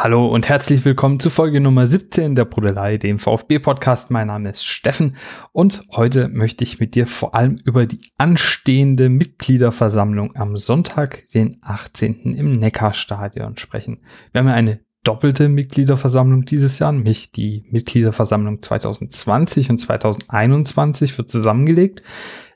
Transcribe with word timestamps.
Hallo 0.00 0.28
und 0.28 0.48
herzlich 0.48 0.84
willkommen 0.84 1.18
zu 1.18 1.28
Folge 1.28 1.60
Nummer 1.60 1.84
17 1.84 2.36
der 2.36 2.44
Brudelei, 2.44 2.98
dem 2.98 3.18
VfB-Podcast. 3.18 4.12
Mein 4.12 4.28
Name 4.28 4.48
ist 4.48 4.64
Steffen 4.64 5.16
und 5.50 5.82
heute 5.90 6.28
möchte 6.28 6.62
ich 6.62 6.78
mit 6.78 6.94
dir 6.94 7.08
vor 7.08 7.34
allem 7.34 7.60
über 7.64 7.84
die 7.84 7.98
anstehende 8.16 9.08
Mitgliederversammlung 9.08 10.36
am 10.36 10.56
Sonntag, 10.56 11.28
den 11.30 11.58
18. 11.62 12.36
im 12.36 12.52
Neckarstadion 12.52 13.58
sprechen. 13.58 13.98
Wir 14.30 14.38
haben 14.38 14.46
ja 14.46 14.54
eine 14.54 14.78
doppelte 15.02 15.48
Mitgliederversammlung 15.48 16.44
dieses 16.44 16.78
Jahr, 16.78 16.92
nämlich 16.92 17.32
die 17.32 17.64
Mitgliederversammlung 17.68 18.62
2020 18.62 19.68
und 19.68 19.80
2021 19.80 21.18
wird 21.18 21.28
zusammengelegt. 21.28 22.04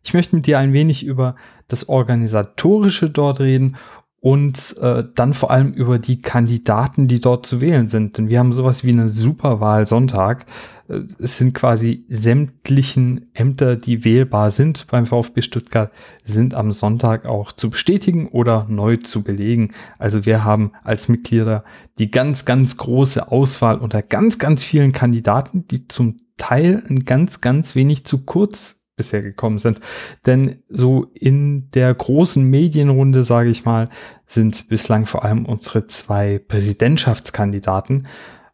Ich 0.04 0.14
möchte 0.14 0.36
mit 0.36 0.46
dir 0.46 0.60
ein 0.60 0.72
wenig 0.72 1.04
über 1.04 1.34
das 1.66 1.88
Organisatorische 1.88 3.10
dort 3.10 3.40
reden 3.40 3.76
und 4.22 4.76
äh, 4.78 5.02
dann 5.16 5.34
vor 5.34 5.50
allem 5.50 5.72
über 5.72 5.98
die 5.98 6.22
Kandidaten, 6.22 7.08
die 7.08 7.20
dort 7.20 7.44
zu 7.44 7.60
wählen 7.60 7.88
sind. 7.88 8.16
Denn 8.16 8.28
wir 8.28 8.38
haben 8.38 8.52
sowas 8.52 8.84
wie 8.84 8.92
eine 8.92 9.08
Superwahl 9.08 9.88
Sonntag. 9.88 10.46
Äh, 10.88 11.00
es 11.18 11.38
sind 11.38 11.54
quasi 11.54 12.04
sämtlichen 12.08 13.30
Ämter, 13.34 13.74
die 13.74 14.04
wählbar 14.04 14.52
sind 14.52 14.86
beim 14.86 15.06
VfB 15.06 15.42
Stuttgart, 15.42 15.90
sind 16.22 16.54
am 16.54 16.70
Sonntag 16.70 17.26
auch 17.26 17.50
zu 17.50 17.70
bestätigen 17.70 18.28
oder 18.28 18.66
neu 18.68 18.96
zu 18.98 19.24
belegen. 19.24 19.72
Also 19.98 20.24
wir 20.24 20.44
haben 20.44 20.70
als 20.84 21.08
Mitglieder 21.08 21.64
die 21.98 22.12
ganz, 22.12 22.44
ganz 22.44 22.76
große 22.76 23.32
Auswahl 23.32 23.78
unter 23.78 24.02
ganz, 24.02 24.38
ganz 24.38 24.62
vielen 24.62 24.92
Kandidaten, 24.92 25.66
die 25.66 25.88
zum 25.88 26.18
Teil 26.36 26.84
ein 26.88 27.00
ganz, 27.00 27.40
ganz 27.40 27.74
wenig 27.74 28.06
zu 28.06 28.24
kurz 28.24 28.81
bisher 28.96 29.22
gekommen 29.22 29.58
sind. 29.58 29.80
Denn 30.26 30.62
so 30.68 31.06
in 31.14 31.70
der 31.70 31.94
großen 31.94 32.44
Medienrunde, 32.44 33.24
sage 33.24 33.50
ich 33.50 33.64
mal, 33.64 33.88
sind 34.26 34.68
bislang 34.68 35.06
vor 35.06 35.24
allem 35.24 35.46
unsere 35.46 35.86
zwei 35.86 36.38
Präsidentschaftskandidaten, 36.38 38.06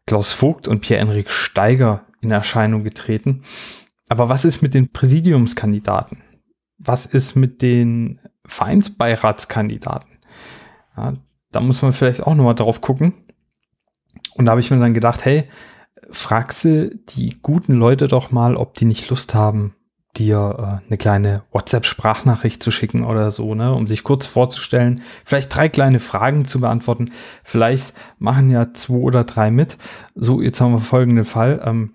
Klaus 0.06 0.32
Vogt 0.32 0.68
und 0.68 0.80
Pierre-Enrik 0.80 1.30
Steiger, 1.30 2.04
in 2.20 2.30
Erscheinung 2.30 2.84
getreten. 2.84 3.42
Aber 4.08 4.28
was 4.28 4.44
ist 4.44 4.62
mit 4.62 4.74
den 4.74 4.90
Präsidiumskandidaten? 4.90 6.22
Was 6.78 7.06
ist 7.06 7.36
mit 7.36 7.62
den 7.62 8.20
Vereinsbeiratskandidaten? 8.46 10.18
Ja, 10.96 11.14
da 11.52 11.60
muss 11.60 11.82
man 11.82 11.92
vielleicht 11.92 12.22
auch 12.22 12.34
nochmal 12.34 12.54
drauf 12.54 12.80
gucken. 12.80 13.14
Und 14.34 14.46
da 14.46 14.52
habe 14.52 14.60
ich 14.60 14.70
mir 14.70 14.78
dann 14.78 14.94
gedacht, 14.94 15.24
hey, 15.24 15.48
fragst 16.10 16.64
du 16.64 16.94
die 17.10 17.38
guten 17.42 17.72
Leute 17.72 18.08
doch 18.08 18.30
mal, 18.30 18.56
ob 18.56 18.74
die 18.74 18.84
nicht 18.84 19.10
Lust 19.10 19.34
haben, 19.34 19.74
dir 20.16 20.80
äh, 20.82 20.86
eine 20.86 20.96
kleine 20.96 21.42
WhatsApp-Sprachnachricht 21.52 22.62
zu 22.62 22.70
schicken 22.70 23.04
oder 23.04 23.30
so, 23.30 23.54
ne, 23.54 23.72
um 23.72 23.86
sich 23.86 24.04
kurz 24.04 24.26
vorzustellen, 24.26 25.02
vielleicht 25.24 25.54
drei 25.54 25.68
kleine 25.68 26.00
Fragen 26.00 26.44
zu 26.44 26.60
beantworten. 26.60 27.10
Vielleicht 27.44 27.94
machen 28.18 28.50
ja 28.50 28.72
zwei 28.74 28.98
oder 28.98 29.24
drei 29.24 29.50
mit. 29.50 29.76
So, 30.14 30.40
jetzt 30.40 30.60
haben 30.60 30.72
wir 30.72 30.80
folgenden 30.80 31.24
Fall. 31.24 31.60
Ähm, 31.64 31.92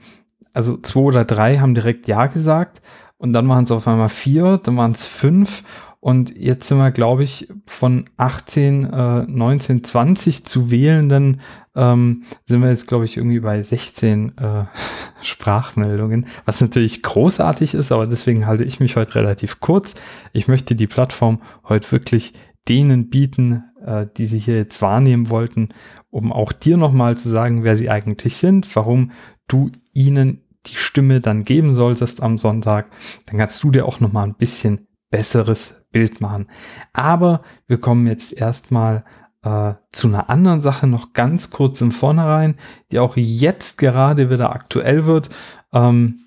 also 0.53 0.77
zwei 0.77 1.01
oder 1.01 1.25
drei 1.25 1.57
haben 1.57 1.75
direkt 1.75 2.07
Ja 2.07 2.27
gesagt 2.27 2.81
und 3.17 3.33
dann 3.33 3.49
waren 3.49 3.63
es 3.63 3.71
auf 3.71 3.87
einmal 3.87 4.09
vier, 4.09 4.59
dann 4.59 4.77
waren 4.77 4.91
es 4.91 5.07
fünf 5.07 5.63
und 6.03 6.35
jetzt 6.35 6.67
sind 6.67 6.79
wir, 6.79 6.91
glaube 6.91 7.23
ich, 7.23 7.47
von 7.65 8.03
18, 8.17 8.91
äh, 8.91 9.23
19, 9.23 9.85
20 9.85 10.45
zu 10.45 10.69
wählenden, 10.69 11.39
ähm, 11.77 12.23
sind 12.45 12.61
wir 12.61 12.69
jetzt, 12.69 12.89
glaube 12.89 13.05
ich, 13.05 13.15
irgendwie 13.15 13.39
bei 13.39 13.61
16 13.61 14.37
äh, 14.37 14.65
Sprachmeldungen, 15.21 16.25
was 16.43 16.59
natürlich 16.59 17.03
großartig 17.03 17.73
ist, 17.73 17.93
aber 17.93 18.05
deswegen 18.05 18.47
halte 18.47 18.65
ich 18.65 18.81
mich 18.81 18.97
heute 18.97 19.15
relativ 19.15 19.61
kurz. 19.61 19.95
Ich 20.33 20.49
möchte 20.49 20.75
die 20.75 20.87
Plattform 20.87 21.41
heute 21.69 21.89
wirklich 21.93 22.33
denen 22.67 23.09
bieten, 23.09 23.63
äh, 23.85 24.05
die 24.17 24.25
sie 24.25 24.39
hier 24.39 24.57
jetzt 24.57 24.81
wahrnehmen 24.81 25.29
wollten, 25.29 25.69
um 26.09 26.33
auch 26.33 26.51
dir 26.51 26.75
nochmal 26.75 27.15
zu 27.15 27.29
sagen, 27.29 27.63
wer 27.63 27.77
sie 27.77 27.89
eigentlich 27.89 28.35
sind, 28.35 28.75
warum 28.75 29.11
du 29.47 29.71
ihnen 29.93 30.41
die 30.65 30.75
Stimme 30.75 31.21
dann 31.21 31.45
geben 31.45 31.73
solltest 31.73 32.21
am 32.21 32.37
Sonntag. 32.37 32.87
Dann 33.25 33.37
kannst 33.37 33.63
du 33.63 33.71
dir 33.71 33.85
auch 33.85 34.01
nochmal 34.01 34.25
ein 34.25 34.35
bisschen 34.35 34.87
besseres 35.13 35.85
Bild 35.91 36.21
machen. 36.21 36.47
Aber 36.91 37.43
wir 37.67 37.79
kommen 37.79 38.07
jetzt 38.07 38.33
erstmal 38.33 39.05
äh, 39.43 39.75
zu 39.91 40.07
einer 40.07 40.27
anderen 40.31 40.63
Sache 40.63 40.87
noch 40.87 41.13
ganz 41.13 41.51
kurz 41.51 41.81
im 41.81 41.91
Vornherein, 41.91 42.55
die 42.91 42.97
auch 42.97 43.15
jetzt 43.15 43.77
gerade 43.77 44.31
wieder 44.31 44.51
aktuell 44.51 45.05
wird. 45.05 45.29
Ähm, 45.71 46.21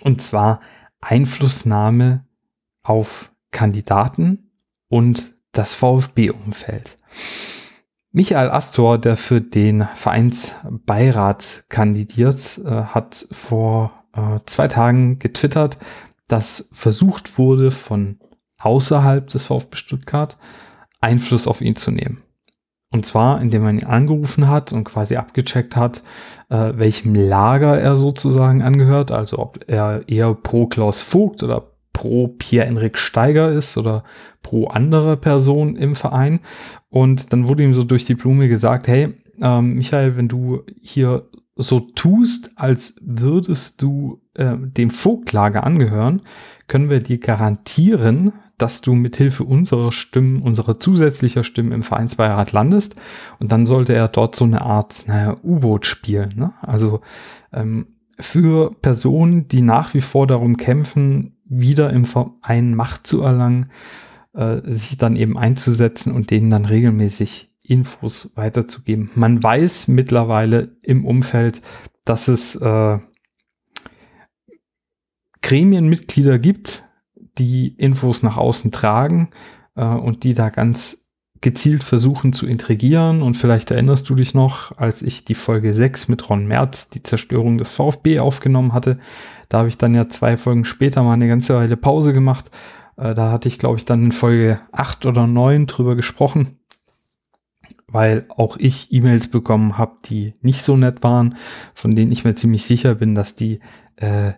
und 0.00 0.22
zwar 0.22 0.60
Einflussnahme 1.02 2.24
auf 2.82 3.30
Kandidaten 3.50 4.50
und 4.88 5.34
das 5.52 5.74
VfB-Umfeld. 5.74 6.96
Michael 8.12 8.48
Astor, 8.48 8.96
der 8.96 9.18
für 9.18 9.42
den 9.42 9.86
Vereinsbeirat 9.94 11.64
kandidiert, 11.68 12.62
äh, 12.64 12.70
hat 12.70 13.26
vor 13.30 13.92
äh, 14.14 14.40
zwei 14.46 14.68
Tagen 14.68 15.18
getwittert, 15.18 15.76
dass 16.30 16.68
versucht 16.72 17.38
wurde, 17.38 17.70
von 17.70 18.18
außerhalb 18.58 19.26
des 19.28 19.44
VfB 19.44 19.76
Stuttgart 19.76 20.38
Einfluss 21.00 21.46
auf 21.46 21.60
ihn 21.60 21.76
zu 21.76 21.90
nehmen. 21.90 22.22
Und 22.92 23.06
zwar, 23.06 23.40
indem 23.40 23.62
man 23.62 23.78
ihn 23.78 23.86
angerufen 23.86 24.48
hat 24.48 24.72
und 24.72 24.84
quasi 24.84 25.16
abgecheckt 25.16 25.76
hat, 25.76 26.02
äh, 26.48 26.72
welchem 26.74 27.14
Lager 27.14 27.78
er 27.78 27.96
sozusagen 27.96 28.62
angehört, 28.62 29.12
also 29.12 29.38
ob 29.38 29.60
er 29.68 30.08
eher 30.08 30.34
pro 30.34 30.66
Klaus 30.66 31.00
Vogt 31.00 31.42
oder 31.42 31.70
pro 31.92 32.28
Pierre-Enrik 32.28 32.98
Steiger 32.98 33.50
ist 33.50 33.76
oder 33.76 34.04
pro 34.42 34.66
andere 34.66 35.16
Person 35.16 35.76
im 35.76 35.94
Verein. 35.94 36.40
Und 36.88 37.32
dann 37.32 37.46
wurde 37.46 37.62
ihm 37.62 37.74
so 37.74 37.84
durch 37.84 38.04
die 38.04 38.14
Blume 38.14 38.48
gesagt, 38.48 38.88
hey, 38.88 39.14
ähm, 39.40 39.74
Michael, 39.74 40.16
wenn 40.16 40.28
du 40.28 40.62
hier 40.80 41.28
so 41.60 41.80
tust, 41.80 42.52
als 42.56 42.96
würdest 43.02 43.82
du 43.82 44.20
äh, 44.34 44.56
dem 44.58 44.90
Vogtlager 44.90 45.64
angehören, 45.64 46.22
können 46.68 46.90
wir 46.90 47.00
dir 47.00 47.18
garantieren, 47.18 48.32
dass 48.58 48.82
du 48.82 48.94
mithilfe 48.94 49.44
unserer 49.44 49.90
Stimmen, 49.92 50.42
unserer 50.42 50.78
zusätzlicher 50.78 51.44
Stimmen 51.44 51.72
im 51.72 51.82
Vereinsbeirat 51.82 52.52
landest. 52.52 53.00
Und 53.38 53.52
dann 53.52 53.66
sollte 53.66 53.94
er 53.94 54.08
dort 54.08 54.36
so 54.36 54.44
eine 54.44 54.62
Art, 54.62 55.04
naja, 55.06 55.36
U-Boot 55.42 55.86
spielen. 55.86 56.30
Ne? 56.36 56.52
Also 56.60 57.00
ähm, 57.52 57.86
für 58.18 58.74
Personen, 58.82 59.48
die 59.48 59.62
nach 59.62 59.94
wie 59.94 60.02
vor 60.02 60.26
darum 60.26 60.56
kämpfen, 60.56 61.38
wieder 61.44 61.90
im 61.90 62.04
Verein 62.04 62.74
Macht 62.74 63.06
zu 63.06 63.22
erlangen, 63.22 63.70
äh, 64.34 64.60
sich 64.64 64.98
dann 64.98 65.16
eben 65.16 65.38
einzusetzen 65.38 66.12
und 66.12 66.30
denen 66.30 66.50
dann 66.50 66.64
regelmäßig 66.64 67.49
Infos 67.70 68.32
weiterzugeben. 68.34 69.10
Man 69.14 69.42
weiß 69.42 69.88
mittlerweile 69.88 70.76
im 70.82 71.04
Umfeld, 71.04 71.62
dass 72.04 72.26
es 72.26 72.56
äh, 72.56 72.98
Gremienmitglieder 75.42 76.40
gibt, 76.40 76.84
die 77.38 77.68
Infos 77.68 78.24
nach 78.24 78.36
außen 78.36 78.72
tragen 78.72 79.30
äh, 79.76 79.84
und 79.84 80.24
die 80.24 80.34
da 80.34 80.50
ganz 80.50 81.08
gezielt 81.40 81.84
versuchen 81.84 82.32
zu 82.32 82.46
intrigieren. 82.46 83.22
Und 83.22 83.36
vielleicht 83.36 83.70
erinnerst 83.70 84.10
du 84.10 84.16
dich 84.16 84.34
noch, 84.34 84.76
als 84.76 85.00
ich 85.00 85.24
die 85.24 85.36
Folge 85.36 85.72
6 85.72 86.08
mit 86.08 86.28
Ron 86.28 86.46
Merz, 86.46 86.90
die 86.90 87.04
Zerstörung 87.04 87.56
des 87.56 87.72
VfB, 87.72 88.18
aufgenommen 88.18 88.72
hatte. 88.72 88.98
Da 89.48 89.58
habe 89.58 89.68
ich 89.68 89.78
dann 89.78 89.94
ja 89.94 90.08
zwei 90.08 90.36
Folgen 90.36 90.64
später 90.64 91.04
mal 91.04 91.14
eine 91.14 91.28
ganze 91.28 91.54
Weile 91.54 91.76
Pause 91.76 92.12
gemacht. 92.12 92.50
Äh, 92.96 93.14
da 93.14 93.30
hatte 93.30 93.46
ich, 93.46 93.60
glaube 93.60 93.78
ich, 93.78 93.84
dann 93.84 94.06
in 94.06 94.12
Folge 94.12 94.60
8 94.72 95.06
oder 95.06 95.28
9 95.28 95.66
drüber 95.66 95.94
gesprochen 95.94 96.59
weil 97.92 98.24
auch 98.28 98.56
ich 98.56 98.92
E-Mails 98.92 99.28
bekommen 99.28 99.78
habe, 99.78 99.96
die 100.04 100.34
nicht 100.42 100.62
so 100.62 100.76
nett 100.76 101.02
waren, 101.02 101.36
von 101.74 101.94
denen 101.94 102.12
ich 102.12 102.24
mir 102.24 102.34
ziemlich 102.34 102.64
sicher 102.64 102.94
bin, 102.94 103.14
dass 103.14 103.36
die 103.36 103.60
äh, 103.96 104.32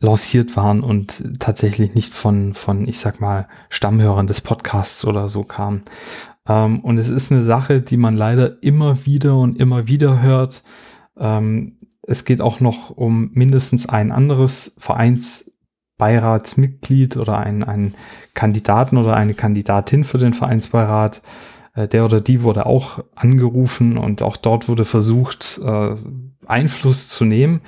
lanciert 0.00 0.56
waren 0.56 0.82
und 0.82 1.40
tatsächlich 1.40 1.94
nicht 1.94 2.12
von, 2.12 2.54
von, 2.54 2.86
ich 2.86 2.98
sag 2.98 3.20
mal, 3.20 3.48
Stammhörern 3.68 4.26
des 4.26 4.40
Podcasts 4.40 5.04
oder 5.04 5.28
so 5.28 5.44
kamen. 5.44 5.84
Ähm, 6.46 6.80
und 6.80 6.98
es 6.98 7.08
ist 7.08 7.32
eine 7.32 7.42
Sache, 7.42 7.80
die 7.80 7.96
man 7.96 8.16
leider 8.16 8.62
immer 8.62 9.04
wieder 9.06 9.36
und 9.36 9.58
immer 9.58 9.88
wieder 9.88 10.22
hört. 10.22 10.62
Ähm, 11.16 11.78
es 12.02 12.24
geht 12.24 12.40
auch 12.40 12.60
noch 12.60 12.90
um 12.90 13.30
mindestens 13.32 13.88
ein 13.88 14.12
anderes 14.12 14.76
Vereinsbeiratsmitglied 14.78 17.16
oder 17.16 17.38
einen, 17.38 17.64
einen 17.64 17.94
Kandidaten 18.34 18.98
oder 18.98 19.16
eine 19.16 19.34
Kandidatin 19.34 20.04
für 20.04 20.18
den 20.18 20.34
Vereinsbeirat. 20.34 21.22
Äh, 21.74 21.88
der 21.88 22.04
oder 22.04 22.20
die 22.20 22.42
wurde 22.42 22.66
auch 22.66 23.04
angerufen 23.14 23.98
und 23.98 24.22
auch 24.22 24.36
dort 24.36 24.68
wurde 24.68 24.84
versucht, 24.84 25.60
äh, 25.62 25.96
Einfluss 26.46 27.08
zu 27.08 27.24
nehmen. 27.24 27.60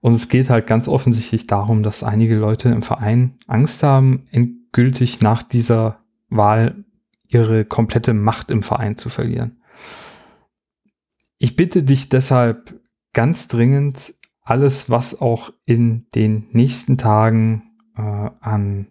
Und 0.00 0.12
es 0.12 0.28
geht 0.28 0.50
halt 0.50 0.66
ganz 0.66 0.86
offensichtlich 0.86 1.46
darum, 1.46 1.82
dass 1.82 2.02
einige 2.02 2.36
Leute 2.36 2.68
im 2.68 2.82
Verein 2.82 3.38
Angst 3.46 3.82
haben, 3.82 4.26
endgültig 4.30 5.20
nach 5.20 5.42
dieser 5.42 6.00
Wahl 6.28 6.84
ihre 7.26 7.64
komplette 7.64 8.12
Macht 8.12 8.50
im 8.50 8.62
Verein 8.62 8.98
zu 8.98 9.08
verlieren. 9.08 9.62
Ich 11.38 11.56
bitte 11.56 11.82
dich 11.82 12.08
deshalb 12.08 12.78
ganz 13.12 13.48
dringend, 13.48 14.14
alles, 14.42 14.90
was 14.90 15.20
auch 15.22 15.52
in 15.64 16.06
den 16.14 16.48
nächsten 16.52 16.98
Tagen 16.98 17.62
äh, 17.96 18.02
an 18.40 18.88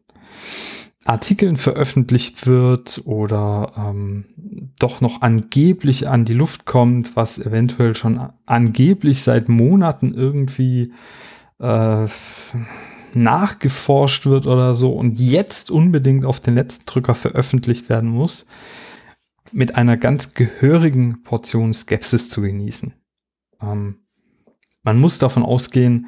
Artikeln 1.06 1.58
veröffentlicht 1.58 2.48
wird 2.48 3.02
oder 3.06 3.74
ähm, 3.76 4.26
doch 4.80 5.02
noch 5.02 5.22
angeblich 5.22 6.08
an 6.08 6.24
die 6.24 6.34
Luft 6.34 6.66
kommt, 6.66 7.16
was 7.16 7.40
eventuell 7.40 7.94
schon 7.94 8.30
angeblich 8.46 9.22
seit 9.22 9.50
Monaten 9.50 10.14
irgendwie 10.14 10.94
äh, 11.60 12.08
nachgeforscht 13.14 14.26
wird 14.26 14.48
oder 14.48 14.76
so 14.76 14.94
und 14.94 15.20
jetzt 15.20 15.72
unbedingt 15.72 16.26
auf 16.26 16.40
den 16.40 16.56
letzten 16.56 16.86
Drücker 16.86 17.16
veröffentlicht 17.16 17.90
werden 17.90 18.10
muss, 18.10 18.48
mit 19.52 19.76
einer 19.76 19.98
ganz 19.98 20.34
gehörigen 20.34 21.22
Portion 21.24 21.74
Skepsis 21.74 22.30
zu 22.30 22.42
genießen. 22.42 22.94
Ähm, 23.62 24.00
man 24.84 25.00
muss 25.00 25.20
davon 25.20 25.44
ausgehen, 25.44 26.08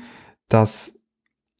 dass 0.50 1.00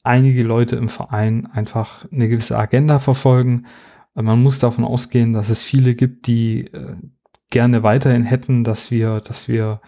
einige 0.06 0.44
Leute 0.44 0.76
im 0.76 0.90
Verein 0.90 1.48
einfach 1.48 2.06
eine 2.12 2.30
gewisse 2.30 2.58
Agenda 2.58 3.00
verfolgen. 3.00 3.66
Man 4.14 4.42
muss 4.42 4.60
davon 4.60 4.86
ausgehen, 4.86 5.34
dass 5.34 5.50
es 5.50 5.64
viele 5.64 5.96
gibt, 5.96 6.28
die 6.28 6.68
äh, 6.68 6.96
gerne 7.50 7.84
weiterhin 7.84 8.24
hätten, 8.24 8.64
dass 8.64 8.92
wir, 8.92 9.20
dass 9.20 9.48
wir 9.48 9.82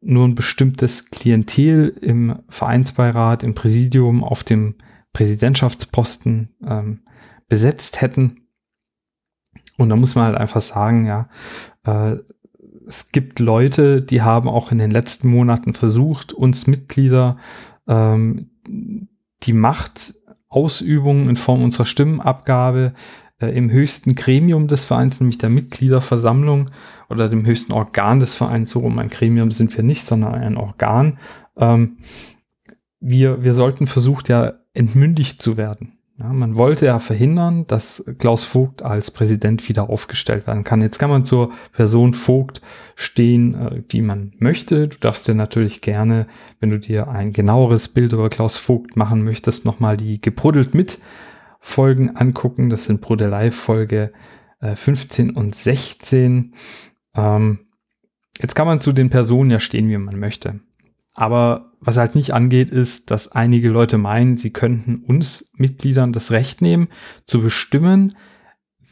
nur 0.00 0.26
ein 0.26 0.34
bestimmtes 0.34 1.10
Klientel 1.10 1.88
im 1.88 2.40
Vereinsbeirat, 2.48 3.42
im 3.42 3.54
Präsidium, 3.54 4.24
auf 4.24 4.44
dem 4.44 4.76
Präsidentschaftsposten 5.12 6.54
ähm, 6.66 7.00
besetzt 7.48 8.00
hätten. 8.00 8.48
Und 9.76 9.88
da 9.88 9.96
muss 9.96 10.14
man 10.14 10.26
halt 10.26 10.36
einfach 10.36 10.60
sagen, 10.60 11.06
ja, 11.06 11.28
äh, 11.84 12.16
es 12.86 13.12
gibt 13.12 13.38
Leute, 13.38 14.02
die 14.02 14.22
haben 14.22 14.48
auch 14.48 14.72
in 14.72 14.78
den 14.78 14.90
letzten 14.90 15.28
Monaten 15.28 15.74
versucht, 15.74 16.32
uns 16.32 16.66
Mitglieder 16.66 17.36
ähm, 17.86 18.50
die 19.42 19.52
Machtausübung 19.52 21.28
in 21.28 21.36
Form 21.36 21.62
unserer 21.62 21.86
Stimmenabgabe 21.86 22.94
äh, 23.40 23.48
im 23.48 23.70
höchsten 23.70 24.14
Gremium 24.14 24.68
des 24.68 24.84
Vereins, 24.84 25.20
nämlich 25.20 25.38
der 25.38 25.50
Mitgliederversammlung 25.50 26.70
oder 27.08 27.28
dem 27.28 27.46
höchsten 27.46 27.72
Organ 27.72 28.20
des 28.20 28.34
Vereins, 28.34 28.70
so 28.70 28.80
um 28.80 28.98
ein 28.98 29.08
Gremium 29.08 29.50
sind 29.50 29.76
wir 29.76 29.82
nicht, 29.82 30.06
sondern 30.06 30.34
ein 30.34 30.56
Organ. 30.56 31.18
Ähm, 31.56 31.98
wir, 33.00 33.42
wir 33.42 33.54
sollten 33.54 33.86
versucht 33.86 34.28
ja 34.28 34.54
entmündigt 34.74 35.42
zu 35.42 35.56
werden. 35.56 35.99
Ja, 36.20 36.34
man 36.34 36.56
wollte 36.56 36.84
ja 36.84 36.98
verhindern, 36.98 37.66
dass 37.66 38.04
Klaus 38.18 38.44
Vogt 38.44 38.82
als 38.82 39.10
Präsident 39.10 39.66
wieder 39.70 39.88
aufgestellt 39.88 40.46
werden 40.46 40.64
kann. 40.64 40.82
Jetzt 40.82 40.98
kann 40.98 41.08
man 41.08 41.24
zur 41.24 41.50
Person 41.72 42.12
Vogt 42.12 42.60
stehen, 42.94 43.54
äh, 43.54 43.82
wie 43.88 44.02
man 44.02 44.34
möchte. 44.38 44.88
Du 44.88 44.98
darfst 44.98 45.26
dir 45.26 45.34
natürlich 45.34 45.80
gerne, 45.80 46.26
wenn 46.58 46.68
du 46.68 46.78
dir 46.78 47.08
ein 47.08 47.32
genaueres 47.32 47.88
Bild 47.88 48.12
über 48.12 48.28
Klaus 48.28 48.58
Vogt 48.58 48.96
machen 48.96 49.24
möchtest, 49.24 49.64
nochmal 49.64 49.96
die 49.96 50.20
gebrudelt 50.20 50.74
mit 50.74 50.98
Folgen 51.58 52.14
angucken. 52.16 52.68
Das 52.68 52.84
sind 52.84 53.00
Brudelei 53.00 53.50
Folge 53.50 54.12
äh, 54.60 54.76
15 54.76 55.30
und 55.30 55.54
16. 55.54 56.54
Ähm, 57.14 57.60
jetzt 58.38 58.54
kann 58.54 58.66
man 58.66 58.82
zu 58.82 58.92
den 58.92 59.08
Personen 59.08 59.50
ja 59.50 59.58
stehen, 59.58 59.88
wie 59.88 59.96
man 59.96 60.18
möchte. 60.20 60.60
Aber 61.14 61.72
was 61.80 61.96
halt 61.96 62.14
nicht 62.14 62.32
angeht, 62.34 62.70
ist, 62.70 63.10
dass 63.10 63.32
einige 63.32 63.70
Leute 63.70 63.98
meinen, 63.98 64.36
sie 64.36 64.52
könnten 64.52 64.96
uns 64.96 65.50
Mitgliedern 65.54 66.12
das 66.12 66.30
Recht 66.30 66.62
nehmen, 66.62 66.88
zu 67.26 67.42
bestimmen, 67.42 68.16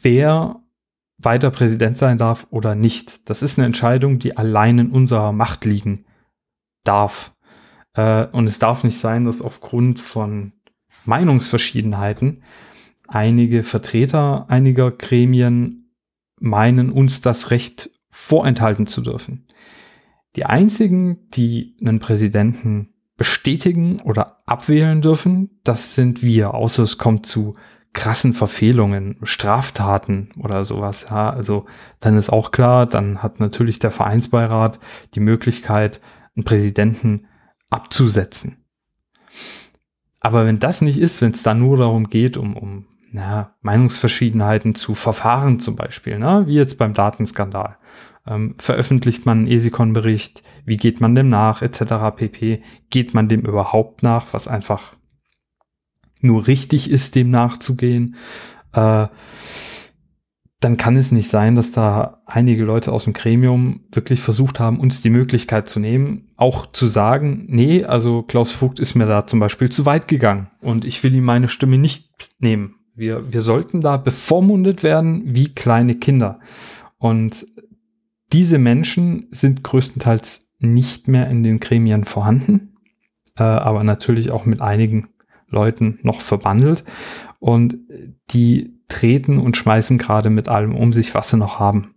wer 0.01 0.61
weiter 1.17 1.51
Präsident 1.51 1.97
sein 1.97 2.17
darf 2.17 2.47
oder 2.49 2.75
nicht. 2.75 3.29
Das 3.29 3.41
ist 3.41 3.57
eine 3.57 3.65
Entscheidung, 3.65 4.19
die 4.19 4.37
allein 4.37 4.79
in 4.79 4.91
unserer 4.91 5.33
Macht 5.33 5.65
liegen 5.65 6.05
darf. 6.83 7.33
Äh, 7.93 8.25
und 8.27 8.47
es 8.47 8.59
darf 8.59 8.83
nicht 8.83 8.97
sein, 8.97 9.25
dass 9.25 9.41
aufgrund 9.41 9.99
von 9.99 10.53
Meinungsverschiedenheiten 11.05 12.43
einige 13.07 13.63
Vertreter 13.63 14.49
einiger 14.49 14.91
Gremien 14.91 15.91
meinen, 16.39 16.89
uns 16.89 17.21
das 17.21 17.51
Recht 17.51 17.91
vorenthalten 18.09 18.87
zu 18.87 19.01
dürfen. 19.01 19.45
Die 20.35 20.45
einzigen, 20.45 21.29
die 21.31 21.75
einen 21.81 21.99
Präsidenten 21.99 22.93
bestätigen 23.17 23.99
oder 24.01 24.37
abwählen 24.45 25.01
dürfen, 25.01 25.59
das 25.63 25.95
sind 25.95 26.23
wir, 26.23 26.53
außer 26.53 26.83
es 26.83 26.97
kommt 26.97 27.25
zu 27.25 27.55
krassen 27.93 28.33
Verfehlungen, 28.33 29.17
Straftaten 29.23 30.29
oder 30.37 30.63
sowas. 30.63 31.07
Ja, 31.09 31.29
also 31.29 31.65
dann 31.99 32.17
ist 32.17 32.29
auch 32.29 32.51
klar, 32.51 32.85
dann 32.85 33.23
hat 33.23 33.39
natürlich 33.39 33.79
der 33.79 33.91
Vereinsbeirat 33.91 34.79
die 35.15 35.19
Möglichkeit, 35.19 35.99
einen 36.35 36.45
Präsidenten 36.45 37.25
abzusetzen. 37.69 38.63
Aber 40.19 40.45
wenn 40.45 40.59
das 40.59 40.81
nicht 40.81 40.99
ist, 40.99 41.21
wenn 41.21 41.31
es 41.31 41.43
dann 41.43 41.59
nur 41.59 41.77
darum 41.77 42.09
geht, 42.09 42.37
um, 42.37 42.55
um 42.55 42.85
na, 43.11 43.55
Meinungsverschiedenheiten 43.61 44.75
zu 44.75 44.93
Verfahren 44.93 45.59
zum 45.59 45.75
Beispiel, 45.75 46.19
ne, 46.19 46.43
wie 46.45 46.55
jetzt 46.55 46.77
beim 46.77 46.93
Datenskandal, 46.93 47.77
ähm, 48.27 48.55
veröffentlicht 48.57 49.25
man 49.25 49.39
einen 49.39 49.47
ESICON-Bericht, 49.47 50.43
wie 50.65 50.77
geht 50.77 51.01
man 51.01 51.15
dem 51.15 51.29
nach, 51.29 51.61
etc. 51.61 52.15
pp. 52.15 52.61
Geht 52.89 53.13
man 53.13 53.27
dem 53.27 53.41
überhaupt 53.41 54.03
nach, 54.03 54.27
was 54.31 54.47
einfach 54.47 54.95
nur 56.21 56.47
richtig 56.47 56.89
ist, 56.89 57.15
dem 57.15 57.29
nachzugehen? 57.29 58.15
Äh, 58.73 59.07
dann 60.59 60.75
kann 60.75 60.97
es 60.97 61.13
nicht 61.13 61.29
sein, 61.29 61.55
dass 61.55 61.71
da 61.71 62.21
einige 62.25 62.65
Leute 62.65 62.91
aus 62.91 63.05
dem 63.05 63.13
Gremium 63.13 63.85
wirklich 63.93 64.19
versucht 64.19 64.59
haben, 64.59 64.79
uns 64.79 65.01
die 65.01 65.09
Möglichkeit 65.09 65.69
zu 65.69 65.79
nehmen, 65.79 66.31
auch 66.35 66.65
zu 66.65 66.87
sagen, 66.87 67.45
nee, 67.47 67.85
also 67.85 68.23
Klaus 68.23 68.51
Vogt 68.51 68.79
ist 68.79 68.93
mir 68.93 69.05
da 69.05 69.25
zum 69.25 69.39
Beispiel 69.39 69.69
zu 69.69 69.85
weit 69.85 70.09
gegangen 70.09 70.49
und 70.59 70.83
ich 70.83 71.01
will 71.01 71.15
ihm 71.15 71.23
meine 71.23 71.47
Stimme 71.47 71.77
nicht 71.77 72.09
nehmen. 72.39 72.75
Wir, 72.93 73.31
wir 73.31 73.39
sollten 73.39 73.79
da 73.79 73.95
bevormundet 73.95 74.83
werden 74.83 75.23
wie 75.27 75.53
kleine 75.53 75.95
Kinder. 75.95 76.41
Und 76.97 77.45
diese 78.31 78.57
Menschen 78.57 79.27
sind 79.31 79.63
größtenteils 79.63 80.49
nicht 80.59 81.07
mehr 81.07 81.29
in 81.29 81.43
den 81.43 81.59
Gremien 81.59 82.03
vorhanden, 82.03 82.75
äh, 83.37 83.43
aber 83.43 83.83
natürlich 83.83 84.31
auch 84.31 84.45
mit 84.45 84.61
einigen 84.61 85.09
Leuten 85.47 85.99
noch 86.03 86.21
verbandelt. 86.21 86.83
Und 87.39 87.77
die 88.31 88.79
treten 88.89 89.39
und 89.39 89.55
schmeißen 89.55 89.97
gerade 89.97 90.29
mit 90.29 90.49
allem 90.49 90.75
um 90.75 90.91
sich, 90.91 91.13
was 91.15 91.29
sie 91.29 91.37
noch 91.37 91.59
haben. 91.59 91.95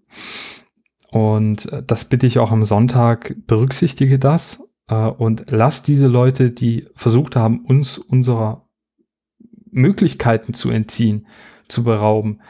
Und 1.10 1.70
äh, 1.72 1.82
das 1.84 2.06
bitte 2.06 2.26
ich 2.26 2.38
auch 2.38 2.52
am 2.52 2.62
Sonntag, 2.62 3.34
berücksichtige 3.46 4.18
das 4.18 4.70
äh, 4.88 4.94
und 4.94 5.46
lass 5.50 5.82
diese 5.82 6.06
Leute, 6.06 6.50
die 6.50 6.86
versucht 6.94 7.36
haben, 7.36 7.64
uns 7.64 7.98
unserer 7.98 8.68
Möglichkeiten 9.70 10.54
zu 10.54 10.70
entziehen, 10.70 11.26
zu 11.68 11.82
berauben, 11.82 12.40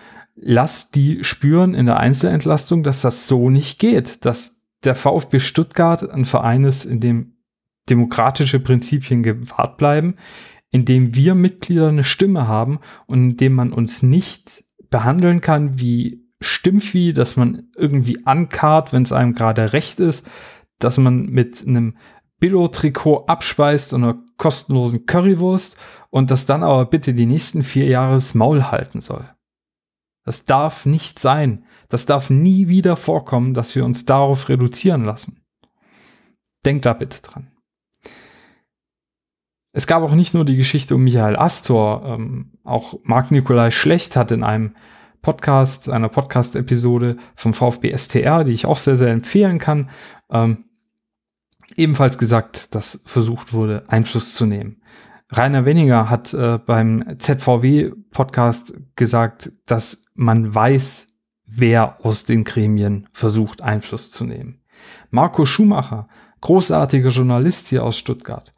lass 0.45 0.91
die 0.91 1.25
spüren 1.25 1.75
in 1.75 1.87
der 1.87 1.99
Einzelentlastung, 1.99 2.83
dass 2.83 3.01
das 3.01 3.29
so 3.29 3.49
nicht 3.49 3.79
geht, 3.79 4.25
dass 4.25 4.61
der 4.85 4.95
VfB 4.95 5.39
Stuttgart 5.39 6.11
ein 6.11 6.25
Verein 6.25 6.65
ist, 6.65 6.85
in 6.85 7.01
dem 7.01 7.37
demokratische 7.89 8.61
Prinzipien 8.61 9.23
gewahrt 9.23 9.77
bleiben, 9.77 10.17
in 10.71 10.85
dem 10.85 11.15
wir 11.15 11.35
Mitglieder 11.35 11.89
eine 11.89 12.05
Stimme 12.05 12.49
haben 12.49 12.81
und 13.07 13.19
in 13.19 13.37
dem 13.37 13.55
man 13.55 13.73
uns 13.73 14.03
nicht 14.03 14.65
behandeln 14.91 15.41
kann 15.41 15.79
wie 15.79 16.23
Stimmvieh, 16.41 17.13
dass 17.13 17.37
man 17.37 17.69
irgendwie 17.77 18.27
ankarrt, 18.27 18.93
wenn 18.93 19.03
es 19.03 19.13
einem 19.13 19.35
gerade 19.35 19.73
recht 19.73 20.01
ist, 20.01 20.29
dass 20.79 20.99
man 20.99 21.27
mit 21.27 21.65
einem 21.67 21.97
Billo-Trikot 22.41 23.27
abspeist 23.27 23.93
und 23.93 24.03
einer 24.03 24.19
kostenlosen 24.37 25.07
Currywurst 25.07 25.77
und 26.11 26.33
das 26.33 26.47
dann 26.47 26.65
aber 26.65 26.87
bitte 26.87 27.15
die 27.15 27.27
nächsten 27.27 27.63
vier 27.63 27.87
Jahre 27.87 28.15
das 28.15 28.35
Maul 28.35 28.73
halten 28.73 29.01
soll. 29.01 29.25
Das 30.25 30.45
darf 30.45 30.87
nicht 30.87 31.19
sein. 31.19 31.65
Das 31.89 32.07
darf 32.07 32.31
nie 32.31 32.69
wieder 32.69 32.97
vorkommen, 32.97 33.55
dass 33.55 33.75
wir 33.75 33.85
uns 33.85 34.05
darauf 34.05 34.49
reduzieren 34.49 35.05
lassen. 35.05 35.45
Denkt 36.65 36.87
da 36.87 36.93
bitte 36.93 37.21
dran. 37.23 37.51
Es 39.73 39.87
gab 39.87 40.03
auch 40.03 40.15
nicht 40.15 40.35
nur 40.35 40.45
die 40.45 40.57
Geschichte 40.57 40.95
um 40.95 41.03
Michael 41.03 41.37
Astor, 41.37 42.05
ähm, 42.05 42.53
auch 42.63 43.01
Marc 43.05 43.31
Nikolai 43.31 43.71
Schlecht 43.71 44.17
hat 44.17 44.31
in 44.31 44.45
einem 44.45 44.75
Podcast, 45.23 45.89
einer 45.89 46.09
Podcast-Episode 46.09 47.17
vom 47.35 47.55
VfB 47.55 47.97
STR, 47.97 48.45
die 48.45 48.53
ich 48.53 48.67
auch 48.67 48.79
sehr, 48.79 48.97
sehr 48.97 49.11
empfehlen 49.11 49.59
kann, 49.59 49.89
ähm, 50.31 50.65
ebenfalls 51.77 52.19
gesagt, 52.19 52.75
dass 52.75 53.03
versucht 53.07 53.53
wurde, 53.53 53.85
Einfluss 53.89 54.35
zu 54.35 54.45
nehmen. 54.47 54.83
Rainer 55.35 55.65
Weniger 55.65 56.11
hat 56.11 56.35
äh, 56.35 56.59
beim 56.59 57.17
ZVW-Podcast 57.19 58.75
gesagt, 58.97 59.51
dass 59.65 60.05
man 60.15 60.55
weiß, 60.55 61.09
wer 61.47 62.05
aus 62.05 62.27
den 62.27 62.45
Gremien 62.45 63.09
versucht, 63.15 63.63
Einfluss 63.63 64.11
zu 64.11 64.25
nehmen. 64.25 64.61
Marco 65.11 65.47
Schumacher, 65.47 66.07
großartiger 66.43 67.09
Journalist 67.09 67.69
hier 67.69 67.83
aus 67.83 67.97
Stuttgart. 67.97 68.53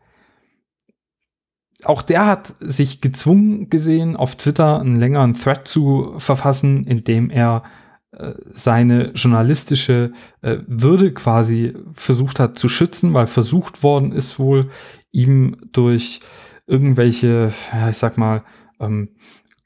Auch 1.85 2.02
der 2.02 2.26
hat 2.26 2.54
sich 2.59 3.00
gezwungen 3.00 3.71
gesehen, 3.71 4.16
auf 4.16 4.35
Twitter 4.35 4.81
einen 4.81 4.97
längeren 4.97 5.35
Thread 5.35 5.69
zu 5.69 6.14
verfassen, 6.19 6.87
in 6.87 7.04
dem 7.04 7.31
er 7.31 7.62
äh, 8.11 8.33
seine 8.49 9.12
journalistische 9.12 10.12
äh, 10.40 10.59
Würde 10.66 11.14
quasi 11.14 11.75
versucht 11.93 12.40
hat 12.40 12.59
zu 12.59 12.69
schützen, 12.69 13.14
weil 13.14 13.28
versucht 13.28 13.85
worden 13.85 14.11
ist 14.11 14.40
wohl, 14.40 14.71
ihm 15.12 15.57
durch 15.71 16.21
irgendwelche, 16.66 17.52
ja, 17.73 17.90
ich 17.90 17.99
sag 17.99 18.16
mal, 18.18 18.44
ähm, 18.80 19.16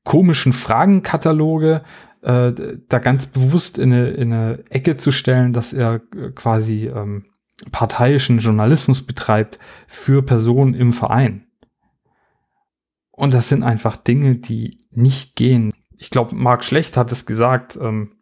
komischen 0.04 0.52
Fragenkataloge 0.52 1.82
äh, 2.22 2.52
da 2.88 2.98
ganz 2.98 3.26
bewusst 3.26 3.78
in 3.78 3.92
eine, 3.92 4.10
in 4.10 4.32
eine 4.32 4.64
Ecke 4.70 4.96
zu 4.96 5.12
stellen, 5.12 5.52
dass 5.52 5.72
er 5.72 6.00
äh, 6.16 6.30
quasi 6.34 6.86
ähm, 6.86 7.26
parteiischen 7.72 8.38
Journalismus 8.38 9.06
betreibt 9.06 9.58
für 9.86 10.22
Personen 10.22 10.74
im 10.74 10.92
Verein. 10.92 11.46
Und 13.10 13.34
das 13.34 13.48
sind 13.48 13.62
einfach 13.62 13.96
Dinge, 13.96 14.36
die 14.36 14.78
nicht 14.90 15.36
gehen. 15.36 15.72
Ich 15.96 16.10
glaube, 16.10 16.34
Marc 16.36 16.64
Schlecht 16.64 16.96
hat 16.96 17.10
es 17.10 17.26
gesagt, 17.26 17.78
ähm, 17.80 18.12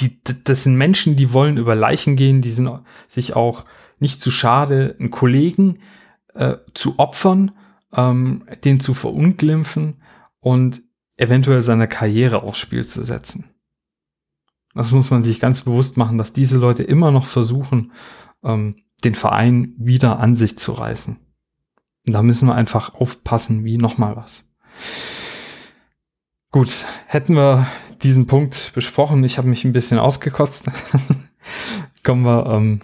die, 0.00 0.22
das 0.44 0.64
sind 0.64 0.76
Menschen, 0.76 1.16
die 1.16 1.32
wollen 1.32 1.56
über 1.58 1.74
Leichen 1.74 2.16
gehen, 2.16 2.42
die 2.42 2.50
sind 2.50 2.70
sich 3.08 3.36
auch 3.36 3.64
nicht 3.98 4.20
zu 4.20 4.30
schade, 4.30 4.96
einen 4.98 5.10
Kollegen 5.10 5.76
äh, 5.76 5.80
zu 6.74 6.98
opfern, 6.98 7.52
ähm, 7.94 8.44
den 8.64 8.80
zu 8.80 8.94
verunglimpfen 8.94 10.02
und 10.40 10.82
eventuell 11.16 11.62
seine 11.62 11.88
Karriere 11.88 12.42
aufs 12.42 12.58
Spiel 12.58 12.86
zu 12.86 13.04
setzen. 13.04 13.50
Das 14.74 14.90
muss 14.90 15.10
man 15.10 15.22
sich 15.22 15.40
ganz 15.40 15.62
bewusst 15.62 15.96
machen, 15.96 16.18
dass 16.18 16.34
diese 16.34 16.58
Leute 16.58 16.82
immer 16.82 17.10
noch 17.10 17.24
versuchen, 17.24 17.92
ähm, 18.44 18.76
den 19.04 19.14
Verein 19.14 19.74
wieder 19.78 20.18
an 20.20 20.36
sich 20.36 20.58
zu 20.58 20.72
reißen. 20.72 21.18
Und 22.06 22.12
da 22.12 22.22
müssen 22.22 22.48
wir 22.48 22.54
einfach 22.54 22.94
aufpassen, 22.94 23.64
wie 23.64 23.78
nochmal 23.78 24.16
was. 24.16 24.48
Gut, 26.52 26.70
hätten 27.06 27.34
wir 27.34 27.66
diesen 28.02 28.26
Punkt 28.26 28.72
besprochen. 28.74 29.24
Ich 29.24 29.38
habe 29.38 29.48
mich 29.48 29.64
ein 29.64 29.72
bisschen 29.72 29.98
ausgekotzt. 29.98 30.66
Kommen 32.04 32.24
wir 32.24 32.46
ähm, 32.46 32.82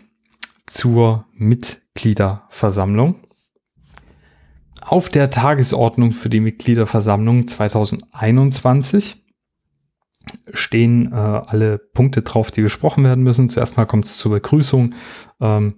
zur 0.66 1.26
Mitgliederversammlung. 1.34 3.16
Auf 4.84 5.08
der 5.08 5.30
Tagesordnung 5.30 6.12
für 6.12 6.28
die 6.28 6.40
Mitgliederversammlung 6.40 7.46
2021 7.46 9.24
stehen 10.52 11.12
äh, 11.12 11.16
alle 11.16 11.78
Punkte 11.78 12.22
drauf, 12.22 12.50
die 12.50 12.62
besprochen 12.62 13.04
werden 13.04 13.24
müssen. 13.24 13.48
Zuerst 13.48 13.76
mal 13.76 13.86
kommt 13.86 14.06
es 14.06 14.18
zur 14.18 14.32
Begrüßung, 14.32 14.94
ähm, 15.40 15.74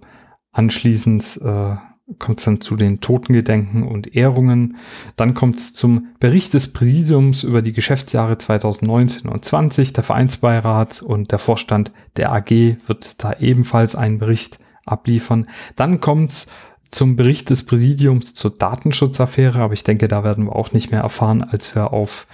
anschließend 0.51 1.39
äh, 1.43 1.75
kommt 2.19 2.39
es 2.39 2.45
dann 2.45 2.61
zu 2.61 2.75
den 2.75 3.01
Totengedenken 3.01 3.83
und 3.83 4.15
Ehrungen. 4.15 4.77
Dann 5.15 5.33
kommt 5.33 5.57
es 5.57 5.73
zum 5.73 6.09
Bericht 6.19 6.53
des 6.53 6.71
Präsidiums 6.71 7.43
über 7.43 7.61
die 7.61 7.73
Geschäftsjahre 7.73 8.37
2019 8.37 9.29
und 9.29 9.43
20. 9.43 9.93
Der 9.93 10.03
Vereinsbeirat 10.03 11.01
und 11.01 11.31
der 11.31 11.39
Vorstand 11.39 11.91
der 12.17 12.31
AG 12.31 12.77
wird 12.87 13.23
da 13.23 13.33
ebenfalls 13.33 13.95
einen 13.95 14.19
Bericht 14.19 14.59
abliefern. 14.85 15.47
Dann 15.75 15.99
kommt 15.99 16.29
es 16.29 16.47
zum 16.95 17.17
Bericht 17.17 17.49
des 17.49 17.63
Präsidiums 17.63 18.33
zur 18.33 18.51
Datenschutzaffäre, 18.51 19.59
aber 19.59 19.73
ich 19.73 19.83
denke, 19.83 20.07
da 20.07 20.23
werden 20.23 20.45
wir 20.45 20.55
auch 20.55 20.71
nicht 20.71 20.91
mehr 20.91 21.01
erfahren, 21.01 21.43
als 21.43 21.75
wir 21.75 21.91
auf 21.91 22.25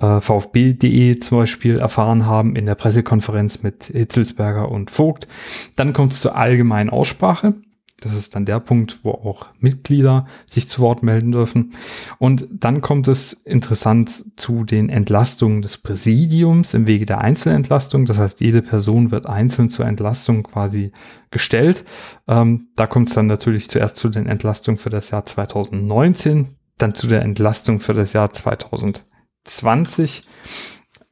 äh, 0.00 0.20
VfB.de 0.20 1.18
zum 1.18 1.38
Beispiel 1.38 1.78
erfahren 1.78 2.24
haben 2.24 2.56
in 2.56 2.64
der 2.64 2.74
Pressekonferenz 2.74 3.62
mit 3.62 3.84
Hitzelsberger 3.84 4.70
und 4.70 4.90
Vogt. 4.90 5.28
Dann 5.76 5.92
kommt 5.92 6.14
es 6.14 6.22
zur 6.22 6.36
allgemeinen 6.36 6.88
Aussprache. 6.88 7.54
Das 8.00 8.14
ist 8.14 8.36
dann 8.36 8.44
der 8.44 8.60
Punkt, 8.60 9.00
wo 9.02 9.10
auch 9.10 9.46
Mitglieder 9.58 10.26
sich 10.46 10.68
zu 10.68 10.80
Wort 10.80 11.02
melden 11.02 11.32
dürfen. 11.32 11.74
Und 12.18 12.46
dann 12.52 12.80
kommt 12.80 13.08
es 13.08 13.32
interessant 13.32 14.24
zu 14.36 14.62
den 14.62 14.88
Entlastungen 14.88 15.62
des 15.62 15.78
Präsidiums 15.78 16.74
im 16.74 16.86
Wege 16.86 17.06
der 17.06 17.20
Einzelentlastung. 17.20 18.06
Das 18.06 18.18
heißt, 18.18 18.40
jede 18.40 18.62
Person 18.62 19.10
wird 19.10 19.26
einzeln 19.26 19.68
zur 19.68 19.86
Entlastung 19.86 20.44
quasi 20.44 20.92
gestellt. 21.32 21.84
Ähm, 22.28 22.68
da 22.76 22.86
kommt 22.86 23.08
es 23.08 23.14
dann 23.14 23.26
natürlich 23.26 23.68
zuerst 23.68 23.96
zu 23.96 24.08
den 24.10 24.26
Entlastungen 24.26 24.78
für 24.78 24.90
das 24.90 25.10
Jahr 25.10 25.26
2019, 25.26 26.56
dann 26.78 26.94
zu 26.94 27.08
der 27.08 27.22
Entlastung 27.22 27.80
für 27.80 27.94
das 27.94 28.12
Jahr 28.12 28.32
2020. 28.32 30.22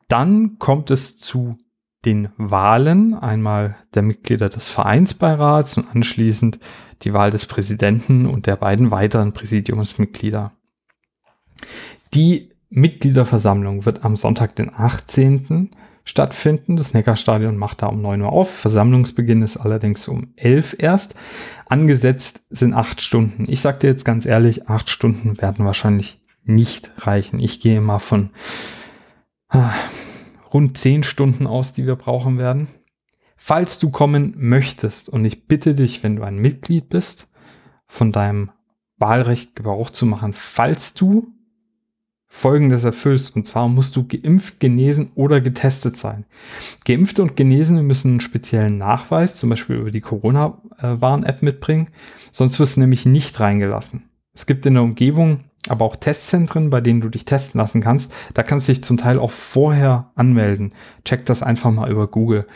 Dann 0.06 0.60
kommt 0.60 0.92
es 0.92 1.18
zu 1.18 1.58
den 2.04 2.28
Wahlen, 2.36 3.14
einmal 3.14 3.74
der 3.94 4.02
Mitglieder 4.02 4.48
des 4.48 4.68
Vereinsbeirats 4.68 5.78
und 5.78 5.88
anschließend 5.92 6.60
die 7.02 7.12
Wahl 7.12 7.32
des 7.32 7.46
Präsidenten 7.46 8.26
und 8.26 8.46
der 8.46 8.54
beiden 8.54 8.92
weiteren 8.92 9.32
Präsidiumsmitglieder. 9.32 10.52
Die 12.14 12.50
Mitgliederversammlung 12.70 13.86
wird 13.86 14.04
am 14.04 14.14
Sonntag, 14.14 14.54
den 14.54 14.72
18 14.72 15.72
stattfinden. 16.04 16.76
Das 16.76 16.94
Neckarstadion 16.94 17.56
macht 17.56 17.82
da 17.82 17.86
um 17.86 18.02
9 18.02 18.22
Uhr 18.22 18.32
auf. 18.32 18.50
Versammlungsbeginn 18.50 19.42
ist 19.42 19.56
allerdings 19.56 20.08
um 20.08 20.32
11 20.36 20.76
erst. 20.78 21.14
Angesetzt 21.66 22.46
sind 22.50 22.74
acht 22.74 23.00
Stunden. 23.00 23.46
Ich 23.48 23.60
sag 23.60 23.80
dir 23.80 23.88
jetzt 23.88 24.04
ganz 24.04 24.26
ehrlich, 24.26 24.68
acht 24.68 24.90
Stunden 24.90 25.40
werden 25.40 25.64
wahrscheinlich 25.64 26.20
nicht 26.44 26.90
reichen. 26.98 27.38
Ich 27.38 27.60
gehe 27.60 27.80
mal 27.80 27.98
von 27.98 28.30
äh, 29.50 29.58
rund 30.52 30.76
10 30.76 31.02
Stunden 31.02 31.46
aus, 31.46 31.72
die 31.72 31.86
wir 31.86 31.96
brauchen 31.96 32.38
werden. 32.38 32.68
Falls 33.36 33.78
du 33.78 33.90
kommen 33.90 34.34
möchtest, 34.36 35.08
und 35.08 35.24
ich 35.24 35.46
bitte 35.46 35.74
dich, 35.74 36.02
wenn 36.02 36.16
du 36.16 36.22
ein 36.22 36.36
Mitglied 36.36 36.88
bist, 36.88 37.28
von 37.86 38.12
deinem 38.12 38.50
Wahlrecht 38.98 39.56
Gebrauch 39.56 39.90
zu 39.90 40.06
machen, 40.06 40.32
falls 40.32 40.94
du 40.94 41.32
Folgendes 42.34 42.82
erfüllst. 42.82 43.36
Und 43.36 43.46
zwar 43.46 43.68
musst 43.68 43.94
du 43.94 44.08
geimpft, 44.08 44.58
genesen 44.58 45.12
oder 45.14 45.42
getestet 45.42 45.98
sein. 45.98 46.24
Geimpfte 46.86 47.22
und 47.22 47.36
Genesene 47.36 47.82
müssen 47.82 48.12
einen 48.12 48.20
speziellen 48.20 48.78
Nachweis, 48.78 49.36
zum 49.36 49.50
Beispiel 49.50 49.76
über 49.76 49.90
die 49.90 50.00
Corona-Warn-App 50.00 51.42
mitbringen. 51.42 51.90
Sonst 52.32 52.58
wirst 52.58 52.76
du 52.76 52.80
nämlich 52.80 53.04
nicht 53.04 53.38
reingelassen. 53.38 54.04
Es 54.34 54.46
gibt 54.46 54.64
in 54.64 54.74
der 54.74 54.82
Umgebung 54.82 55.40
aber 55.68 55.84
auch 55.84 55.94
Testzentren, 55.94 56.70
bei 56.70 56.80
denen 56.80 57.02
du 57.02 57.10
dich 57.10 57.26
testen 57.26 57.60
lassen 57.60 57.82
kannst. 57.82 58.12
Da 58.32 58.42
kannst 58.42 58.66
du 58.66 58.72
dich 58.72 58.82
zum 58.82 58.96
Teil 58.96 59.18
auch 59.18 59.30
vorher 59.30 60.10
anmelden. 60.16 60.72
Check 61.04 61.26
das 61.26 61.42
einfach 61.42 61.70
mal 61.70 61.90
über 61.90 62.08
Google. 62.08 62.46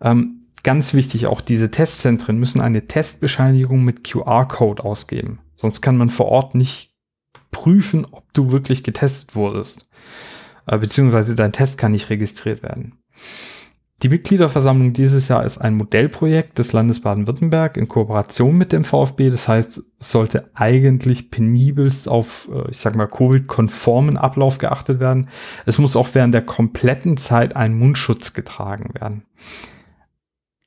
Ähm, 0.00 0.46
ganz 0.62 0.94
wichtig, 0.94 1.26
auch 1.26 1.42
diese 1.42 1.70
Testzentren 1.70 2.38
müssen 2.38 2.62
eine 2.62 2.86
Testbescheinigung 2.86 3.84
mit 3.84 4.02
QR-Code 4.02 4.82
ausgeben. 4.82 5.40
Sonst 5.54 5.82
kann 5.82 5.98
man 5.98 6.08
vor 6.08 6.26
Ort 6.26 6.54
nicht 6.54 6.95
prüfen, 7.56 8.06
ob 8.10 8.30
du 8.34 8.52
wirklich 8.52 8.82
getestet 8.82 9.34
wurdest. 9.34 9.88
Äh, 10.66 10.76
beziehungsweise 10.76 11.34
dein 11.34 11.52
Test 11.52 11.78
kann 11.78 11.92
nicht 11.92 12.10
registriert 12.10 12.62
werden. 12.62 12.98
Die 14.02 14.10
Mitgliederversammlung 14.10 14.92
dieses 14.92 15.28
Jahr 15.28 15.42
ist 15.42 15.56
ein 15.56 15.74
Modellprojekt 15.74 16.58
des 16.58 16.74
Landes 16.74 17.00
Baden-Württemberg 17.00 17.78
in 17.78 17.88
Kooperation 17.88 18.58
mit 18.58 18.72
dem 18.72 18.84
VfB. 18.84 19.30
Das 19.30 19.48
heißt, 19.48 19.78
es 19.98 20.10
sollte 20.10 20.50
eigentlich 20.52 21.30
penibelst 21.30 22.10
auf, 22.10 22.46
äh, 22.52 22.70
ich 22.70 22.76
sag 22.76 22.94
mal, 22.94 23.06
Covid-konformen 23.06 24.18
Ablauf 24.18 24.58
geachtet 24.58 25.00
werden. 25.00 25.30
Es 25.64 25.78
muss 25.78 25.96
auch 25.96 26.10
während 26.12 26.34
der 26.34 26.42
kompletten 26.42 27.16
Zeit 27.16 27.56
ein 27.56 27.74
Mundschutz 27.74 28.34
getragen 28.34 28.90
werden. 29.00 29.22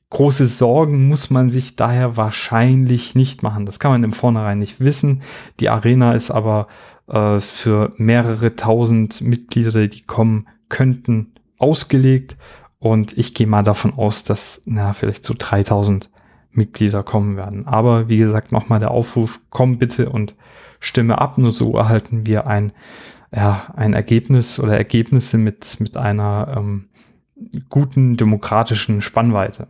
Große 0.09 0.47
Sorgen 0.47 1.07
muss 1.07 1.29
man 1.29 1.49
sich 1.49 1.75
daher 1.75 2.17
wahrscheinlich 2.17 3.15
nicht 3.15 3.43
machen. 3.43 3.65
Das 3.65 3.79
kann 3.79 3.91
man 3.91 4.03
im 4.03 4.13
Vornherein 4.13 4.59
nicht 4.59 4.79
wissen. 4.79 5.21
Die 5.59 5.69
Arena 5.69 6.13
ist 6.13 6.31
aber 6.31 6.67
äh, 7.07 7.39
für 7.39 7.93
mehrere 7.97 8.55
tausend 8.55 9.21
Mitglieder, 9.21 9.87
die 9.87 10.01
kommen 10.01 10.47
könnten, 10.67 11.33
ausgelegt. 11.57 12.37
Und 12.79 13.17
ich 13.17 13.33
gehe 13.33 13.47
mal 13.47 13.63
davon 13.63 13.93
aus, 13.93 14.23
dass 14.23 14.63
na, 14.65 14.93
vielleicht 14.93 15.25
so 15.25 15.35
3000 15.37 16.09
Mitglieder 16.51 17.03
kommen 17.03 17.35
werden. 17.37 17.67
Aber 17.67 18.09
wie 18.09 18.17
gesagt, 18.17 18.51
nochmal 18.51 18.79
der 18.79 18.91
Aufruf, 18.91 19.39
komm 19.49 19.77
bitte 19.77 20.09
und 20.09 20.35
stimme 20.79 21.19
ab. 21.19 21.37
Nur 21.37 21.51
so 21.51 21.73
erhalten 21.75 22.25
wir 22.25 22.47
ein, 22.47 22.71
ja, 23.35 23.73
ein 23.75 23.93
Ergebnis 23.93 24.59
oder 24.59 24.75
Ergebnisse 24.75 25.37
mit, 25.37 25.77
mit 25.79 25.97
einer 25.97 26.55
ähm, 26.57 26.89
guten 27.69 28.17
demokratischen 28.17 29.01
Spannweite. 29.01 29.67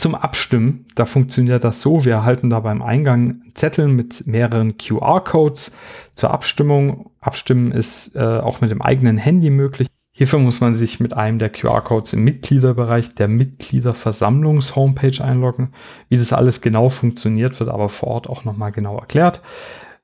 Zum 0.00 0.14
Abstimmen, 0.14 0.86
da 0.94 1.04
funktioniert 1.04 1.62
das 1.62 1.82
so, 1.82 2.06
wir 2.06 2.14
erhalten 2.14 2.48
da 2.48 2.60
beim 2.60 2.80
Eingang 2.80 3.42
Zettel 3.52 3.86
mit 3.86 4.26
mehreren 4.26 4.78
QR-Codes 4.78 5.76
zur 6.14 6.30
Abstimmung. 6.30 7.10
Abstimmen 7.20 7.70
ist 7.70 8.16
äh, 8.16 8.38
auch 8.38 8.62
mit 8.62 8.70
dem 8.70 8.80
eigenen 8.80 9.18
Handy 9.18 9.50
möglich. 9.50 9.88
Hierfür 10.10 10.38
muss 10.38 10.62
man 10.62 10.74
sich 10.74 11.00
mit 11.00 11.12
einem 11.12 11.38
der 11.38 11.50
QR-Codes 11.50 12.14
im 12.14 12.24
Mitgliederbereich 12.24 13.14
der 13.14 13.28
Mitgliederversammlungs-Homepage 13.28 15.22
einloggen. 15.22 15.74
Wie 16.08 16.16
das 16.16 16.32
alles 16.32 16.62
genau 16.62 16.88
funktioniert, 16.88 17.60
wird 17.60 17.68
aber 17.68 17.90
vor 17.90 18.08
Ort 18.08 18.26
auch 18.26 18.44
nochmal 18.44 18.72
genau 18.72 18.98
erklärt. 18.98 19.42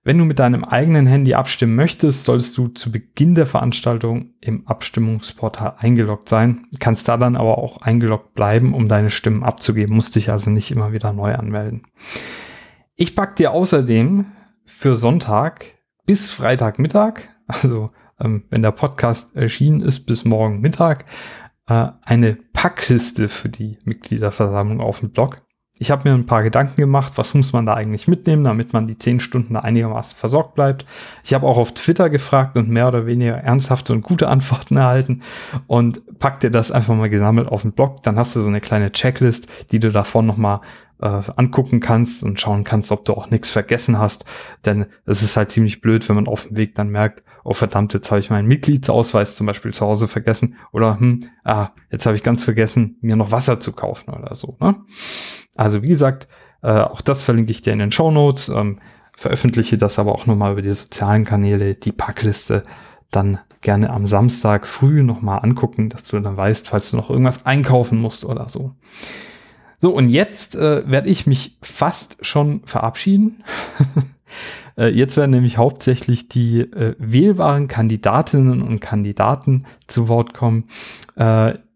Wenn 0.06 0.18
du 0.18 0.24
mit 0.24 0.38
deinem 0.38 0.62
eigenen 0.62 1.08
Handy 1.08 1.34
abstimmen 1.34 1.74
möchtest, 1.74 2.22
solltest 2.22 2.56
du 2.56 2.68
zu 2.68 2.92
Beginn 2.92 3.34
der 3.34 3.44
Veranstaltung 3.44 4.34
im 4.40 4.64
Abstimmungsportal 4.64 5.74
eingeloggt 5.78 6.28
sein. 6.28 6.68
Kannst 6.78 7.08
da 7.08 7.16
dann 7.16 7.34
aber 7.34 7.58
auch 7.58 7.82
eingeloggt 7.82 8.32
bleiben, 8.34 8.72
um 8.72 8.88
deine 8.88 9.10
Stimmen 9.10 9.42
abzugeben. 9.42 9.96
Musst 9.96 10.14
dich 10.14 10.30
also 10.30 10.50
nicht 10.50 10.70
immer 10.70 10.92
wieder 10.92 11.12
neu 11.12 11.34
anmelden. 11.34 11.88
Ich 12.94 13.16
pack 13.16 13.34
dir 13.34 13.50
außerdem 13.50 14.26
für 14.64 14.96
Sonntag 14.96 15.74
bis 16.06 16.30
Freitagmittag, 16.30 17.22
also 17.48 17.90
ähm, 18.20 18.44
wenn 18.48 18.62
der 18.62 18.70
Podcast 18.70 19.34
erschienen 19.34 19.80
ist, 19.80 20.06
bis 20.06 20.24
morgen 20.24 20.60
Mittag, 20.60 21.06
äh, 21.66 21.88
eine 22.02 22.38
Packliste 22.52 23.28
für 23.28 23.48
die 23.48 23.80
Mitgliederversammlung 23.82 24.80
auf 24.80 25.00
dem 25.00 25.10
Blog. 25.10 25.38
Ich 25.78 25.90
habe 25.90 26.08
mir 26.08 26.14
ein 26.14 26.24
paar 26.24 26.42
Gedanken 26.42 26.76
gemacht, 26.76 27.12
was 27.16 27.34
muss 27.34 27.52
man 27.52 27.66
da 27.66 27.74
eigentlich 27.74 28.08
mitnehmen, 28.08 28.44
damit 28.44 28.72
man 28.72 28.86
die 28.86 28.96
zehn 28.96 29.20
Stunden 29.20 29.54
da 29.54 29.60
einigermaßen 29.60 30.16
versorgt 30.16 30.54
bleibt. 30.54 30.86
Ich 31.22 31.34
habe 31.34 31.46
auch 31.46 31.58
auf 31.58 31.74
Twitter 31.74 32.08
gefragt 32.08 32.56
und 32.56 32.70
mehr 32.70 32.88
oder 32.88 33.04
weniger 33.04 33.34
ernsthafte 33.34 33.92
und 33.92 34.02
gute 34.02 34.28
Antworten 34.28 34.78
erhalten 34.78 35.22
und 35.66 36.18
pack 36.18 36.40
dir 36.40 36.50
das 36.50 36.70
einfach 36.70 36.94
mal 36.94 37.10
gesammelt 37.10 37.48
auf 37.48 37.62
den 37.62 37.72
Blog. 37.72 38.02
Dann 38.02 38.16
hast 38.18 38.34
du 38.34 38.40
so 38.40 38.48
eine 38.48 38.62
kleine 38.62 38.92
Checklist, 38.92 39.48
die 39.70 39.78
du 39.78 39.92
davon 39.92 40.24
nochmal 40.24 40.60
äh, 41.00 41.22
angucken 41.36 41.80
kannst 41.80 42.24
und 42.24 42.40
schauen 42.40 42.64
kannst, 42.64 42.90
ob 42.90 43.04
du 43.04 43.12
auch 43.12 43.28
nichts 43.28 43.50
vergessen 43.50 43.98
hast. 43.98 44.24
Denn 44.64 44.86
es 45.04 45.22
ist 45.22 45.36
halt 45.36 45.50
ziemlich 45.50 45.82
blöd, 45.82 46.08
wenn 46.08 46.16
man 46.16 46.26
auf 46.26 46.46
dem 46.46 46.56
Weg 46.56 46.74
dann 46.74 46.88
merkt, 46.88 47.22
oh 47.44 47.52
verdammt, 47.52 47.94
jetzt 47.94 48.10
habe 48.10 48.18
ich 48.18 48.30
meinen 48.30 48.48
Mitgliedsausweis 48.48 49.36
zum 49.36 49.46
Beispiel 49.46 49.72
zu 49.72 49.86
Hause 49.86 50.08
vergessen 50.08 50.56
oder 50.72 50.98
hm, 50.98 51.28
ah, 51.44 51.68
jetzt 51.90 52.06
habe 52.06 52.16
ich 52.16 52.22
ganz 52.22 52.42
vergessen, 52.42 52.96
mir 53.02 53.14
noch 53.14 53.30
Wasser 53.30 53.60
zu 53.60 53.72
kaufen 53.72 54.10
oder 54.10 54.34
so. 54.34 54.56
Ne? 54.58 54.76
Also 55.56 55.82
wie 55.82 55.88
gesagt, 55.88 56.28
äh, 56.62 56.80
auch 56.80 57.00
das 57.00 57.22
verlinke 57.22 57.50
ich 57.50 57.62
dir 57.62 57.72
in 57.72 57.78
den 57.78 57.92
Show 57.92 58.10
Notes, 58.10 58.48
ähm, 58.48 58.80
veröffentliche 59.16 59.78
das 59.78 59.98
aber 59.98 60.12
auch 60.12 60.26
nochmal 60.26 60.52
über 60.52 60.62
die 60.62 60.72
sozialen 60.72 61.24
Kanäle, 61.24 61.74
die 61.74 61.92
Packliste 61.92 62.62
dann 63.10 63.38
gerne 63.62 63.90
am 63.90 64.06
Samstag 64.06 64.66
früh 64.66 65.02
nochmal 65.02 65.40
angucken, 65.42 65.88
dass 65.88 66.02
du 66.04 66.20
dann 66.20 66.36
weißt, 66.36 66.68
falls 66.68 66.90
du 66.90 66.96
noch 66.96 67.10
irgendwas 67.10 67.46
einkaufen 67.46 67.98
musst 67.98 68.24
oder 68.24 68.48
so. 68.48 68.72
So, 69.78 69.90
und 69.90 70.08
jetzt 70.08 70.56
äh, 70.56 70.88
werde 70.90 71.08
ich 71.08 71.26
mich 71.26 71.58
fast 71.62 72.24
schon 72.24 72.62
verabschieden. 72.64 73.42
Äh, 74.78 74.88
jetzt 74.88 75.16
werden 75.16 75.30
nämlich 75.30 75.56
hauptsächlich 75.56 76.28
die 76.28 76.60
äh, 76.60 76.94
wählbaren 76.98 77.66
Kandidatinnen 77.66 78.60
und 78.60 78.80
Kandidaten 78.80 79.64
zu 79.86 80.08
Wort 80.08 80.34
kommen. 80.34 80.64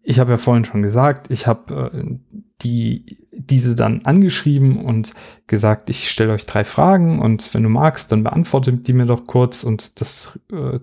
Ich 0.03 0.19
habe 0.19 0.31
ja 0.31 0.37
vorhin 0.37 0.65
schon 0.65 0.81
gesagt, 0.81 1.29
ich 1.29 1.47
habe 1.47 1.91
äh, 1.93 2.15
die, 2.61 3.19
diese 3.31 3.75
dann 3.75 4.05
angeschrieben 4.05 4.83
und 4.83 5.13
gesagt, 5.47 5.89
ich 5.89 6.09
stelle 6.09 6.33
euch 6.33 6.45
drei 6.45 6.63
Fragen 6.63 7.19
und 7.19 7.53
wenn 7.53 7.63
du 7.63 7.69
magst, 7.69 8.11
dann 8.11 8.23
beantwortet 8.23 8.87
die 8.87 8.93
mir 8.93 9.05
doch 9.05 9.27
kurz 9.27 9.63
und 9.63 10.01
das, 10.01 10.39
äh, 10.51 10.79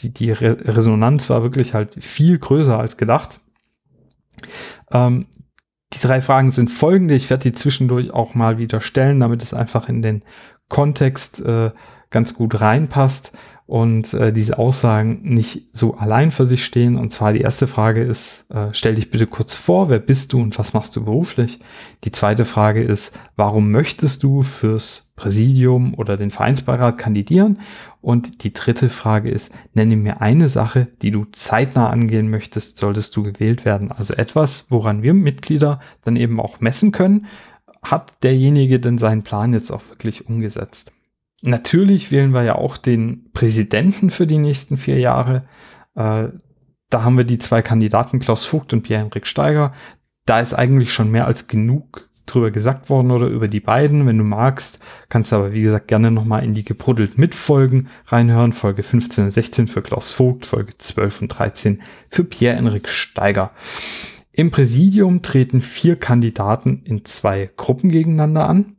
die, 0.00 0.12
die 0.12 0.32
Re 0.32 0.56
Resonanz 0.62 1.30
war 1.30 1.42
wirklich 1.42 1.74
halt 1.74 2.02
viel 2.02 2.38
größer 2.38 2.78
als 2.78 2.96
gedacht. 2.96 3.40
Ähm, 4.90 5.26
die 5.92 6.00
drei 6.00 6.20
Fragen 6.20 6.50
sind 6.50 6.70
folgende. 6.70 7.14
Ich 7.14 7.30
werde 7.30 7.50
die 7.50 7.52
zwischendurch 7.52 8.12
auch 8.12 8.34
mal 8.34 8.58
wieder 8.58 8.80
stellen, 8.80 9.20
damit 9.20 9.42
es 9.42 9.52
einfach 9.52 9.88
in 9.88 10.02
den 10.02 10.24
Kontext 10.68 11.40
äh, 11.40 11.72
ganz 12.10 12.34
gut 12.34 12.60
reinpasst 12.60 13.36
und 13.70 14.14
äh, 14.14 14.32
diese 14.32 14.58
Aussagen 14.58 15.20
nicht 15.22 15.76
so 15.76 15.94
allein 15.94 16.32
für 16.32 16.44
sich 16.44 16.64
stehen. 16.64 16.96
Und 16.96 17.12
zwar 17.12 17.32
die 17.32 17.40
erste 17.40 17.68
Frage 17.68 18.02
ist, 18.02 18.50
äh, 18.50 18.70
stell 18.72 18.96
dich 18.96 19.12
bitte 19.12 19.28
kurz 19.28 19.54
vor, 19.54 19.88
wer 19.88 20.00
bist 20.00 20.32
du 20.32 20.40
und 20.40 20.58
was 20.58 20.72
machst 20.72 20.96
du 20.96 21.04
beruflich? 21.04 21.60
Die 22.02 22.10
zweite 22.10 22.44
Frage 22.44 22.82
ist, 22.82 23.16
warum 23.36 23.70
möchtest 23.70 24.24
du 24.24 24.42
fürs 24.42 25.12
Präsidium 25.14 25.94
oder 25.94 26.16
den 26.16 26.32
Vereinsbeirat 26.32 26.98
kandidieren? 26.98 27.60
Und 28.00 28.42
die 28.42 28.52
dritte 28.52 28.88
Frage 28.88 29.30
ist, 29.30 29.52
nenne 29.72 29.94
mir 29.94 30.20
eine 30.20 30.48
Sache, 30.48 30.88
die 31.02 31.12
du 31.12 31.26
zeitnah 31.26 31.90
angehen 31.90 32.28
möchtest, 32.28 32.76
solltest 32.76 33.14
du 33.14 33.22
gewählt 33.22 33.64
werden. 33.64 33.92
Also 33.92 34.14
etwas, 34.14 34.72
woran 34.72 35.04
wir 35.04 35.14
Mitglieder 35.14 35.78
dann 36.02 36.16
eben 36.16 36.40
auch 36.40 36.58
messen 36.58 36.90
können. 36.90 37.26
Hat 37.84 38.14
derjenige 38.24 38.80
denn 38.80 38.98
seinen 38.98 39.22
Plan 39.22 39.52
jetzt 39.52 39.70
auch 39.70 39.88
wirklich 39.90 40.26
umgesetzt? 40.26 40.90
Natürlich 41.42 42.10
wählen 42.12 42.32
wir 42.32 42.42
ja 42.42 42.54
auch 42.56 42.76
den 42.76 43.30
Präsidenten 43.32 44.10
für 44.10 44.26
die 44.26 44.38
nächsten 44.38 44.76
vier 44.76 44.98
Jahre. 44.98 45.42
Äh, 45.94 46.28
da 46.90 47.04
haben 47.04 47.16
wir 47.16 47.24
die 47.24 47.38
zwei 47.38 47.62
Kandidaten 47.62 48.18
Klaus 48.18 48.44
Vogt 48.44 48.72
und 48.72 48.82
Pierre-Henrik 48.82 49.26
Steiger. 49.26 49.72
Da 50.26 50.40
ist 50.40 50.54
eigentlich 50.54 50.92
schon 50.92 51.10
mehr 51.10 51.26
als 51.26 51.48
genug 51.48 52.10
drüber 52.26 52.50
gesagt 52.50 52.90
worden 52.90 53.10
oder 53.10 53.26
über 53.26 53.48
die 53.48 53.60
beiden. 53.60 54.06
Wenn 54.06 54.18
du 54.18 54.24
magst, 54.24 54.80
kannst 55.08 55.32
du 55.32 55.36
aber 55.36 55.52
wie 55.52 55.62
gesagt 55.62 55.88
gerne 55.88 56.10
nochmal 56.10 56.44
in 56.44 56.54
die 56.54 56.64
gebruddelt 56.64 57.18
mitfolgen 57.18 57.88
reinhören. 58.06 58.52
Folge 58.52 58.82
15 58.82 59.24
und 59.24 59.30
16 59.30 59.68
für 59.68 59.82
Klaus 59.82 60.12
Vogt, 60.12 60.46
Folge 60.46 60.76
12 60.76 61.22
und 61.22 61.28
13 61.28 61.82
für 62.10 62.24
Pierre-Henrik 62.24 62.88
Steiger. 62.88 63.52
Im 64.32 64.50
Präsidium 64.50 65.22
treten 65.22 65.60
vier 65.60 65.96
Kandidaten 65.96 66.82
in 66.84 67.04
zwei 67.04 67.50
Gruppen 67.56 67.90
gegeneinander 67.90 68.48
an. 68.48 68.76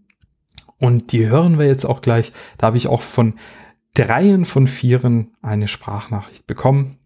Und 0.81 1.11
die 1.11 1.27
hören 1.27 1.59
wir 1.59 1.67
jetzt 1.67 1.85
auch 1.85 2.01
gleich. 2.01 2.33
Da 2.57 2.67
habe 2.67 2.77
ich 2.77 2.87
auch 2.87 3.03
von 3.03 3.35
dreien 3.93 4.45
von 4.45 4.67
vieren 4.67 5.31
eine 5.41 5.67
Sprachnachricht 5.67 6.47
bekommen. 6.47 6.97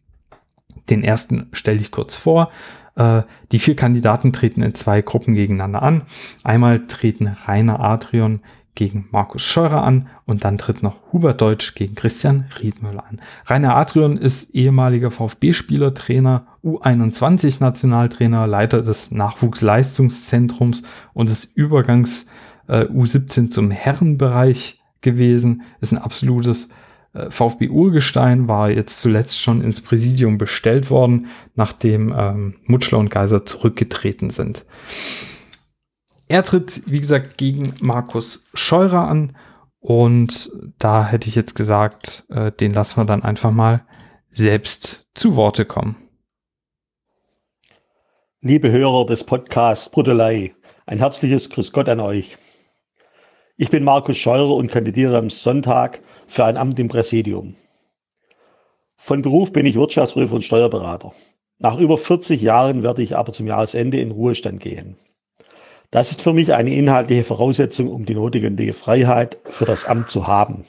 Den 0.89 1.03
ersten 1.03 1.49
stelle 1.51 1.79
ich 1.81 1.91
kurz 1.91 2.15
vor. 2.15 2.51
Äh, 2.95 3.23
die 3.51 3.59
vier 3.59 3.75
Kandidaten 3.75 4.31
treten 4.31 4.61
in 4.61 4.73
zwei 4.75 5.01
Gruppen 5.01 5.35
gegeneinander 5.35 5.83
an. 5.83 6.03
Einmal 6.43 6.87
treten 6.87 7.27
Rainer 7.27 7.81
Adrian 7.81 8.39
gegen 8.75 9.07
Markus 9.11 9.41
Scheurer 9.41 9.83
an 9.83 10.07
und 10.25 10.45
dann 10.45 10.57
tritt 10.57 10.81
noch 10.81 10.95
Hubert 11.11 11.41
Deutsch 11.41 11.75
gegen 11.75 11.95
Christian 11.95 12.49
Riedmüller 12.61 13.05
an. 13.09 13.21
Rainer 13.45 13.75
Adrian 13.75 14.17
ist 14.17 14.53
ehemaliger 14.55 15.11
VfB-Spieler, 15.11 15.93
Trainer, 15.93 16.47
U21-Nationaltrainer, 16.63 18.47
Leiter 18.47 18.81
des 18.81 19.11
Nachwuchsleistungszentrums 19.11 20.83
und 21.13 21.29
des 21.29 21.45
Übergangs 21.45 22.25
äh, 22.67 22.85
U17 22.85 23.49
zum 23.49 23.71
Herrenbereich 23.71 24.79
gewesen, 25.01 25.63
ist 25.81 25.93
ein 25.93 25.97
absolutes 25.97 26.69
äh, 27.13 27.31
VfB-Urgestein, 27.31 28.47
war 28.47 28.69
jetzt 28.69 28.99
zuletzt 28.99 29.41
schon 29.41 29.61
ins 29.61 29.81
Präsidium 29.81 30.37
bestellt 30.37 30.89
worden, 30.89 31.27
nachdem 31.55 32.13
ähm, 32.15 32.55
Mutschler 32.65 32.99
und 32.99 33.09
Geiser 33.09 33.45
zurückgetreten 33.45 34.29
sind. 34.29 34.65
Er 36.27 36.43
tritt, 36.43 36.83
wie 36.87 36.99
gesagt, 36.99 37.37
gegen 37.37 37.73
Markus 37.81 38.47
Scheurer 38.53 39.07
an 39.07 39.37
und 39.79 40.51
da 40.79 41.05
hätte 41.05 41.27
ich 41.27 41.35
jetzt 41.35 41.55
gesagt, 41.55 42.25
äh, 42.29 42.51
den 42.51 42.73
lassen 42.73 42.97
wir 42.97 43.05
dann 43.05 43.23
einfach 43.23 43.51
mal 43.51 43.85
selbst 44.31 45.07
zu 45.13 45.35
Worte 45.35 45.65
kommen. 45.65 45.95
Liebe 48.41 48.71
Hörer 48.71 49.05
des 49.05 49.23
Podcasts 49.23 49.89
Bruttelei, 49.89 50.53
ein 50.85 50.97
herzliches 50.97 51.49
Grüß 51.49 51.71
Gott 51.71 51.87
an 51.87 51.99
euch. 51.99 52.37
Ich 53.57 53.69
bin 53.69 53.85
Markus 53.85 54.17
Scheurer 54.17 54.53
und 54.53 54.69
kandidiere 54.69 55.17
am 55.17 55.29
Sonntag 55.29 56.01
für 56.27 56.43
ein 56.43 56.57
Amt 56.57 56.77
im 56.77 56.89
Präsidium. 56.89 57.55
Von 58.97 59.21
Beruf 59.21 59.53
bin 59.53 59.65
ich 59.65 59.75
Wirtschaftsprüfer 59.75 60.35
und 60.35 60.41
Steuerberater. 60.41 61.13
Nach 61.59 61.79
über 61.79 61.97
40 61.97 62.41
Jahren 62.41 62.83
werde 62.83 63.01
ich 63.01 63.15
aber 63.15 63.31
zum 63.31 63.47
Jahresende 63.47 63.97
in 63.97 64.11
Ruhestand 64.11 64.59
gehen. 64.59 64.97
Das 65.89 66.11
ist 66.11 66.21
für 66.21 66.33
mich 66.33 66.53
eine 66.53 66.75
inhaltliche 66.75 67.23
Voraussetzung, 67.23 67.87
um 67.87 68.05
die 68.05 68.15
notwendige 68.15 68.73
Freiheit 68.73 69.37
für 69.45 69.63
das 69.63 69.85
Amt 69.85 70.09
zu 70.09 70.27
haben. 70.27 70.65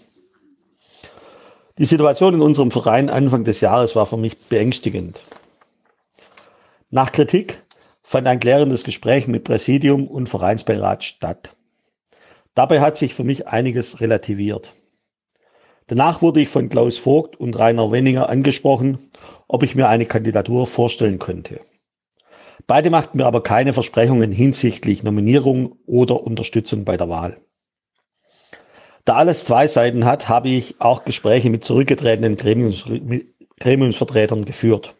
Die 1.78 1.86
Situation 1.86 2.34
in 2.34 2.40
unserem 2.40 2.70
Verein 2.70 3.10
Anfang 3.10 3.42
des 3.42 3.60
Jahres 3.60 3.96
war 3.96 4.06
für 4.06 4.16
mich 4.16 4.38
beängstigend. 4.38 5.22
Nach 6.90 7.10
Kritik 7.10 7.60
fand 8.04 8.28
ein 8.28 8.38
klärendes 8.38 8.84
Gespräch 8.84 9.26
mit 9.26 9.42
Präsidium 9.42 10.06
und 10.06 10.28
Vereinsbeirat 10.28 11.02
statt. 11.02 11.55
Dabei 12.56 12.80
hat 12.80 12.96
sich 12.96 13.12
für 13.12 13.22
mich 13.22 13.46
einiges 13.46 14.00
relativiert. 14.00 14.72
Danach 15.88 16.22
wurde 16.22 16.40
ich 16.40 16.48
von 16.48 16.70
Klaus 16.70 16.96
Vogt 16.96 17.36
und 17.36 17.56
Rainer 17.56 17.92
Wenninger 17.92 18.30
angesprochen, 18.30 19.10
ob 19.46 19.62
ich 19.62 19.74
mir 19.74 19.88
eine 19.88 20.06
Kandidatur 20.06 20.66
vorstellen 20.66 21.18
könnte. 21.18 21.60
Beide 22.66 22.88
machten 22.88 23.18
mir 23.18 23.26
aber 23.26 23.42
keine 23.42 23.74
Versprechungen 23.74 24.32
hinsichtlich 24.32 25.02
Nominierung 25.02 25.78
oder 25.84 26.22
Unterstützung 26.22 26.86
bei 26.86 26.96
der 26.96 27.10
Wahl. 27.10 27.36
Da 29.04 29.16
alles 29.16 29.44
zwei 29.44 29.68
Seiten 29.68 30.06
hat, 30.06 30.30
habe 30.30 30.48
ich 30.48 30.80
auch 30.80 31.04
Gespräche 31.04 31.50
mit 31.50 31.62
zurückgetretenen 31.62 32.36
Gremiums, 32.36 32.84
Gremiumsvertretern 33.60 34.46
geführt. 34.46 34.96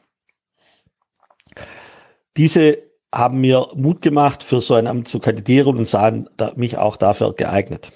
Diese 2.36 2.85
haben 3.12 3.40
mir 3.40 3.68
Mut 3.74 4.02
gemacht, 4.02 4.42
für 4.42 4.60
so 4.60 4.74
ein 4.74 4.86
Amt 4.86 5.08
zu 5.08 5.20
kandidieren 5.20 5.76
und 5.76 5.88
sahen 5.88 6.28
mich 6.56 6.78
auch 6.78 6.96
dafür 6.96 7.32
geeignet. 7.32 7.92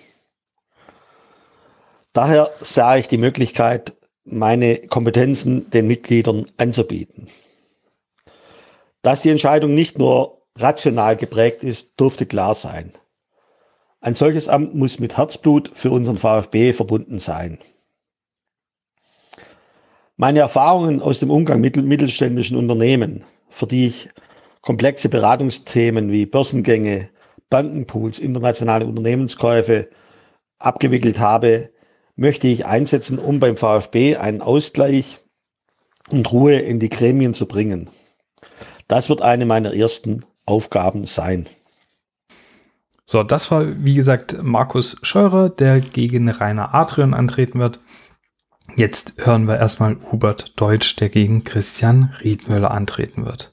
Daher 2.13 2.51
sah 2.61 2.97
ich 2.97 3.09
die 3.09 3.19
Möglichkeit, 3.19 3.95
meine 4.25 4.79
Kompetenzen 4.79 5.71
den 5.71 5.87
Mitgliedern 5.87 6.47
anzubieten. 6.57 7.29
Dass 9.03 9.23
die 9.23 9.31
Entscheidung 9.31 9.75
nicht 9.75 9.99
nur 9.99 10.43
rational 10.57 11.17
geprägt 11.17 11.63
ist, 11.63 11.95
durfte 11.97 12.27
klar 12.27 12.55
sein. 12.55 12.93
Ein 14.01 14.15
solches 14.15 14.49
Amt 14.49 14.75
muss 14.75 14.99
mit 14.99 15.17
Herzblut 15.17 15.71
für 15.75 15.91
unseren 15.91 16.19
VfB 16.19 16.73
verbunden 16.73 17.19
sein. 17.19 17.59
Meine 20.17 20.41
Erfahrungen 20.41 21.01
aus 21.01 21.21
dem 21.21 21.31
Umgang 21.31 21.61
mit 21.61 21.77
mittelständischen 21.77 22.57
Unternehmen, 22.57 23.25
für 23.49 23.67
die 23.67 23.87
ich 23.87 24.11
komplexe 24.63 25.09
Beratungsthemen 25.09 26.11
wie 26.11 26.27
Börsengänge, 26.27 27.11
Bankenpools, 27.49 28.19
internationale 28.19 28.87
Unternehmenskäufe 28.87 29.89
abgewickelt 30.59 31.19
habe, 31.19 31.71
möchte 32.17 32.49
ich 32.49 32.67
einsetzen, 32.67 33.19
um 33.19 33.41
beim 33.41 33.57
VfB 33.57 34.17
einen 34.17 34.43
Ausgleich 34.43 35.19
und 36.11 36.31
Ruhe 36.33 36.59
in 36.59 36.79
die 36.79 36.89
Gremien 36.89 37.35
zu 37.35 37.47
bringen. 37.47 37.89
Das 38.89 39.09
wird 39.09 39.23
eine 39.23 39.47
meiner 39.47 39.75
ersten 39.75 40.21
Aufgaben 40.47 41.07
sein. 41.07 41.47
So, 43.07 43.23
das 43.23 43.51
war 43.51 43.85
wie 43.85 43.95
gesagt 43.95 44.43
Markus 44.43 44.97
Scheurer, 45.03 45.49
der 45.49 45.81
gegen 45.81 46.29
Rainer 46.29 46.75
Adrian 46.75 47.15
antreten 47.15 47.59
wird. 47.59 47.81
Jetzt 48.77 49.27
hören 49.27 49.49
wir 49.49 49.59
erstmal 49.59 49.97
Hubert 50.13 50.61
Deutsch, 50.61 50.95
der 50.97 51.09
gegen 51.09 51.43
Christian 51.43 52.15
Riedmüller 52.23 52.71
antreten 52.71 53.27
wird. 53.27 53.53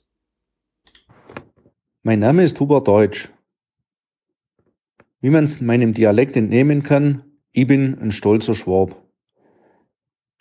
Mein 2.07 2.19
Name 2.19 2.43
ist 2.43 2.57
Hubert 2.61 2.87
Deutsch. 2.87 3.29
Wie 5.19 5.29
man 5.29 5.43
es 5.43 5.59
meinem 5.59 5.91
Dialekt 5.91 6.37
entnehmen 6.37 6.81
kann, 6.81 7.23
ich 7.51 7.67
bin 7.67 7.99
ein 7.99 8.11
stolzer 8.11 8.55
Schwab. 8.55 8.95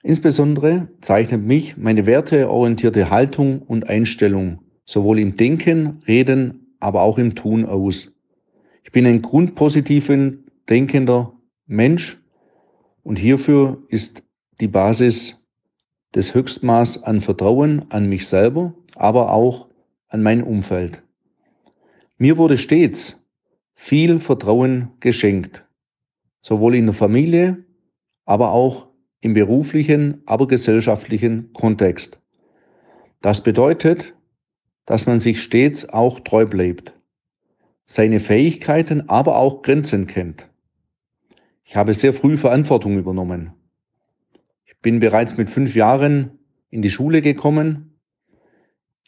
Insbesondere 0.05 0.87
zeichnet 1.01 1.43
mich 1.43 1.77
meine 1.77 2.07
werteorientierte 2.07 3.11
Haltung 3.11 3.63
und 3.63 3.89
Einstellung 3.89 4.61
sowohl 4.85 5.19
im 5.19 5.37
Denken, 5.37 6.05
Reden, 6.07 6.77
aber 6.79 7.03
auch 7.03 7.19
im 7.19 7.35
Tun 7.35 7.67
aus. 7.67 8.13
Ich 8.85 8.93
bin 8.93 9.05
ein 9.05 9.21
grundpositiven, 9.21 10.47
denkender 10.71 11.33
Mensch 11.67 12.17
und 13.03 13.19
hierfür 13.19 13.83
ist 13.89 14.23
die 14.61 14.69
Basis 14.69 15.45
des 16.15 16.33
Höchstmaß 16.33 17.03
an 17.03 17.21
Vertrauen 17.21 17.87
an 17.91 18.09
mich 18.09 18.29
selber, 18.29 18.73
aber 18.95 19.33
auch 19.33 19.67
an 20.07 20.23
mein 20.23 20.45
Umfeld. 20.45 21.03
Mir 22.19 22.39
wurde 22.39 22.59
stets 22.59 23.23
viel 23.75 24.21
Vertrauen 24.21 24.93
geschenkt 25.01 25.67
sowohl 26.47 26.77
in 26.77 26.87
der 26.87 26.95
Familie, 26.95 27.65
aber 28.25 28.53
auch 28.53 28.87
im 29.21 29.35
beruflichen, 29.35 30.23
aber 30.27 30.47
gesellschaftlichen 30.47 31.53
Kontext. 31.53 32.21
Das 33.21 33.43
bedeutet, 33.43 34.15
dass 34.85 35.09
man 35.09 35.19
sich 35.19 35.43
stets 35.43 35.89
auch 35.89 36.21
treu 36.21 36.47
bleibt, 36.47 36.93
seine 37.85 38.21
Fähigkeiten, 38.21 39.09
aber 39.09 39.39
auch 39.39 39.63
Grenzen 39.63 40.07
kennt. 40.07 40.49
Ich 41.65 41.75
habe 41.75 41.95
sehr 41.95 42.13
früh 42.13 42.37
Verantwortung 42.37 42.97
übernommen. 42.97 43.53
Ich 44.65 44.79
bin 44.81 45.01
bereits 45.01 45.37
mit 45.37 45.51
fünf 45.51 45.75
Jahren 45.75 46.39
in 46.71 46.81
die 46.81 46.91
Schule 46.91 47.23
gekommen, 47.23 47.96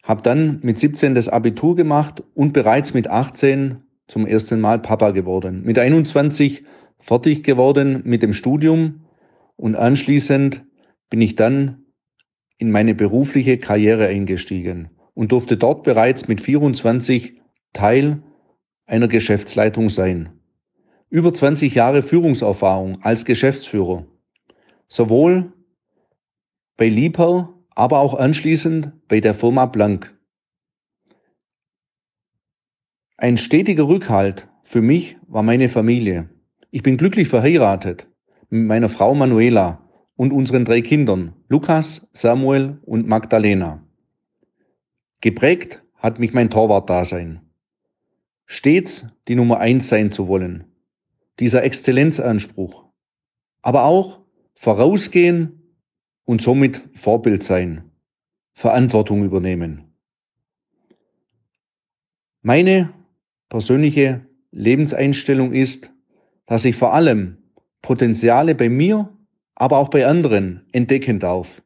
habe 0.09 0.23
dann 0.23 0.61
mit 0.63 0.79
17 0.79 1.15
das 1.15 1.29
Abitur 1.29 1.77
gemacht 1.77 2.25
und 2.35 2.55
bereits 2.55 2.95
mit 2.95 3.09
18 3.09 3.83
zum 4.07 4.27
ersten 4.27 4.59
Mal 4.59 4.79
Papa 4.79 5.11
geworden. 5.11 5.63
Mit 5.65 5.79
21 5.79 6.65
fertig 6.99 7.45
geworden 7.45 8.01
mit 8.05 8.23
dem 8.23 8.33
Studium 8.33 9.05
und 9.57 9.77
anschließend 9.77 10.65
bin 11.11 11.21
ich 11.21 11.37
dann 11.37 11.85
in 12.57 12.71
meine 12.71 12.95
berufliche 12.95 13.59
Karriere 13.59 14.07
eingestiegen 14.07 14.89
und 15.13 15.31
durfte 15.31 15.59
dort 15.59 15.85
bereits 15.85 16.27
mit 16.27 16.41
24 16.41 17.43
Teil 17.75 18.23
einer 18.87 19.09
Geschäftsleitung 19.09 19.91
sein. 19.91 20.31
Über 21.11 21.35
20 21.35 21.75
Jahre 21.75 22.01
Führungserfahrung 22.01 23.03
als 23.03 23.27
Geschäftsführer, 23.27 24.07
sowohl 24.89 25.53
bei 26.79 26.89
Liebherr, 26.89 27.58
aber 27.79 28.01
auch 28.01 28.15
anschließend 28.15 29.07
bei 29.07 29.21
der 29.21 29.35
Firma 29.35 29.67
Blank. 29.67 30.13
Ein 33.17 33.37
stetiger 33.37 33.87
Rückhalt 33.87 34.49
für 34.65 34.83
mich 34.83 35.17
war 35.29 35.45
meine 35.45 35.69
Familie. 35.69 36.29
Ich 36.73 36.83
bin 36.83 36.97
glücklich 36.97 37.29
verheiratet 37.29 38.09
mit 38.51 38.67
meiner 38.67 38.89
Frau 38.89 39.15
Manuela 39.15 39.89
und 40.17 40.33
unseren 40.33 40.65
drei 40.65 40.81
Kindern 40.81 41.37
Lukas, 41.49 42.09
Samuel 42.13 42.81
und 42.85 43.07
Magdalena. 43.07 43.87
Geprägt 45.21 45.81
hat 45.95 46.19
mich 46.19 46.33
mein 46.33 46.51
Torwartdasein. 46.51 47.43
Stets 48.45 49.07
die 49.29 49.37
Nummer 49.37 49.61
eins 49.61 49.89
sein 49.89 50.11
zu 50.11 50.27
wollen. 50.27 50.65
Dieser 51.39 51.63
Exzellenzanspruch. 51.63 52.87
Aber 53.63 53.85
auch 53.85 54.19
vorausgehen 54.55 55.58
und 56.29 56.43
somit 56.43 56.83
Vorbild 56.93 57.43
sein. 57.43 57.91
Verantwortung 58.53 59.25
übernehmen. 59.25 59.95
Meine 62.43 62.93
persönliche 63.49 64.27
Lebenseinstellung 64.51 65.53
ist, 65.53 65.91
dass 66.45 66.67
ich 66.67 66.77
vor 66.77 66.93
allem 66.93 67.39
Potenziale 67.81 68.55
bei 68.55 68.69
mir, 68.69 69.09
aber 69.55 69.79
auch 69.79 69.89
bei 69.89 70.07
anderen 70.07 70.67
entdecken 70.71 71.19
darf, 71.19 71.63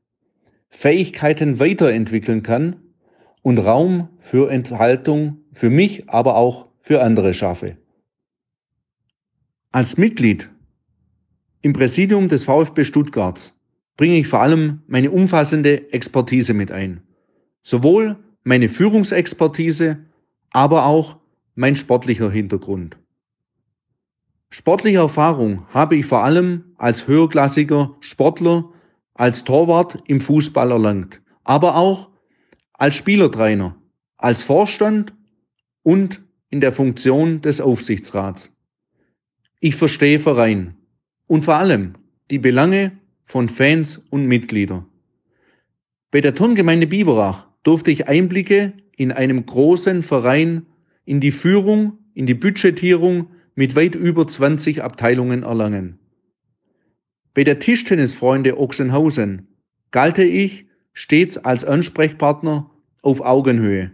Fähigkeiten 0.68 1.58
weiterentwickeln 1.58 2.44
kann 2.44 2.76
und 3.42 3.58
Raum 3.58 4.10
für 4.20 4.48
Enthaltung 4.48 5.38
für 5.52 5.70
mich, 5.70 6.08
aber 6.08 6.36
auch 6.36 6.68
für 6.78 7.02
andere 7.02 7.34
schaffe. 7.34 7.78
Als 9.72 9.96
Mitglied 9.96 10.48
im 11.62 11.72
Präsidium 11.72 12.28
des 12.28 12.44
VfB 12.44 12.84
Stuttgarts 12.84 13.58
bringe 13.96 14.18
ich 14.18 14.28
vor 14.28 14.40
allem 14.40 14.82
meine 14.86 15.10
umfassende 15.10 15.92
Expertise 15.92 16.54
mit 16.54 16.70
ein. 16.70 17.02
Sowohl 17.62 18.16
meine 18.44 18.68
Führungsexpertise, 18.68 19.98
aber 20.50 20.86
auch 20.86 21.16
mein 21.54 21.76
sportlicher 21.76 22.30
Hintergrund. 22.30 22.96
Sportliche 24.50 24.98
Erfahrung 24.98 25.66
habe 25.70 25.96
ich 25.96 26.06
vor 26.06 26.24
allem 26.24 26.74
als 26.76 27.06
höherklassiger 27.06 27.96
Sportler, 28.00 28.70
als 29.14 29.44
Torwart 29.44 30.02
im 30.06 30.20
Fußball 30.20 30.70
erlangt, 30.70 31.20
aber 31.44 31.76
auch 31.76 32.10
als 32.72 32.94
Spielertrainer, 32.94 33.76
als 34.16 34.42
Vorstand 34.42 35.14
und 35.82 36.22
in 36.50 36.60
der 36.60 36.72
Funktion 36.72 37.40
des 37.40 37.60
Aufsichtsrats. 37.60 38.52
Ich 39.60 39.76
verstehe 39.76 40.18
Verein 40.18 40.76
und 41.26 41.44
vor 41.44 41.56
allem 41.56 41.94
die 42.30 42.38
Belange 42.38 42.98
von 43.24 43.48
Fans 43.48 43.98
und 44.10 44.26
Mitgliedern. 44.26 44.86
Bei 46.10 46.20
der 46.20 46.34
Turngemeinde 46.34 46.86
Biberach 46.86 47.46
durfte 47.62 47.90
ich 47.90 48.08
Einblicke 48.08 48.74
in 48.96 49.12
einem 49.12 49.46
großen 49.46 50.02
Verein 50.02 50.66
in 51.04 51.20
die 51.20 51.32
Führung, 51.32 51.98
in 52.14 52.26
die 52.26 52.34
Budgetierung, 52.34 53.28
mit 53.54 53.76
weit 53.76 53.94
über 53.94 54.26
20 54.26 54.82
Abteilungen 54.82 55.42
erlangen. 55.42 55.98
Bei 57.34 57.44
der 57.44 57.58
Tischtennisfreunde 57.58 58.58
Ochsenhausen 58.58 59.48
galte 59.90 60.24
ich 60.24 60.66
stets 60.92 61.38
als 61.38 61.64
Ansprechpartner 61.64 62.70
auf 63.02 63.20
Augenhöhe, 63.20 63.92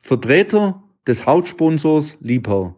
Vertreter 0.00 0.82
des 1.06 1.26
Hauptsponsors 1.26 2.18
Liebherr. 2.20 2.76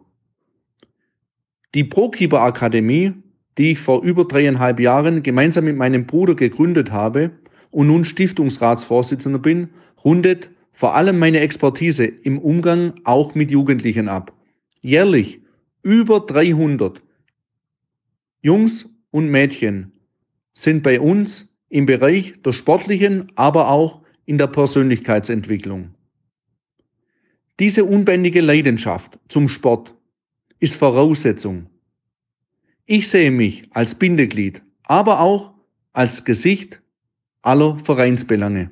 Die 1.73 1.83
ProKeeper 1.83 2.41
Akademie, 2.41 3.13
die 3.57 3.71
ich 3.71 3.79
vor 3.79 4.03
über 4.03 4.25
dreieinhalb 4.25 4.79
Jahren 4.79 5.23
gemeinsam 5.23 5.65
mit 5.65 5.77
meinem 5.77 6.05
Bruder 6.05 6.35
gegründet 6.35 6.91
habe 6.91 7.31
und 7.71 7.87
nun 7.87 8.05
Stiftungsratsvorsitzender 8.05 9.39
bin, 9.39 9.69
rundet 10.03 10.49
vor 10.71 10.95
allem 10.95 11.19
meine 11.19 11.39
Expertise 11.39 12.05
im 12.05 12.37
Umgang 12.37 12.93
auch 13.05 13.33
mit 13.33 13.51
Jugendlichen 13.51 14.09
ab. 14.09 14.33
Jährlich 14.81 15.41
über 15.83 16.19
300 16.19 17.01
Jungs 18.41 18.89
und 19.11 19.29
Mädchen 19.29 19.93
sind 20.53 20.83
bei 20.83 20.99
uns 20.99 21.47
im 21.69 21.85
Bereich 21.85 22.41
der 22.43 22.53
sportlichen, 22.53 23.31
aber 23.35 23.69
auch 23.69 24.01
in 24.25 24.37
der 24.37 24.47
Persönlichkeitsentwicklung. 24.47 25.95
Diese 27.59 27.85
unbändige 27.85 28.41
Leidenschaft 28.41 29.19
zum 29.29 29.47
Sport 29.47 29.95
ist 30.59 30.75
Voraussetzung. 30.75 31.67
Ich 32.87 33.09
sehe 33.09 33.31
mich 33.31 33.63
als 33.71 33.95
Bindeglied, 33.95 34.61
aber 34.83 35.19
auch 35.19 35.55
als 35.91 36.23
Gesicht 36.23 36.83
aller 37.41 37.79
Vereinsbelange. 37.79 38.69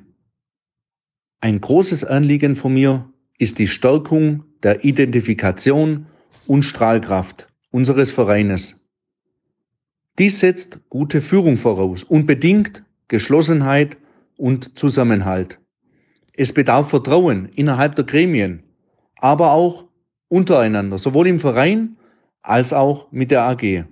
Ein 1.40 1.60
großes 1.60 2.04
Anliegen 2.04 2.54
von 2.54 2.74
mir 2.74 3.12
ist 3.38 3.58
die 3.58 3.66
Stärkung 3.66 4.44
der 4.62 4.84
Identifikation 4.84 6.06
und 6.46 6.62
Strahlkraft 6.62 7.48
unseres 7.72 8.12
Vereines. 8.12 8.80
Dies 10.16 10.38
setzt 10.38 10.78
gute 10.90 11.20
Führung 11.20 11.56
voraus 11.56 12.04
und 12.04 12.24
bedingt 12.24 12.84
Geschlossenheit 13.08 13.96
und 14.36 14.78
Zusammenhalt. 14.78 15.58
Es 16.32 16.52
bedarf 16.52 16.90
Vertrauen 16.90 17.48
innerhalb 17.56 17.96
der 17.96 18.04
Gremien, 18.04 18.62
aber 19.16 19.50
auch 19.50 19.88
untereinander, 20.28 20.98
sowohl 20.98 21.26
im 21.26 21.40
Verein 21.40 21.96
als 22.42 22.72
auch 22.72 23.10
mit 23.10 23.32
der 23.32 23.42
AG. 23.42 23.86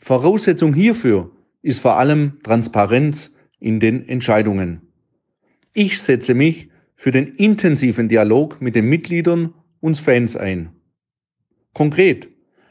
Voraussetzung 0.00 0.74
hierfür 0.74 1.30
ist 1.62 1.80
vor 1.80 1.98
allem 1.98 2.40
Transparenz 2.42 3.34
in 3.58 3.80
den 3.80 4.08
Entscheidungen. 4.08 4.80
Ich 5.72 6.00
setze 6.00 6.34
mich 6.34 6.70
für 6.96 7.10
den 7.10 7.28
intensiven 7.36 8.08
Dialog 8.08 8.60
mit 8.60 8.74
den 8.74 8.86
Mitgliedern 8.86 9.54
und 9.80 9.98
Fans 9.98 10.36
ein. 10.36 10.70
Konkret, 11.74 12.28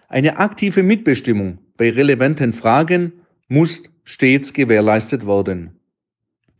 eine 0.08 0.38
aktive 0.38 0.84
Mitbestimmung 0.84 1.60
bei 1.78 1.92
relevanten 1.92 2.52
Fragen 2.52 3.14
muss 3.48 3.84
stets 4.04 4.54
gewährleistet 4.54 5.26
werden. 5.26 5.80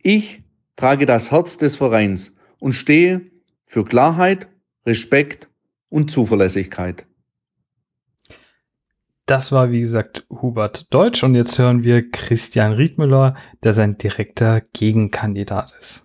Ich 0.02 0.42
trage 0.76 1.04
das 1.04 1.30
Herz 1.30 1.58
des 1.58 1.76
Vereins 1.76 2.34
und 2.58 2.72
stehe 2.72 3.22
für 3.66 3.84
Klarheit, 3.84 4.48
Respekt 4.86 5.48
und 5.88 6.10
Zuverlässigkeit. 6.10 7.04
Das 9.30 9.52
war, 9.52 9.70
wie 9.70 9.78
gesagt, 9.78 10.26
Hubert 10.28 10.92
Deutsch 10.92 11.22
und 11.22 11.36
jetzt 11.36 11.56
hören 11.56 11.84
wir 11.84 12.10
Christian 12.10 12.72
Riedmüller, 12.72 13.36
der 13.62 13.74
sein 13.74 13.96
direkter 13.96 14.60
Gegenkandidat 14.72 15.72
ist. 15.78 16.04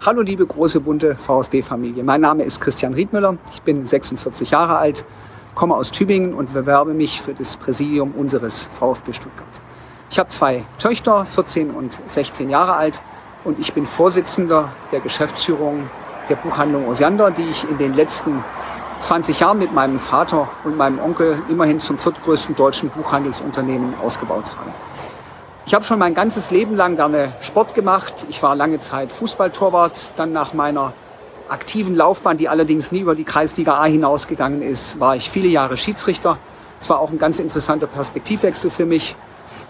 Hallo 0.00 0.22
liebe 0.22 0.46
große 0.46 0.80
bunte 0.80 1.14
VfB-Familie. 1.14 2.02
Mein 2.02 2.22
Name 2.22 2.44
ist 2.44 2.62
Christian 2.62 2.94
Riedmüller. 2.94 3.36
Ich 3.52 3.60
bin 3.60 3.86
46 3.86 4.52
Jahre 4.52 4.78
alt, 4.78 5.04
komme 5.54 5.74
aus 5.74 5.90
Tübingen 5.90 6.32
und 6.32 6.54
bewerbe 6.54 6.94
mich 6.94 7.20
für 7.20 7.34
das 7.34 7.58
Präsidium 7.58 8.12
unseres 8.12 8.70
VfB 8.72 9.12
Stuttgart. 9.12 9.60
Ich 10.08 10.18
habe 10.18 10.30
zwei 10.30 10.64
Töchter, 10.78 11.26
14 11.26 11.72
und 11.72 12.00
16 12.06 12.48
Jahre 12.48 12.72
alt 12.72 13.02
und 13.44 13.58
ich 13.58 13.74
bin 13.74 13.84
Vorsitzender 13.84 14.72
der 14.92 15.00
Geschäftsführung 15.00 15.90
der 16.30 16.36
Buchhandlung 16.36 16.88
Osiander, 16.88 17.30
die 17.32 17.50
ich 17.50 17.68
in 17.68 17.76
den 17.76 17.92
letzten 17.92 18.42
20 19.00 19.40
Jahren 19.40 19.58
mit 19.58 19.72
meinem 19.72 19.98
Vater 19.98 20.48
und 20.64 20.76
meinem 20.76 20.98
Onkel 20.98 21.42
immerhin 21.48 21.80
zum 21.80 21.98
viertgrößten 21.98 22.54
deutschen 22.54 22.90
Buchhandelsunternehmen 22.90 23.94
ausgebaut 24.02 24.44
habe. 24.58 24.72
Ich 25.66 25.74
habe 25.74 25.84
schon 25.84 25.98
mein 25.98 26.14
ganzes 26.14 26.50
Leben 26.50 26.76
lang 26.76 26.96
gerne 26.96 27.32
Sport 27.40 27.74
gemacht. 27.74 28.26
Ich 28.28 28.42
war 28.42 28.54
lange 28.54 28.78
Zeit 28.78 29.12
Fußballtorwart. 29.12 30.12
Dann 30.16 30.32
nach 30.32 30.54
meiner 30.54 30.92
aktiven 31.48 31.94
Laufbahn, 31.94 32.36
die 32.36 32.48
allerdings 32.48 32.92
nie 32.92 33.00
über 33.00 33.14
die 33.14 33.24
Kreisliga 33.24 33.74
A 33.74 33.84
hinausgegangen 33.84 34.62
ist, 34.62 35.00
war 35.00 35.16
ich 35.16 35.30
viele 35.30 35.48
Jahre 35.48 35.76
Schiedsrichter. 35.76 36.38
Es 36.80 36.88
war 36.88 37.00
auch 37.00 37.10
ein 37.10 37.18
ganz 37.18 37.38
interessanter 37.38 37.86
Perspektivwechsel 37.86 38.70
für 38.70 38.86
mich. 38.86 39.16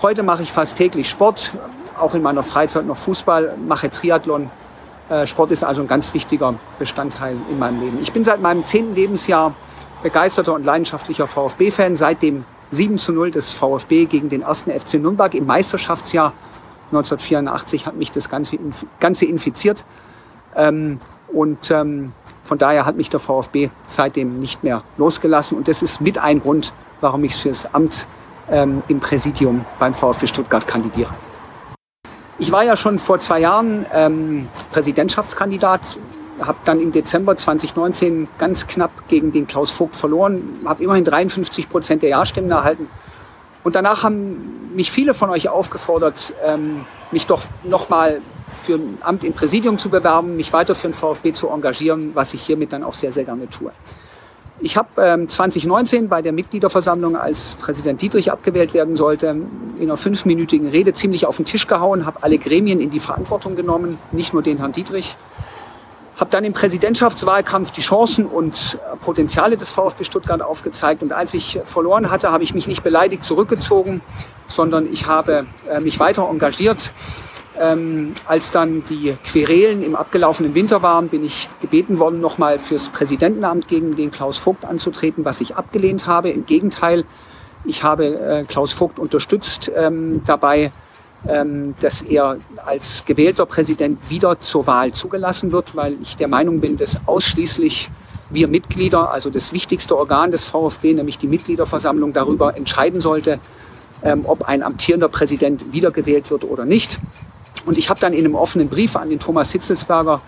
Heute 0.03 0.23
mache 0.23 0.43
ich 0.43 0.53
fast 0.53 0.77
täglich 0.77 1.09
Sport, 1.09 1.53
auch 1.99 2.15
in 2.15 2.23
meiner 2.23 2.43
Freizeit 2.43 2.85
noch 2.87 2.99
Fußball, 2.99 3.55
mache 3.67 3.91
Triathlon 3.91 4.51
Sport 5.25 5.53
ist 5.53 5.63
also 5.63 5.83
ein 5.83 5.87
ganz 5.87 6.15
wichtiger 6.15 6.55
Bestandteil 6.79 7.37
in 7.51 7.59
meinem 7.59 7.81
Leben. 7.81 7.99
Ich 8.03 8.13
bin 8.13 8.25
seit 8.25 8.41
meinem 8.41 8.65
zehnten 8.65 8.95
Lebensjahr 8.95 9.55
begeisterter 10.03 10.55
und 10.55 10.65
leidenschaftlicher 10.65 11.27
VfB-Fan. 11.27 11.97
Seit 11.97 12.23
dem 12.23 12.45
7 12.71 12.99
zu 12.99 13.13
0 13.13 13.31
des 13.31 13.51
VfB 13.51 14.07
gegen 14.07 14.29
den 14.29 14.43
ersten 14.43 14.71
FC 14.71 14.95
Nürnberg 14.95 15.35
im 15.35 15.47
Meisterschaftsjahr 15.47 16.33
1984 16.87 17.87
hat 17.87 17.97
mich 17.97 18.11
das 18.11 18.29
Ganze, 18.29 19.27
infiziert. 19.27 19.85
Ähm, 20.55 20.99
und 21.33 21.71
ähm, 21.71 22.13
von 22.43 22.59
daher 22.59 22.87
hat 22.87 22.97
mich 22.97 23.11
der 23.11 23.21
VfB 23.21 23.71
seitdem 23.87 24.39
nicht 24.39 24.63
mehr 24.63 24.83
losgelassen. 24.97 25.59
Und 25.59 25.69
das 25.69 25.83
ist 25.83 26.01
mit 26.01 26.19
ein 26.19 26.41
Grund, 26.41 26.73
warum 27.01 27.25
ich 27.25 27.35
für 27.35 27.49
das 27.49 27.75
Amt 27.75 28.07
ähm, 28.49 28.83
im 28.89 29.01
Präsidium 29.01 29.65
beim 29.79 29.95
VfB 29.95 30.29
Stuttgart 30.29 30.67
kandidiere. 30.67 31.13
Ich 32.39 32.53
war 32.53 32.65
ja 32.65 32.77
schon 32.77 32.99
vor 32.99 33.19
zwei 33.19 33.41
Jahren 33.41 33.87
ähm, 33.95 34.49
Präsidentschaftskandidat, 34.71 35.81
habe 36.41 36.59
dann 36.67 36.81
im 36.81 36.93
Dezember 36.93 37.35
2019 37.35 38.29
ganz 38.37 38.67
knapp 38.67 39.09
gegen 39.09 39.33
den 39.33 39.47
Klaus 39.47 39.71
Vogt 39.71 39.97
verloren, 39.97 40.61
habe 40.67 40.85
immerhin 40.85 41.05
53 41.05 41.69
Prozent 41.69 42.03
der 42.03 42.11
Ja-Stimmen 42.11 42.51
erhalten. 42.51 42.91
Und 43.65 43.75
danach 43.75 44.03
haben 44.03 44.75
mich 44.75 44.93
viele 44.93 45.15
von 45.15 45.31
euch 45.31 45.49
aufgefordert, 45.49 46.35
ähm, 46.45 46.85
mich 47.11 47.27
doch 47.27 47.43
nochmal 47.65 48.21
für 48.63 48.75
ein 48.75 48.99
Amt 49.01 49.25
im 49.25 49.33
Präsidium 49.33 49.79
zu 49.79 49.89
bewerben, 49.89 50.37
mich 50.37 50.53
weiter 50.53 50.75
für 50.75 50.89
den 50.89 50.95
VfB 50.95 51.33
zu 51.33 51.49
engagieren, 51.49 52.11
was 52.15 52.35
ich 52.35 52.43
hiermit 52.43 52.73
dann 52.73 52.85
auch 52.85 52.95
sehr, 52.95 53.13
sehr 53.13 53.25
gerne 53.25 53.49
tue. 53.49 53.73
Ich 54.61 54.79
habe 54.79 54.89
ähm, 55.03 55.29
2019 55.29 56.09
bei 56.09 56.23
der 56.23 56.33
Mitgliederversammlung, 56.33 57.15
als 57.17 57.57
Präsident 57.57 58.01
Dietrich 58.01 58.33
abgewählt 58.33 58.73
werden 58.73 58.97
sollte, 58.97 59.29
in 59.29 59.83
einer 59.83 59.99
fünfminütigen 59.99 60.69
Rede 60.69 60.95
ziemlich 60.95 61.27
auf 61.27 61.37
den 61.37 61.45
Tisch 61.45 61.67
gehauen, 61.67 62.07
habe 62.07 62.23
alle 62.23 62.39
Gremien 62.39 62.81
in 62.81 62.91
die 62.91 63.01
Verantwortung 63.01 63.55
genommen, 63.55 63.99
nicht 64.13 64.33
nur 64.33 64.43
den 64.43 64.57
Herrn 64.57 64.73
Dietrich. 64.73 65.15
Habe 66.17 66.31
dann 66.31 66.45
im 66.45 66.55
Präsidentschaftswahlkampf 66.55 67.73
die 67.73 67.83
Chancen 67.83 68.25
und 68.25 68.79
Potenziale 69.03 69.59
des 69.59 69.71
VfB 69.71 70.05
Stuttgart 70.05 70.41
aufgezeigt. 70.41 71.03
Und 71.03 71.13
als 71.13 71.35
ich 71.35 71.61
verloren 71.67 72.11
hatte, 72.11 72.33
habe 72.33 72.43
ich 72.43 72.55
mich 72.55 72.67
nicht 72.67 72.83
beleidigt 72.83 73.25
zurückgezogen, 73.25 74.01
sondern 74.49 74.91
ich 74.91 75.07
habe 75.07 75.47
äh, 75.69 75.81
mich 75.81 76.01
weiter 76.01 76.27
engagiert 76.31 76.95
ähm, 77.59 78.15
als 78.27 78.51
dann 78.51 78.85
die 78.85 79.17
Querelen 79.25 79.83
im 79.83 79.97
abgelaufenen 79.97 80.55
Winter 80.55 80.83
waren, 80.83 81.09
bin 81.09 81.25
ich 81.25 81.49
gebeten 81.61 81.99
worden, 81.99 82.21
nochmal 82.21 82.59
fürs 82.59 82.89
Präsidentenamt 82.91 83.69
gegen 83.69 83.97
den 83.97 84.11
Klaus 84.11 84.39
Vogt 84.39 84.65
anzutreten, 84.65 85.25
was 85.25 85.41
ich 85.41 85.57
abgelehnt 85.57 86.07
habe. 86.07 86.31
Im 86.31 86.47
Gegenteil, 86.47 87.05
ich 87.65 87.83
habe 87.83 88.07
äh, 88.07 88.45
Klaus 88.45 88.73
Vogt 88.73 88.99
unterstützt 88.99 89.71
ähm, 89.75 90.23
dabei, 90.25 90.73
ähm, 91.27 91.75
dass 91.81 92.03
er 92.03 92.37
als 92.65 93.05
gewählter 93.05 93.47
Präsident 93.47 94.11
wieder 94.11 94.41
zur 94.41 94.67
Wahl 94.67 94.93
zugelassen 94.93 95.51
wird, 95.53 95.75
weil 95.75 95.97
ich 96.03 96.17
der 96.17 96.29
Meinung 96.29 96.61
bin, 96.61 96.77
dass 96.77 97.01
ausschließlich 97.07 97.91
wir 98.31 98.49
Mitglieder, 98.49 99.13
also 99.13 99.31
das 99.31 99.53
wichtigste 99.53 99.97
Organ 99.97 100.31
des 100.31 100.45
VfB, 100.45 100.95
nämlich 100.95 101.19
die 101.19 101.29
Mitgliederversammlung, 101.29 102.13
darüber 102.13 102.57
entscheiden 102.57 103.01
sollte, 103.01 103.39
ähm, 104.03 104.25
ob 104.27 104.43
ein 104.43 104.63
amtierender 104.63 105.09
Präsident 105.09 105.73
wiedergewählt 105.73 106.31
wird 106.31 106.45
oder 106.45 106.65
nicht. 106.65 107.01
Und 107.67 107.77
ich 107.77 107.91
habe 107.91 108.01
dann 108.01 108.13
in 108.13 108.25
einem 108.25 108.35
offenen 108.35 108.69
Brief 108.69 108.97
an 108.97 109.11
den 109.11 109.19
Thomas 109.19 109.53
Hitzelsberger 109.53 110.23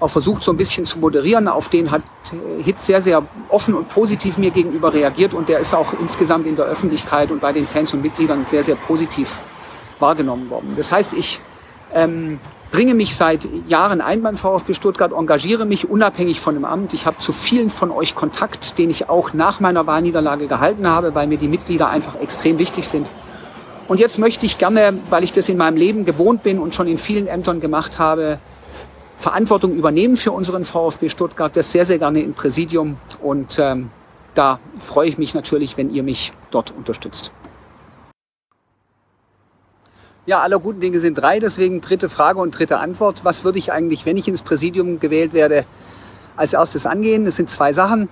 auch 0.00 0.08
versucht, 0.08 0.42
so 0.42 0.52
ein 0.52 0.56
bisschen 0.56 0.86
zu 0.86 0.98
moderieren. 0.98 1.46
Auf 1.46 1.68
den 1.68 1.90
hat 1.90 2.02
äh, 2.32 2.62
Hitz 2.62 2.86
sehr, 2.86 3.00
sehr 3.00 3.22
offen 3.48 3.74
und 3.74 3.88
positiv 3.88 4.38
mir 4.38 4.50
gegenüber 4.50 4.92
reagiert 4.92 5.34
und 5.34 5.48
der 5.48 5.60
ist 5.60 5.74
auch 5.74 5.92
insgesamt 6.00 6.46
in 6.46 6.56
der 6.56 6.64
Öffentlichkeit 6.66 7.30
und 7.30 7.40
bei 7.40 7.52
den 7.52 7.66
Fans 7.66 7.92
und 7.94 8.02
Mitgliedern 8.02 8.44
sehr, 8.46 8.64
sehr 8.64 8.76
positiv 8.76 9.38
wahrgenommen 9.98 10.50
worden. 10.50 10.74
Das 10.76 10.90
heißt, 10.90 11.12
ich 11.12 11.40
ähm, 11.92 12.40
bringe 12.70 12.94
mich 12.94 13.14
seit 13.14 13.46
Jahren 13.68 14.00
ein 14.00 14.22
beim 14.22 14.36
VfB 14.36 14.74
Stuttgart, 14.74 15.12
engagiere 15.12 15.66
mich 15.66 15.88
unabhängig 15.88 16.40
von 16.40 16.54
dem 16.54 16.64
Amt. 16.64 16.94
Ich 16.94 17.04
habe 17.04 17.18
zu 17.18 17.32
vielen 17.32 17.68
von 17.68 17.90
euch 17.90 18.14
Kontakt, 18.14 18.78
den 18.78 18.90
ich 18.90 19.08
auch 19.08 19.34
nach 19.34 19.60
meiner 19.60 19.86
Wahlniederlage 19.86 20.46
gehalten 20.46 20.88
habe, 20.88 21.14
weil 21.14 21.26
mir 21.26 21.38
die 21.38 21.48
Mitglieder 21.48 21.90
einfach 21.90 22.14
extrem 22.20 22.58
wichtig 22.58 22.88
sind. 22.88 23.10
Und 23.90 23.98
jetzt 23.98 24.20
möchte 24.20 24.46
ich 24.46 24.56
gerne, 24.56 24.96
weil 25.10 25.24
ich 25.24 25.32
das 25.32 25.48
in 25.48 25.56
meinem 25.56 25.76
Leben 25.76 26.04
gewohnt 26.04 26.44
bin 26.44 26.60
und 26.60 26.76
schon 26.76 26.86
in 26.86 26.96
vielen 26.96 27.26
Ämtern 27.26 27.58
gemacht 27.58 27.98
habe, 27.98 28.38
Verantwortung 29.18 29.74
übernehmen 29.74 30.16
für 30.16 30.30
unseren 30.30 30.62
VfB 30.62 31.08
Stuttgart. 31.08 31.56
Das 31.56 31.72
sehr, 31.72 31.84
sehr 31.84 31.98
gerne 31.98 32.22
im 32.22 32.32
Präsidium. 32.32 32.98
Und 33.20 33.58
ähm, 33.58 33.90
da 34.36 34.60
freue 34.78 35.08
ich 35.08 35.18
mich 35.18 35.34
natürlich, 35.34 35.76
wenn 35.76 35.90
ihr 35.90 36.04
mich 36.04 36.32
dort 36.52 36.70
unterstützt. 36.70 37.32
Ja, 40.24 40.38
aller 40.38 40.60
guten 40.60 40.78
Dinge 40.78 41.00
sind 41.00 41.14
drei, 41.14 41.40
deswegen 41.40 41.80
dritte 41.80 42.08
Frage 42.08 42.38
und 42.38 42.56
dritte 42.56 42.78
Antwort. 42.78 43.24
Was 43.24 43.42
würde 43.42 43.58
ich 43.58 43.72
eigentlich, 43.72 44.06
wenn 44.06 44.16
ich 44.16 44.28
ins 44.28 44.42
Präsidium 44.42 45.00
gewählt 45.00 45.32
werde, 45.32 45.64
als 46.36 46.52
erstes 46.52 46.86
angehen? 46.86 47.26
Es 47.26 47.34
sind 47.34 47.50
zwei 47.50 47.72
Sachen 47.72 48.08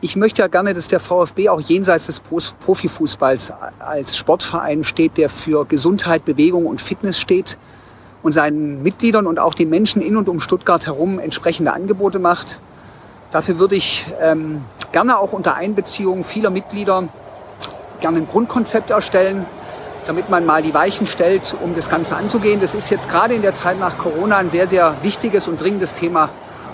ich 0.00 0.14
möchte 0.14 0.42
ja 0.42 0.48
gerne, 0.48 0.74
dass 0.74 0.88
der 0.88 1.00
VfB 1.00 1.48
auch 1.48 1.60
jenseits 1.60 2.06
des 2.06 2.20
Profifußballs 2.20 3.52
als 3.78 4.16
Sportverein 4.16 4.84
steht, 4.84 5.16
der 5.16 5.28
für 5.28 5.64
Gesundheit, 5.64 6.24
Bewegung 6.24 6.66
und 6.66 6.80
Fitness 6.80 7.18
steht. 7.18 7.58
und 8.20 8.32
seinen 8.32 8.82
Mitgliedern 8.82 9.28
und 9.28 9.38
auch 9.38 9.54
den 9.54 9.70
Menschen 9.70 10.02
in 10.02 10.16
und 10.16 10.28
um 10.28 10.40
Stuttgart 10.40 10.84
herum 10.86 11.20
entsprechende 11.20 11.72
Angebote 11.72 12.18
macht. 12.18 12.58
Dafür 13.30 13.60
würde 13.60 13.76
ich 13.76 14.06
ähm, 14.20 14.64
gerne 14.90 15.18
auch 15.18 15.32
unter 15.32 15.54
Einbeziehung 15.54 16.24
vieler 16.24 16.50
Mitglieder 16.50 17.08
gerne 18.00 18.18
ein 18.18 18.26
Grundkonzept 18.26 18.90
erstellen, 18.90 19.46
damit 20.06 20.30
man 20.30 20.44
mal 20.46 20.62
die 20.62 20.74
Weichen 20.74 21.06
stellt, 21.06 21.54
um 21.62 21.76
das 21.76 21.88
Ganze 21.88 22.16
anzugehen. 22.16 22.60
Das 22.60 22.74
ist 22.74 22.90
jetzt 22.90 23.08
gerade 23.08 23.34
in 23.34 23.42
der 23.42 23.54
Zeit 23.54 23.78
nach 23.78 23.98
Corona 23.98 24.38
ein 24.38 24.50
sehr, 24.50 24.66
sehr 24.66 24.96
wichtiges 25.02 25.46
und 25.46 25.60
dringendes 25.60 25.94
Thema 25.94 26.28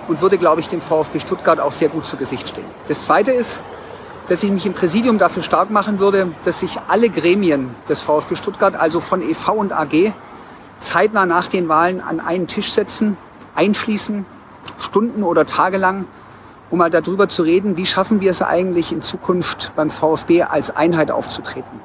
und 0.09 0.21
würde, 0.21 0.39
glaube 0.39 0.61
ich, 0.61 0.69
dem 0.69 0.81
VfB 0.81 1.21
Stuttgart 1.21 1.61
auch 1.61 1.73
sehr 1.73 1.89
gut 1.89 2.07
zu 2.07 2.17
Gesicht 2.17 2.49
stehen. 2.49 2.65
Das 2.89 3.05
Zweite 3.05 3.33
ist, 3.33 3.61
dass 4.29 4.43
ich 4.43 4.51
mich 4.51 4.65
im 4.65 4.73
Präsidium 4.73 5.19
dafür 5.19 5.43
stark 5.43 5.71
machen 5.71 5.99
würde, 5.99 6.33
dass 6.45 6.61
sich 6.61 6.79
alle 6.89 7.11
Gremien 7.11 7.75
des 7.89 8.01
VfB 8.01 8.37
Stuttgart, 8.37 8.75
also 8.75 9.01
von 9.01 9.23
EV 9.23 9.49
und 9.53 9.73
AG, 9.73 10.13
zeitnah 10.81 11.27
nach 11.27 11.49
den 11.49 11.69
Wahlen 11.69 12.01
an 12.01 12.21
einen 12.21 12.47
Tisch 12.47 12.73
setzen, 12.73 13.17
einschließen, 13.55 14.25
Stunden 14.79 15.23
oder 15.23 15.47
Tage 15.47 15.77
lang, 15.77 16.07
um 16.71 16.79
mal 16.79 16.91
darüber 16.91 17.29
zu 17.29 17.43
reden, 17.43 17.77
wie 17.77 17.87
schaffen 17.87 18.21
wir 18.21 18.31
es 18.31 18.43
eigentlich 18.43 18.93
in 18.93 19.03
Zukunft 19.03 19.73
beim 19.77 19.91
VfB 19.91 20.43
als 20.43 20.75
Einheit 20.75 21.11
aufzutreten, 21.11 21.81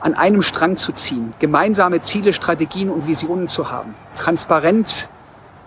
an 0.00 0.14
einem 0.14 0.42
Strang 0.42 0.76
zu 0.76 0.92
ziehen, 0.92 1.32
gemeinsame 1.38 2.02
Ziele, 2.02 2.32
Strategien 2.32 2.90
und 2.90 3.06
Visionen 3.06 3.48
zu 3.48 3.70
haben, 3.70 3.94
transparent 4.16 5.08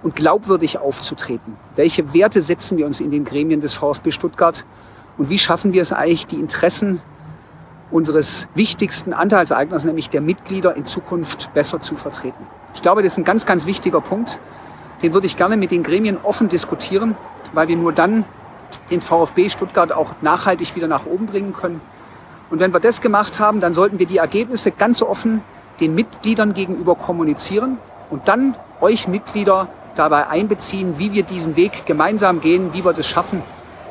und 0.06 0.16
glaubwürdig 0.16 0.78
aufzutreten. 0.78 1.58
Welche 1.76 2.14
Werte 2.14 2.40
setzen 2.40 2.78
wir 2.78 2.86
uns 2.86 3.00
in 3.00 3.10
den 3.10 3.26
Gremien 3.26 3.60
des 3.60 3.74
VfB 3.74 4.12
Stuttgart 4.12 4.64
und 5.18 5.32
wie 5.32 5.40
schaffen 5.40 5.74
wir 5.74 5.82
es 5.82 5.92
eigentlich, 5.92 6.28
die 6.28 6.40
Interessen 6.40 7.02
unseres 7.90 8.48
wichtigsten 8.54 9.14
Anteilseigners, 9.14 9.84
nämlich 9.84 10.12
der 10.12 10.22
Mitglieder, 10.22 10.76
in 10.76 10.86
Zukunft 10.86 11.52
besser 11.56 11.82
zu 11.82 11.96
vertreten. 11.96 12.46
Ich 12.76 12.84
glaube, 12.84 13.02
das 13.02 13.14
ist 13.14 13.18
ein 13.18 13.24
ganz, 13.24 13.48
ganz 13.48 13.66
wichtiger 13.66 14.00
Punkt. 14.00 14.40
Den 15.02 15.16
würde 15.16 15.26
ich 15.26 15.38
gerne 15.38 15.58
mit 15.58 15.72
den 15.72 15.82
Gremien 15.82 16.20
offen 16.22 16.50
diskutieren, 16.50 17.18
weil 17.54 17.68
wir 17.68 17.76
nur 17.76 17.92
dann 17.92 18.26
den 18.92 19.02
VfB 19.02 19.50
Stuttgart 19.50 19.92
auch 19.92 20.14
nachhaltig 20.22 20.76
wieder 20.76 20.88
nach 20.88 21.08
oben 21.08 21.26
bringen 21.26 21.54
können. 21.54 21.82
Und 22.52 22.60
wenn 22.60 22.72
wir 22.74 22.80
das 22.80 23.02
gemacht 23.02 23.40
haben, 23.40 23.60
dann 23.60 23.74
sollten 23.74 23.98
wir 23.98 24.06
die 24.06 24.18
Ergebnisse 24.18 24.70
ganz 24.70 25.02
offen 25.02 25.42
den 25.80 25.96
Mitgliedern 25.96 26.54
gegenüber 26.54 26.94
kommunizieren 26.94 27.80
und 28.12 28.28
dann 28.28 28.56
euch 28.82 29.08
Mitglieder 29.08 29.68
dabei 29.96 30.28
einbeziehen, 30.28 30.98
wie 30.98 31.14
wir 31.14 31.24
diesen 31.24 31.56
Weg 31.56 31.86
gemeinsam 31.86 32.42
gehen, 32.42 32.74
wie 32.74 32.86
wir 32.86 32.94
das 32.94 33.08
schaffen 33.08 33.42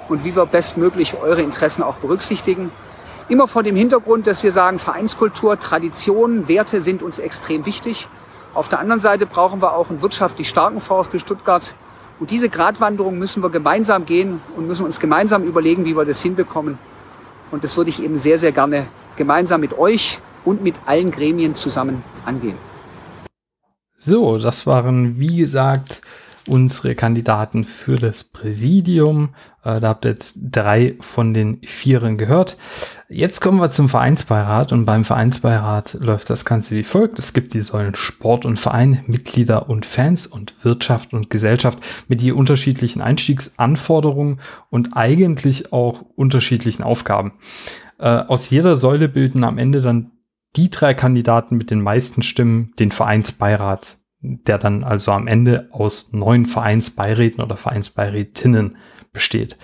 und 0.08 0.24
wie 0.24 0.36
wir 0.36 0.46
bestmöglich 0.46 1.16
eure 1.20 1.42
Interessen 1.42 1.82
auch 1.82 1.96
berücksichtigen. 1.96 2.70
Immer 3.28 3.48
vor 3.48 3.62
dem 3.62 3.74
Hintergrund, 3.74 4.26
dass 4.26 4.42
wir 4.42 4.52
sagen, 4.52 4.78
Vereinskultur, 4.78 5.58
Tradition, 5.58 6.46
Werte 6.46 6.82
sind 6.82 7.02
uns 7.02 7.18
extrem 7.18 7.64
wichtig. 7.64 8.08
Auf 8.52 8.68
der 8.68 8.78
anderen 8.80 9.00
Seite 9.00 9.26
brauchen 9.26 9.62
wir 9.62 9.74
auch 9.74 9.88
einen 9.88 10.02
wirtschaftlich 10.02 10.48
starken 10.48 10.78
VfB 10.78 11.18
Stuttgart. 11.18 11.74
Und 12.20 12.30
diese 12.30 12.48
Gratwanderung 12.48 13.18
müssen 13.18 13.42
wir 13.42 13.50
gemeinsam 13.50 14.06
gehen 14.06 14.40
und 14.56 14.66
müssen 14.66 14.84
uns 14.84 15.00
gemeinsam 15.00 15.42
überlegen, 15.42 15.84
wie 15.84 15.96
wir 15.96 16.04
das 16.04 16.22
hinbekommen. 16.22 16.78
Und 17.50 17.64
das 17.64 17.76
würde 17.76 17.90
ich 17.90 18.02
eben 18.02 18.18
sehr, 18.18 18.38
sehr 18.38 18.52
gerne 18.52 18.86
gemeinsam 19.16 19.60
mit 19.60 19.76
euch 19.78 20.20
und 20.44 20.62
mit 20.62 20.74
allen 20.86 21.10
Gremien 21.10 21.54
zusammen 21.54 22.04
angehen. 22.24 22.58
So, 24.06 24.36
das 24.36 24.66
waren, 24.66 25.18
wie 25.18 25.34
gesagt, 25.34 26.02
unsere 26.46 26.94
Kandidaten 26.94 27.64
für 27.64 27.96
das 27.96 28.22
Präsidium. 28.22 29.30
Äh, 29.64 29.80
da 29.80 29.88
habt 29.88 30.04
ihr 30.04 30.10
jetzt 30.10 30.36
drei 30.50 30.96
von 31.00 31.32
den 31.32 31.62
vieren 31.62 32.18
gehört. 32.18 32.58
Jetzt 33.08 33.40
kommen 33.40 33.58
wir 33.60 33.70
zum 33.70 33.88
Vereinsbeirat 33.88 34.72
und 34.72 34.84
beim 34.84 35.06
Vereinsbeirat 35.06 35.96
läuft 36.00 36.28
das 36.28 36.44
Ganze 36.44 36.76
wie 36.76 36.82
folgt. 36.82 37.18
Es 37.18 37.32
gibt 37.32 37.54
die 37.54 37.62
Säulen 37.62 37.94
Sport 37.94 38.44
und 38.44 38.60
Verein, 38.60 39.02
Mitglieder 39.06 39.70
und 39.70 39.86
Fans 39.86 40.26
und 40.26 40.54
Wirtschaft 40.62 41.14
und 41.14 41.30
Gesellschaft 41.30 41.78
mit 42.06 42.20
die 42.20 42.32
unterschiedlichen 42.32 43.00
Einstiegsanforderungen 43.00 44.38
und 44.68 44.98
eigentlich 44.98 45.72
auch 45.72 46.04
unterschiedlichen 46.14 46.82
Aufgaben. 46.82 47.32
Äh, 47.98 48.08
aus 48.08 48.50
jeder 48.50 48.76
Säule 48.76 49.08
bilden 49.08 49.44
am 49.44 49.56
Ende 49.56 49.80
dann 49.80 50.10
die 50.56 50.70
drei 50.70 50.94
Kandidaten 50.94 51.56
mit 51.56 51.70
den 51.70 51.80
meisten 51.80 52.22
Stimmen 52.22 52.72
den 52.78 52.90
Vereinsbeirat 52.90 53.96
der 54.24 54.58
dann 54.58 54.84
also 54.84 55.12
am 55.12 55.26
Ende 55.26 55.68
aus 55.70 56.12
neun 56.12 56.46
Vereinsbeiräten 56.46 57.44
oder 57.44 57.56
Vereinsbeirätinnen 57.56 58.76
besteht. 59.12 59.56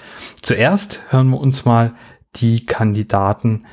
Zuerst 0.43 1.01
hören 1.09 1.31
wir 1.31 1.41
uns 1.41 1.65
mal 1.65 1.95
die 2.37 2.67
Kandidaten 2.67 3.67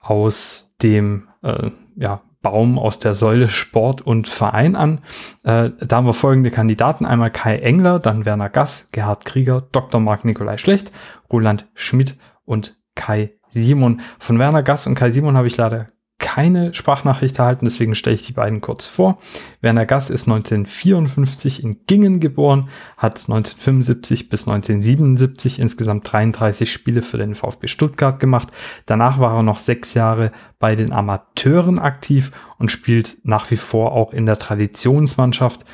aus 0.00 0.74
dem 0.82 1.28
äh, 1.42 1.70
ja, 1.96 2.20
Baum 2.42 2.78
aus 2.78 2.98
der 2.98 3.14
Säule 3.14 3.48
Sport 3.48 4.02
und 4.02 4.28
Verein 4.28 4.76
an. 4.76 5.00
Äh, 5.44 5.70
da 5.80 5.96
haben 5.96 6.06
wir 6.06 6.12
folgende 6.12 6.50
Kandidaten. 6.50 7.06
Einmal 7.06 7.30
Kai 7.30 7.56
Engler, 7.58 7.98
dann 7.98 8.26
Werner 8.26 8.50
Gass, 8.50 8.90
Gerhard 8.92 9.24
Krieger, 9.24 9.62
Dr. 9.72 10.00
Marc 10.00 10.26
Nikolai 10.26 10.58
Schlecht, 10.58 10.92
Roland 11.32 11.66
Schmidt 11.74 12.18
und 12.44 12.76
Kai 12.94 13.32
Simon. 13.50 14.02
Von 14.18 14.38
Werner 14.38 14.62
Gass 14.62 14.86
und 14.86 14.94
Kai 14.94 15.10
Simon 15.10 15.38
habe 15.38 15.46
ich 15.46 15.56
leider 15.56 15.86
keine 16.24 16.72
Sprachnachricht 16.72 17.38
erhalten, 17.38 17.66
deswegen 17.66 17.94
stelle 17.94 18.16
ich 18.16 18.22
die 18.22 18.32
beiden 18.32 18.62
kurz 18.62 18.86
vor. 18.86 19.18
Werner 19.60 19.84
Gass 19.84 20.08
ist 20.08 20.26
1954 20.26 21.62
in 21.62 21.84
Gingen 21.86 22.18
geboren, 22.18 22.70
hat 22.96 23.18
1975 23.18 24.30
bis 24.30 24.48
1977 24.48 25.60
insgesamt 25.60 26.10
33 26.10 26.72
Spiele 26.72 27.02
für 27.02 27.18
den 27.18 27.34
VfB 27.34 27.68
Stuttgart 27.68 28.18
gemacht. 28.18 28.48
Danach 28.86 29.18
war 29.18 29.36
er 29.36 29.42
noch 29.42 29.58
sechs 29.58 29.92
Jahre 29.92 30.32
bei 30.58 30.74
den 30.74 30.92
Amateuren 30.92 31.78
aktiv 31.78 32.32
und 32.58 32.72
spielt 32.72 33.18
nach 33.22 33.50
wie 33.50 33.58
vor 33.58 33.92
auch 33.92 34.14
in 34.14 34.24
der 34.24 34.38
Traditionsmannschaft 34.38 35.66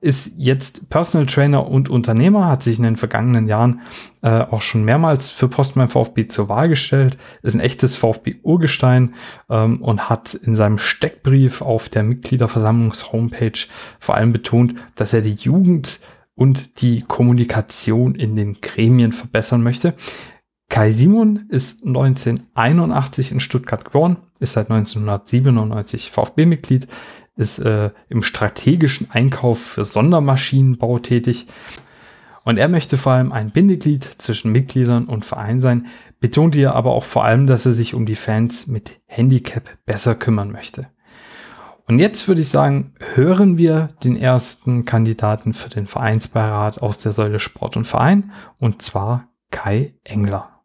ist 0.00 0.34
jetzt 0.36 0.88
Personal 0.90 1.26
Trainer 1.26 1.66
und 1.66 1.88
Unternehmer, 1.88 2.48
hat 2.48 2.62
sich 2.62 2.78
in 2.78 2.84
den 2.84 2.96
vergangenen 2.96 3.46
Jahren 3.46 3.80
äh, 4.22 4.40
auch 4.42 4.62
schon 4.62 4.84
mehrmals 4.84 5.30
für 5.30 5.48
beim 5.48 5.88
VfB 5.88 6.28
zur 6.28 6.48
Wahl 6.48 6.68
gestellt, 6.68 7.16
ist 7.42 7.54
ein 7.54 7.60
echtes 7.60 7.96
VfB-Urgestein 7.96 9.14
ähm, 9.48 9.82
und 9.82 10.08
hat 10.08 10.34
in 10.34 10.54
seinem 10.54 10.78
Steckbrief 10.78 11.62
auf 11.62 11.88
der 11.88 12.02
Mitgliederversammlungs-Homepage 12.02 13.66
vor 13.98 14.14
allem 14.14 14.32
betont, 14.32 14.74
dass 14.94 15.12
er 15.12 15.22
die 15.22 15.34
Jugend 15.34 16.00
und 16.34 16.82
die 16.82 17.00
Kommunikation 17.00 18.14
in 18.14 18.36
den 18.36 18.60
Gremien 18.60 19.12
verbessern 19.12 19.62
möchte. 19.62 19.94
Kai 20.68 20.90
Simon 20.90 21.46
ist 21.48 21.86
1981 21.86 23.32
in 23.32 23.40
Stuttgart 23.40 23.84
geboren, 23.84 24.18
ist 24.40 24.52
seit 24.52 24.70
1997 24.70 26.10
VfB-Mitglied, 26.10 26.88
ist 27.36 27.58
äh, 27.58 27.90
im 28.08 28.22
strategischen 28.22 29.10
Einkauf 29.10 29.58
für 29.58 29.84
Sondermaschinenbau 29.84 30.98
tätig. 30.98 31.46
Und 32.44 32.58
er 32.58 32.68
möchte 32.68 32.96
vor 32.96 33.12
allem 33.12 33.32
ein 33.32 33.50
Bindeglied 33.50 34.04
zwischen 34.04 34.52
Mitgliedern 34.52 35.06
und 35.06 35.24
Verein 35.24 35.60
sein, 35.60 35.86
betont 36.20 36.54
hier 36.54 36.74
aber 36.74 36.92
auch 36.92 37.04
vor 37.04 37.24
allem, 37.24 37.46
dass 37.46 37.66
er 37.66 37.72
sich 37.72 37.94
um 37.94 38.06
die 38.06 38.14
Fans 38.14 38.66
mit 38.66 39.00
Handicap 39.06 39.64
besser 39.84 40.14
kümmern 40.14 40.50
möchte. 40.50 40.86
Und 41.86 41.98
jetzt 42.00 42.26
würde 42.26 42.40
ich 42.40 42.48
sagen, 42.48 42.94
hören 43.14 43.58
wir 43.58 43.90
den 44.02 44.16
ersten 44.16 44.84
Kandidaten 44.84 45.54
für 45.54 45.68
den 45.68 45.86
Vereinsbeirat 45.86 46.82
aus 46.82 46.98
der 46.98 47.12
Säule 47.12 47.38
Sport 47.38 47.76
und 47.76 47.86
Verein, 47.86 48.32
und 48.58 48.82
zwar 48.82 49.28
Kai 49.50 49.94
Engler. 50.02 50.55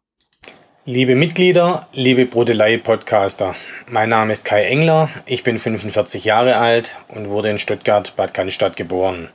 Liebe 0.84 1.14
Mitglieder, 1.14 1.86
liebe 1.92 2.26
Brodelei-Podcaster, 2.26 3.54
mein 3.86 4.08
Name 4.08 4.32
ist 4.32 4.44
Kai 4.44 4.64
Engler, 4.64 5.10
ich 5.26 5.44
bin 5.44 5.56
45 5.56 6.24
Jahre 6.24 6.56
alt 6.56 6.96
und 7.06 7.28
wurde 7.28 7.50
in 7.50 7.58
Stuttgart-Bad 7.58 8.34
Cannstatt 8.34 8.74
geboren. 8.74 9.28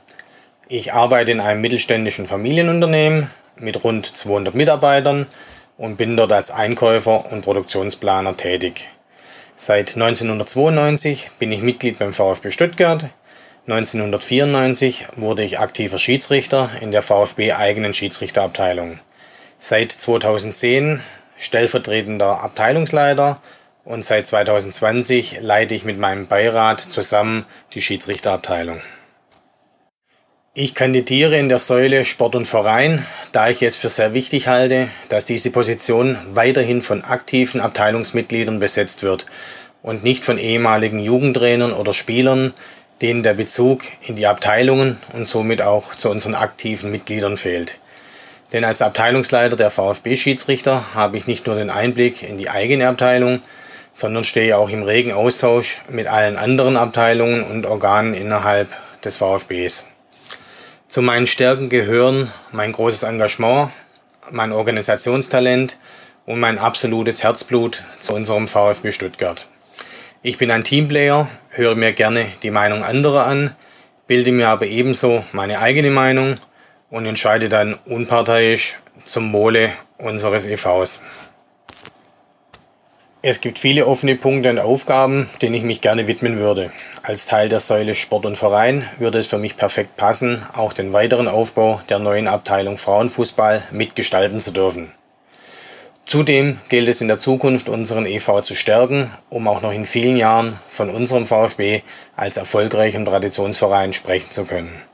Ich 0.68 0.92
arbeite 0.92 1.32
in 1.32 1.40
einem 1.40 1.62
mittelständischen 1.62 2.26
Familienunternehmen 2.26 3.30
mit 3.56 3.82
rund 3.82 4.04
200 4.04 4.54
Mitarbeitern 4.54 5.26
und 5.78 5.96
bin 5.96 6.18
dort 6.18 6.34
als 6.34 6.50
Einkäufer 6.50 7.32
und 7.32 7.40
Produktionsplaner 7.40 8.36
tätig. 8.36 8.86
Seit 9.56 9.94
1992 9.94 11.30
bin 11.38 11.50
ich 11.50 11.62
Mitglied 11.62 11.98
beim 11.98 12.12
VfB 12.12 12.50
Stuttgart. 12.50 13.08
1994 13.66 15.06
wurde 15.16 15.44
ich 15.44 15.58
aktiver 15.58 15.98
Schiedsrichter 15.98 16.68
in 16.82 16.90
der 16.90 17.00
VfB 17.00 17.54
eigenen 17.54 17.94
Schiedsrichterabteilung. 17.94 19.00
Seit 19.56 19.90
2010 19.90 21.00
stellvertretender 21.38 22.42
Abteilungsleiter 22.42 23.40
und 23.84 24.04
seit 24.04 24.26
2020 24.26 25.40
leite 25.40 25.74
ich 25.74 25.84
mit 25.84 25.98
meinem 25.98 26.26
Beirat 26.26 26.80
zusammen 26.80 27.46
die 27.72 27.80
Schiedsrichterabteilung. 27.80 28.80
Ich 30.54 30.74
kandidiere 30.74 31.38
in 31.38 31.48
der 31.48 31.60
Säule 31.60 32.04
Sport 32.04 32.34
und 32.34 32.46
Verein, 32.46 33.06
da 33.30 33.48
ich 33.48 33.62
es 33.62 33.76
für 33.76 33.88
sehr 33.88 34.12
wichtig 34.12 34.48
halte, 34.48 34.88
dass 35.08 35.24
diese 35.24 35.52
Position 35.52 36.18
weiterhin 36.32 36.82
von 36.82 37.04
aktiven 37.04 37.60
Abteilungsmitgliedern 37.60 38.58
besetzt 38.58 39.04
wird 39.04 39.24
und 39.82 40.02
nicht 40.02 40.24
von 40.24 40.36
ehemaligen 40.36 40.98
Jugendtrainern 40.98 41.72
oder 41.72 41.92
Spielern, 41.92 42.52
denen 43.00 43.22
der 43.22 43.34
Bezug 43.34 43.82
in 44.06 44.16
die 44.16 44.26
Abteilungen 44.26 44.98
und 45.12 45.28
somit 45.28 45.62
auch 45.62 45.94
zu 45.94 46.10
unseren 46.10 46.34
aktiven 46.34 46.90
Mitgliedern 46.90 47.36
fehlt. 47.36 47.78
Denn 48.52 48.64
als 48.64 48.80
Abteilungsleiter 48.80 49.56
der 49.56 49.70
VfB-Schiedsrichter 49.70 50.94
habe 50.94 51.16
ich 51.16 51.26
nicht 51.26 51.46
nur 51.46 51.56
den 51.56 51.70
Einblick 51.70 52.22
in 52.22 52.38
die 52.38 52.48
eigene 52.48 52.88
Abteilung, 52.88 53.40
sondern 53.92 54.24
stehe 54.24 54.56
auch 54.56 54.70
im 54.70 54.82
regen 54.82 55.12
Austausch 55.12 55.78
mit 55.88 56.06
allen 56.06 56.36
anderen 56.36 56.76
Abteilungen 56.76 57.42
und 57.42 57.66
Organen 57.66 58.14
innerhalb 58.14 58.68
des 59.04 59.18
VfBs. 59.18 59.88
Zu 60.88 61.02
meinen 61.02 61.26
Stärken 61.26 61.68
gehören 61.68 62.32
mein 62.50 62.72
großes 62.72 63.02
Engagement, 63.02 63.70
mein 64.30 64.52
Organisationstalent 64.52 65.76
und 66.24 66.40
mein 66.40 66.58
absolutes 66.58 67.22
Herzblut 67.22 67.82
zu 68.00 68.14
unserem 68.14 68.48
VfB 68.48 68.92
Stuttgart. 68.92 69.46
Ich 70.22 70.38
bin 70.38 70.50
ein 70.50 70.64
Teamplayer, 70.64 71.28
höre 71.50 71.74
mir 71.74 71.92
gerne 71.92 72.26
die 72.42 72.50
Meinung 72.50 72.82
anderer 72.82 73.26
an, 73.26 73.54
bilde 74.06 74.32
mir 74.32 74.48
aber 74.48 74.66
ebenso 74.66 75.24
meine 75.32 75.60
eigene 75.60 75.90
Meinung 75.90 76.36
und 76.90 77.06
entscheide 77.06 77.48
dann 77.48 77.78
unparteiisch 77.86 78.76
zum 79.04 79.32
Wohle 79.32 79.72
unseres 79.98 80.46
EVs. 80.46 81.02
Es 83.20 83.40
gibt 83.40 83.58
viele 83.58 83.86
offene 83.86 84.14
Punkte 84.14 84.48
und 84.48 84.60
Aufgaben, 84.60 85.28
denen 85.42 85.54
ich 85.54 85.64
mich 85.64 85.80
gerne 85.80 86.06
widmen 86.06 86.38
würde. 86.38 86.70
Als 87.02 87.26
Teil 87.26 87.48
der 87.48 87.58
Säule 87.58 87.96
Sport 87.96 88.24
und 88.26 88.36
Verein 88.36 88.88
würde 88.98 89.18
es 89.18 89.26
für 89.26 89.38
mich 89.38 89.56
perfekt 89.56 89.96
passen, 89.96 90.40
auch 90.52 90.72
den 90.72 90.92
weiteren 90.92 91.26
Aufbau 91.26 91.80
der 91.88 91.98
neuen 91.98 92.28
Abteilung 92.28 92.78
Frauenfußball 92.78 93.64
mitgestalten 93.72 94.38
zu 94.38 94.52
dürfen. 94.52 94.92
Zudem 96.06 96.58
gilt 96.68 96.88
es 96.88 97.00
in 97.00 97.08
der 97.08 97.18
Zukunft, 97.18 97.68
unseren 97.68 98.06
EV 98.06 98.40
zu 98.40 98.54
stärken, 98.54 99.12
um 99.28 99.46
auch 99.48 99.60
noch 99.60 99.72
in 99.72 99.84
vielen 99.84 100.16
Jahren 100.16 100.58
von 100.68 100.88
unserem 100.88 101.26
VfB 101.26 101.82
als 102.16 102.36
erfolgreichen 102.36 103.04
Traditionsverein 103.04 103.92
sprechen 103.92 104.30
zu 104.30 104.44
können. 104.44 104.87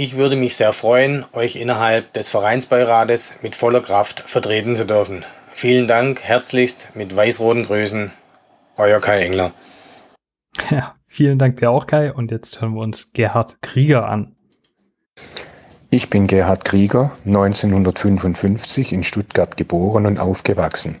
Ich 0.00 0.16
würde 0.16 0.36
mich 0.36 0.54
sehr 0.54 0.72
freuen, 0.72 1.24
euch 1.32 1.56
innerhalb 1.56 2.12
des 2.12 2.30
Vereinsbeirates 2.30 3.38
mit 3.42 3.56
voller 3.56 3.80
Kraft 3.80 4.22
vertreten 4.26 4.76
zu 4.76 4.86
dürfen. 4.86 5.24
Vielen 5.52 5.88
Dank, 5.88 6.22
herzlichst 6.22 6.90
mit 6.94 7.16
weiß-roten 7.16 7.64
Grüßen, 7.64 8.12
euer 8.76 9.00
Kai 9.00 9.22
Engler. 9.22 9.50
Ja, 10.70 10.94
vielen 11.08 11.40
Dank 11.40 11.56
dir 11.56 11.72
auch, 11.72 11.88
Kai. 11.88 12.12
Und 12.12 12.30
jetzt 12.30 12.60
hören 12.60 12.74
wir 12.74 12.82
uns 12.82 13.12
Gerhard 13.12 13.60
Krieger 13.60 14.08
an. 14.08 14.36
Ich 15.90 16.08
bin 16.10 16.28
Gerhard 16.28 16.64
Krieger, 16.64 17.10
1955 17.26 18.92
in 18.92 19.02
Stuttgart 19.02 19.56
geboren 19.56 20.06
und 20.06 20.20
aufgewachsen. 20.20 20.96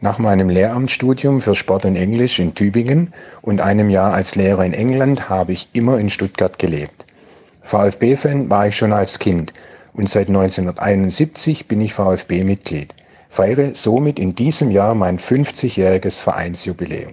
Nach 0.00 0.20
meinem 0.20 0.50
Lehramtsstudium 0.50 1.40
für 1.40 1.56
Sport 1.56 1.84
und 1.84 1.96
Englisch 1.96 2.38
in 2.38 2.54
Tübingen 2.54 3.12
und 3.42 3.60
einem 3.60 3.90
Jahr 3.90 4.12
als 4.12 4.36
Lehrer 4.36 4.64
in 4.64 4.72
England 4.72 5.28
habe 5.28 5.52
ich 5.52 5.68
immer 5.72 5.98
in 5.98 6.10
Stuttgart 6.10 6.60
gelebt. 6.60 7.05
VfB-Fan 7.66 8.48
war 8.50 8.68
ich 8.68 8.76
schon 8.76 8.92
als 8.92 9.18
Kind 9.18 9.52
und 9.92 10.08
seit 10.08 10.28
1971 10.28 11.68
bin 11.68 11.80
ich 11.80 11.94
VfB-Mitglied 11.94 12.94
feiere 13.36 13.74
somit 13.74 14.18
in 14.18 14.34
diesem 14.34 14.70
Jahr 14.70 14.94
mein 14.94 15.18
50-jähriges 15.18 16.22
Vereinsjubiläum. 16.22 17.12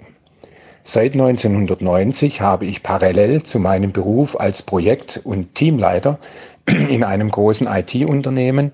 Seit 0.85 1.13
1990 1.13 2.41
habe 2.41 2.65
ich 2.65 2.81
parallel 2.81 3.43
zu 3.43 3.59
meinem 3.59 3.91
Beruf 3.91 4.39
als 4.39 4.63
Projekt- 4.63 5.19
und 5.23 5.53
Teamleiter 5.55 6.19
in 6.67 7.03
einem 7.03 7.29
großen 7.29 7.67
IT-Unternehmen 7.67 8.71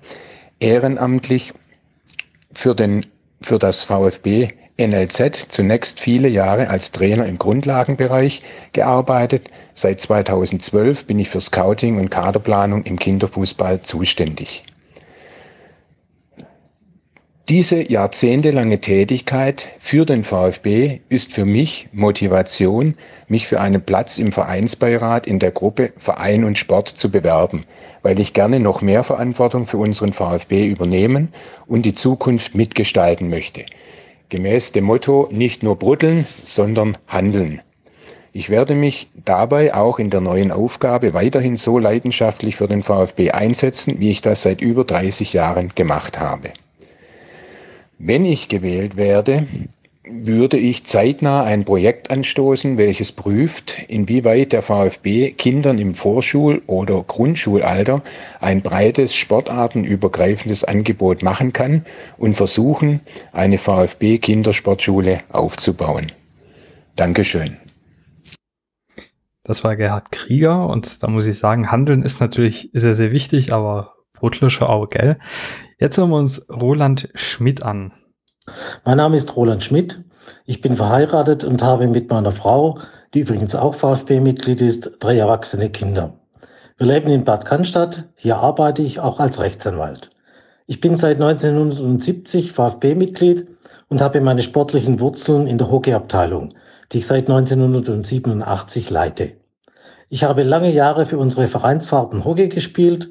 ehrenamtlich 0.60 1.52
für, 2.52 2.74
den, 2.74 3.06
für 3.40 3.58
das 3.58 3.84
VfB 3.84 4.48
NLZ 4.80 5.46
zunächst 5.48 6.00
viele 6.00 6.28
Jahre 6.28 6.68
als 6.70 6.92
Trainer 6.92 7.26
im 7.26 7.38
Grundlagenbereich 7.38 8.42
gearbeitet. 8.72 9.50
Seit 9.74 10.00
2012 10.00 11.04
bin 11.04 11.18
ich 11.18 11.28
für 11.28 11.40
Scouting 11.40 11.98
und 11.98 12.10
Kaderplanung 12.10 12.84
im 12.84 12.98
Kinderfußball 12.98 13.82
zuständig. 13.82 14.62
Diese 17.50 17.90
jahrzehntelange 17.90 18.80
Tätigkeit 18.80 19.70
für 19.80 20.06
den 20.06 20.22
VfB 20.22 21.00
ist 21.08 21.32
für 21.32 21.44
mich 21.44 21.88
Motivation, 21.90 22.94
mich 23.26 23.48
für 23.48 23.60
einen 23.60 23.82
Platz 23.82 24.18
im 24.18 24.30
Vereinsbeirat 24.30 25.26
in 25.26 25.40
der 25.40 25.50
Gruppe 25.50 25.92
Verein 25.96 26.44
und 26.44 26.58
Sport 26.58 26.86
zu 26.88 27.10
bewerben, 27.10 27.64
weil 28.02 28.20
ich 28.20 28.34
gerne 28.34 28.60
noch 28.60 28.82
mehr 28.82 29.02
Verantwortung 29.02 29.66
für 29.66 29.78
unseren 29.78 30.12
VfB 30.12 30.64
übernehmen 30.64 31.32
und 31.66 31.82
die 31.82 31.94
Zukunft 31.94 32.54
mitgestalten 32.54 33.30
möchte. 33.30 33.64
Gemäß 34.30 34.72
dem 34.72 34.84
Motto 34.84 35.28
nicht 35.30 35.62
nur 35.62 35.76
bruddeln, 35.76 36.24
sondern 36.44 36.96
handeln. 37.06 37.60
Ich 38.32 38.48
werde 38.48 38.76
mich 38.76 39.10
dabei 39.24 39.74
auch 39.74 39.98
in 39.98 40.08
der 40.08 40.20
neuen 40.20 40.52
Aufgabe 40.52 41.14
weiterhin 41.14 41.56
so 41.56 41.78
leidenschaftlich 41.78 42.54
für 42.54 42.68
den 42.68 42.84
VfB 42.84 43.32
einsetzen, 43.32 43.98
wie 43.98 44.10
ich 44.10 44.22
das 44.22 44.42
seit 44.42 44.60
über 44.60 44.84
30 44.84 45.32
Jahren 45.32 45.72
gemacht 45.74 46.20
habe. 46.20 46.52
Wenn 47.98 48.24
ich 48.24 48.48
gewählt 48.48 48.96
werde, 48.96 49.48
würde 50.12 50.56
ich 50.58 50.84
zeitnah 50.84 51.44
ein 51.44 51.64
Projekt 51.64 52.10
anstoßen, 52.10 52.76
welches 52.78 53.12
prüft, 53.12 53.78
inwieweit 53.88 54.52
der 54.52 54.62
VfB 54.62 55.32
Kindern 55.32 55.78
im 55.78 55.94
Vorschul- 55.94 56.62
oder 56.66 57.02
Grundschulalter 57.02 58.02
ein 58.40 58.62
breites 58.62 59.14
sportartenübergreifendes 59.14 60.64
Angebot 60.64 61.22
machen 61.22 61.52
kann 61.52 61.84
und 62.18 62.36
versuchen, 62.36 63.00
eine 63.32 63.58
VfB 63.58 64.18
Kindersportschule 64.18 65.18
aufzubauen. 65.30 66.06
Dankeschön. 66.96 67.56
Das 69.44 69.64
war 69.64 69.76
Gerhard 69.76 70.12
Krieger 70.12 70.66
und 70.66 71.02
da 71.02 71.08
muss 71.08 71.26
ich 71.26 71.38
sagen, 71.38 71.70
Handeln 71.70 72.02
ist 72.02 72.20
natürlich 72.20 72.70
sehr, 72.72 72.94
sehr 72.94 73.10
wichtig, 73.10 73.52
aber 73.52 73.94
Brutlische 74.12 74.68
auch, 74.68 74.88
gell? 74.88 75.18
Jetzt 75.78 75.96
hören 75.96 76.10
wir 76.10 76.18
uns 76.18 76.46
Roland 76.50 77.08
Schmidt 77.14 77.62
an. 77.62 77.92
Mein 78.84 78.96
Name 78.96 79.16
ist 79.16 79.36
Roland 79.36 79.62
Schmidt. 79.62 80.02
Ich 80.46 80.60
bin 80.60 80.76
verheiratet 80.76 81.44
und 81.44 81.62
habe 81.62 81.86
mit 81.86 82.10
meiner 82.10 82.32
Frau, 82.32 82.78
die 83.14 83.20
übrigens 83.20 83.54
auch 83.54 83.74
VfB-Mitglied 83.74 84.60
ist, 84.62 84.92
drei 85.00 85.16
erwachsene 85.18 85.70
Kinder. 85.70 86.14
Wir 86.78 86.86
leben 86.86 87.10
in 87.10 87.24
Bad 87.24 87.44
Cannstatt. 87.44 88.04
Hier 88.16 88.38
arbeite 88.38 88.82
ich 88.82 89.00
auch 89.00 89.20
als 89.20 89.38
Rechtsanwalt. 89.38 90.10
Ich 90.66 90.80
bin 90.80 90.96
seit 90.96 91.20
1970 91.20 92.52
VfB-Mitglied 92.52 93.48
und 93.88 94.00
habe 94.00 94.20
meine 94.20 94.42
sportlichen 94.42 95.00
Wurzeln 95.00 95.46
in 95.46 95.58
der 95.58 95.70
Hockeyabteilung, 95.70 96.54
die 96.92 96.98
ich 96.98 97.06
seit 97.06 97.28
1987 97.28 98.88
leite. 98.88 99.32
Ich 100.08 100.24
habe 100.24 100.42
lange 100.42 100.72
Jahre 100.72 101.06
für 101.06 101.18
unsere 101.18 101.48
Vereinsfarben 101.48 102.24
Hockey 102.24 102.48
gespielt 102.48 103.10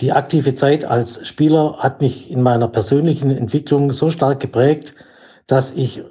die 0.00 0.12
aktive 0.12 0.54
Zeit 0.54 0.84
als 0.84 1.26
Spieler 1.26 1.78
hat 1.78 2.00
mich 2.00 2.30
in 2.30 2.42
meiner 2.42 2.68
persönlichen 2.68 3.30
Entwicklung 3.30 3.92
so 3.92 4.10
stark 4.10 4.40
geprägt, 4.40 4.94
dass 5.46 5.70
ich 5.70 6.02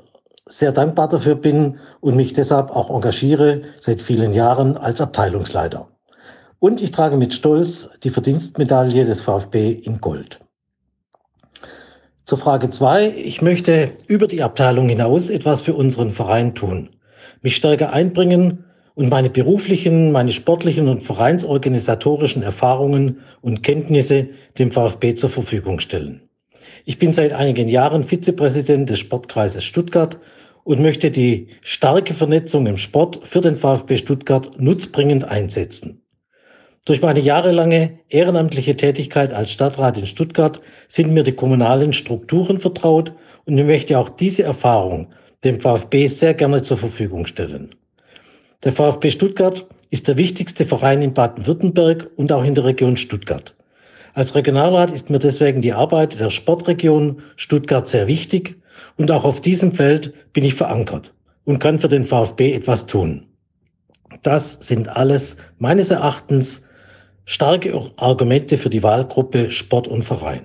sehr 0.48 0.72
dankbar 0.72 1.10
dafür 1.10 1.36
bin 1.36 1.80
und 2.02 2.16
mich 2.16 2.34
deshalb 2.34 2.72
auch 2.72 2.90
engagiere 2.90 3.64
seit 3.80 4.02
vielen 4.02 4.34
Jahren 4.34 4.78
als 4.78 5.02
Abteilungsleiter. 5.02 5.88
Und 6.60 6.82
ich 6.82 6.92
trage 6.92 7.18
mit 7.18 7.34
Stolz 7.34 7.90
die 8.04 8.10
Verdienstmedaille 8.10 9.06
des 9.06 9.22
VfB 9.22 9.72
in 9.72 10.02
Gold. 10.02 10.40
Zur 12.26 12.38
Frage 12.40 12.70
zwei: 12.70 13.08
Ich 13.10 13.42
möchte 13.42 13.92
über 14.08 14.28
die 14.28 14.42
Abteilung 14.42 14.90
hinaus 14.90 15.30
etwas 15.30 15.62
für 15.62 15.74
unseren 15.76 16.10
Verein 16.10 16.56
tun, 16.56 16.90
mich 17.42 17.56
stärker 17.56 17.94
einbringen 17.94 18.66
und 18.96 19.10
meine 19.10 19.30
beruflichen, 19.30 20.12
meine 20.12 20.32
sportlichen 20.32 20.88
und 20.88 21.04
vereinsorganisatorischen 21.04 22.42
Erfahrungen 22.42 23.20
und 23.42 23.62
Kenntnisse 23.62 24.30
dem 24.58 24.72
VfB 24.72 25.14
zur 25.14 25.30
Verfügung 25.30 25.80
stellen. 25.80 26.22
Ich 26.86 26.98
bin 26.98 27.14
seit 27.14 27.34
einigen 27.34 27.68
Jahren 27.68 28.04
Vizepräsident 28.04 28.90
des 28.90 29.00
Sportkreises 29.00 29.64
Stuttgart 29.64 30.20
und 30.64 30.82
möchte 30.82 31.12
die 31.12 31.50
starke 31.62 32.14
Vernetzung 32.14 32.68
im 32.68 32.78
Sport 32.78 33.20
für 33.24 33.42
den 33.42 33.58
VfB 33.58 33.98
Stuttgart 33.98 34.52
nutzbringend 34.60 35.26
einsetzen. 35.26 36.02
Durch 36.86 37.02
meine 37.02 37.20
jahrelange 37.20 38.00
ehrenamtliche 38.10 38.78
Tätigkeit 38.78 39.34
als 39.34 39.52
Stadtrat 39.52 39.98
in 39.98 40.06
Stuttgart 40.06 40.62
sind 40.88 41.14
mir 41.14 41.24
die 41.24 41.32
kommunalen 41.32 41.94
Strukturen 41.94 42.60
vertraut 42.60 43.12
und 43.46 43.58
ich 43.58 43.66
möchte 43.66 43.98
auch 43.98 44.10
diese 44.10 44.44
Erfahrung 44.44 45.08
dem 45.44 45.60
VfB 45.60 46.08
sehr 46.08 46.34
gerne 46.34 46.62
zur 46.62 46.78
Verfügung 46.78 47.26
stellen. 47.26 47.76
Der 48.64 48.74
VfB 48.74 49.12
Stuttgart 49.12 49.66
ist 49.90 50.08
der 50.08 50.18
wichtigste 50.18 50.66
Verein 50.66 51.02
in 51.02 51.14
Baden-Württemberg 51.14 52.10
und 52.16 52.32
auch 52.32 52.44
in 52.44 52.56
der 52.56 52.66
Region 52.66 52.98
Stuttgart. 52.98 53.56
Als 54.14 54.34
Regionalrat 54.34 54.92
ist 54.92 55.10
mir 55.10 55.20
deswegen 55.20 55.62
die 55.62 55.74
Arbeit 55.74 56.20
der 56.20 56.30
Sportregion 56.30 57.22
Stuttgart 57.36 57.88
sehr 57.88 58.08
wichtig 58.08 58.56
und 58.98 59.12
auch 59.12 59.26
auf 59.26 59.42
diesem 59.42 59.74
Feld 59.74 60.14
bin 60.34 60.46
ich 60.46 60.56
verankert 60.56 61.14
und 61.44 61.60
kann 61.60 61.80
für 61.80 61.90
den 61.90 62.06
VfB 62.06 62.54
etwas 62.54 62.86
tun. 62.86 63.28
Das 64.24 64.54
sind 64.54 64.88
alles 64.88 65.38
meines 65.60 65.92
Erachtens 65.92 66.64
starke 67.26 67.92
Argumente 67.98 68.58
für 68.58 68.70
die 68.70 68.84
Wahlgruppe 68.84 69.52
Sport 69.52 69.88
und 69.88 70.04
Verein. 70.04 70.44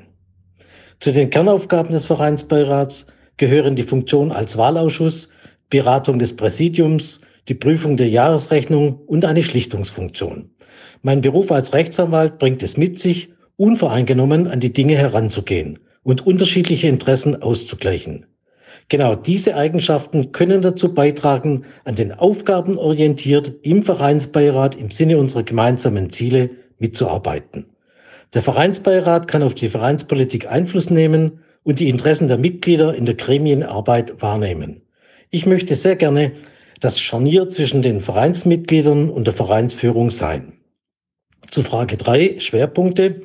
Zu 0.98 1.12
den 1.12 1.30
Kernaufgaben 1.30 1.92
des 1.92 2.06
Vereinsbeirats 2.06 3.06
gehören 3.36 3.76
die 3.76 3.82
Funktion 3.82 4.32
als 4.32 4.56
Wahlausschuss, 4.56 5.28
Beratung 5.70 6.18
des 6.18 6.36
Präsidiums, 6.36 7.20
die 7.50 7.54
Prüfung 7.54 7.96
der 7.96 8.08
Jahresrechnung 8.08 9.00
und 9.06 9.24
eine 9.24 9.42
Schlichtungsfunktion. 9.42 10.50
Mein 11.02 11.20
Beruf 11.20 11.50
als 11.50 11.74
Rechtsanwalt 11.74 12.38
bringt 12.38 12.62
es 12.62 12.76
mit 12.76 13.00
sich, 13.00 13.30
unvoreingenommen 13.56 14.46
an 14.46 14.60
die 14.60 14.72
Dinge 14.72 14.96
heranzugehen 14.96 15.80
und 16.04 16.24
unterschiedliche 16.24 16.86
Interessen 16.86 17.42
auszugleichen. 17.42 18.26
Genau 18.88 19.16
diese 19.16 19.56
Eigenschaften 19.56 20.30
können 20.30 20.62
dazu 20.62 20.94
beitragen, 20.94 21.64
an 21.84 21.96
den 21.96 22.12
Aufgaben 22.12 22.78
orientiert 22.78 23.52
im 23.62 23.82
Vereinsbeirat 23.82 24.76
im 24.76 24.92
Sinne 24.92 25.18
unserer 25.18 25.42
gemeinsamen 25.42 26.10
Ziele 26.10 26.50
mitzuarbeiten. 26.78 27.66
Der 28.32 28.42
Vereinsbeirat 28.42 29.26
kann 29.26 29.42
auf 29.42 29.56
die 29.56 29.70
Vereinspolitik 29.70 30.46
Einfluss 30.46 30.88
nehmen 30.88 31.40
und 31.64 31.80
die 31.80 31.88
Interessen 31.88 32.28
der 32.28 32.38
Mitglieder 32.38 32.94
in 32.94 33.06
der 33.06 33.16
Gremienarbeit 33.16 34.22
wahrnehmen. 34.22 34.82
Ich 35.30 35.46
möchte 35.46 35.74
sehr 35.74 35.96
gerne 35.96 36.32
das 36.80 36.98
Scharnier 36.98 37.48
zwischen 37.48 37.82
den 37.82 38.00
Vereinsmitgliedern 38.00 39.10
und 39.10 39.26
der 39.26 39.34
Vereinsführung 39.34 40.10
sein. 40.10 40.54
Zu 41.50 41.62
Frage 41.62 41.96
drei 41.96 42.38
Schwerpunkte. 42.38 43.22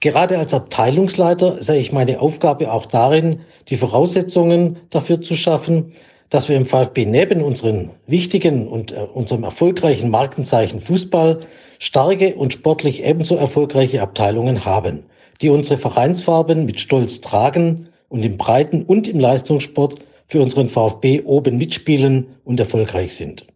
Gerade 0.00 0.38
als 0.38 0.52
Abteilungsleiter 0.52 1.62
sehe 1.62 1.78
ich 1.78 1.92
meine 1.92 2.20
Aufgabe 2.20 2.72
auch 2.72 2.86
darin, 2.86 3.40
die 3.68 3.76
Voraussetzungen 3.76 4.78
dafür 4.90 5.22
zu 5.22 5.34
schaffen, 5.34 5.92
dass 6.28 6.48
wir 6.48 6.56
im 6.56 6.66
VfB 6.66 7.04
neben 7.06 7.42
unseren 7.42 7.90
wichtigen 8.06 8.66
und 8.66 8.92
äh, 8.92 8.96
unserem 8.96 9.44
erfolgreichen 9.44 10.10
Markenzeichen 10.10 10.80
Fußball 10.80 11.40
starke 11.78 12.34
und 12.34 12.52
sportlich 12.52 13.02
ebenso 13.02 13.36
erfolgreiche 13.36 14.02
Abteilungen 14.02 14.64
haben, 14.64 15.04
die 15.40 15.50
unsere 15.50 15.78
Vereinsfarben 15.78 16.64
mit 16.64 16.80
Stolz 16.80 17.20
tragen 17.20 17.88
und 18.08 18.22
im 18.24 18.38
Breiten 18.38 18.82
und 18.82 19.08
im 19.08 19.20
Leistungssport 19.20 20.00
für 20.32 20.40
unseren 20.40 20.70
VfB 20.70 21.20
oben 21.26 21.58
mitspielen 21.58 22.28
und 22.42 22.58
erfolgreich 22.58 23.14
sind. 23.14 23.46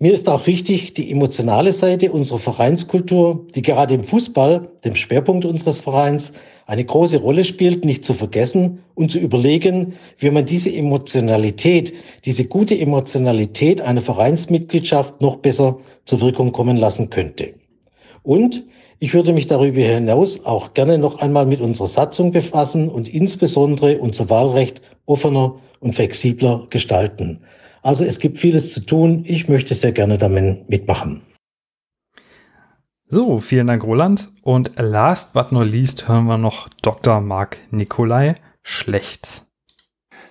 Mir 0.00 0.12
ist 0.12 0.28
auch 0.28 0.48
wichtig, 0.48 0.94
die 0.94 1.12
emotionale 1.12 1.72
Seite 1.72 2.10
unserer 2.10 2.40
Vereinskultur, 2.40 3.46
die 3.54 3.62
gerade 3.62 3.94
im 3.94 4.02
Fußball, 4.02 4.68
dem 4.84 4.96
Schwerpunkt 4.96 5.44
unseres 5.44 5.78
Vereins, 5.78 6.32
eine 6.66 6.84
große 6.84 7.18
Rolle 7.18 7.44
spielt, 7.44 7.84
nicht 7.84 8.04
zu 8.04 8.14
vergessen 8.14 8.80
und 8.96 9.12
zu 9.12 9.20
überlegen, 9.20 9.94
wie 10.18 10.30
man 10.30 10.44
diese 10.44 10.74
Emotionalität, 10.74 11.94
diese 12.24 12.46
gute 12.46 12.76
Emotionalität 12.76 13.80
einer 13.80 14.02
Vereinsmitgliedschaft 14.02 15.20
noch 15.20 15.36
besser 15.36 15.78
zur 16.04 16.20
Wirkung 16.20 16.50
kommen 16.50 16.76
lassen 16.76 17.10
könnte. 17.10 17.54
Und 18.24 18.64
ich 18.98 19.14
würde 19.14 19.32
mich 19.32 19.46
darüber 19.46 19.82
hinaus 19.82 20.44
auch 20.44 20.74
gerne 20.74 20.98
noch 20.98 21.20
einmal 21.20 21.46
mit 21.46 21.60
unserer 21.60 21.86
Satzung 21.86 22.32
befassen 22.32 22.88
und 22.88 23.06
insbesondere 23.06 23.98
unser 23.98 24.28
Wahlrecht 24.30 24.80
offener 25.06 25.60
und 25.80 25.94
flexibler 25.94 26.66
gestalten. 26.70 27.40
Also 27.82 28.04
es 28.04 28.18
gibt 28.18 28.38
vieles 28.38 28.72
zu 28.72 28.80
tun. 28.80 29.24
Ich 29.26 29.48
möchte 29.48 29.74
sehr 29.74 29.92
gerne 29.92 30.16
damit 30.16 30.68
mitmachen. 30.68 31.22
So, 33.06 33.38
vielen 33.40 33.66
Dank, 33.66 33.84
Roland. 33.84 34.32
Und 34.42 34.72
last 34.76 35.34
but 35.34 35.52
not 35.52 35.66
least 35.66 36.08
hören 36.08 36.24
wir 36.24 36.38
noch 36.38 36.68
Dr. 36.82 37.20
Marc 37.20 37.58
Nikolai 37.70 38.36
Schlecht. 38.62 39.43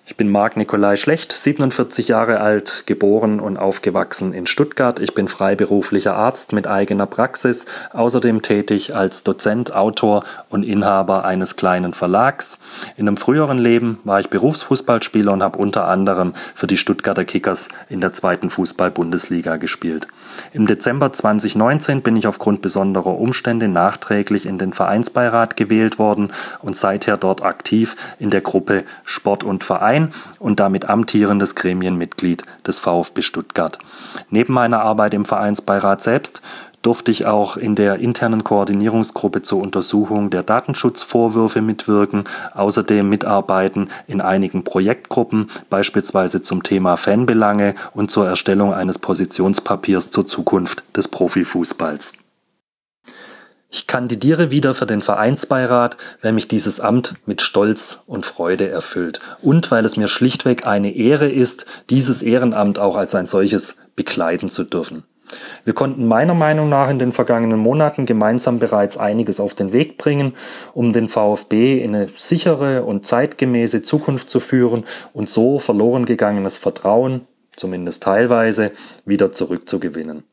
Ich 0.06 0.18
bin 0.18 0.30
Marc 0.30 0.58
Nikolai 0.58 0.98
Schlecht, 0.98 1.32
47 1.32 2.10
Jahre 2.10 2.42
alt, 2.42 2.84
geboren 2.88 3.40
und 3.40 3.56
aufgewachsen 3.56 4.34
in 4.34 4.46
Stuttgart. 4.46 5.00
Ich 5.00 5.14
bin 5.14 5.30
freiberuflicher 5.30 6.14
Arzt 6.14 6.52
mit 6.52 6.68
eigener 6.68 7.06
Praxis, 7.06 7.68
außerdem 7.94 8.42
tätig 8.42 8.94
als 8.94 9.24
Dozent, 9.24 9.74
Autor 9.74 10.26
und 10.50 10.64
Inhaber 10.64 11.24
eines 11.24 11.56
kleinen 11.56 11.94
Verlags. 11.94 12.60
In 12.98 13.08
einem 13.08 13.16
früheren 13.16 13.58
Leben 13.58 14.02
war 14.04 14.20
ich 14.20 14.30
Berufsfußballspieler 14.30 15.32
und 15.32 15.42
habe 15.42 15.58
unter 15.58 15.88
anderem 15.88 16.34
für 16.54 16.68
die 16.68 16.76
Stuttgarter 16.76 17.24
Kickers 17.24 17.70
in 17.88 18.02
der 18.02 18.12
zweiten 18.12 18.50
Fußball-Bundesliga 18.50 19.56
gespielt. 19.56 20.10
Im 20.52 20.68
Dezember 20.68 21.14
2019 21.14 22.02
bin 22.02 22.18
ich 22.18 22.28
aufgrund 22.28 22.62
besonderer 22.62 23.18
Umstände 23.18 23.70
nachträglich 23.70 24.48
in 24.48 24.58
den 24.58 24.74
Vereinsbeirat 24.74 25.56
gewählt 25.56 25.98
worden 25.98 26.34
und 26.60 26.76
seither 26.76 27.16
dort 27.16 27.42
aktiv 27.42 27.96
in 28.20 28.32
der 28.32 28.42
Gruppe 28.42 28.84
Sport 29.06 29.46
und 29.46 29.64
Verein 29.64 29.93
Verein 29.94 30.10
und 30.40 30.60
damit 30.60 30.90
amtierendes 30.90 31.56
Gremienmitglied 31.56 32.44
des 32.66 32.80
VfB 32.80 33.22
Stuttgart. 33.22 33.78
Neben 34.30 34.54
meiner 34.54 34.82
Arbeit 34.82 35.14
im 35.14 35.26
Vereinsbeirat 35.26 36.02
selbst 36.02 36.42
durfte 36.82 37.12
ich 37.12 37.26
auch 37.26 37.56
in 37.56 37.76
der 37.76 38.00
internen 38.00 38.44
Koordinierungsgruppe 38.44 39.42
zur 39.42 39.62
Untersuchung 39.62 40.30
der 40.30 40.44
Datenschutzvorwürfe 40.44 41.62
mitwirken, 41.62 42.26
außerdem 42.56 43.08
mitarbeiten 43.08 43.90
in 44.08 44.20
einigen 44.20 44.64
Projektgruppen, 44.64 45.48
beispielsweise 45.70 46.42
zum 46.42 46.64
Thema 46.64 46.98
Fanbelange 46.98 47.76
und 47.94 48.12
zur 48.12 48.28
Erstellung 48.28 48.74
eines 48.74 49.00
Positionspapiers 49.00 50.10
zur 50.10 50.28
Zukunft 50.28 50.84
des 50.96 51.08
Profifußballs. 51.08 52.23
Ich 53.76 53.88
kandidiere 53.88 54.52
wieder 54.52 54.76
für 54.76 54.86
den 54.86 55.02
Vereinsbeirat, 55.02 55.98
weil 56.22 56.32
mich 56.32 56.48
dieses 56.48 56.80
Amt 56.80 57.16
mit 57.26 57.42
Stolz 57.42 58.04
und 58.06 58.24
Freude 58.24 58.70
erfüllt 58.70 59.20
und 59.42 59.72
weil 59.72 59.84
es 59.84 59.98
mir 59.98 60.08
schlichtweg 60.08 60.68
eine 60.68 60.96
Ehre 60.96 61.28
ist, 61.28 61.66
dieses 61.90 62.22
Ehrenamt 62.22 62.78
auch 62.78 62.96
als 62.96 63.16
ein 63.16 63.26
solches 63.26 63.78
bekleiden 63.96 64.52
zu 64.52 64.64
dürfen. 64.64 65.06
Wir 65.66 65.74
konnten 65.74 66.08
meiner 66.08 66.36
Meinung 66.36 66.70
nach 66.70 66.88
in 66.92 67.00
den 67.00 67.14
vergangenen 67.14 67.58
Monaten 67.58 68.06
gemeinsam 68.06 68.60
bereits 68.60 68.98
einiges 68.98 69.40
auf 69.40 69.56
den 69.56 69.74
Weg 69.74 69.98
bringen, 69.98 70.34
um 70.76 70.94
den 70.94 71.10
VfB 71.10 71.82
in 71.82 71.96
eine 71.96 72.10
sichere 72.14 72.84
und 72.84 73.08
zeitgemäße 73.08 73.82
Zukunft 73.82 74.30
zu 74.30 74.40
führen 74.40 74.84
und 75.14 75.30
so 75.30 75.58
verloren 75.58 76.06
gegangenes 76.06 76.58
Vertrauen, 76.58 77.22
zumindest 77.56 78.04
teilweise, 78.04 78.72
wieder 79.04 79.32
zurückzugewinnen. 79.32 80.26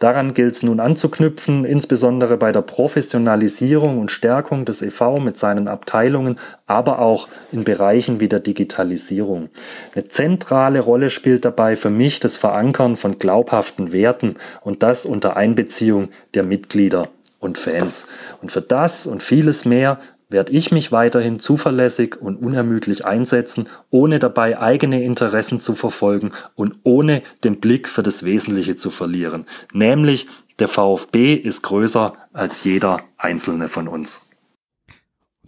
Daran 0.00 0.34
gilt 0.34 0.54
es 0.54 0.62
nun 0.62 0.80
anzuknüpfen, 0.80 1.64
insbesondere 1.64 2.36
bei 2.36 2.52
der 2.52 2.62
Professionalisierung 2.62 3.98
und 3.98 4.10
Stärkung 4.10 4.64
des 4.64 4.82
EV 4.82 5.20
mit 5.20 5.36
seinen 5.36 5.68
Abteilungen, 5.68 6.38
aber 6.66 6.98
auch 6.98 7.28
in 7.52 7.64
Bereichen 7.64 8.20
wie 8.20 8.28
der 8.28 8.40
Digitalisierung. 8.40 9.48
Eine 9.94 10.08
zentrale 10.08 10.80
Rolle 10.80 11.10
spielt 11.10 11.44
dabei 11.44 11.76
für 11.76 11.90
mich 11.90 12.20
das 12.20 12.36
Verankern 12.36 12.96
von 12.96 13.18
glaubhaften 13.18 13.92
Werten 13.92 14.34
und 14.62 14.82
das 14.82 15.06
unter 15.06 15.36
Einbeziehung 15.36 16.08
der 16.34 16.42
Mitglieder 16.42 17.08
und 17.44 17.58
Fans. 17.58 18.06
Und 18.42 18.50
für 18.50 18.62
das 18.62 19.06
und 19.06 19.22
vieles 19.22 19.64
mehr 19.64 19.98
werde 20.28 20.52
ich 20.52 20.72
mich 20.72 20.92
weiterhin 20.92 21.38
zuverlässig 21.38 22.20
und 22.20 22.36
unermüdlich 22.36 23.04
einsetzen, 23.04 23.68
ohne 23.90 24.18
dabei 24.18 24.58
eigene 24.58 25.02
Interessen 25.02 25.60
zu 25.60 25.74
verfolgen 25.74 26.32
und 26.54 26.76
ohne 26.82 27.22
den 27.44 27.60
Blick 27.60 27.88
für 27.88 28.02
das 28.02 28.24
Wesentliche 28.24 28.76
zu 28.76 28.90
verlieren, 28.90 29.46
nämlich 29.72 30.26
der 30.58 30.68
VfB 30.68 31.34
ist 31.34 31.62
größer 31.62 32.14
als 32.32 32.62
jeder 32.64 33.00
einzelne 33.18 33.68
von 33.68 33.88
uns. 33.88 34.30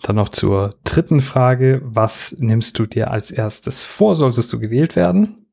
Dann 0.02 0.16
noch 0.16 0.28
zur 0.28 0.74
dritten 0.84 1.20
Frage. 1.20 1.80
Was 1.84 2.36
nimmst 2.38 2.78
du 2.78 2.86
dir 2.86 3.10
als 3.10 3.30
erstes 3.30 3.84
vor, 3.84 4.14
solltest 4.14 4.52
du 4.52 4.58
gewählt 4.58 4.96
werden? 4.96 5.45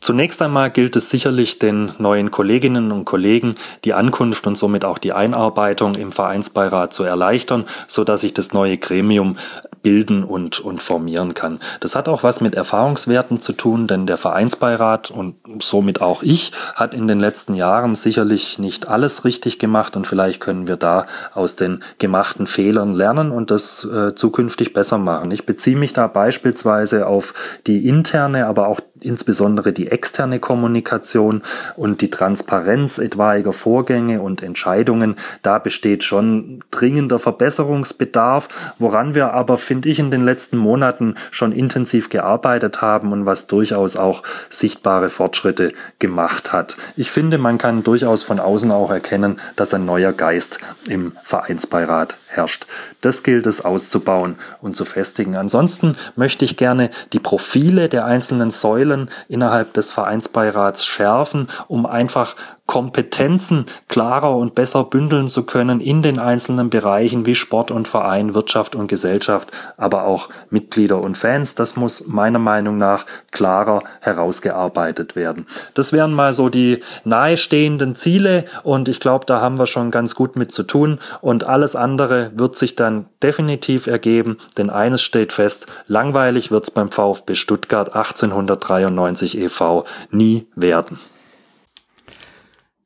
Zunächst 0.00 0.42
einmal 0.42 0.70
gilt 0.70 0.96
es 0.96 1.08
sicherlich 1.08 1.58
den 1.58 1.92
neuen 1.98 2.30
Kolleginnen 2.30 2.92
und 2.92 3.06
Kollegen, 3.06 3.54
die 3.84 3.94
Ankunft 3.94 4.46
und 4.46 4.58
somit 4.58 4.84
auch 4.84 4.98
die 4.98 5.14
Einarbeitung 5.14 5.94
im 5.94 6.12
Vereinsbeirat 6.12 6.92
zu 6.92 7.04
erleichtern, 7.04 7.64
so 7.86 8.04
dass 8.04 8.20
sich 8.20 8.34
das 8.34 8.52
neue 8.52 8.76
Gremium 8.76 9.36
bilden 9.84 10.24
und, 10.24 10.58
und 10.60 10.82
formieren 10.82 11.34
kann. 11.34 11.60
Das 11.78 11.94
hat 11.94 12.08
auch 12.08 12.24
was 12.24 12.40
mit 12.40 12.56
Erfahrungswerten 12.56 13.40
zu 13.40 13.52
tun, 13.52 13.86
denn 13.86 14.06
der 14.06 14.16
Vereinsbeirat 14.16 15.10
und 15.12 15.36
somit 15.60 16.00
auch 16.00 16.22
ich 16.22 16.52
hat 16.74 16.94
in 16.94 17.06
den 17.06 17.20
letzten 17.20 17.54
Jahren 17.54 17.94
sicherlich 17.94 18.58
nicht 18.58 18.88
alles 18.88 19.24
richtig 19.24 19.58
gemacht 19.58 19.96
und 19.96 20.06
vielleicht 20.06 20.40
können 20.40 20.66
wir 20.66 20.76
da 20.76 21.06
aus 21.34 21.54
den 21.54 21.82
gemachten 21.98 22.46
Fehlern 22.46 22.94
lernen 22.94 23.30
und 23.30 23.50
das 23.50 23.84
äh, 23.84 24.14
zukünftig 24.14 24.72
besser 24.72 24.98
machen. 24.98 25.30
Ich 25.30 25.46
beziehe 25.46 25.76
mich 25.76 25.92
da 25.92 26.08
beispielsweise 26.08 27.06
auf 27.06 27.34
die 27.66 27.86
interne, 27.86 28.46
aber 28.46 28.68
auch 28.68 28.80
insbesondere 29.04 29.72
die 29.72 29.90
externe 29.90 30.40
Kommunikation 30.40 31.42
und 31.76 32.00
die 32.00 32.10
Transparenz 32.10 32.98
etwaiger 32.98 33.52
Vorgänge 33.52 34.20
und 34.20 34.42
Entscheidungen, 34.42 35.16
da 35.42 35.58
besteht 35.58 36.04
schon 36.04 36.60
dringender 36.70 37.18
Verbesserungsbedarf, 37.18 38.74
woran 38.78 39.14
wir 39.14 39.32
aber, 39.32 39.58
finde 39.58 39.88
ich, 39.88 39.98
in 39.98 40.10
den 40.10 40.24
letzten 40.24 40.56
Monaten 40.56 41.14
schon 41.30 41.52
intensiv 41.52 42.08
gearbeitet 42.08 42.82
haben 42.82 43.12
und 43.12 43.26
was 43.26 43.46
durchaus 43.46 43.96
auch 43.96 44.22
sichtbare 44.48 45.08
Fortschritte 45.08 45.72
gemacht 45.98 46.52
hat. 46.52 46.76
Ich 46.96 47.10
finde, 47.10 47.38
man 47.38 47.58
kann 47.58 47.84
durchaus 47.84 48.22
von 48.22 48.40
außen 48.40 48.70
auch 48.70 48.90
erkennen, 48.90 49.40
dass 49.56 49.74
ein 49.74 49.84
neuer 49.86 50.12
Geist 50.12 50.58
im 50.88 51.12
Vereinsbeirat 51.22 52.16
herrscht. 52.36 52.66
Das 53.00 53.22
gilt 53.22 53.46
es 53.46 53.64
auszubauen 53.64 54.36
und 54.60 54.76
zu 54.76 54.84
festigen. 54.84 55.36
Ansonsten 55.36 55.96
möchte 56.16 56.44
ich 56.44 56.56
gerne 56.56 56.90
die 57.12 57.20
Profile 57.20 57.88
der 57.88 58.04
einzelnen 58.04 58.50
Säulen 58.50 59.10
innerhalb 59.28 59.72
des 59.74 59.92
Vereinsbeirats 59.92 60.84
schärfen, 60.84 61.48
um 61.68 61.86
einfach 61.86 62.36
Kompetenzen 62.66 63.66
klarer 63.88 64.34
und 64.36 64.54
besser 64.54 64.84
bündeln 64.84 65.28
zu 65.28 65.44
können 65.44 65.80
in 65.80 66.02
den 66.02 66.18
einzelnen 66.18 66.70
Bereichen 66.70 67.26
wie 67.26 67.34
Sport 67.34 67.70
und 67.70 67.86
Verein, 67.86 68.34
Wirtschaft 68.34 68.74
und 68.74 68.86
Gesellschaft, 68.86 69.50
aber 69.76 70.04
auch 70.04 70.30
Mitglieder 70.48 71.00
und 71.00 71.18
Fans. 71.18 71.54
Das 71.54 71.76
muss 71.76 72.06
meiner 72.06 72.38
Meinung 72.38 72.78
nach 72.78 73.04
klarer 73.32 73.82
herausgearbeitet 74.00 75.14
werden. 75.14 75.46
Das 75.74 75.92
wären 75.92 76.14
mal 76.14 76.32
so 76.32 76.48
die 76.48 76.80
nahestehenden 77.04 77.94
Ziele 77.94 78.46
und 78.62 78.88
ich 78.88 78.98
glaube, 78.98 79.26
da 79.26 79.40
haben 79.40 79.58
wir 79.58 79.66
schon 79.66 79.90
ganz 79.90 80.14
gut 80.14 80.36
mit 80.36 80.50
zu 80.50 80.62
tun 80.62 80.98
und 81.20 81.44
alles 81.44 81.76
andere 81.76 82.32
wird 82.34 82.56
sich 82.56 82.76
dann 82.76 83.06
definitiv 83.22 83.86
ergeben, 83.86 84.38
denn 84.56 84.70
eines 84.70 85.02
steht 85.02 85.32
fest, 85.32 85.66
langweilig 85.86 86.50
wird's 86.50 86.70
beim 86.70 86.90
VfB 86.90 87.34
Stuttgart 87.34 87.94
1893 87.94 89.38
e.V. 89.38 89.84
nie 90.10 90.46
werden. 90.56 90.98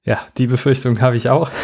Ja, 0.08 0.20
die 0.38 0.46
Befürchtung 0.46 1.02
habe 1.02 1.16
ich 1.16 1.28
auch. 1.28 1.50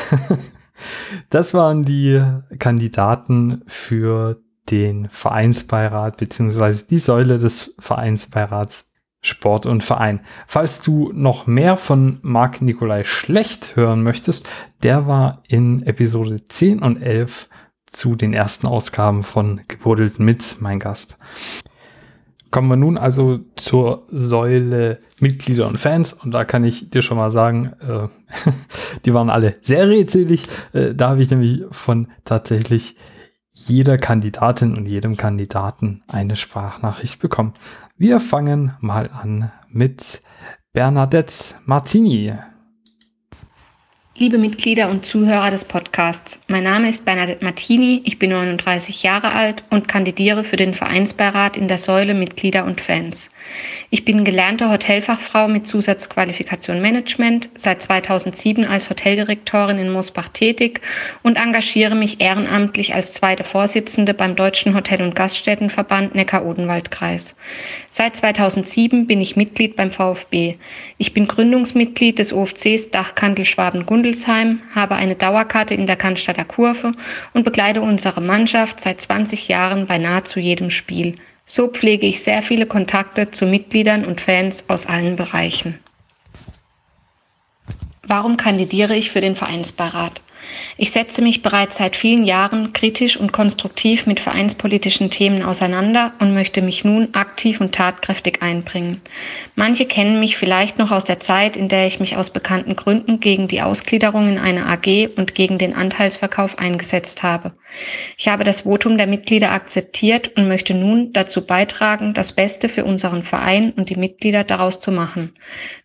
Das 1.30 1.54
waren 1.54 1.84
die 1.84 2.20
Kandidaten 2.58 3.62
für 3.68 4.42
den 4.68 5.08
Vereinsbeirat 5.08 6.16
beziehungsweise 6.16 6.88
die 6.88 6.98
Säule 6.98 7.38
des 7.38 7.76
Vereinsbeirats 7.78 8.92
Sport 9.20 9.66
und 9.66 9.84
Verein. 9.84 10.20
Falls 10.48 10.82
du 10.82 11.12
noch 11.14 11.46
mehr 11.46 11.76
von 11.76 12.18
Marc 12.22 12.60
Nikolai 12.60 13.04
Schlecht 13.04 13.76
hören 13.76 14.02
möchtest, 14.02 14.50
der 14.82 15.06
war 15.06 15.44
in 15.46 15.82
Episode 15.84 16.44
10 16.46 16.82
und 16.82 17.00
11 17.00 17.48
zu 17.86 18.16
den 18.16 18.34
ersten 18.34 18.66
Ausgaben 18.66 19.22
von 19.22 19.60
Gebuddelten 19.68 20.24
mit 20.24 20.56
mein 20.58 20.80
Gast. 20.80 21.18
Kommen 22.54 22.68
wir 22.68 22.76
nun 22.76 22.96
also 22.98 23.40
zur 23.56 24.06
Säule 24.12 25.00
Mitglieder 25.18 25.66
und 25.66 25.76
Fans 25.76 26.12
und 26.12 26.30
da 26.30 26.44
kann 26.44 26.62
ich 26.62 26.88
dir 26.88 27.02
schon 27.02 27.16
mal 27.16 27.30
sagen, 27.30 27.72
äh, 27.80 28.06
die 29.04 29.12
waren 29.12 29.28
alle 29.28 29.54
sehr 29.60 29.88
redselig. 29.88 30.44
Äh, 30.72 30.94
da 30.94 31.08
habe 31.08 31.20
ich 31.20 31.30
nämlich 31.30 31.64
von 31.72 32.06
tatsächlich 32.24 32.94
jeder 33.50 33.98
Kandidatin 33.98 34.76
und 34.76 34.86
jedem 34.86 35.16
Kandidaten 35.16 36.04
eine 36.06 36.36
Sprachnachricht 36.36 37.18
bekommen. 37.18 37.54
Wir 37.96 38.20
fangen 38.20 38.74
mal 38.78 39.10
an 39.12 39.50
mit 39.68 40.22
Bernadette 40.72 41.56
Martini. 41.64 42.34
Liebe 44.16 44.38
Mitglieder 44.38 44.90
und 44.90 45.04
Zuhörer 45.04 45.50
des 45.50 45.64
Podcasts, 45.64 46.38
mein 46.46 46.62
Name 46.62 46.88
ist 46.88 47.04
Bernadette 47.04 47.44
Martini, 47.44 48.00
ich 48.04 48.20
bin 48.20 48.30
39 48.30 49.02
Jahre 49.02 49.32
alt 49.32 49.64
und 49.70 49.88
kandidiere 49.88 50.44
für 50.44 50.54
den 50.54 50.72
Vereinsbeirat 50.72 51.56
in 51.56 51.66
der 51.66 51.78
Säule 51.78 52.14
Mitglieder 52.14 52.64
und 52.64 52.80
Fans. 52.80 53.28
Ich 53.90 54.04
bin 54.04 54.24
gelernte 54.24 54.70
Hotelfachfrau 54.70 55.46
mit 55.46 55.66
Zusatzqualifikation 55.66 56.80
Management, 56.80 57.48
seit 57.54 57.82
2007 57.82 58.64
als 58.64 58.90
Hoteldirektorin 58.90 59.78
in 59.78 59.90
Mosbach 59.90 60.28
tätig 60.30 60.80
und 61.22 61.36
engagiere 61.36 61.94
mich 61.94 62.20
ehrenamtlich 62.20 62.94
als 62.94 63.12
zweite 63.12 63.44
Vorsitzende 63.44 64.12
beim 64.12 64.34
Deutschen 64.34 64.74
Hotel- 64.74 65.02
und 65.02 65.14
Gaststättenverband 65.14 66.14
Neckar-Odenwald-Kreis. 66.14 67.34
Seit 67.90 68.16
2007 68.16 69.06
bin 69.06 69.20
ich 69.20 69.36
Mitglied 69.36 69.76
beim 69.76 69.92
VfB. 69.92 70.56
Ich 70.98 71.12
bin 71.12 71.28
Gründungsmitglied 71.28 72.18
des 72.18 72.32
OFCs 72.32 72.90
Dachkantel 72.90 73.44
Schwaben-Gundelsheim, 73.44 74.60
habe 74.74 74.96
eine 74.96 75.14
Dauerkarte 75.14 75.74
in 75.74 75.86
der 75.86 75.96
Cannstatter 75.96 76.44
Kurve 76.44 76.92
und 77.32 77.44
begleite 77.44 77.80
unsere 77.80 78.20
Mannschaft 78.20 78.80
seit 78.80 79.00
20 79.00 79.46
Jahren 79.48 79.86
bei 79.86 79.98
nahezu 79.98 80.40
jedem 80.40 80.70
Spiel. 80.70 81.14
So 81.46 81.68
pflege 81.68 82.06
ich 82.06 82.22
sehr 82.22 82.42
viele 82.42 82.66
Kontakte 82.66 83.30
zu 83.30 83.46
Mitgliedern 83.46 84.04
und 84.04 84.20
Fans 84.20 84.64
aus 84.68 84.86
allen 84.86 85.16
Bereichen. 85.16 85.78
Warum 88.02 88.36
kandidiere 88.36 88.96
ich 88.96 89.10
für 89.10 89.20
den 89.20 89.36
Vereinsbeirat? 89.36 90.20
Ich 90.76 90.90
setze 90.90 91.22
mich 91.22 91.42
bereits 91.42 91.78
seit 91.78 91.96
vielen 91.96 92.24
Jahren 92.24 92.72
kritisch 92.72 93.16
und 93.16 93.32
konstruktiv 93.32 94.06
mit 94.06 94.20
vereinspolitischen 94.20 95.10
Themen 95.10 95.42
auseinander 95.42 96.12
und 96.18 96.34
möchte 96.34 96.62
mich 96.62 96.84
nun 96.84 97.14
aktiv 97.14 97.60
und 97.60 97.74
tatkräftig 97.74 98.42
einbringen. 98.42 99.00
Manche 99.54 99.86
kennen 99.86 100.20
mich 100.20 100.36
vielleicht 100.36 100.78
noch 100.78 100.90
aus 100.90 101.04
der 101.04 101.20
Zeit, 101.20 101.56
in 101.56 101.68
der 101.68 101.86
ich 101.86 102.00
mich 102.00 102.16
aus 102.16 102.30
bekannten 102.30 102.76
Gründen 102.76 103.20
gegen 103.20 103.48
die 103.48 103.62
Ausgliederung 103.62 104.28
in 104.28 104.38
eine 104.38 104.66
AG 104.66 105.10
und 105.16 105.34
gegen 105.34 105.58
den 105.58 105.74
Anteilsverkauf 105.74 106.58
eingesetzt 106.58 107.22
habe. 107.22 107.52
Ich 108.16 108.28
habe 108.28 108.44
das 108.44 108.62
Votum 108.62 108.96
der 108.96 109.06
Mitglieder 109.06 109.52
akzeptiert 109.52 110.32
und 110.36 110.48
möchte 110.48 110.74
nun 110.74 111.12
dazu 111.12 111.46
beitragen, 111.46 112.14
das 112.14 112.32
Beste 112.32 112.68
für 112.68 112.84
unseren 112.84 113.22
Verein 113.22 113.72
und 113.72 113.90
die 113.90 113.96
Mitglieder 113.96 114.44
daraus 114.44 114.80
zu 114.80 114.92
machen. 114.92 115.32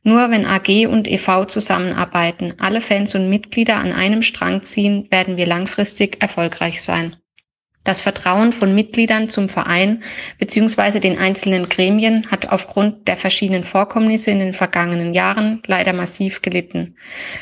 Nur 0.04 0.30
wenn 0.30 0.46
AG 0.46 0.88
und 0.88 1.08
EV 1.08 1.46
zusammenarbeiten, 1.48 2.54
alle 2.60 2.82
Fans 2.82 3.16
und 3.16 3.30
Mitglieder 3.30 3.78
an 3.78 3.92
einem 3.92 4.22
Strang 4.22 4.49
ziehen, 4.64 5.08
werden 5.12 5.38
wir 5.38 5.46
langfristig 5.46 6.22
erfolgreich 6.22 6.82
sein. 6.82 7.16
Das 7.86 8.02
Vertrauen 8.02 8.52
von 8.52 8.76
Mitgliedern 8.76 9.30
zum 9.30 9.48
Verein 9.48 10.04
bzw. 10.38 11.00
den 11.00 11.18
einzelnen 11.18 11.70
Gremien 11.70 12.30
hat 12.30 12.50
aufgrund 12.50 13.08
der 13.08 13.16
verschiedenen 13.16 13.64
Vorkommnisse 13.64 14.32
in 14.32 14.40
den 14.40 14.54
vergangenen 14.54 15.14
Jahren 15.14 15.64
leider 15.66 15.94
massiv 15.94 16.42
gelitten. 16.42 16.98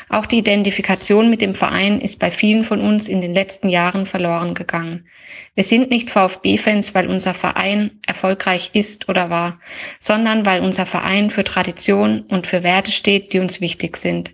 Auch 0.08 0.26
die 0.26 0.38
Identifikation 0.38 1.28
mit 1.28 1.42
dem 1.42 1.54
Verein 1.56 2.00
ist 2.00 2.18
bei 2.18 2.30
vielen 2.30 2.62
von 2.62 2.80
uns 2.80 3.08
in 3.08 3.20
den 3.20 3.34
letzten 3.34 3.68
Jahren 3.68 4.06
verloren 4.06 4.54
gegangen. 4.54 5.08
Wir 5.54 5.64
sind 5.64 5.90
nicht 5.90 6.08
VfB-Fans, 6.08 6.94
weil 6.94 7.08
unser 7.08 7.34
Verein 7.34 7.98
erfolgreich 8.06 8.70
ist 8.74 9.08
oder 9.08 9.30
war, 9.30 9.60
sondern 9.98 10.46
weil 10.46 10.62
unser 10.62 10.86
Verein 10.86 11.30
für 11.30 11.44
Tradition 11.44 12.22
und 12.22 12.46
für 12.46 12.62
Werte 12.62 12.92
steht, 12.92 13.32
die 13.32 13.40
uns 13.40 13.60
wichtig 13.60 13.96
sind. 13.96 14.32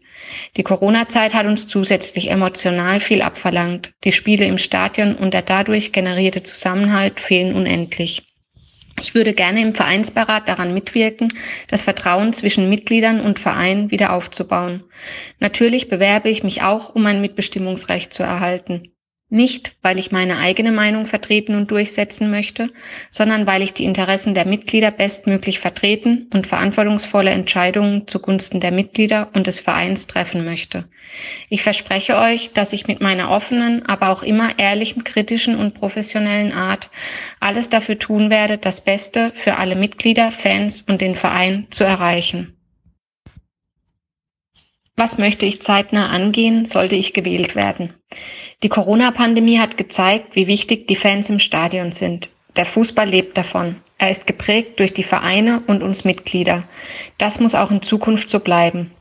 Die 0.57 0.63
Corona-Zeit 0.63 1.35
hat 1.35 1.47
uns 1.47 1.67
zusätzlich 1.67 2.31
emotional 2.31 3.01
viel 3.01 3.23
abverlangt. 3.23 3.93
Die 4.05 4.13
Spiele 4.13 4.47
im 4.47 4.59
Stadion 4.59 5.15
und 5.17 5.35
der 5.35 5.43
dadurch 5.43 5.93
generierte 5.93 6.43
Zusammenhalt 6.43 7.21
fehlen 7.21 7.55
unendlich. 7.55 8.23
Ich 9.01 9.15
würde 9.15 9.33
gerne 9.33 9.61
im 9.61 9.75
Vereinsbeirat 9.75 10.49
daran 10.49 10.73
mitwirken, 10.73 11.33
das 11.69 11.83
Vertrauen 11.83 12.33
zwischen 12.33 12.71
Mitgliedern 12.71 13.21
und 13.21 13.41
Verein 13.41 13.91
wieder 13.91 14.13
aufzubauen. 14.13 14.85
Natürlich 15.41 15.89
bewerbe 15.89 16.31
ich 16.31 16.45
mich 16.45 16.63
auch, 16.63 16.95
um 16.95 17.05
ein 17.07 17.21
Mitbestimmungsrecht 17.21 18.15
zu 18.15 18.23
erhalten. 18.23 18.94
Nicht, 19.35 19.75
weil 19.83 19.99
ich 19.99 20.13
meine 20.13 20.39
eigene 20.39 20.71
Meinung 20.71 21.07
vertreten 21.07 21.57
und 21.57 21.69
durchsetzen 21.73 22.31
möchte, 22.31 22.71
sondern 23.11 23.49
weil 23.49 23.63
ich 23.63 23.75
die 23.75 23.83
Interessen 23.83 24.33
der 24.33 24.47
Mitglieder 24.47 24.93
bestmöglich 24.93 25.59
vertreten 25.59 26.31
und 26.33 26.47
verantwortungsvolle 26.47 27.33
Entscheidungen 27.33 28.07
zugunsten 28.07 28.61
der 28.61 28.71
Mitglieder 28.71 29.31
und 29.33 29.49
des 29.49 29.59
Vereins 29.59 30.07
treffen 30.07 30.45
möchte. 30.45 30.85
Ich 31.49 31.65
verspreche 31.65 32.17
euch, 32.17 32.53
dass 32.53 32.73
ich 32.73 32.87
mit 32.87 33.01
meiner 33.01 33.29
offenen, 33.29 33.85
aber 33.87 34.11
auch 34.11 34.23
immer 34.23 34.57
ehrlichen, 34.57 35.03
kritischen 35.03 35.57
und 35.57 35.75
professionellen 35.75 36.53
Art 36.53 36.89
alles 37.41 37.69
dafür 37.69 37.99
tun 37.99 38.31
werde, 38.31 38.57
das 38.57 38.85
Beste 38.85 39.33
für 39.35 39.57
alle 39.57 39.75
Mitglieder, 39.75 40.31
Fans 40.31 40.83
und 40.83 41.01
den 41.01 41.17
Verein 41.17 41.67
zu 41.71 41.83
erreichen. 41.83 42.55
Was 44.97 45.19
möchte 45.19 45.45
ich 45.45 45.61
zeitnah 45.61 46.11
angehen, 46.11 46.67
sollte 46.67 46.95
ich 46.95 47.15
gewählt 47.15 47.57
werden? 47.57 47.95
Die 48.63 48.69
Corona-Pandemie 48.69 49.59
hat 49.59 49.77
gezeigt, 49.77 50.37
wie 50.37 50.47
wichtig 50.47 50.87
die 50.87 50.95
Fans 50.95 51.29
im 51.29 51.41
Stadion 51.41 51.91
sind. 51.91 52.31
Der 52.57 52.65
Fußball 52.65 53.09
lebt 53.09 53.37
davon. 53.37 53.77
Er 53.99 54.11
ist 54.11 54.27
geprägt 54.27 54.79
durch 54.79 54.95
die 54.95 55.03
Vereine 55.03 55.63
und 55.67 55.83
uns 55.83 56.05
Mitglieder. 56.05 56.65
Das 57.19 57.41
muss 57.41 57.57
auch 57.57 57.73
in 57.73 57.83
Zukunft 57.83 58.31
so 58.31 58.39
bleiben. 58.39 58.93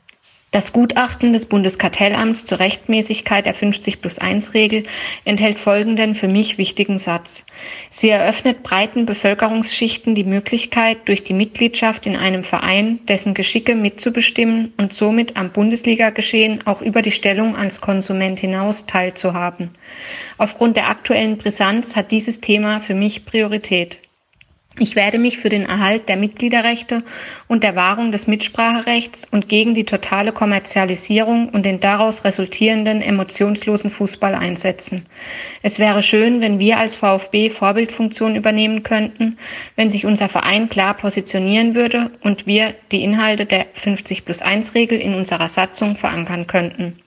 Das 0.54 0.72
Gutachten 0.72 1.34
des 1.34 1.48
Bundeskartellamts 1.48 2.46
zur 2.46 2.60
Rechtmäßigkeit 2.60 3.48
der 3.48 3.56
50 3.56 4.02
plus 4.02 4.20
1 4.20 4.54
Regel 4.54 4.84
enthält 5.26 5.58
folgenden 5.58 6.14
für 6.14 6.28
mich 6.28 6.60
wichtigen 6.60 7.00
Satz. 7.00 7.44
Sie 7.90 8.10
eröffnet 8.10 8.62
breiten 8.62 9.08
Bevölkerungsschichten 9.08 10.14
die 10.14 10.24
Möglichkeit, 10.24 11.00
durch 11.06 11.24
die 11.24 11.34
Mitgliedschaft 11.34 12.06
in 12.06 12.16
einem 12.16 12.44
Verein 12.44 13.00
dessen 13.08 13.34
Geschicke 13.34 13.74
mitzubestimmen 13.74 14.74
und 14.78 14.94
somit 14.94 15.38
am 15.38 15.50
Bundesliga-Geschehen 15.50 16.68
auch 16.68 16.84
über 16.84 17.02
die 17.02 17.10
Stellung 17.10 17.56
als 17.56 17.82
Konsument 17.82 18.40
hinaus 18.40 18.86
teilzuhaben. 18.86 19.72
Aufgrund 20.38 20.78
der 20.78 20.88
aktuellen 20.88 21.40
Brisanz 21.40 21.96
hat 21.96 22.12
dieses 22.12 22.42
Thema 22.42 22.80
für 22.80 22.94
mich 22.94 23.26
Priorität. 23.26 24.03
Ich 24.80 24.96
werde 24.96 25.20
mich 25.20 25.38
für 25.38 25.50
den 25.50 25.68
Erhalt 25.68 26.10
der 26.10 26.18
Mitgliederrechte 26.18 27.04
und 27.48 27.64
der 27.64 27.76
Wahrung 27.76 28.12
des 28.12 28.26
Mitspracherechts 28.26 29.28
und 29.30 29.48
gegen 29.48 29.76
die 29.76 29.84
totale 29.84 30.32
Kommerzialisierung 30.32 31.50
und 31.50 31.64
den 31.64 31.80
daraus 31.80 32.26
resultierenden 32.26 33.04
emotionslosen 33.04 33.92
Fußball 33.92 34.34
einsetzen. 34.34 35.06
Es 35.62 35.78
wäre 35.78 36.02
schön, 36.02 36.42
wenn 36.42 36.58
wir 36.58 36.80
als 36.80 36.96
VfB 36.96 37.52
Vorbildfunktion 37.52 38.36
übernehmen 38.36 38.82
könnten, 38.82 39.38
wenn 39.76 39.92
sich 39.92 40.08
unser 40.08 40.28
Verein 40.28 40.70
klar 40.70 40.96
positionieren 40.96 41.76
würde 41.76 42.10
und 42.22 42.48
wir 42.48 42.74
die 42.92 43.04
Inhalte 43.04 43.46
der 43.46 43.68
50 43.74 44.26
plus 44.26 44.42
1 44.42 44.74
Regel 44.74 45.00
in 45.00 45.14
unserer 45.14 45.50
Satzung 45.50 45.98
verankern 45.98 46.48
könnten. 46.48 47.03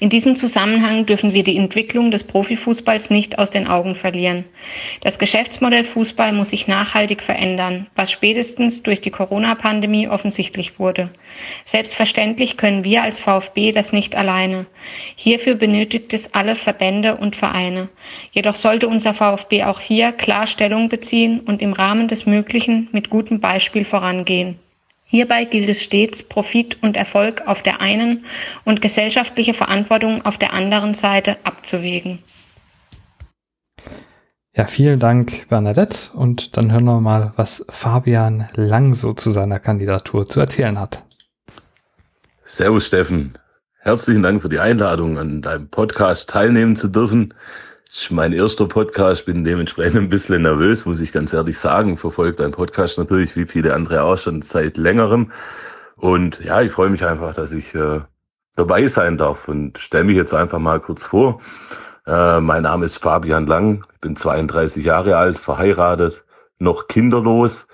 In 0.00 0.10
diesem 0.10 0.36
Zusammenhang 0.36 1.06
dürfen 1.06 1.32
wir 1.34 1.42
die 1.42 1.56
Entwicklung 1.56 2.10
des 2.10 2.24
Profifußballs 2.24 3.10
nicht 3.10 3.38
aus 3.38 3.50
den 3.50 3.66
Augen 3.66 3.94
verlieren. 3.94 4.44
Das 5.00 5.18
Geschäftsmodell 5.18 5.84
Fußball 5.84 6.32
muss 6.32 6.50
sich 6.50 6.68
nachhaltig 6.68 7.22
verändern, 7.22 7.88
was 7.94 8.10
spätestens 8.10 8.82
durch 8.82 9.00
die 9.00 9.10
Corona-Pandemie 9.10 10.08
offensichtlich 10.08 10.78
wurde. 10.78 11.10
Selbstverständlich 11.64 12.56
können 12.56 12.84
wir 12.84 13.02
als 13.02 13.18
VfB 13.18 13.72
das 13.72 13.92
nicht 13.92 14.14
alleine. 14.14 14.66
Hierfür 15.16 15.54
benötigt 15.54 16.14
es 16.14 16.32
alle 16.34 16.56
Verbände 16.56 17.16
und 17.16 17.36
Vereine. 17.36 17.88
Jedoch 18.32 18.56
sollte 18.56 18.88
unser 18.88 19.14
VfB 19.14 19.64
auch 19.64 19.80
hier 19.80 20.12
klar 20.12 20.46
Stellung 20.46 20.88
beziehen 20.88 21.40
und 21.40 21.60
im 21.60 21.72
Rahmen 21.72 22.08
des 22.08 22.26
Möglichen 22.26 22.88
mit 22.92 23.10
gutem 23.10 23.40
Beispiel 23.40 23.84
vorangehen. 23.84 24.58
Hierbei 25.10 25.46
gilt 25.46 25.70
es 25.70 25.82
stets, 25.82 26.22
Profit 26.22 26.82
und 26.82 26.94
Erfolg 26.94 27.42
auf 27.46 27.62
der 27.62 27.80
einen 27.80 28.26
und 28.64 28.82
gesellschaftliche 28.82 29.54
Verantwortung 29.54 30.22
auf 30.26 30.36
der 30.36 30.52
anderen 30.52 30.92
Seite 30.92 31.38
abzuwägen. 31.44 32.18
Ja, 34.54 34.66
vielen 34.66 35.00
Dank, 35.00 35.48
Bernadette. 35.48 36.12
Und 36.12 36.58
dann 36.58 36.70
hören 36.70 36.84
wir 36.84 37.00
mal, 37.00 37.32
was 37.36 37.64
Fabian 37.70 38.48
Lang 38.54 38.94
so 38.94 39.14
zu 39.14 39.30
seiner 39.30 39.58
Kandidatur 39.58 40.26
zu 40.26 40.40
erzählen 40.40 40.78
hat. 40.78 41.04
Servus, 42.44 42.86
Steffen. 42.86 43.38
Herzlichen 43.78 44.22
Dank 44.22 44.42
für 44.42 44.50
die 44.50 44.58
Einladung, 44.58 45.16
an 45.16 45.40
deinem 45.40 45.70
Podcast 45.70 46.28
teilnehmen 46.28 46.76
zu 46.76 46.88
dürfen. 46.88 47.32
Ist 47.90 48.10
mein 48.10 48.34
erster 48.34 48.66
Podcast, 48.66 49.24
bin 49.24 49.44
dementsprechend 49.44 49.96
ein 49.96 50.08
bisschen 50.10 50.42
nervös, 50.42 50.84
muss 50.84 51.00
ich 51.00 51.10
ganz 51.10 51.32
ehrlich 51.32 51.58
sagen. 51.58 51.96
Verfolgt 51.96 52.38
deinen 52.38 52.52
Podcast 52.52 52.98
natürlich, 52.98 53.34
wie 53.34 53.46
viele 53.46 53.72
andere 53.72 54.02
auch 54.02 54.18
schon 54.18 54.42
seit 54.42 54.76
längerem. 54.76 55.32
Und 55.96 56.38
ja, 56.44 56.60
ich 56.60 56.70
freue 56.70 56.90
mich 56.90 57.02
einfach, 57.06 57.34
dass 57.34 57.52
ich 57.52 57.74
äh, 57.74 58.00
dabei 58.56 58.88
sein 58.88 59.16
darf 59.16 59.48
und 59.48 59.78
stelle 59.78 60.04
mich 60.04 60.16
jetzt 60.16 60.34
einfach 60.34 60.58
mal 60.58 60.80
kurz 60.80 61.02
vor. 61.02 61.40
Äh, 62.06 62.40
mein 62.40 62.64
Name 62.64 62.84
ist 62.84 62.98
Fabian 62.98 63.46
Lang, 63.46 63.86
ich 63.94 64.00
bin 64.00 64.16
32 64.16 64.84
Jahre 64.84 65.16
alt, 65.16 65.38
verheiratet, 65.38 66.24
noch 66.58 66.88
kinderlos. 66.88 67.66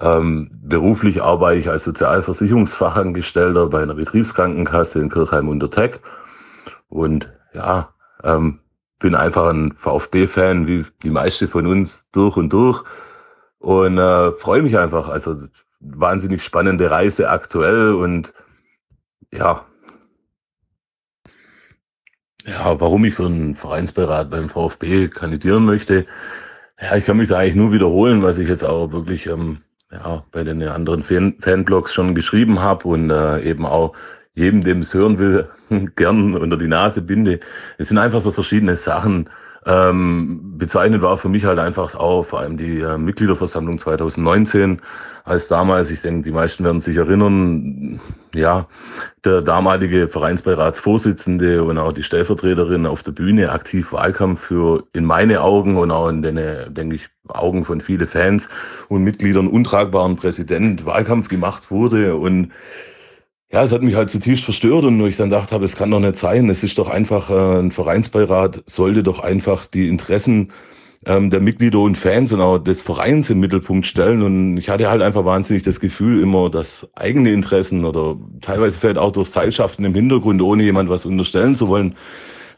Ähm, 0.00 0.50
beruflich 0.62 1.22
arbeite 1.22 1.58
ich 1.58 1.68
als 1.68 1.84
Sozialversicherungsfachangestellter 1.84 3.66
bei 3.66 3.82
einer 3.82 3.94
Betriebskrankenkasse 3.94 5.00
in 5.00 5.10
Kirchheim 5.10 5.48
unter 5.50 5.70
Teck. 5.70 6.00
Und 6.88 7.30
ja, 7.52 7.92
ähm, 8.24 8.60
bin 9.00 9.14
einfach 9.14 9.48
ein 9.48 9.72
VfB-Fan, 9.72 10.66
wie 10.66 10.84
die 11.02 11.10
meisten 11.10 11.48
von 11.48 11.66
uns 11.66 12.06
durch 12.12 12.36
und 12.36 12.52
durch. 12.52 12.84
Und 13.58 13.98
äh, 13.98 14.32
freue 14.32 14.62
mich 14.62 14.78
einfach. 14.78 15.08
Also 15.08 15.36
wahnsinnig 15.80 16.44
spannende 16.44 16.90
Reise 16.90 17.28
aktuell 17.30 17.94
und 17.94 18.32
ja. 19.32 19.64
Ja, 22.44 22.80
warum 22.80 23.04
ich 23.04 23.14
für 23.14 23.26
einen 23.26 23.54
Vereinsbeirat 23.54 24.30
beim 24.30 24.48
VfB 24.48 25.08
kandidieren 25.08 25.64
möchte. 25.64 26.06
Ja, 26.80 26.96
ich 26.96 27.04
kann 27.04 27.18
mich 27.18 27.28
da 27.28 27.38
eigentlich 27.38 27.54
nur 27.54 27.72
wiederholen, 27.72 28.22
was 28.22 28.38
ich 28.38 28.48
jetzt 28.48 28.64
auch 28.64 28.92
wirklich 28.92 29.26
ähm, 29.26 29.60
ja, 29.90 30.24
bei 30.32 30.44
den 30.44 30.62
anderen 30.62 31.02
Fan 31.02 31.36
Fanblogs 31.40 31.92
schon 31.92 32.14
geschrieben 32.14 32.60
habe 32.60 32.88
und 32.88 33.10
äh, 33.10 33.42
eben 33.42 33.66
auch 33.66 33.94
jedem, 34.34 34.62
dem 34.62 34.80
es 34.80 34.94
hören 34.94 35.18
will, 35.18 35.48
gern 35.96 36.34
unter 36.34 36.56
die 36.56 36.68
Nase 36.68 37.02
binde. 37.02 37.40
Es 37.78 37.88
sind 37.88 37.98
einfach 37.98 38.20
so 38.20 38.32
verschiedene 38.32 38.76
Sachen. 38.76 39.28
Ähm, 39.66 40.56
bezeichnend 40.56 41.02
war 41.02 41.18
für 41.18 41.28
mich 41.28 41.44
halt 41.44 41.58
einfach 41.58 41.94
auch 41.94 42.24
vor 42.24 42.40
allem 42.40 42.56
die 42.56 42.80
äh, 42.80 42.96
Mitgliederversammlung 42.96 43.78
2019, 43.78 44.80
als 45.24 45.48
damals, 45.48 45.90
ich 45.90 46.00
denke, 46.00 46.22
die 46.22 46.30
meisten 46.30 46.64
werden 46.64 46.80
sich 46.80 46.96
erinnern, 46.96 48.00
ja, 48.34 48.66
der 49.22 49.42
damalige 49.42 50.08
Vereinsbeiratsvorsitzende 50.08 51.62
und 51.62 51.76
auch 51.76 51.92
die 51.92 52.02
Stellvertreterin 52.02 52.86
auf 52.86 53.02
der 53.02 53.12
Bühne 53.12 53.52
aktiv 53.52 53.92
Wahlkampf 53.92 54.40
für 54.40 54.84
in 54.94 55.04
meine 55.04 55.42
Augen 55.42 55.76
und 55.76 55.90
auch 55.90 56.08
in 56.08 56.22
den, 56.22 56.36
denke 56.72 56.96
ich, 56.96 57.10
Augen 57.28 57.66
von 57.66 57.82
vielen 57.82 58.06
Fans 58.06 58.48
und 58.88 59.04
Mitgliedern 59.04 59.46
untragbaren 59.46 60.16
Präsident 60.16 60.86
Wahlkampf 60.86 61.28
gemacht 61.28 61.70
wurde 61.70 62.16
und 62.16 62.50
ja, 63.52 63.64
es 63.64 63.72
hat 63.72 63.82
mich 63.82 63.96
halt 63.96 64.10
zutiefst 64.10 64.44
verstört 64.44 64.84
und 64.84 65.04
ich 65.06 65.16
dann 65.16 65.30
dachte 65.30 65.54
habe, 65.54 65.64
es 65.64 65.74
kann 65.74 65.90
doch 65.90 65.98
nicht 65.98 66.16
sein. 66.16 66.48
Es 66.50 66.62
ist 66.62 66.78
doch 66.78 66.88
einfach, 66.88 67.30
äh, 67.30 67.58
ein 67.58 67.72
Vereinsbeirat 67.72 68.62
sollte 68.66 69.02
doch 69.02 69.18
einfach 69.18 69.66
die 69.66 69.88
Interessen 69.88 70.52
ähm, 71.06 71.30
der 71.30 71.40
Mitglieder 71.40 71.80
und 71.80 71.96
Fans 71.96 72.32
und 72.32 72.40
auch 72.40 72.58
des 72.58 72.82
Vereins 72.82 73.28
im 73.30 73.40
Mittelpunkt 73.40 73.86
stellen. 73.86 74.22
Und 74.22 74.56
ich 74.56 74.68
hatte 74.68 74.88
halt 74.88 75.02
einfach 75.02 75.24
wahnsinnig 75.24 75.64
das 75.64 75.80
Gefühl 75.80 76.22
immer, 76.22 76.48
dass 76.50 76.88
eigene 76.94 77.32
Interessen 77.32 77.84
oder 77.84 78.16
teilweise 78.40 78.78
vielleicht 78.78 78.98
auch 78.98 79.12
durch 79.12 79.30
Seilschaften 79.30 79.84
im 79.84 79.94
Hintergrund, 79.94 80.40
ohne 80.42 80.62
jemand 80.62 80.88
was 80.88 81.04
unterstellen 81.04 81.56
zu 81.56 81.68
wollen, 81.68 81.96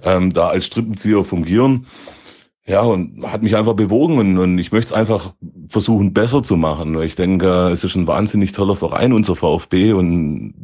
ähm, 0.02 0.32
da 0.32 0.48
als 0.48 0.66
Strippenzieher 0.66 1.24
fungieren. 1.24 1.86
Ja, 2.64 2.82
und 2.82 3.26
hat 3.26 3.42
mich 3.42 3.56
einfach 3.56 3.74
bewogen 3.74 4.18
und, 4.18 4.38
und 4.38 4.58
ich 4.58 4.70
möchte 4.70 4.86
es 4.86 4.92
einfach 4.92 5.34
versuchen, 5.68 6.12
besser 6.12 6.44
zu 6.44 6.56
machen. 6.56 7.00
Ich 7.02 7.16
denke, 7.16 7.70
es 7.72 7.82
ist 7.82 7.96
ein 7.96 8.06
wahnsinnig 8.06 8.52
toller 8.52 8.76
Verein, 8.76 9.12
unser 9.12 9.34
VfB, 9.34 9.92
und 9.92 10.54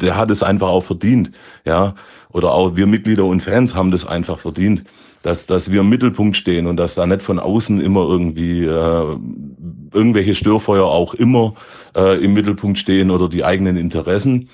der 0.00 0.16
hat 0.16 0.30
es 0.30 0.42
einfach 0.42 0.68
auch 0.68 0.84
verdient, 0.84 1.32
ja. 1.64 1.94
Oder 2.30 2.52
auch 2.52 2.76
wir 2.76 2.86
Mitglieder 2.86 3.24
und 3.24 3.40
Fans 3.40 3.74
haben 3.74 3.90
das 3.90 4.06
einfach 4.06 4.38
verdient, 4.38 4.84
dass, 5.22 5.46
dass 5.46 5.72
wir 5.72 5.80
im 5.80 5.88
Mittelpunkt 5.88 6.36
stehen 6.36 6.66
und 6.66 6.76
dass 6.76 6.94
da 6.94 7.06
nicht 7.06 7.22
von 7.22 7.38
außen 7.38 7.80
immer 7.80 8.02
irgendwie 8.02 8.64
äh, 8.64 9.16
irgendwelche 9.92 10.34
Störfeuer 10.34 10.84
auch 10.84 11.14
immer 11.14 11.54
äh, 11.96 12.22
im 12.22 12.34
Mittelpunkt 12.34 12.78
stehen 12.78 13.10
oder 13.10 13.28
die 13.28 13.44
eigenen 13.44 13.76
Interessen. 13.76 14.50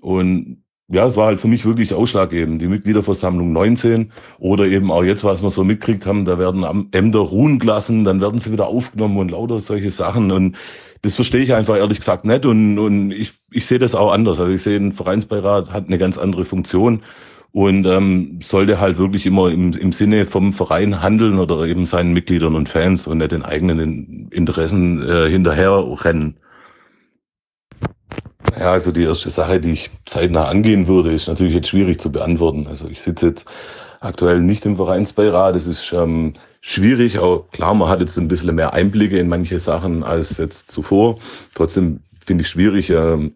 Und 0.00 0.62
ja, 0.88 1.06
es 1.06 1.16
war 1.16 1.26
halt 1.26 1.40
für 1.40 1.48
mich 1.48 1.64
wirklich 1.64 1.94
ausschlaggebend. 1.94 2.60
Die 2.60 2.66
Mitgliederversammlung 2.66 3.52
19 3.52 4.12
oder 4.38 4.64
eben 4.64 4.90
auch 4.90 5.04
jetzt, 5.04 5.22
was 5.22 5.42
wir 5.42 5.50
so 5.50 5.62
mitkriegt 5.62 6.04
haben, 6.04 6.24
da 6.24 6.38
werden 6.38 6.88
Ämter 6.92 7.20
ruhen 7.20 7.60
gelassen, 7.60 8.02
dann 8.04 8.20
werden 8.20 8.40
sie 8.40 8.50
wieder 8.50 8.66
aufgenommen 8.66 9.18
und 9.18 9.30
lauter 9.30 9.60
solche 9.60 9.90
Sachen. 9.90 10.32
Und 10.32 10.56
das 11.02 11.14
verstehe 11.14 11.42
ich 11.42 11.54
einfach 11.54 11.76
ehrlich 11.76 11.98
gesagt 11.98 12.24
nicht 12.24 12.44
und, 12.44 12.78
und 12.78 13.10
ich, 13.10 13.32
ich 13.50 13.66
sehe 13.66 13.78
das 13.78 13.94
auch 13.94 14.12
anders. 14.12 14.38
Also 14.38 14.52
ich 14.52 14.62
sehe, 14.62 14.76
ein 14.76 14.92
Vereinsbeirat 14.92 15.70
hat 15.72 15.86
eine 15.86 15.98
ganz 15.98 16.18
andere 16.18 16.44
Funktion 16.44 17.02
und 17.52 17.86
ähm, 17.86 18.38
sollte 18.42 18.78
halt 18.78 18.98
wirklich 18.98 19.26
immer 19.26 19.50
im, 19.50 19.72
im 19.72 19.92
Sinne 19.92 20.26
vom 20.26 20.52
Verein 20.52 21.02
handeln 21.02 21.38
oder 21.38 21.64
eben 21.64 21.86
seinen 21.86 22.12
Mitgliedern 22.12 22.54
und 22.54 22.68
Fans 22.68 23.06
und 23.06 23.18
nicht 23.18 23.32
den 23.32 23.42
eigenen 23.42 24.28
Interessen 24.30 25.02
äh, 25.02 25.28
hinterher 25.28 25.84
rennen. 26.04 26.36
Ja, 28.58 28.72
also 28.72 28.92
die 28.92 29.04
erste 29.04 29.30
Sache, 29.30 29.60
die 29.60 29.72
ich 29.72 29.90
zeitnah 30.06 30.46
angehen 30.46 30.86
würde, 30.86 31.12
ist 31.12 31.28
natürlich 31.28 31.54
jetzt 31.54 31.68
schwierig 31.68 32.00
zu 32.00 32.12
beantworten. 32.12 32.66
Also 32.66 32.88
ich 32.88 33.00
sitze 33.00 33.28
jetzt 33.28 33.50
aktuell 34.00 34.40
nicht 34.40 34.66
im 34.66 34.76
Vereinsbeirat. 34.76 35.56
Es 35.56 35.66
ist 35.66 35.92
ähm, 35.92 36.34
schwierig. 36.60 37.18
Auch 37.18 37.50
klar, 37.50 37.74
man 37.74 37.88
hat 37.88 38.00
jetzt 38.00 38.16
ein 38.18 38.28
bisschen 38.28 38.54
mehr 38.54 38.72
Einblicke 38.72 39.18
in 39.18 39.28
manche 39.28 39.58
Sachen 39.58 40.02
als 40.02 40.38
jetzt 40.38 40.70
zuvor. 40.70 41.18
Trotzdem 41.54 42.00
finde 42.24 42.42
ich 42.42 42.48
schwierig, 42.48 42.90
ähm, 42.90 43.34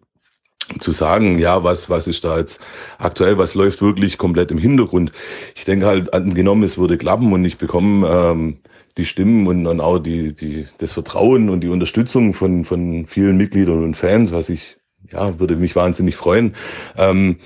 zu 0.79 0.91
sagen, 0.91 1.37
ja, 1.37 1.63
was, 1.63 1.89
was 1.89 2.07
ist 2.07 2.23
da 2.23 2.37
jetzt 2.37 2.59
aktuell, 2.97 3.37
was 3.37 3.53
läuft 3.53 3.81
wirklich 3.81 4.17
komplett 4.17 4.51
im 4.51 4.57
Hintergrund. 4.57 5.11
Ich 5.55 5.65
denke 5.65 5.85
halt, 5.85 6.13
angenommen, 6.13 6.63
es 6.63 6.77
würde 6.77 6.97
klappen 6.97 7.31
und 7.33 7.45
ich 7.45 7.57
bekomme 7.57 8.07
ähm, 8.07 8.57
die 8.97 9.05
Stimmen 9.05 9.47
und 9.47 9.65
dann 9.65 9.81
auch 9.81 9.99
die, 9.99 10.33
die, 10.33 10.65
das 10.79 10.93
Vertrauen 10.93 11.49
und 11.49 11.61
die 11.61 11.67
Unterstützung 11.67 12.33
von, 12.33 12.65
von 12.65 13.05
vielen 13.05 13.37
Mitgliedern 13.37 13.83
und 13.83 13.95
Fans, 13.95 14.31
was 14.31 14.49
ich, 14.49 14.77
ja, 15.11 15.39
würde 15.39 15.55
mich 15.57 15.75
wahnsinnig 15.75 16.15
freuen. 16.15 16.55
Ähm, 16.97 17.37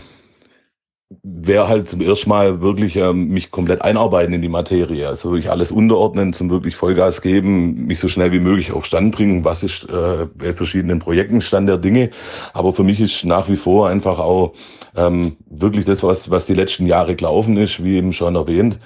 wäre 1.24 1.68
halt 1.68 1.90
zum 1.90 2.02
ersten 2.02 2.30
Mal 2.30 2.62
wirklich 2.62 2.96
ähm, 2.96 3.30
mich 3.30 3.50
komplett 3.50 3.82
einarbeiten 3.82 4.34
in 4.34 4.44
die 4.44 4.50
Materie. 4.50 5.08
Also 5.08 5.32
wirklich 5.32 5.50
alles 5.50 5.72
unterordnen, 5.72 6.34
zum 6.34 6.52
wirklich 6.52 6.76
Vollgas 6.76 7.22
geben, 7.22 7.88
mich 7.88 8.00
so 8.00 8.08
schnell 8.08 8.32
wie 8.32 8.40
möglich 8.40 8.72
auf 8.72 8.86
Stand 8.86 9.16
bringen, 9.16 9.44
was 9.44 9.64
ist 9.64 9.90
äh, 9.90 10.28
bei 10.36 10.54
verschiedenen 10.54 11.00
Projekten 11.00 11.42
Stand 11.42 11.68
der 11.68 11.80
Dinge. 11.80 12.12
Aber 12.54 12.74
für 12.74 12.84
mich 12.84 13.00
ist 13.00 13.26
nach 13.26 13.50
wie 13.50 13.58
vor 13.58 13.90
einfach 13.90 14.20
auch 14.20 14.54
ähm, 14.96 15.38
wirklich 15.50 15.86
das, 15.86 16.04
was, 16.04 16.30
was 16.30 16.46
die 16.46 16.54
letzten 16.54 16.86
Jahre 16.86 17.16
gelaufen 17.16 17.58
ist, 17.58 17.84
wie 17.84 17.98
eben 17.98 18.14
schon 18.14 18.36
erwähnt. 18.36 18.78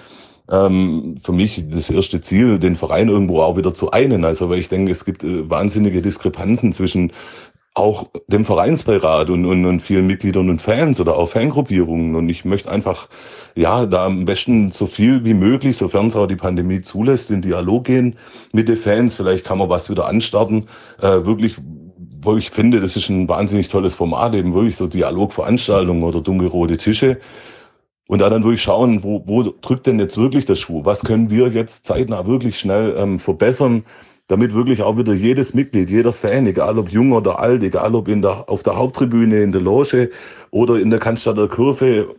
Ähm, 0.49 1.17
für 1.23 1.31
mich 1.31 1.63
das 1.69 1.89
erste 1.89 2.21
Ziel, 2.21 2.59
den 2.59 2.75
Verein 2.75 3.09
irgendwo 3.09 3.41
auch 3.41 3.57
wieder 3.57 3.73
zu 3.73 3.91
einen. 3.91 4.23
Also 4.23 4.49
weil 4.49 4.59
ich 4.59 4.69
denke, 4.69 4.91
es 4.93 5.03
gibt 5.03 5.23
äh, 5.23 5.49
wahnsinnige 5.49 6.01
Diskrepanzen 6.01 6.71
zwischen 6.71 7.11
auch 7.75 8.09
dem 8.27 8.45
Vereinsbeirat 8.45 9.29
und, 9.29 9.45
und, 9.45 9.65
und 9.65 9.79
vielen 9.81 10.05
Mitgliedern 10.05 10.49
und 10.49 10.61
Fans 10.61 11.01
oder 11.01 11.17
auch 11.17 11.29
Fangruppierungen. 11.29 12.15
Und 12.15 12.29
ich 12.29 12.45
möchte 12.45 12.69
einfach, 12.69 13.09
ja, 13.55 13.85
da 13.87 14.05
am 14.05 14.25
besten 14.25 14.71
so 14.71 14.85
viel 14.85 15.23
wie 15.25 15.33
möglich, 15.33 15.77
sofern 15.77 16.07
es 16.07 16.15
auch 16.15 16.27
die 16.27 16.35
Pandemie 16.35 16.81
zulässt, 16.81 17.31
in 17.31 17.41
Dialog 17.41 17.85
gehen 17.85 18.15
mit 18.53 18.69
den 18.69 18.77
Fans. 18.77 19.15
Vielleicht 19.15 19.43
kann 19.43 19.57
man 19.57 19.69
was 19.69 19.89
wieder 19.89 20.07
anstarten. 20.07 20.67
Äh, 21.01 21.25
wirklich, 21.25 21.55
wo 22.21 22.37
ich 22.37 22.51
finde, 22.51 22.79
das 22.79 22.95
ist 22.95 23.09
ein 23.09 23.27
wahnsinnig 23.27 23.69
tolles 23.69 23.95
Format, 23.95 24.35
eben 24.35 24.53
wirklich 24.53 24.77
so 24.77 24.85
Dialogveranstaltungen 24.85 26.03
oder 26.03 26.21
dunkelrote 26.21 26.77
Tische. 26.77 27.19
Und 28.07 28.19
da 28.19 28.29
dann 28.29 28.43
wirklich 28.43 28.61
schauen, 28.61 29.03
wo, 29.03 29.23
wo 29.25 29.41
drückt 29.41 29.87
denn 29.87 29.97
jetzt 29.97 30.17
wirklich 30.17 30.45
der 30.45 30.57
Schuh? 30.57 30.85
Was 30.85 31.01
können 31.01 31.31
wir 31.31 31.47
jetzt 31.47 31.87
zeitnah 31.87 32.27
wirklich 32.27 32.59
schnell 32.59 32.95
ähm, 32.97 33.19
verbessern? 33.19 33.83
Damit 34.27 34.53
wirklich 34.53 34.81
auch 34.81 34.97
wieder 34.97 35.13
jedes 35.13 35.53
Mitglied, 35.53 35.89
jeder 35.89 36.13
Fan, 36.13 36.47
egal 36.47 36.77
ob 36.77 36.89
jung 36.89 37.11
oder 37.11 37.39
alt, 37.39 37.61
egal 37.63 37.93
ob 37.95 38.07
in 38.07 38.21
der, 38.21 38.49
auf 38.49 38.63
der 38.63 38.77
Haupttribüne, 38.77 39.41
in 39.41 39.51
der 39.51 39.61
Loge 39.61 40.09
oder 40.51 40.79
in 40.79 40.89
der 40.89 40.99
Cannstatter 40.99 41.47
Kurve, 41.47 42.15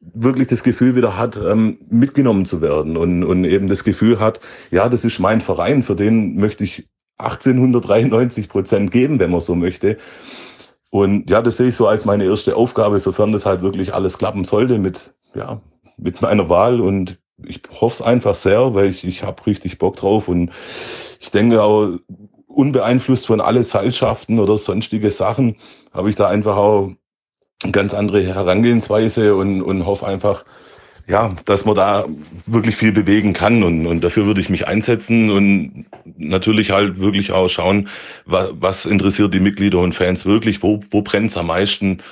wirklich 0.00 0.48
das 0.48 0.62
Gefühl 0.62 0.96
wieder 0.96 1.16
hat, 1.16 1.36
ähm, 1.36 1.78
mitgenommen 1.90 2.44
zu 2.44 2.60
werden 2.60 2.96
und, 2.96 3.24
und 3.24 3.44
eben 3.44 3.68
das 3.68 3.84
Gefühl 3.84 4.18
hat, 4.18 4.40
ja, 4.70 4.88
das 4.88 5.04
ist 5.04 5.18
mein 5.18 5.40
Verein, 5.40 5.82
für 5.82 5.94
den 5.94 6.36
möchte 6.36 6.64
ich 6.64 6.88
1893 7.18 8.48
Prozent 8.48 8.90
geben, 8.90 9.18
wenn 9.18 9.30
man 9.30 9.40
so 9.40 9.54
möchte. 9.54 9.98
Und 10.90 11.28
ja, 11.28 11.42
das 11.42 11.58
sehe 11.58 11.68
ich 11.68 11.76
so 11.76 11.86
als 11.86 12.04
meine 12.04 12.24
erste 12.24 12.56
Aufgabe, 12.56 12.98
sofern 12.98 13.32
das 13.32 13.44
halt 13.44 13.60
wirklich 13.60 13.92
alles 13.92 14.18
klappen 14.18 14.44
sollte 14.44 14.78
mit, 14.78 15.14
ja, 15.34 15.60
mit 15.98 16.22
meiner 16.22 16.48
Wahl. 16.48 16.80
Und 16.80 17.18
ich 17.46 17.60
hoffe 17.80 17.94
es 17.94 18.02
einfach 18.02 18.34
sehr, 18.34 18.74
weil 18.74 18.90
ich, 18.90 19.04
ich 19.04 19.22
habe 19.22 19.46
richtig 19.46 19.78
Bock 19.78 19.96
drauf. 19.96 20.28
Und 20.28 20.50
ich 21.20 21.30
denke 21.30 21.62
auch, 21.62 21.98
unbeeinflusst 22.46 23.26
von 23.26 23.40
alle 23.40 23.62
Seilschaften 23.64 24.40
oder 24.40 24.58
sonstige 24.58 25.10
Sachen, 25.10 25.56
habe 25.92 26.10
ich 26.10 26.16
da 26.16 26.28
einfach 26.28 26.56
auch 26.56 26.92
eine 27.62 27.72
ganz 27.72 27.94
andere 27.94 28.22
Herangehensweise 28.22 29.34
und, 29.36 29.62
und 29.62 29.86
hoffe 29.86 30.06
einfach, 30.06 30.44
ja, 31.06 31.30
dass 31.44 31.64
man 31.64 31.74
da 31.74 32.04
wirklich 32.46 32.76
viel 32.76 32.92
bewegen 32.92 33.32
kann 33.32 33.62
und, 33.62 33.86
und 33.86 34.02
dafür 34.02 34.26
würde 34.26 34.40
ich 34.40 34.50
mich 34.50 34.66
einsetzen 34.66 35.30
und 35.30 35.86
natürlich 36.16 36.70
halt 36.70 36.98
wirklich 36.98 37.32
auch 37.32 37.48
schauen, 37.48 37.88
was, 38.26 38.50
was 38.60 38.86
interessiert 38.86 39.32
die 39.32 39.40
Mitglieder 39.40 39.78
und 39.78 39.94
Fans 39.94 40.26
wirklich, 40.26 40.62
wo, 40.62 40.80
wo 40.90 41.02
brennt 41.02 41.30
es 41.30 41.36
am 41.36 41.46
meisten 41.46 42.02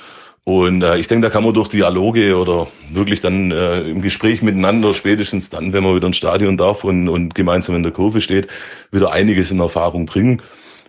und 0.47 0.81
äh, 0.81 0.97
ich 0.97 1.09
denke, 1.09 1.27
da 1.27 1.29
kann 1.29 1.43
man 1.43 1.53
durch 1.53 1.67
Dialoge 1.67 2.37
oder 2.37 2.67
wirklich 2.89 3.19
dann 3.19 3.51
äh, 3.51 3.81
im 3.81 4.01
Gespräch 4.01 4.41
miteinander, 4.41 4.93
spätestens 4.93 5.49
dann, 5.49 5.73
wenn 5.73 5.83
man 5.83 5.93
wieder 5.93 6.07
ins 6.07 6.15
Stadion 6.15 6.55
darf 6.55 6.85
und, 6.85 7.09
und 7.09 7.35
gemeinsam 7.35 7.75
in 7.75 7.83
der 7.83 7.91
Kurve 7.91 8.21
steht, 8.21 8.47
wieder 8.89 9.11
einiges 9.11 9.51
in 9.51 9.59
Erfahrung 9.59 10.05
bringen. 10.05 10.41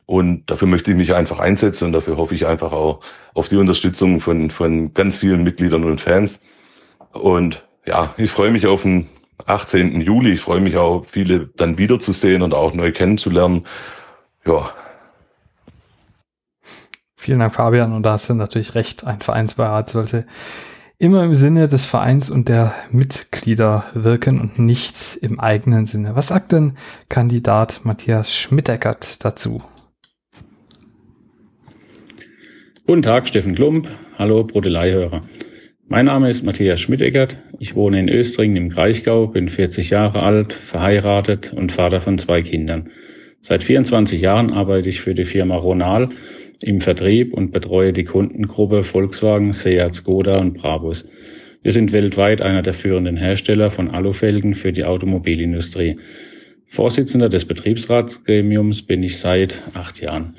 Und 0.07 0.49
dafür 0.49 0.69
möchte 0.69 0.93
ich 0.93 0.97
mich 0.97 1.13
einfach 1.13 1.41
einsetzen 1.41 1.87
und 1.87 1.93
dafür 1.93 2.19
hoffe 2.19 2.37
ich 2.37 2.47
einfach 2.47 2.71
auch 2.71 3.01
auf 3.35 3.49
die 3.49 3.57
Unterstützung 3.57 4.21
von, 4.21 4.51
von 4.51 4.95
ganz 4.95 5.17
vielen 5.17 5.43
Mitgliedern 5.43 5.83
und 5.83 6.01
Fans. 6.01 6.41
Und 7.11 7.67
ja, 7.85 8.15
ich 8.17 8.31
freue 8.31 8.53
mich 8.53 8.69
auf 8.69 8.83
den 8.83 9.09
18. 9.47 10.01
Juli. 10.03 10.35
Ich 10.35 10.41
freue 10.41 10.61
mich 10.61 10.77
auch, 10.77 11.05
viele 11.05 11.51
dann 11.57 11.79
wiederzusehen 11.79 12.43
und 12.43 12.55
auch 12.55 12.75
neu 12.75 12.93
kennenzulernen. 12.93 13.67
Ja. 14.47 14.71
Vielen 17.29 17.41
Dank, 17.41 17.55
Fabian. 17.55 17.93
Und 17.93 18.07
da 18.07 18.13
hast 18.13 18.31
du 18.31 18.35
natürlich 18.35 18.75
recht. 18.75 19.07
Ein 19.07 19.21
Vereinsbeirat 19.21 19.91
sollte 19.91 20.25
immer 20.99 21.23
im 21.25 21.35
Sinne 21.35 21.69
des 21.69 21.85
Vereins 21.85 22.31
und 22.31 22.49
der 22.49 22.73
Mitglieder 22.91 23.85
wirken 23.93 24.41
und 24.41 24.59
nicht 24.59 25.19
im 25.21 25.39
eigenen 25.39 25.85
Sinne. 25.85 26.17
Was 26.17 26.29
sagt 26.29 26.53
denn 26.53 26.79
Kandidat 27.11 27.83
Matthias 27.85 28.35
Schmidteckert 28.35 29.23
dazu? 29.27 29.63
Guten 32.87 33.03
Tag, 33.03 33.29
Steffen 33.29 33.55
Klump. 33.55 33.89
Hallo, 34.17 34.45
Brodelei-Hörer. 34.45 35.21
Mein 35.87 36.07
Name 36.07 36.31
ist 36.31 36.43
Matthias 36.43 36.81
Schmidegert. 36.81 37.37
Ich 37.59 37.75
wohne 37.75 38.01
in 38.01 38.09
Östringen 38.09 38.57
im 38.57 38.71
Kraichgau, 38.71 39.27
bin 39.27 39.51
40 39.51 39.91
Jahre 39.91 40.23
alt, 40.23 40.55
verheiratet 40.55 41.53
und 41.53 41.73
Vater 41.73 42.01
von 42.01 42.17
zwei 42.17 42.41
Kindern. 42.41 42.89
Seit 43.43 43.65
24 43.65 44.19
Jahren 44.19 44.51
arbeite 44.51 44.89
ich 44.89 45.03
für 45.03 45.15
die 45.15 45.27
Firma 45.27 45.57
Ronal 45.57 46.09
im 46.63 46.81
Vertrieb 46.81 47.35
und 47.35 47.53
betreue 47.53 47.93
die 47.93 48.05
Kundengruppe 48.05 48.85
Volkswagen, 48.85 49.53
Seat, 49.53 49.95
Skoda 49.95 50.39
und 50.39 50.55
Brabus. 50.55 51.09
Wir 51.63 51.73
sind 51.73 51.93
weltweit 51.93 52.41
einer 52.41 52.63
der 52.63 52.75
führenden 52.75 53.17
Hersteller 53.17 53.71
von 53.71 53.91
Alufelgen 53.91 54.55
für 54.55 54.73
die 54.73 54.85
Automobilindustrie. 54.85 55.97
Vorsitzender 56.67 57.29
des 57.29 57.45
Betriebsratsgremiums 57.45 58.83
bin 58.83 59.03
ich 59.03 59.19
seit 59.19 59.63
acht 59.75 60.01
Jahren. 60.01 60.35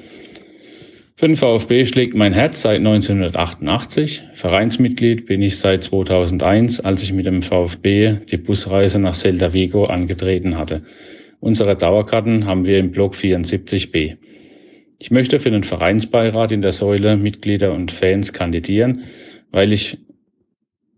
Für 1.15 1.27
den 1.27 1.35
VfB 1.35 1.83
schlägt 1.83 2.15
mein 2.15 2.31
Herz 2.31 2.61
seit 2.61 2.77
1988. 2.77 4.23
Vereinsmitglied 4.35 5.25
bin 5.25 5.41
ich 5.41 5.57
seit 5.57 5.83
2001, 5.83 6.79
als 6.79 7.03
ich 7.03 7.11
mit 7.11 7.25
dem 7.25 7.41
VfB 7.41 8.19
die 8.31 8.37
Busreise 8.37 8.99
nach 8.99 9.15
Celta 9.15 9.51
Vigo 9.51 9.83
angetreten 9.85 10.57
hatte. 10.57 10.83
Unsere 11.41 11.75
Dauerkarten 11.75 12.45
haben 12.45 12.63
wir 12.63 12.79
im 12.79 12.91
Block 12.91 13.15
74b. 13.15 14.15
Ich 15.01 15.11
möchte 15.11 15.39
für 15.39 15.49
den 15.49 15.63
Vereinsbeirat 15.63 16.51
in 16.51 16.61
der 16.61 16.73
Säule 16.73 17.15
Mitglieder 17.15 17.73
und 17.73 17.89
Fans 17.89 18.33
kandidieren, 18.33 19.05
weil 19.49 19.71
ich, 19.71 19.97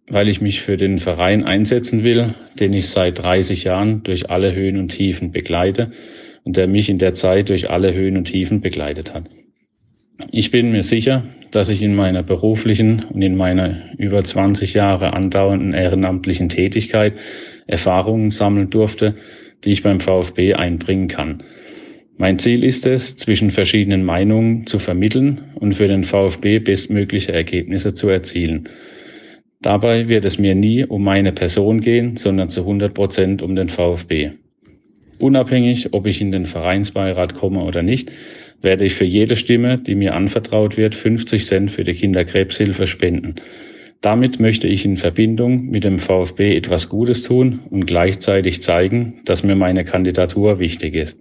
weil 0.09 0.27
ich 0.27 0.41
mich 0.41 0.61
für 0.61 0.75
den 0.75 0.97
Verein 0.97 1.43
einsetzen 1.43 2.03
will, 2.03 2.33
den 2.59 2.73
ich 2.73 2.87
seit 2.89 3.19
30 3.19 3.63
Jahren 3.63 4.01
durch 4.01 4.31
alle 4.31 4.55
Höhen 4.55 4.77
und 4.77 4.89
Tiefen 4.89 5.31
begleite 5.31 5.91
und 6.43 6.57
der 6.57 6.67
mich 6.67 6.89
in 6.89 6.97
der 6.97 7.13
Zeit 7.13 7.49
durch 7.49 7.69
alle 7.69 7.93
Höhen 7.93 8.17
und 8.17 8.25
Tiefen 8.25 8.59
begleitet 8.59 9.13
hat. 9.13 9.25
Ich 10.31 10.49
bin 10.49 10.71
mir 10.71 10.83
sicher, 10.83 11.23
dass 11.51 11.69
ich 11.69 11.83
in 11.83 11.93
meiner 11.93 12.23
beruflichen 12.23 13.05
und 13.11 13.21
in 13.21 13.35
meiner 13.35 13.91
über 13.99 14.23
20 14.23 14.73
Jahre 14.73 15.13
andauernden 15.13 15.73
ehrenamtlichen 15.73 16.49
Tätigkeit 16.49 17.13
Erfahrungen 17.67 18.31
sammeln 18.31 18.71
durfte, 18.71 19.15
die 19.63 19.71
ich 19.71 19.83
beim 19.83 19.99
VfB 19.99 20.55
einbringen 20.55 21.07
kann. 21.07 21.43
Mein 22.21 22.37
Ziel 22.37 22.63
ist 22.63 22.85
es, 22.85 23.15
zwischen 23.15 23.49
verschiedenen 23.49 24.03
Meinungen 24.03 24.67
zu 24.67 24.77
vermitteln 24.77 25.41
und 25.55 25.73
für 25.73 25.87
den 25.87 26.03
VfB 26.03 26.59
bestmögliche 26.59 27.33
Ergebnisse 27.33 27.95
zu 27.95 28.09
erzielen. 28.09 28.69
Dabei 29.59 30.07
wird 30.07 30.23
es 30.25 30.37
mir 30.37 30.53
nie 30.53 30.85
um 30.85 31.03
meine 31.03 31.31
Person 31.31 31.81
gehen, 31.81 32.17
sondern 32.17 32.49
zu 32.49 32.61
100 32.61 32.93
Prozent 32.93 33.41
um 33.41 33.55
den 33.55 33.69
VfB. 33.69 34.33
Unabhängig, 35.17 35.95
ob 35.95 36.05
ich 36.05 36.21
in 36.21 36.31
den 36.31 36.45
Vereinsbeirat 36.45 37.33
komme 37.33 37.63
oder 37.63 37.81
nicht, 37.81 38.11
werde 38.61 38.85
ich 38.85 38.93
für 38.93 39.05
jede 39.05 39.35
Stimme, 39.35 39.79
die 39.79 39.95
mir 39.95 40.13
anvertraut 40.13 40.77
wird, 40.77 40.93
50 40.93 41.43
Cent 41.43 41.71
für 41.71 41.83
die 41.83 41.95
Kinderkrebshilfe 41.95 42.85
spenden. 42.85 43.37
Damit 43.99 44.39
möchte 44.39 44.67
ich 44.67 44.85
in 44.85 44.97
Verbindung 44.97 45.71
mit 45.71 45.83
dem 45.83 45.97
VfB 45.97 46.55
etwas 46.55 46.87
Gutes 46.87 47.23
tun 47.23 47.61
und 47.71 47.87
gleichzeitig 47.87 48.61
zeigen, 48.61 49.21
dass 49.25 49.41
mir 49.41 49.55
meine 49.55 49.85
Kandidatur 49.85 50.59
wichtig 50.59 50.93
ist. 50.93 51.19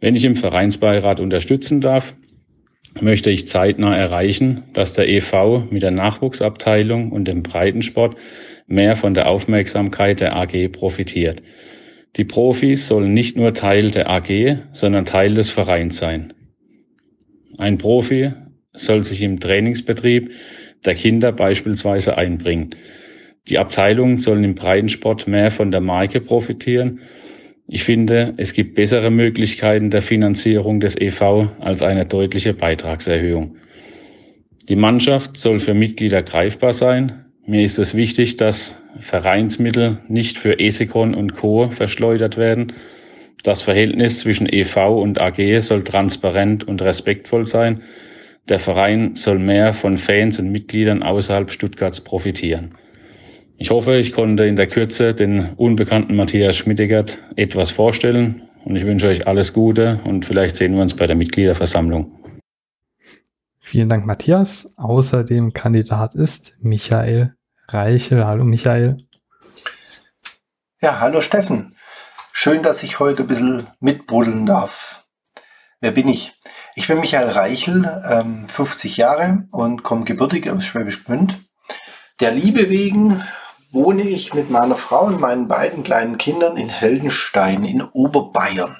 Wenn 0.00 0.14
ich 0.14 0.24
im 0.24 0.36
Vereinsbeirat 0.36 1.20
unterstützen 1.20 1.80
darf, 1.80 2.14
möchte 3.00 3.30
ich 3.30 3.48
zeitnah 3.48 3.96
erreichen, 3.96 4.64
dass 4.72 4.92
der 4.92 5.08
EV 5.08 5.64
mit 5.70 5.82
der 5.82 5.90
Nachwuchsabteilung 5.90 7.12
und 7.12 7.26
dem 7.26 7.42
Breitensport 7.42 8.16
mehr 8.66 8.96
von 8.96 9.14
der 9.14 9.28
Aufmerksamkeit 9.28 10.20
der 10.20 10.36
AG 10.36 10.68
profitiert. 10.72 11.42
Die 12.16 12.24
Profis 12.24 12.88
sollen 12.88 13.12
nicht 13.12 13.36
nur 13.36 13.52
Teil 13.52 13.90
der 13.90 14.10
AG, 14.10 14.58
sondern 14.72 15.04
Teil 15.04 15.34
des 15.34 15.50
Vereins 15.50 15.98
sein. 15.98 16.32
Ein 17.58 17.78
Profi 17.78 18.32
soll 18.72 19.04
sich 19.04 19.22
im 19.22 19.40
Trainingsbetrieb 19.40 20.30
der 20.84 20.94
Kinder 20.94 21.32
beispielsweise 21.32 22.16
einbringen. 22.16 22.74
Die 23.48 23.58
Abteilungen 23.58 24.18
sollen 24.18 24.44
im 24.44 24.54
Breitensport 24.54 25.28
mehr 25.28 25.50
von 25.50 25.70
der 25.70 25.80
Marke 25.80 26.20
profitieren. 26.20 27.00
Ich 27.68 27.82
finde, 27.82 28.34
es 28.36 28.52
gibt 28.52 28.76
bessere 28.76 29.10
Möglichkeiten 29.10 29.90
der 29.90 30.02
Finanzierung 30.02 30.78
des 30.78 30.96
EV 30.96 31.48
als 31.58 31.82
eine 31.82 32.06
deutliche 32.06 32.54
Beitragserhöhung. 32.54 33.56
Die 34.68 34.76
Mannschaft 34.76 35.36
soll 35.36 35.58
für 35.58 35.74
Mitglieder 35.74 36.22
greifbar 36.22 36.72
sein. 36.72 37.24
Mir 37.44 37.62
ist 37.62 37.78
es 37.78 37.94
wichtig, 37.94 38.36
dass 38.36 38.80
Vereinsmittel 39.00 39.98
nicht 40.08 40.38
für 40.38 40.60
Esikon 40.60 41.14
und 41.14 41.34
Co. 41.34 41.68
verschleudert 41.68 42.36
werden. 42.36 42.72
Das 43.42 43.62
Verhältnis 43.62 44.20
zwischen 44.20 44.48
EV 44.48 45.00
und 45.00 45.20
AG 45.20 45.60
soll 45.60 45.82
transparent 45.82 46.66
und 46.66 46.82
respektvoll 46.82 47.46
sein. 47.46 47.82
Der 48.48 48.60
Verein 48.60 49.16
soll 49.16 49.40
mehr 49.40 49.72
von 49.72 49.96
Fans 49.96 50.38
und 50.38 50.50
Mitgliedern 50.50 51.02
außerhalb 51.02 51.50
Stuttgarts 51.50 52.00
profitieren. 52.00 52.74
Ich 53.58 53.70
hoffe, 53.70 53.96
ich 53.96 54.12
konnte 54.12 54.44
in 54.44 54.56
der 54.56 54.66
Kürze 54.66 55.14
den 55.14 55.54
unbekannten 55.54 56.14
Matthias 56.14 56.56
Schmittigert 56.56 57.18
etwas 57.36 57.70
vorstellen 57.70 58.46
und 58.64 58.76
ich 58.76 58.84
wünsche 58.84 59.08
euch 59.08 59.26
alles 59.26 59.54
Gute 59.54 60.00
und 60.04 60.26
vielleicht 60.26 60.56
sehen 60.56 60.74
wir 60.74 60.82
uns 60.82 60.94
bei 60.94 61.06
der 61.06 61.16
Mitgliederversammlung. 61.16 62.42
Vielen 63.60 63.88
Dank, 63.88 64.04
Matthias. 64.04 64.74
Außerdem 64.76 65.54
Kandidat 65.54 66.14
ist 66.14 66.58
Michael 66.60 67.34
Reichel. 67.68 68.26
Hallo, 68.26 68.44
Michael. 68.44 68.98
Ja, 70.82 71.00
hallo, 71.00 71.22
Steffen. 71.22 71.74
Schön, 72.32 72.62
dass 72.62 72.82
ich 72.82 73.00
heute 73.00 73.22
ein 73.22 73.26
bisschen 73.26 73.66
mitbruddeln 73.80 74.44
darf. 74.44 75.06
Wer 75.80 75.92
bin 75.92 76.08
ich? 76.08 76.34
Ich 76.74 76.88
bin 76.88 77.00
Michael 77.00 77.30
Reichel, 77.30 78.02
ähm, 78.08 78.46
50 78.48 78.98
Jahre 78.98 79.48
und 79.50 79.82
komme 79.82 80.04
gebürtig 80.04 80.50
aus 80.50 80.66
Schwäbisch 80.66 81.04
Gmünd. 81.04 81.38
Der 82.20 82.32
Liebe 82.32 82.68
wegen 82.68 83.22
wohne 83.76 84.04
ich 84.04 84.32
mit 84.32 84.48
meiner 84.48 84.74
Frau 84.74 85.04
und 85.04 85.20
meinen 85.20 85.48
beiden 85.48 85.82
kleinen 85.82 86.16
Kindern 86.16 86.56
in 86.56 86.70
Heldenstein 86.70 87.62
in 87.62 87.82
Oberbayern. 87.82 88.74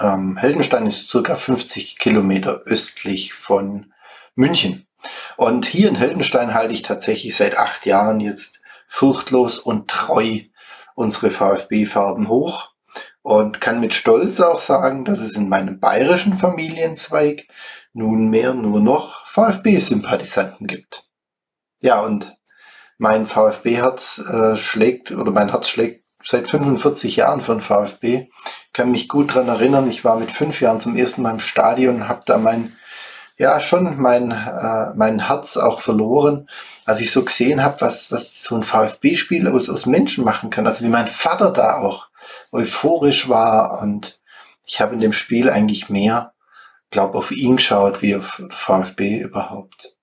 Ähm, 0.00 0.38
Heldenstein 0.38 0.86
ist 0.86 1.10
circa 1.10 1.36
50 1.36 1.98
Kilometer 1.98 2.62
östlich 2.64 3.34
von 3.34 3.92
München. 4.34 4.86
Und 5.36 5.66
hier 5.66 5.90
in 5.90 5.94
Heldenstein 5.94 6.54
halte 6.54 6.72
ich 6.72 6.80
tatsächlich 6.80 7.36
seit 7.36 7.58
acht 7.58 7.84
Jahren 7.84 8.18
jetzt 8.20 8.60
furchtlos 8.86 9.58
und 9.58 9.88
treu 9.88 10.40
unsere 10.94 11.28
VfB-Farben 11.28 12.28
hoch 12.28 12.70
und 13.20 13.60
kann 13.60 13.80
mit 13.80 13.92
Stolz 13.92 14.40
auch 14.40 14.58
sagen, 14.58 15.04
dass 15.04 15.20
es 15.20 15.36
in 15.36 15.50
meinem 15.50 15.80
bayerischen 15.80 16.38
Familienzweig 16.38 17.46
nunmehr 17.92 18.54
nur 18.54 18.80
noch 18.80 19.26
VfB-Sympathisanten 19.26 20.66
gibt. 20.66 21.10
Ja, 21.82 22.00
und 22.00 22.38
mein 22.98 23.26
VfB-Herz 23.26 24.18
äh, 24.30 24.56
schlägt 24.56 25.10
oder 25.10 25.30
mein 25.30 25.50
Herz 25.50 25.68
schlägt 25.68 26.04
seit 26.22 26.48
45 26.48 27.16
Jahren 27.16 27.40
für 27.40 27.52
den 27.52 27.60
VfB. 27.60 28.28
Kann 28.72 28.90
mich 28.90 29.08
gut 29.08 29.34
dran 29.34 29.48
erinnern, 29.48 29.88
ich 29.88 30.04
war 30.04 30.18
mit 30.18 30.30
fünf 30.30 30.60
Jahren 30.60 30.80
zum 30.80 30.96
ersten 30.96 31.22
Mal 31.22 31.32
im 31.32 31.40
Stadion, 31.40 32.08
habe 32.08 32.22
da 32.26 32.38
mein, 32.38 32.76
ja 33.38 33.60
schon 33.60 34.00
mein, 34.00 34.32
äh, 34.32 34.92
mein 34.94 35.26
Herz 35.28 35.56
auch 35.56 35.80
verloren, 35.80 36.48
als 36.84 37.00
ich 37.00 37.10
so 37.10 37.24
gesehen 37.24 37.62
habe, 37.62 37.80
was, 37.80 38.10
was 38.10 38.42
so 38.42 38.56
ein 38.56 38.64
VfB-Spiel 38.64 39.46
aus, 39.48 39.70
aus 39.70 39.86
Menschen 39.86 40.24
machen 40.24 40.50
kann. 40.50 40.66
Also 40.66 40.84
wie 40.84 40.90
mein 40.90 41.08
Vater 41.08 41.52
da 41.52 41.76
auch 41.76 42.08
euphorisch 42.50 43.28
war 43.28 43.80
und 43.82 44.18
ich 44.66 44.80
habe 44.80 44.94
in 44.94 45.00
dem 45.00 45.12
Spiel 45.12 45.48
eigentlich 45.48 45.88
mehr, 45.90 46.32
glaube 46.90 47.18
auf 47.18 47.30
ihn 47.30 47.56
geschaut 47.56 48.02
wie 48.02 48.16
auf 48.16 48.42
VfB 48.50 49.20
überhaupt. 49.20 49.95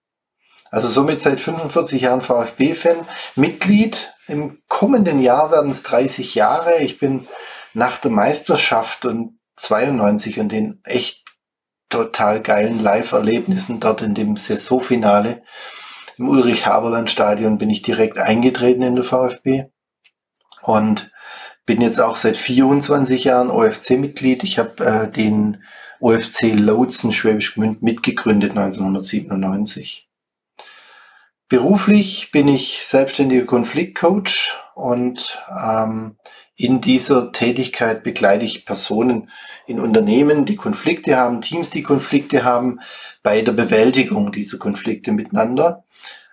Also 0.74 0.88
somit 0.88 1.22
seit 1.22 1.40
45 1.40 2.02
Jahren 2.02 2.22
VfB-Fan, 2.22 3.06
Mitglied. 3.36 4.14
Im 4.28 4.60
kommenden 4.68 5.20
Jahr 5.20 5.52
werden 5.52 5.70
es 5.70 5.84
30 5.84 6.34
Jahre. 6.34 6.82
Ich 6.82 6.98
bin 6.98 7.28
nach 7.74 8.00
der 8.00 8.10
Meisterschaft 8.10 9.06
und 9.06 9.38
92 9.58 10.40
und 10.40 10.52
den 10.52 10.82
echt 10.84 11.24
total 11.90 12.42
geilen 12.42 12.80
Live-Erlebnissen 12.80 13.80
dort 13.80 14.02
in 14.02 14.16
dem 14.16 14.36
Saisonfinale 14.36 15.44
im 16.18 16.30
Ulrich-Haberland-Stadion 16.30 17.58
bin 17.58 17.70
ich 17.70 17.82
direkt 17.82 18.20
eingetreten 18.20 18.84
in 18.84 18.96
der 18.96 19.04
VfB 19.04 19.66
und 20.62 21.12
bin 21.66 21.82
jetzt 21.82 22.00
auch 22.00 22.16
seit 22.16 22.38
24 22.38 23.24
Jahren 23.24 23.50
OFC-Mitglied. 23.50 24.44
Ich 24.44 24.60
habe 24.60 24.84
äh, 24.84 25.12
den 25.12 25.64
OFC 26.00 26.54
Lotsen 26.54 27.12
Schwäbisch 27.14 27.56
Gmünd 27.56 27.82
mitgegründet 27.82 28.52
1997. 28.52 30.03
Beruflich 31.54 32.32
bin 32.32 32.48
ich 32.48 32.82
selbstständiger 32.84 33.46
Konfliktcoach 33.46 34.56
und 34.74 35.40
ähm, 35.64 36.18
in 36.56 36.82
dieser 36.82 37.32
Tätigkeit 37.32 38.02
begleite 38.02 38.44
ich 38.44 38.66
Personen 38.66 39.30
in 39.68 39.80
Unternehmen, 39.80 40.46
die 40.46 40.56
Konflikte 40.56 41.16
haben, 41.16 41.42
Teams, 41.42 41.70
die 41.70 41.84
Konflikte 41.84 42.44
haben, 42.44 42.80
bei 43.22 43.44
der 43.44 43.52
Bewältigung 43.52 44.32
dieser 44.32 44.58
Konflikte 44.58 45.12
miteinander. 45.12 45.84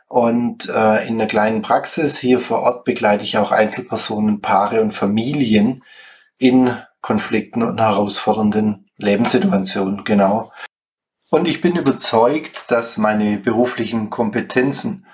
Und 0.08 0.70
äh, 0.70 1.06
in 1.06 1.16
einer 1.20 1.26
kleinen 1.26 1.60
Praxis 1.60 2.18
hier 2.18 2.40
vor 2.40 2.60
Ort 2.60 2.86
begleite 2.86 3.22
ich 3.22 3.36
auch 3.36 3.52
Einzelpersonen, 3.52 4.40
Paare 4.40 4.80
und 4.80 4.92
Familien 4.92 5.84
in 6.38 6.74
Konflikten 7.02 7.62
und 7.62 7.78
herausfordernden 7.78 8.88
Lebenssituationen, 8.96 10.02
genau. 10.04 10.50
Und 11.28 11.46
ich 11.46 11.60
bin 11.60 11.76
überzeugt, 11.76 12.64
dass 12.68 12.96
meine 12.96 13.36
beruflichen 13.36 14.08
Kompetenzen 14.08 15.04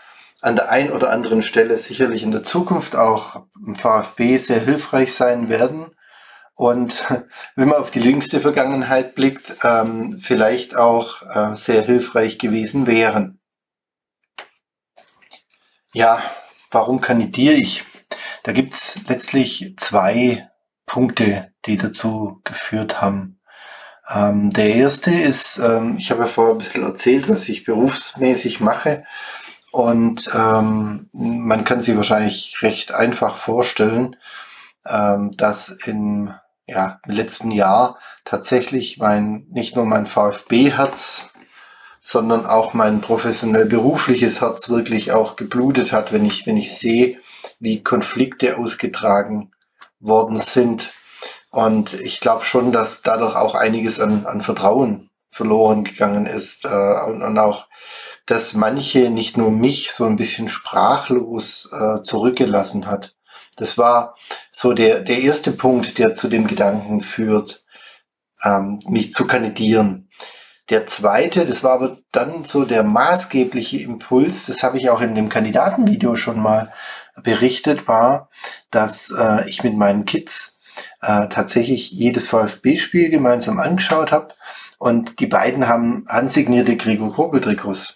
an 0.47 0.55
der 0.55 0.71
einen 0.71 0.91
oder 0.91 1.11
anderen 1.11 1.43
Stelle 1.43 1.77
sicherlich 1.77 2.23
in 2.23 2.31
der 2.31 2.45
Zukunft 2.45 2.95
auch 2.95 3.47
im 3.67 3.75
VfB 3.75 4.37
sehr 4.37 4.61
hilfreich 4.61 5.13
sein 5.13 5.49
werden. 5.49 5.91
Und 6.55 7.05
wenn 7.57 7.69
man 7.69 7.81
auf 7.81 7.91
die 7.91 8.01
jüngste 8.01 8.41
Vergangenheit 8.41 9.17
blickt, 9.17 9.57
ähm, 9.65 10.21
vielleicht 10.21 10.77
auch 10.77 11.23
äh, 11.23 11.55
sehr 11.55 11.83
hilfreich 11.83 12.39
gewesen 12.39 12.87
wären. 12.87 13.41
Ja, 15.93 16.23
warum 16.71 17.01
kandidiere 17.01 17.55
ich? 17.55 17.85
Da 18.45 18.53
gibt's 18.53 19.01
letztlich 19.09 19.75
zwei 19.79 20.49
Punkte, 20.87 21.53
die 21.65 21.77
dazu 21.77 22.41
geführt 22.45 23.03
haben. 23.03 23.41
Ähm, 24.09 24.51
der 24.51 24.77
erste 24.77 25.11
ist, 25.11 25.59
ähm, 25.59 25.97
ich 25.99 26.13
habe 26.13 26.23
ja 26.23 26.29
vorher 26.29 26.55
ein 26.55 26.59
bisschen 26.59 26.85
erzählt, 26.85 27.29
was 27.29 27.49
ich 27.49 27.65
berufsmäßig 27.65 28.61
mache. 28.61 29.05
Und 29.77 30.31
ähm, 30.35 31.11
man 31.13 31.65
kann 31.65 31.83
sich 31.83 31.95
wahrscheinlich 31.95 32.63
recht 32.63 32.95
einfach 32.95 33.37
vorstellen, 33.37 34.17
ähm, 34.87 35.33
dass 35.37 35.69
im, 35.69 36.33
ja, 36.67 36.99
im 37.05 37.15
letzten 37.15 37.51
Jahr 37.51 37.99
tatsächlich 38.25 38.97
mein, 38.97 39.47
nicht 39.51 39.77
nur 39.77 39.85
mein 39.85 40.07
VfB-Herz, 40.07 41.29
sondern 42.01 42.47
auch 42.47 42.73
mein 42.73 43.03
professionell 43.03 43.67
berufliches 43.67 44.41
Herz 44.41 44.71
wirklich 44.71 45.13
auch 45.13 45.37
geblutet 45.37 45.93
hat, 45.93 46.11
wenn 46.11 46.25
ich, 46.25 46.47
wenn 46.47 46.57
ich 46.57 46.75
sehe, 46.75 47.19
wie 47.61 47.83
Konflikte 47.83 48.57
ausgetragen 48.57 49.53
worden 50.01 50.39
sind. 50.39 50.91
Und 51.51 51.93
ich 51.93 52.21
glaube 52.21 52.47
schon, 52.47 52.73
dass 52.73 53.03
dadurch 53.03 53.37
auch 53.37 53.55
einiges 53.55 54.01
an, 54.01 54.25
an 54.25 54.41
Vertrauen 54.41 55.11
verloren 55.31 55.85
gegangen 55.85 56.25
ist 56.25 56.65
äh, 56.65 57.01
und, 57.09 57.21
und 57.21 57.39
auch 57.39 57.67
dass 58.27 58.55
manche 58.55 59.11
nicht 59.11 59.37
nur 59.37 59.51
mich 59.51 59.93
so 59.93 60.05
ein 60.05 60.17
bisschen 60.17 60.49
sprachlos 60.49 61.71
äh, 61.73 62.03
zurückgelassen 62.03 62.87
hat. 62.87 63.15
Das 63.57 63.79
war 63.79 64.17
so 64.51 64.75
der, 64.75 65.01
der 65.01 65.21
erste 65.21 65.53
Punkt, 65.53 65.99
der 65.99 66.15
zu 66.15 66.29
dem 66.29 66.47
Gedanken 66.47 67.01
führt, 67.01 67.65
ähm, 68.43 68.81
mich 68.89 69.13
zu 69.13 69.27
kandidieren. 69.27 70.11
Der 70.69 70.87
zweite, 70.89 71.47
das 71.47 71.63
war 71.63 71.75
aber 71.75 71.99
dann 72.11 72.45
so 72.45 72.65
der 72.65 72.83
maßgebliche 72.83 73.79
Impuls, 73.79 74.47
das 74.47 74.65
habe 74.65 74.79
ich 74.79 74.91
auch 74.91 75.01
in 75.01 75.15
dem 75.15 75.29
Kandidatenvideo 75.29 76.17
schon 76.17 76.41
mal 76.41 76.73
berichtet, 77.23 77.87
war, 77.87 78.29
dass 78.73 79.13
äh, 79.17 79.49
ich 79.49 79.63
mit 79.63 79.77
meinen 79.77 80.05
Kids 80.05 80.61
äh, 81.01 81.29
tatsächlich 81.29 81.93
jedes 81.93 82.27
VfB-Spiel 82.29 83.11
gemeinsam 83.11 83.61
angeschaut 83.61 84.11
habe 84.11 84.35
und 84.79 85.21
die 85.21 85.27
beiden 85.27 85.69
haben 85.69 86.05
handsignierte 86.09 86.77
Gregor 86.77 87.13
Kobel-Trikots. 87.15 87.96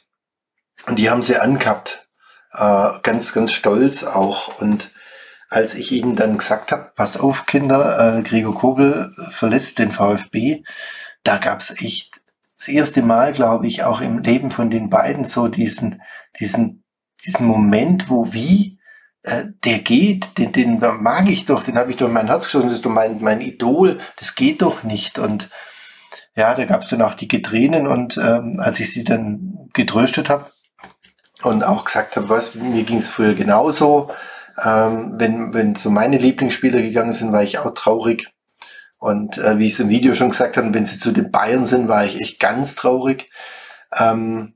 Und 0.87 0.99
die 0.99 1.11
haben 1.11 1.23
sie 1.23 1.37
angehabt. 1.37 2.09
Äh, 2.53 2.91
ganz, 3.03 3.33
ganz 3.33 3.53
stolz 3.53 4.05
auch. 4.05 4.61
Und 4.61 4.91
als 5.49 5.75
ich 5.75 5.93
ihnen 5.93 6.17
dann 6.17 6.39
gesagt 6.39 6.73
habe, 6.73 6.93
pass 6.95 7.17
auf, 7.19 7.47
Kinder, 7.47 8.19
äh, 8.19 8.23
Gregor 8.23 8.55
Kobel 8.55 9.13
verlässt 9.31 9.79
den 9.79 9.93
VfB, 9.93 10.63
da 11.25 11.39
gab's 11.39 11.71
echt 11.83 12.21
das 12.57 12.69
erste 12.69 13.03
Mal, 13.03 13.33
glaube 13.33 13.67
ich, 13.67 13.85
auch 13.85 14.01
im 14.01 14.19
Leben 14.19 14.51
von 14.51 14.71
den 14.71 14.91
beiden 14.91 15.25
so 15.25 15.49
diesen, 15.49 16.03
diesen, 16.39 16.85
diesen 17.25 17.47
Moment, 17.47 18.11
wo 18.11 18.33
wie 18.33 18.79
äh, 19.23 19.47
der 19.65 19.79
geht, 19.79 20.39
den, 20.39 20.53
den 20.53 20.79
mag 20.79 21.29
ich 21.29 21.47
doch, 21.47 21.65
den 21.65 21.79
habe 21.79 21.91
ich 21.91 21.97
doch 21.97 22.07
in 22.07 22.13
mein 22.13 22.27
Herz 22.27 22.45
geschossen, 22.45 22.69
das 22.69 22.77
ist 22.77 22.87
doch 22.87 22.91
mein, 22.91 23.21
mein 23.21 23.41
Idol, 23.41 23.99
das 24.17 24.35
geht 24.35 24.63
doch 24.63 24.83
nicht. 24.83 25.19
Und 25.19 25.51
ja, 26.37 26.55
da 26.55 26.65
gab's 26.65 26.89
dann 26.89 27.03
auch 27.03 27.15
die 27.15 27.29
Tränen 27.29 27.87
und 27.87 28.17
ähm, 28.19 28.57
als 28.59 28.79
ich 28.81 28.93
sie 28.93 29.05
dann 29.05 29.69
getröstet 29.73 30.29
habe, 30.29 30.51
und 31.43 31.65
auch 31.65 31.85
gesagt 31.85 32.17
habe, 32.17 32.29
was, 32.29 32.55
mir 32.55 32.85
ging 32.85 32.99
es 32.99 33.09
früher 33.09 33.35
genauso. 33.35 34.11
Ähm, 34.63 35.15
wenn, 35.17 35.55
wenn 35.55 35.75
so 35.75 35.91
meine 35.91 36.19
Lieblingsspieler 36.19 36.83
gegangen 36.83 37.13
sind, 37.13 37.33
war 37.33 37.43
ich 37.43 37.59
auch 37.59 37.73
traurig. 37.75 38.29
Und 38.99 39.39
äh, 39.39 39.59
wie 39.59 39.67
ich 39.67 39.73
es 39.73 39.81
im 39.81 39.89
Video 39.89 40.15
schon 40.15 40.31
gesagt 40.31 40.57
habe, 40.57 40.75
wenn 40.75 40.85
sie 40.85 40.99
zu 40.99 41.13
den 41.13 41.31
Bayern 41.31 41.65
sind, 41.65 41.89
war 41.89 42.05
ich 42.05 42.21
echt 42.21 42.39
ganz 42.39 42.75
traurig. 42.75 43.31
Ähm, 43.97 44.55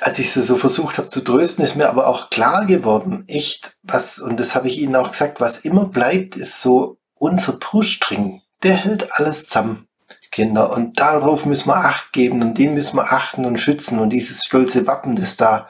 als 0.00 0.18
ich 0.18 0.32
sie 0.32 0.42
so 0.42 0.56
versucht 0.56 0.98
habe 0.98 1.08
zu 1.08 1.20
trösten, 1.20 1.64
ist 1.64 1.76
mir 1.76 1.88
aber 1.88 2.06
auch 2.06 2.30
klar 2.30 2.66
geworden, 2.66 3.24
echt, 3.26 3.76
was, 3.82 4.18
und 4.18 4.38
das 4.38 4.54
habe 4.54 4.68
ich 4.68 4.78
Ihnen 4.78 4.96
auch 4.96 5.10
gesagt, 5.10 5.40
was 5.40 5.58
immer 5.58 5.86
bleibt, 5.86 6.36
ist 6.36 6.62
so 6.62 6.98
unser 7.14 7.54
Brustring. 7.54 8.42
Der 8.62 8.74
hält 8.74 9.12
alles 9.12 9.46
zusammen. 9.46 9.87
Kinder. 10.30 10.72
Und 10.72 10.98
darauf 11.00 11.46
müssen 11.46 11.68
wir 11.68 11.76
Acht 11.76 12.12
geben 12.12 12.42
und 12.42 12.58
den 12.58 12.74
müssen 12.74 12.96
wir 12.96 13.12
achten 13.12 13.44
und 13.44 13.58
schützen. 13.58 13.98
Und 13.98 14.10
dieses 14.10 14.44
stolze 14.44 14.86
Wappen, 14.86 15.16
das 15.16 15.36
da 15.36 15.68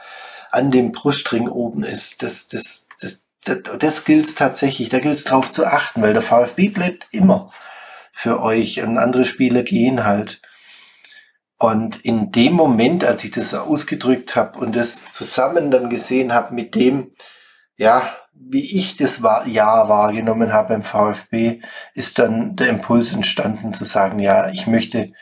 an 0.51 0.71
dem 0.71 0.93
Brustring 0.93 1.49
oben 1.49 1.83
ist, 1.83 2.23
das, 2.23 2.49
das, 2.49 2.89
das, 3.01 3.25
das, 3.45 3.63
das 3.79 4.05
gilt 4.05 4.37
tatsächlich. 4.37 4.89
Da 4.89 4.99
gilt 4.99 5.15
es 5.15 5.25
drauf 5.25 5.51
zu 5.51 5.67
achten, 5.67 6.03
weil 6.03 6.13
der 6.13 6.23
VfB 6.23 6.69
bleibt 6.69 7.07
immer 7.11 7.53
für 8.13 8.43
euch 8.43 8.83
und 8.83 8.99
andere 8.99 9.25
Spieler 9.25 9.63
gehen 9.63 10.05
halt. 10.05 10.41
Und 11.59 12.05
in 12.05 12.31
dem 12.31 12.53
Moment, 12.53 13.05
als 13.05 13.25
ich 13.25 13.33
das 13.33 13.53
ausgedrückt 13.53 14.37
habe 14.37 14.59
und 14.59 14.77
das 14.77 15.11
zusammen 15.13 15.71
dann 15.71 15.91
gesehen 15.91 16.33
habe 16.33 16.55
mit 16.55 16.75
dem, 16.75 17.13
ja, 17.77 18.17
wie 18.41 18.76
ich 18.76 18.97
das 18.97 19.20
Jahr 19.47 19.89
wahrgenommen 19.89 20.53
habe 20.53 20.68
beim 20.70 20.82
VfB, 20.82 21.61
ist 21.95 22.18
dann 22.18 22.57
der 22.57 22.68
Impuls 22.68 23.12
entstanden 23.12 23.74
zu 23.74 23.84
sagen, 23.84 24.18
ja, 24.18 24.49
ich 24.51 24.66
möchte 24.66 25.12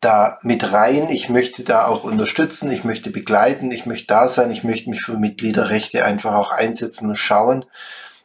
da 0.00 0.38
mit 0.42 0.72
rein, 0.72 1.08
ich 1.08 1.28
möchte 1.28 1.62
da 1.62 1.86
auch 1.86 2.04
unterstützen, 2.04 2.70
ich 2.70 2.84
möchte 2.84 3.10
begleiten, 3.10 3.72
ich 3.72 3.86
möchte 3.86 4.08
da 4.08 4.28
sein, 4.28 4.50
ich 4.50 4.62
möchte 4.62 4.90
mich 4.90 5.00
für 5.00 5.18
Mitgliederrechte 5.18 6.04
einfach 6.04 6.34
auch 6.34 6.50
einsetzen 6.50 7.08
und 7.08 7.16
schauen, 7.16 7.64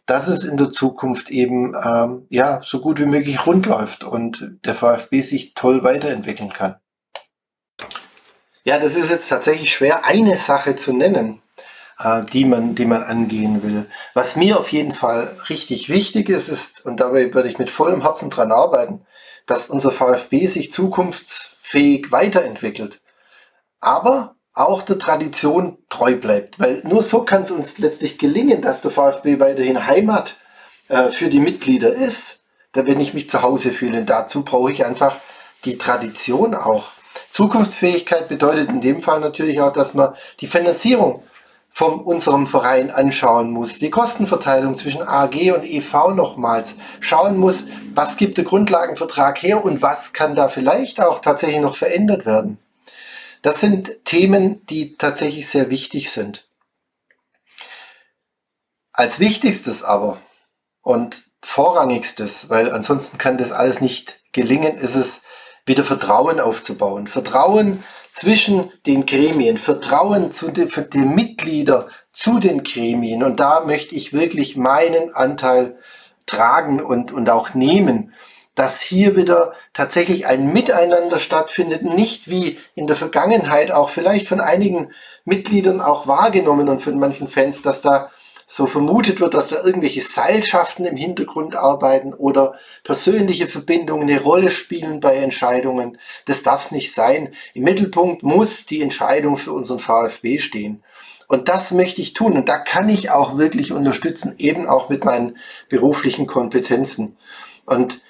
dass 0.06 0.28
es 0.28 0.44
in 0.44 0.58
der 0.58 0.72
Zukunft 0.72 1.30
eben 1.30 1.74
ähm, 1.84 2.26
ja 2.30 2.62
so 2.64 2.82
gut 2.82 3.00
wie 3.00 3.06
möglich 3.06 3.46
rund 3.48 3.66
läuft 3.66 4.04
und 4.04 4.58
der 4.66 4.76
VfB 4.76 5.22
sich 5.22 5.54
toll 5.54 5.84
weiterentwickeln 5.84 6.52
kann. 6.52 6.76
Ja, 8.64 8.78
das 8.78 8.96
ist 8.96 9.10
jetzt 9.10 9.30
tatsächlich 9.30 9.74
schwer, 9.74 10.06
eine 10.06 10.38
Sache 10.38 10.76
zu 10.76 10.94
nennen 10.94 11.42
äh, 12.04 12.24
die, 12.32 12.46
man, 12.46 12.76
die 12.76 12.86
man 12.86 13.04
angehen 13.04 13.64
will. 13.64 13.86
Was 14.14 14.36
mir 14.36 14.60
auf 14.60 14.72
jeden 14.72 14.94
Fall 14.94 15.36
richtig 15.50 15.90
wichtig 15.90 16.30
ist, 16.30 16.50
ist, 16.50 16.86
und 16.86 17.00
dabei 17.00 17.34
würde 17.34 17.50
ich 17.50 17.60
mit 17.60 17.70
vollem 17.70 18.02
Herzen 18.02 18.30
dran 18.30 18.52
arbeiten, 18.52 19.06
dass 19.48 19.70
unser 19.70 19.92
VfB 19.92 20.46
sich 20.48 20.72
zukunftsfähig 20.72 22.12
weiterentwickelt. 22.12 23.02
Aber 23.80 24.36
auch 24.54 24.82
der 24.82 25.00
Tradition 25.00 25.78
treu 25.90 26.16
bleibt. 26.16 26.60
Weil 26.60 26.82
nur 26.84 27.04
so 27.04 27.24
kann 27.24 27.44
es 27.44 27.52
uns 27.52 27.78
letztlich 27.78 28.18
gelingen, 28.18 28.62
dass 28.62 28.82
der 28.82 28.92
VfB 28.92 29.40
weiterhin 29.40 29.88
Heimat 29.88 30.36
äh, 30.90 31.10
für 31.10 31.30
die 31.30 31.40
Mitglieder 31.40 31.94
ist, 31.94 32.40
da 32.74 32.86
wenn 32.86 33.00
ich 33.00 33.14
mich 33.14 33.30
zu 33.30 33.42
Hause 33.42 33.72
fühle. 33.72 34.00
Und 34.00 34.10
dazu 34.10 34.44
brauche 34.44 34.72
ich 34.72 34.86
einfach 34.86 35.16
die 35.66 35.78
Tradition 35.78 36.54
auch. 36.54 36.88
Zukunftsfähigkeit 37.30 38.28
bedeutet 38.28 38.70
in 38.70 38.82
dem 38.82 39.02
Fall 39.02 39.22
natürlich 39.22 39.62
auch, 39.62 39.72
dass 39.72 39.94
man 39.94 40.16
die 40.42 40.48
Finanzierung 40.48 41.24
von 41.72 42.02
unserem 42.02 42.48
Verein 42.48 42.92
anschauen 42.92 43.50
muss, 43.50 43.80
die 43.80 43.90
Kostenverteilung 43.90 44.76
zwischen 44.78 45.02
AG 45.02 45.54
und 45.54 45.64
EV 45.64 46.14
nochmals 46.14 46.76
schauen 47.00 47.38
muss, 47.38 47.68
was 47.96 48.18
gibt 48.18 48.38
der 48.38 48.44
Grundlagenvertrag 48.44 49.42
her 49.42 49.64
und 49.64 49.82
was 49.82 50.12
kann 50.12 50.36
da 50.36 50.50
vielleicht 50.50 51.02
auch 51.02 51.20
tatsächlich 51.20 51.62
noch 51.62 51.78
verändert 51.78 52.26
werden. 52.26 52.58
Das 53.42 53.60
sind 53.62 54.06
Themen, 54.06 54.66
die 54.68 54.98
tatsächlich 54.98 55.50
sehr 55.50 55.70
wichtig 55.70 56.12
sind. 56.12 56.48
Als 58.92 59.20
wichtigstes 59.20 59.84
aber 59.84 60.22
und 60.82 61.24
vorrangigstes, 61.42 62.50
weil 62.50 62.72
ansonsten 62.72 63.18
kann 63.18 63.38
das 63.38 63.52
alles 63.52 63.82
nicht 63.82 64.20
gelingen, 64.34 64.78
ist 64.78 64.96
es, 64.96 65.24
wieder 65.66 65.84
Vertrauen 65.84 66.40
aufzubauen. 66.40 67.08
Vertrauen 67.08 67.84
zwischen 68.12 68.72
den 68.86 69.06
Gremien, 69.06 69.58
Vertrauen 69.58 70.32
zu 70.32 70.52
den, 70.52 70.70
für 70.70 70.82
die 70.82 71.00
Mitglieder 71.00 71.90
zu 72.12 72.40
den 72.40 72.64
Gremien. 72.64 73.24
Und 73.24 73.40
da 73.40 73.62
möchte 73.66 73.96
ich 73.96 74.14
wirklich 74.14 74.58
meinen 74.58 75.14
Anteil 75.16 75.78
tragen 76.26 76.82
und, 76.82 77.12
und 77.12 77.30
auch 77.30 77.54
nehmen 77.54 78.14
dass 78.56 78.82
hier 78.82 79.16
wieder 79.16 79.54
tatsächlich 79.74 80.28
ein 80.28 80.52
Miteinander 80.52 81.20
stattfindet, 81.20 81.84
nicht 81.84 82.30
wie 82.30 82.60
in 82.76 82.86
der 82.86 82.96
Vergangenheit 82.96 83.72
auch 83.72 83.90
vielleicht 83.90 84.28
von 84.28 84.42
einigen 84.42 84.92
Mitgliedern 85.24 85.82
auch 85.82 86.08
wahrgenommen 86.08 86.68
und 86.68 86.82
von 86.82 87.00
manchen 87.00 87.28
Fans, 87.28 87.62
dass 87.62 87.82
da 87.82 88.12
so 88.54 88.68
vermutet 88.68 89.22
wird, 89.22 89.34
dass 89.34 89.48
da 89.48 89.64
irgendwelche 89.64 90.02
Seilschaften 90.02 90.84
im 90.84 90.98
Hintergrund 90.98 91.56
arbeiten 91.56 92.14
oder 92.14 92.56
persönliche 92.84 93.48
Verbindungen 93.48 94.10
eine 94.10 94.20
Rolle 94.20 94.52
spielen 94.52 95.00
bei 95.00 95.16
Entscheidungen. 95.16 95.98
Das 96.26 96.44
darf 96.44 96.66
es 96.66 96.72
nicht 96.72 96.92
sein. 96.94 97.34
Im 97.54 97.64
Mittelpunkt 97.64 98.24
muss 98.24 98.66
die 98.66 98.82
Entscheidung 98.82 99.38
für 99.38 99.54
unseren 99.54 99.80
VfB 99.80 100.38
stehen. 100.40 100.84
Und 101.30 101.48
das 101.48 101.72
möchte 101.72 102.02
ich 102.02 102.12
tun. 102.12 102.34
Und 102.34 102.50
da 102.50 102.58
kann 102.58 102.90
ich 102.90 103.10
auch 103.10 103.38
wirklich 103.38 103.72
unterstützen, 103.72 104.36
eben 104.38 104.68
auch 104.68 104.90
mit 104.90 105.06
meinen 105.06 105.38
beruflichen 105.70 106.28
Kompetenzen. 106.28 107.18
Und 107.66 108.02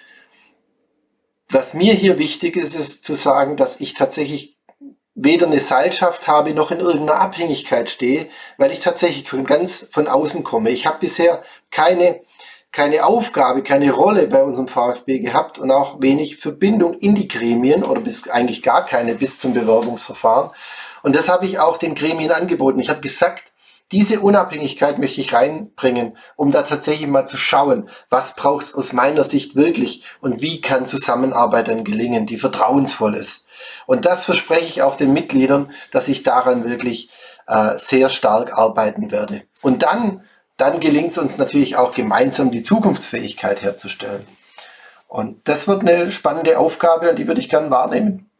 was 1.49 1.75
mir 1.75 1.93
hier 1.93 2.17
wichtig 2.17 2.55
ist, 2.57 2.73
ist 2.73 3.03
zu 3.03 3.13
sagen, 3.13 3.57
dass 3.57 3.79
ich 3.79 3.93
tatsächlich 3.93 4.57
weder 5.16 5.47
eine 5.47 5.59
Seilschaft 5.59 6.28
habe 6.28 6.53
noch 6.53 6.72
in 6.72 6.80
irgendeiner 6.80 7.20
Abhängigkeit 7.20 7.89
stehe, 7.89 8.30
weil 8.57 8.72
ich 8.72 8.80
tatsächlich 8.80 9.30
von 9.30 9.45
ganz 9.45 9.88
von 9.91 10.07
außen 10.07 10.43
komme. 10.43 10.70
Ich 10.70 10.86
habe 10.86 10.99
bisher 10.99 11.43
keine 11.70 12.22
keine 12.72 13.05
Aufgabe, 13.05 13.64
keine 13.64 13.91
Rolle 13.91 14.28
bei 14.28 14.43
unserem 14.43 14.70
VfB 14.70 15.20
gehabt 15.20 15.59
und 15.59 15.72
auch 15.72 16.01
wenig 16.01 16.38
Verbindung 16.38 16.93
in 16.93 17.16
die 17.16 17.28
Gremien 17.28 17.84
oder 17.84 17.99
bis 17.99 18.30
eigentlich 18.30 18.64
gar 18.64 18.86
keine 18.86 19.16
bis 19.16 19.39
zum 19.39 19.53
Bewerbungsverfahren. 19.53 20.51
Und 21.03 21.16
das 21.16 21.28
habe 21.28 21.45
ich 21.45 21.59
auch 21.59 21.78
den 21.78 21.95
Gremien 21.95 22.32
angeboten. 22.32 22.80
Ich 22.80 22.89
habe 22.89 23.01
gesagt, 23.01 23.43
diese 23.91 24.22
Unabhängigkeit 24.22 24.99
möchte 24.99 25.20
ich 25.20 25.34
reinbringen, 25.34 26.18
um 26.38 26.51
da 26.51 26.62
tatsächlich 26.62 27.09
mal 27.09 27.26
zu 27.26 27.36
schauen, 27.36 27.89
was 28.09 28.38
braucht 28.38 28.64
es 28.64 28.74
aus 28.74 28.93
meiner 28.93 29.26
Sicht 29.26 29.57
wirklich 29.57 30.05
und 30.22 30.41
wie 30.41 30.62
kann 30.62 30.88
Zusammenarbeit 30.88 31.68
dann 31.68 31.84
gelingen, 31.84 32.26
die 32.26 32.38
vertrauensvoll 32.38 33.16
ist. 33.16 33.47
Und 33.91 34.05
das 34.05 34.23
verspreche 34.23 34.67
ich 34.67 34.81
auch 34.83 34.95
den 34.95 35.11
Mitgliedern, 35.11 35.69
dass 35.91 36.07
ich 36.07 36.23
daran 36.23 36.63
wirklich 36.63 37.09
äh, 37.45 37.71
sehr 37.75 38.07
stark 38.07 38.57
arbeiten 38.57 39.11
werde. 39.11 39.41
Und 39.61 39.83
dann, 39.83 40.21
dann 40.55 40.79
gelingt 40.79 41.11
es 41.11 41.17
uns 41.17 41.37
natürlich 41.37 41.75
auch 41.75 41.93
gemeinsam 41.93 42.51
die 42.51 42.63
Zukunftsfähigkeit 42.63 43.61
herzustellen. 43.61 44.25
Und 45.09 45.45
das 45.45 45.67
wird 45.67 45.81
eine 45.81 46.09
spannende 46.09 46.57
Aufgabe 46.57 47.09
und 47.09 47.19
die 47.19 47.27
würde 47.27 47.41
ich 47.41 47.49
gern 47.49 47.69
wahrnehmen. 47.69 48.31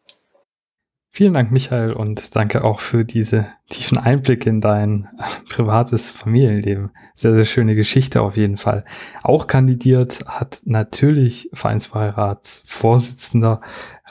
Vielen 1.14 1.34
Dank, 1.34 1.52
Michael, 1.52 1.92
und 1.92 2.38
danke 2.38 2.64
auch 2.64 2.80
für 2.80 3.04
diese 3.04 3.46
tiefen 3.70 3.98
Einblicke 3.98 4.50
in 4.50 4.62
dein 4.62 5.10
privates 5.50 6.12
Familienleben. 6.12 6.92
Sehr, 7.14 7.34
sehr 7.34 7.44
schöne 7.44 7.76
Geschichte 7.76 8.22
auf 8.22 8.38
jeden 8.38 8.56
Fall. 8.56 8.86
Auch 9.22 9.48
kandidiert 9.48 10.20
hat 10.28 10.62
natürlich 10.64 11.50
Vereinsbeiratsvorsitzender 11.52 13.60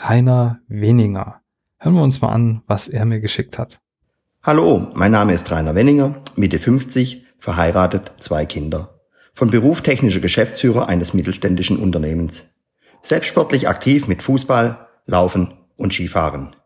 Rainer 0.03 0.61
Weninger. 0.67 1.43
Hören 1.79 1.95
wir 1.95 2.03
uns 2.03 2.23
mal 2.23 2.31
an, 2.31 2.63
was 2.67 2.89
er 2.89 3.05
mir 3.05 3.21
geschickt 3.21 3.59
hat. 3.59 3.81
Hallo, 4.43 4.91
mein 4.95 5.13
Name 5.13 5.35
ist 5.35 5.51
Rainer 5.51 5.75
Weninger, 5.75 6.23
Mitte 6.37 6.59
50, 6.59 7.27
verheiratet, 7.39 8.13
zwei 8.19 8.47
Kinder. 8.47 8.99
Von 9.35 9.51
Beruf 9.51 9.83
technischer 9.83 10.21
Geschäftsführer 10.21 10.89
eines 10.89 11.13
mittelständischen 11.13 11.77
Unternehmens. 11.79 12.47
Selbstsportlich 13.03 13.69
aktiv 13.69 14.09
mit 14.09 14.23
Fußball, 14.23 14.89
Laufen 15.05 15.53
und 15.77 15.93
Skifahren. 15.93 16.57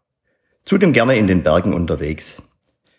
Zudem 0.65 0.93
gerne 0.93 1.17
in 1.17 1.27
den 1.27 1.43
Bergen 1.43 1.75
unterwegs. 1.75 2.41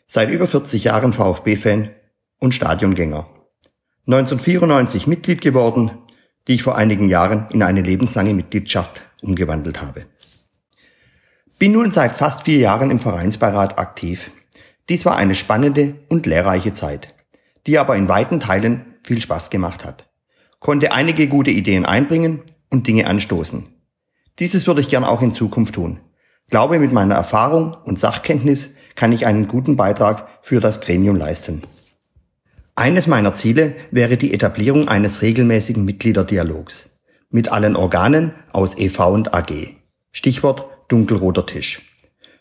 Seit 0.06 0.30
über 0.30 0.48
40 0.48 0.84
Jahren 0.84 1.14
VfB-Fan 1.14 1.92
und 2.40 2.54
Stadiongänger. 2.54 3.30
1994 4.06 5.08
Mitglied 5.08 5.40
geworden, 5.40 5.92
die 6.50 6.56
ich 6.56 6.64
vor 6.64 6.76
einigen 6.76 7.08
Jahren 7.08 7.48
in 7.52 7.64
eine 7.64 7.82
lebenslange 7.82 8.34
Mitgliedschaft 8.34 9.02
umgewandelt 9.22 9.82
habe. 9.82 10.06
Bin 11.58 11.72
nun 11.72 11.92
seit 11.92 12.16
fast 12.16 12.44
vier 12.44 12.60
Jahren 12.60 12.92
im 12.92 13.00
Vereinsbeirat 13.00 13.80
aktiv. 13.80 14.32
Dies 14.90 15.06
war 15.06 15.16
eine 15.16 15.36
spannende 15.36 15.96
und 16.10 16.26
lehrreiche 16.26 16.74
Zeit, 16.74 17.16
die 17.66 17.80
aber 17.80 17.96
in 17.96 18.08
weiten 18.10 18.40
Teilen 18.40 18.96
viel 19.04 19.22
Spaß 19.22 19.50
gemacht 19.50 19.86
hat. 19.86 20.10
Konnte 20.60 20.92
einige 20.92 21.28
gute 21.28 21.52
Ideen 21.52 21.86
einbringen 21.86 22.42
und 22.70 22.88
Dinge 22.88 23.08
anstoßen. 23.08 23.68
Dieses 24.40 24.68
würde 24.68 24.82
ich 24.82 24.90
gern 24.90 25.04
auch 25.04 25.22
in 25.22 25.34
Zukunft 25.34 25.76
tun 25.76 26.00
glaube, 26.50 26.80
mit 26.80 26.94
meiner 26.94 27.16
Erfahrung 27.16 27.76
und 27.86 28.00
Sachkenntnis 28.00 28.72
kann 28.96 29.12
ich 29.12 29.26
einen 29.26 29.48
guten 29.48 29.76
Beitrag 29.76 30.28
für 30.42 30.60
das 30.60 30.82
Gremium 30.82 31.16
leisten. 31.16 31.64
Eines 32.76 33.08
meiner 33.08 33.34
Ziele 33.34 33.76
wäre 33.92 34.18
die 34.18 34.34
Etablierung 34.34 34.88
eines 34.88 35.22
regelmäßigen 35.22 35.84
Mitgliederdialogs 35.86 36.92
mit 37.30 37.50
allen 37.52 37.76
Organen 37.76 38.32
aus 38.54 38.78
EV 38.78 39.00
und 39.12 39.34
AG. 39.34 39.76
Stichwort 40.12 40.70
dunkelroter 40.88 41.46
Tisch. 41.46 41.82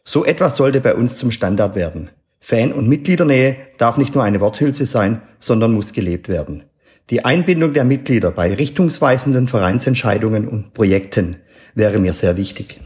So 0.05 0.25
etwas 0.25 0.57
sollte 0.57 0.81
bei 0.81 0.95
uns 0.95 1.17
zum 1.17 1.31
Standard 1.31 1.75
werden. 1.75 2.11
Fan- 2.41 2.73
und 2.73 2.89
Mitgliedernähe 2.89 3.57
darf 3.79 3.97
nicht 3.97 4.15
nur 4.15 4.23
eine 4.23 4.41
Worthülse 4.41 4.85
sein, 4.85 5.23
sondern 5.39 5.73
muss 5.73 5.93
gelebt 5.93 6.29
werden. 6.29 6.65
Die 7.11 7.25
Einbindung 7.25 7.73
der 7.73 7.85
Mitglieder 7.85 8.31
bei 8.31 8.53
richtungsweisenden 8.53 9.49
Vereinsentscheidungen 9.49 10.49
und 10.49 10.75
Projekten 10.75 11.37
wäre 11.75 11.99
mir 11.99 12.13
sehr 12.13 12.37
wichtig. 12.37 12.81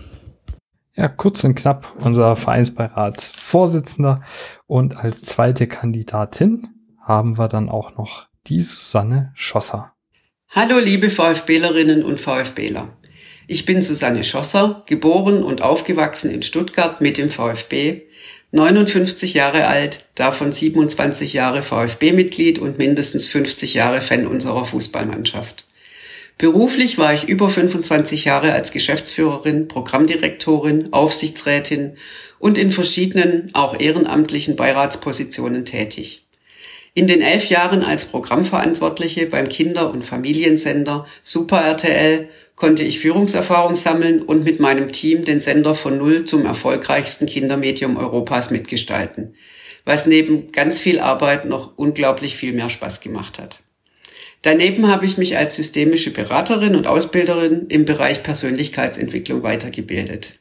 Ja, 0.94 1.06
kurz 1.06 1.44
und 1.44 1.54
knapp 1.54 1.94
unser 2.00 2.34
Vereinsbeiratsvorsitzender. 2.34 4.22
Und 4.66 4.96
als 4.96 5.22
zweite 5.22 5.68
Kandidatin 5.68 6.68
haben 7.00 7.38
wir 7.38 7.46
dann 7.48 7.68
auch 7.68 7.96
noch 7.96 8.26
die 8.48 8.60
Susanne 8.60 9.30
Schosser. 9.34 9.92
Hallo 10.48 10.78
liebe 10.78 11.10
VfBlerinnen 11.10 12.02
und 12.02 12.18
VfBler. 12.18 12.88
Ich 13.50 13.64
bin 13.64 13.80
Susanne 13.80 14.24
Schosser, 14.24 14.82
geboren 14.84 15.42
und 15.42 15.62
aufgewachsen 15.62 16.30
in 16.30 16.42
Stuttgart 16.42 17.00
mit 17.00 17.16
dem 17.16 17.30
VfB, 17.30 18.02
59 18.52 19.32
Jahre 19.32 19.66
alt, 19.66 20.04
davon 20.14 20.52
27 20.52 21.32
Jahre 21.32 21.62
VfB-Mitglied 21.62 22.58
und 22.58 22.76
mindestens 22.76 23.26
50 23.26 23.72
Jahre 23.72 24.02
Fan 24.02 24.26
unserer 24.26 24.66
Fußballmannschaft. 24.66 25.64
Beruflich 26.36 26.98
war 26.98 27.14
ich 27.14 27.26
über 27.26 27.48
25 27.48 28.26
Jahre 28.26 28.52
als 28.52 28.70
Geschäftsführerin, 28.70 29.66
Programmdirektorin, 29.66 30.92
Aufsichtsrätin 30.92 31.96
und 32.38 32.58
in 32.58 32.70
verschiedenen, 32.70 33.48
auch 33.54 33.80
ehrenamtlichen 33.80 34.56
Beiratspositionen 34.56 35.64
tätig. 35.64 36.27
In 36.98 37.06
den 37.06 37.22
elf 37.22 37.48
Jahren 37.48 37.84
als 37.84 38.06
Programmverantwortliche 38.06 39.26
beim 39.26 39.48
Kinder- 39.48 39.92
und 39.92 40.04
Familiensender 40.04 41.06
Super 41.22 41.60
RTL 41.60 42.28
konnte 42.56 42.82
ich 42.82 42.98
Führungserfahrung 42.98 43.76
sammeln 43.76 44.20
und 44.20 44.42
mit 44.42 44.58
meinem 44.58 44.90
Team 44.90 45.24
den 45.24 45.38
Sender 45.38 45.76
von 45.76 45.96
Null 45.96 46.24
zum 46.24 46.44
erfolgreichsten 46.44 47.26
Kindermedium 47.26 47.96
Europas 47.96 48.50
mitgestalten, 48.50 49.36
was 49.84 50.08
neben 50.08 50.50
ganz 50.50 50.80
viel 50.80 50.98
Arbeit 50.98 51.44
noch 51.44 51.78
unglaublich 51.78 52.34
viel 52.34 52.52
mehr 52.52 52.68
Spaß 52.68 53.00
gemacht 53.00 53.38
hat. 53.38 53.60
Daneben 54.42 54.88
habe 54.88 55.06
ich 55.06 55.18
mich 55.18 55.36
als 55.36 55.54
systemische 55.54 56.10
Beraterin 56.10 56.74
und 56.74 56.88
Ausbilderin 56.88 57.66
im 57.68 57.84
Bereich 57.84 58.24
Persönlichkeitsentwicklung 58.24 59.44
weitergebildet. 59.44 60.37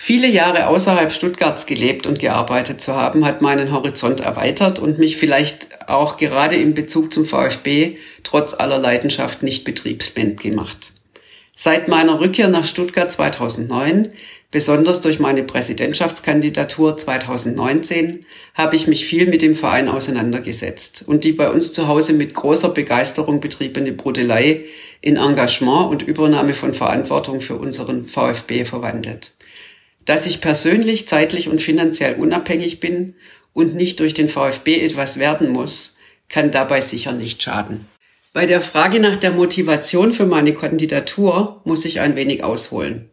Viele 0.00 0.28
Jahre 0.28 0.68
außerhalb 0.68 1.10
Stuttgarts 1.10 1.66
gelebt 1.66 2.06
und 2.06 2.20
gearbeitet 2.20 2.80
zu 2.80 2.94
haben, 2.94 3.24
hat 3.24 3.42
meinen 3.42 3.72
Horizont 3.72 4.20
erweitert 4.20 4.78
und 4.78 4.98
mich 4.98 5.16
vielleicht 5.16 5.88
auch 5.88 6.16
gerade 6.16 6.54
in 6.54 6.72
Bezug 6.72 7.12
zum 7.12 7.26
VfB 7.26 7.96
trotz 8.22 8.54
aller 8.54 8.78
Leidenschaft 8.78 9.42
nicht 9.42 9.64
betriebsblind 9.64 10.40
gemacht. 10.40 10.92
Seit 11.52 11.88
meiner 11.88 12.20
Rückkehr 12.20 12.48
nach 12.48 12.64
Stuttgart 12.64 13.10
2009 13.10 14.12
Besonders 14.50 15.02
durch 15.02 15.18
meine 15.18 15.42
Präsidentschaftskandidatur 15.42 16.96
2019 16.96 18.24
habe 18.54 18.76
ich 18.76 18.86
mich 18.86 19.04
viel 19.04 19.26
mit 19.26 19.42
dem 19.42 19.54
Verein 19.54 19.88
auseinandergesetzt 19.88 21.04
und 21.06 21.24
die 21.24 21.32
bei 21.32 21.50
uns 21.50 21.74
zu 21.74 21.86
Hause 21.86 22.14
mit 22.14 22.32
großer 22.32 22.70
Begeisterung 22.70 23.40
betriebene 23.40 23.92
Brudelei 23.92 24.64
in 25.02 25.16
Engagement 25.16 25.90
und 25.90 26.02
Übernahme 26.02 26.54
von 26.54 26.72
Verantwortung 26.72 27.42
für 27.42 27.56
unseren 27.56 28.06
VfB 28.06 28.64
verwandelt. 28.64 29.34
Dass 30.08 30.24
ich 30.24 30.40
persönlich, 30.40 31.06
zeitlich 31.06 31.50
und 31.50 31.60
finanziell 31.60 32.14
unabhängig 32.14 32.80
bin 32.80 33.12
und 33.52 33.74
nicht 33.74 34.00
durch 34.00 34.14
den 34.14 34.30
VfB 34.30 34.80
etwas 34.80 35.18
werden 35.18 35.50
muss, 35.50 35.98
kann 36.30 36.50
dabei 36.50 36.80
sicher 36.80 37.12
nicht 37.12 37.42
schaden. 37.42 37.86
Bei 38.32 38.46
der 38.46 38.62
Frage 38.62 39.00
nach 39.00 39.18
der 39.18 39.32
Motivation 39.32 40.14
für 40.14 40.24
meine 40.24 40.54
Kandidatur 40.54 41.60
muss 41.64 41.84
ich 41.84 42.00
ein 42.00 42.16
wenig 42.16 42.42
ausholen. 42.42 43.10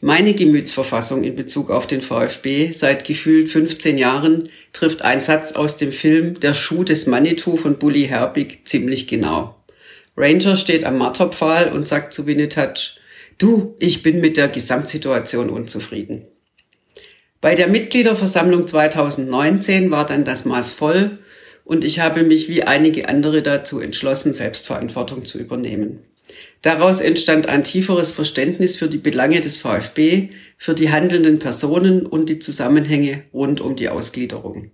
Meine 0.00 0.34
Gemütsverfassung 0.34 1.24
in 1.24 1.34
Bezug 1.34 1.68
auf 1.68 1.88
den 1.88 2.00
VfB 2.00 2.70
seit 2.70 3.04
gefühlt 3.04 3.48
15 3.48 3.98
Jahren 3.98 4.48
trifft 4.72 5.02
ein 5.02 5.22
Satz 5.22 5.50
aus 5.50 5.78
dem 5.78 5.90
Film 5.90 6.38
Der 6.38 6.54
Schuh 6.54 6.84
des 6.84 7.08
Manitou 7.08 7.56
von 7.56 7.76
Bully 7.76 8.06
Herbig 8.06 8.68
ziemlich 8.68 9.08
genau. 9.08 9.56
Ranger 10.16 10.54
steht 10.54 10.84
am 10.84 10.96
Marterpfahl 10.96 11.72
und 11.72 11.88
sagt 11.88 12.12
zu 12.12 12.28
Winnetouch, 12.28 13.00
du, 13.36 13.74
ich 13.80 14.04
bin 14.04 14.20
mit 14.20 14.36
der 14.36 14.46
Gesamtsituation 14.46 15.50
unzufrieden. 15.50 16.28
Bei 17.40 17.54
der 17.54 17.68
Mitgliederversammlung 17.68 18.66
2019 18.66 19.90
war 19.90 20.06
dann 20.06 20.24
das 20.24 20.44
Maß 20.44 20.72
voll 20.72 21.18
und 21.64 21.84
ich 21.84 22.00
habe 22.00 22.22
mich 22.22 22.48
wie 22.48 22.62
einige 22.62 23.08
andere 23.08 23.42
dazu 23.42 23.80
entschlossen, 23.80 24.32
Selbstverantwortung 24.32 25.24
zu 25.24 25.38
übernehmen. 25.38 26.00
Daraus 26.62 27.00
entstand 27.00 27.48
ein 27.48 27.62
tieferes 27.62 28.12
Verständnis 28.12 28.76
für 28.76 28.88
die 28.88 28.98
Belange 28.98 29.40
des 29.40 29.58
VfB, 29.58 30.30
für 30.56 30.74
die 30.74 30.90
handelnden 30.90 31.38
Personen 31.38 32.06
und 32.06 32.28
die 32.28 32.38
Zusammenhänge 32.38 33.22
rund 33.32 33.60
um 33.60 33.76
die 33.76 33.88
Ausgliederung. 33.88 34.70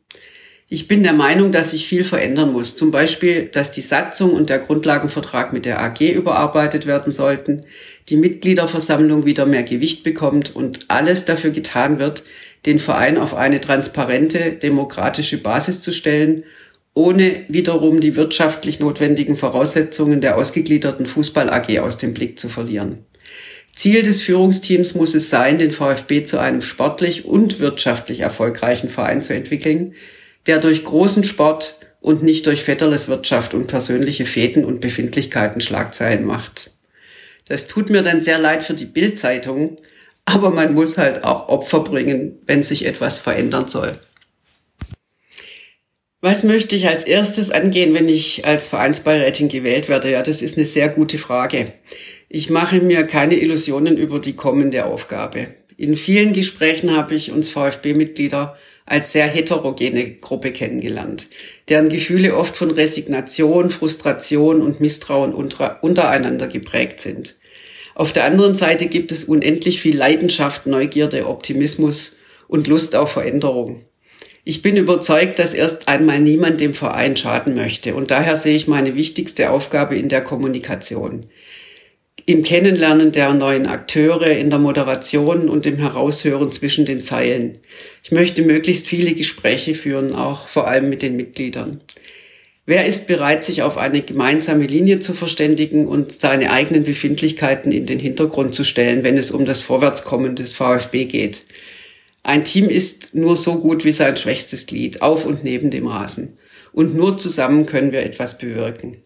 Ich 0.69 0.89
bin 0.89 1.03
der 1.03 1.13
Meinung, 1.13 1.53
dass 1.53 1.73
sich 1.73 1.87
viel 1.87 2.03
verändern 2.03 2.53
muss. 2.53 2.77
Zum 2.77 2.91
Beispiel, 2.93 3.45
dass 3.45 3.73
die 3.73 3.83
Satzung 3.83 4.33
und 4.33 4.49
der 4.49 4.59
Grundlagenvertrag 4.59 5.53
mit 5.53 5.67
der 5.67 5.83
AG 5.83 6.01
überarbeitet 6.01 6.87
werden 6.87 7.13
sollten, 7.13 7.67
die 8.09 8.17
Mitgliederversammlung 8.17 9.27
wieder 9.27 9.45
mehr 9.45 9.65
Gewicht 9.65 10.03
bekommt 10.03 10.57
und 10.57 10.87
alles 10.89 11.27
dafür 11.27 11.51
getan 11.51 11.99
wird, 11.99 12.23
den 12.67 12.79
Verein 12.79 13.19
auf 13.19 13.35
eine 13.35 13.61
transparente, 13.61 14.53
demokratische 14.53 15.39
Basis 15.39 15.81
zu 15.81 15.93
stellen, 15.93 16.45
ohne 16.95 17.45
wiederum 17.49 18.01
die 18.01 18.17
wirtschaftlich 18.17 18.79
notwendigen 18.79 19.37
Voraussetzungen 19.37 20.21
der 20.21 20.37
ausgegliederten 20.37 21.07
Fußball 21.07 21.51
AG 21.51 21.81
aus 21.81 21.97
dem 21.97 22.15
Blick 22.15 22.39
zu 22.39 22.49
verlieren. 22.49 23.05
Ziel 23.75 24.03
des 24.03 24.21
Führungsteams 24.21 24.95
muss 24.95 25.15
es 25.15 25.31
sein, 25.31 25.59
den 25.59 25.73
VfB 25.73 26.25
zu 26.25 26.39
einem 26.39 26.61
sportlich 26.61 27.25
und 27.25 27.59
wirtschaftlich 27.59 28.21
erfolgreichen 28.21 28.91
Verein 28.91 29.23
zu 29.23 29.33
entwickeln, 29.35 29.95
der 30.47 30.59
durch 30.59 30.85
großen 30.85 31.25
Sport 31.25 31.77
und 32.01 32.23
nicht 32.23 32.47
durch 32.47 32.65
Vetterles 32.65 33.09
Wirtschaft 33.09 33.55
und 33.55 33.69
persönliche 33.69 34.27
Fäden 34.27 34.65
und 34.65 34.81
Befindlichkeiten 34.81 35.61
Schlagzeilen 35.61 36.25
macht. 36.27 36.71
Das 37.47 37.67
tut 37.67 37.89
mir 37.91 38.03
dann 38.03 38.21
sehr 38.21 38.39
leid 38.39 38.63
für 38.63 38.75
die 38.75 38.87
Bildzeitung, 38.87 39.79
aber 40.25 40.51
man 40.51 40.75
muss 40.75 40.99
halt 40.99 41.25
auch 41.25 41.49
Opfer 41.49 41.81
bringen, 41.81 42.39
wenn 42.47 42.63
sich 42.63 42.87
etwas 42.87 43.19
verändern 43.19 43.69
soll. 43.69 43.99
Was 46.21 46.45
möchte 46.45 46.77
ich 46.77 46.87
als 46.87 47.03
erstes 47.03 47.51
angehen, 47.51 47.95
wenn 47.95 48.09
ich 48.09 48.47
als 48.47 48.69
Vereinsbeirätin 48.69 49.49
gewählt 49.49 49.89
werde? 49.89 50.13
Ja, 50.13 50.23
das 50.23 50.41
ist 50.41 50.57
eine 50.57 50.67
sehr 50.67 50.89
gute 50.89 51.19
Frage. 51.19 51.73
Ich 52.29 52.49
mache 52.49 52.81
mir 52.81 53.05
keine 53.05 53.35
Illusionen 53.35 53.99
über 53.99 54.21
die 54.21 54.37
kommende 54.37 54.85
Aufgabe. 54.85 55.49
In 55.77 55.97
vielen 55.97 56.33
Gesprächen 56.33 56.97
habe 56.97 57.17
ich 57.17 57.33
uns 57.33 57.51
VfB-Mitglieder 57.51 58.57
als 58.87 59.11
sehr 59.11 59.27
heterogene 59.27 60.15
Gruppe 60.15 60.53
kennengelernt, 60.53 61.27
deren 61.69 61.89
Gefühle 61.89 62.37
oft 62.37 62.57
von 62.57 62.71
Resignation, 62.71 63.71
Frustration 63.71 64.63
und 64.63 64.81
Misstrauen 64.81 65.35
untereinander 65.35 66.47
geprägt 66.47 67.01
sind. 67.01 67.35
Auf 67.95 68.13
der 68.13 68.25
anderen 68.25 68.55
Seite 68.55 68.87
gibt 68.87 69.13
es 69.13 69.25
unendlich 69.25 69.81
viel 69.81 69.97
Leidenschaft, 69.97 70.67
Neugierde, 70.67 71.27
Optimismus 71.27 72.17
und 72.49 72.67
Lust 72.67 72.97
auf 72.97 73.13
Veränderung. 73.13 73.85
Ich 74.45 74.61
bin 74.61 74.77
überzeugt, 74.77 75.39
dass 75.39 75.55
erst 75.55 75.87
einmal 75.87 76.19
niemand 76.19 76.61
dem 76.61 76.75
Verein 76.75 77.17
schaden 77.17 77.55
möchte 77.55 77.95
und 77.95 78.11
daher 78.11 78.35
sehe 78.37 78.57
ich 78.57 78.67
meine 78.67 78.97
wichtigste 78.97 79.51
Aufgabe 79.51 79.97
in 79.97 80.09
der 80.09 80.23
Kommunikation. 80.23 81.27
Im 82.27 82.43
Kennenlernen 82.43 83.13
der 83.13 83.35
neuen 83.35 83.67
Akteure, 83.67 84.29
in 84.29 84.51
der 84.51 84.59
Moderation 84.59 85.49
und 85.49 85.67
im 85.67 85.79
Heraushören 85.79 86.53
zwischen 86.53 86.85
den 86.85 87.03
Zeilen. 87.03 87.59
Ich 88.05 88.13
möchte 88.13 88.43
möglichst 88.43 88.87
viele 88.87 89.15
Gespräche 89.15 89.75
führen, 89.75 90.15
auch 90.15 90.47
vor 90.47 90.69
allem 90.69 90.89
mit 90.89 91.03
den 91.03 91.17
Mitgliedern. 91.17 91.81
Wer 92.65 92.87
ist 92.87 93.09
bereit, 93.09 93.43
sich 93.43 93.63
auf 93.63 93.77
eine 93.77 94.03
gemeinsame 94.03 94.67
Linie 94.67 95.01
zu 95.01 95.15
verständigen 95.15 95.89
und 95.89 96.13
seine 96.13 96.53
eigenen 96.53 96.85
Befindlichkeiten 96.85 97.73
in 97.73 97.87
den 97.87 97.99
Hintergrund 97.99 98.55
zu 98.55 98.63
stellen, 98.63 99.03
wenn 99.03 99.19
es 99.19 99.33
um 99.33 99.45
das 99.45 99.61
Vorwärtskommen 99.61 100.37
des 100.37 100.55
VfB 100.55 101.07
geht? 101.07 101.45
Ein 102.23 102.45
Team 102.45 102.69
ist 102.69 103.17
nur 103.17 103.35
so 103.35 103.59
gut 103.59 103.85
wie 103.85 103.91
sein 103.91 104.17
schwächstes 104.17 104.67
Glied, 104.67 105.03
auf 105.03 105.27
und 105.27 105.43
neben 105.43 105.71
dem 105.71 105.89
Rasen. 105.89 106.35
Und 106.73 106.95
nur 106.95 107.19
zusammen 107.19 107.67
können 107.67 107.93
wir 107.93 108.05
etwas 108.05 108.39
bewirken. 108.39 109.03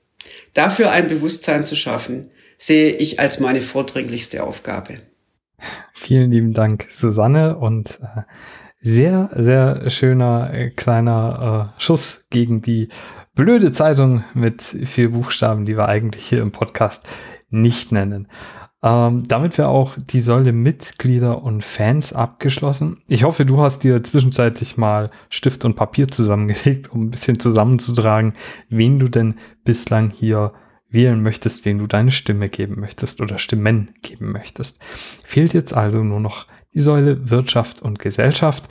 Dafür 0.53 0.91
ein 0.91 1.09
Bewusstsein 1.09 1.65
zu 1.65 1.77
schaffen, 1.77 2.31
sehe 2.59 2.91
ich 2.91 3.21
als 3.21 3.41
meine 3.41 3.63
vordringlichste 3.63 4.45
Aufgabe. 4.45 5.01
Vielen 5.95 6.31
lieben 6.31 6.53
Dank, 6.53 6.89
Susanne, 6.91 7.57
und 7.57 8.01
äh, 8.03 8.23
sehr, 8.83 9.31
sehr 9.35 9.89
schöner 9.89 10.53
äh, 10.53 10.71
kleiner 10.71 11.75
äh, 11.79 11.81
Schuss 11.81 12.27
gegen 12.31 12.61
die 12.61 12.89
blöde 13.37 13.71
Zeitung 13.71 14.25
mit 14.35 14.63
vier 14.63 15.13
Buchstaben, 15.13 15.67
die 15.67 15.77
wir 15.77 15.89
eigentlich 15.89 16.27
hier 16.27 16.43
im 16.43 16.51
Podcast 16.51 17.07
nicht 17.51 17.93
nennen. 17.93 18.27
Ähm, 18.83 19.23
damit 19.29 19.57
wäre 19.59 19.69
auch 19.69 19.97
die 19.99 20.21
Säule 20.21 20.53
Mitglieder 20.53 21.43
und 21.43 21.65
Fans 21.65 22.13
abgeschlossen. 22.13 23.03
Ich 23.07 23.25
hoffe, 23.25 23.47
du 23.47 23.59
hast 23.59 23.85
dir 23.85 24.03
zwischenzeitlich 24.03 24.77
mal 24.77 25.11
Stift 25.29 25.65
und 25.65 25.77
Papier 25.77 26.09
zusammengelegt, 26.09 26.91
um 26.93 27.05
ein 27.05 27.11
bisschen 27.11 27.39
zusammenzutragen, 27.39 28.35
wen 28.69 28.99
du 28.99 29.09
denn 29.09 29.37
bislang 29.65 30.11
hier 30.11 30.53
wählen 30.89 31.23
möchtest, 31.23 31.65
wen 31.65 31.79
du 31.79 31.87
deine 31.87 32.13
Stimme 32.13 32.49
geben 32.49 32.81
möchtest 32.81 33.21
oder 33.21 33.39
Stimmen 33.39 33.91
geben 34.03 34.33
möchtest. 34.33 34.83
Fehlt 35.25 35.53
jetzt 35.53 35.75
also 35.75 36.03
nur 36.03 36.21
noch 36.21 36.47
die 36.77 36.81
Säule 36.81 37.31
Wirtschaft 37.31 37.83
und 37.83 37.99
Gesellschaft. 37.99 38.65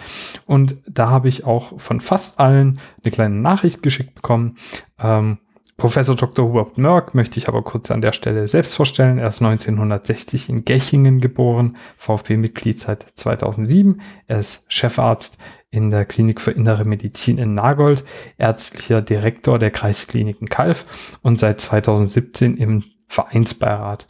Und 0.45 0.77
da 0.87 1.09
habe 1.09 1.27
ich 1.27 1.43
auch 1.43 1.79
von 1.79 1.99
fast 1.99 2.39
allen 2.39 2.79
eine 3.03 3.11
kleine 3.11 3.35
Nachricht 3.35 3.81
geschickt 3.81 4.13
bekommen. 4.13 4.57
Ähm, 4.99 5.39
Professor 5.77 6.15
Dr. 6.15 6.47
Hubert 6.47 6.77
Mörk 6.77 7.15
möchte 7.15 7.37
ich 7.37 7.49
aber 7.49 7.61
kurz 7.61 7.91
an 7.91 8.01
der 8.01 8.13
Stelle 8.13 8.47
selbst 8.47 8.75
vorstellen. 8.75 9.17
Er 9.17 9.27
ist 9.27 9.41
1960 9.41 10.49
in 10.49 10.63
Gechingen 10.63 11.19
geboren, 11.19 11.75
VfB-Mitglied 11.97 12.79
seit 12.79 13.05
2007. 13.15 13.99
Er 14.27 14.39
ist 14.39 14.71
Chefarzt 14.71 15.37
in 15.71 15.89
der 15.89 16.05
Klinik 16.05 16.39
für 16.39 16.51
Innere 16.51 16.85
Medizin 16.85 17.39
in 17.39 17.55
Nagold, 17.55 18.05
ärztlicher 18.37 19.01
Direktor 19.01 19.59
der 19.59 19.71
Kreiskliniken 19.71 20.47
Kalf 20.47 20.85
und 21.21 21.39
seit 21.39 21.59
2017 21.59 22.55
im 22.55 22.83
Vereinsbeirat. 23.09 24.07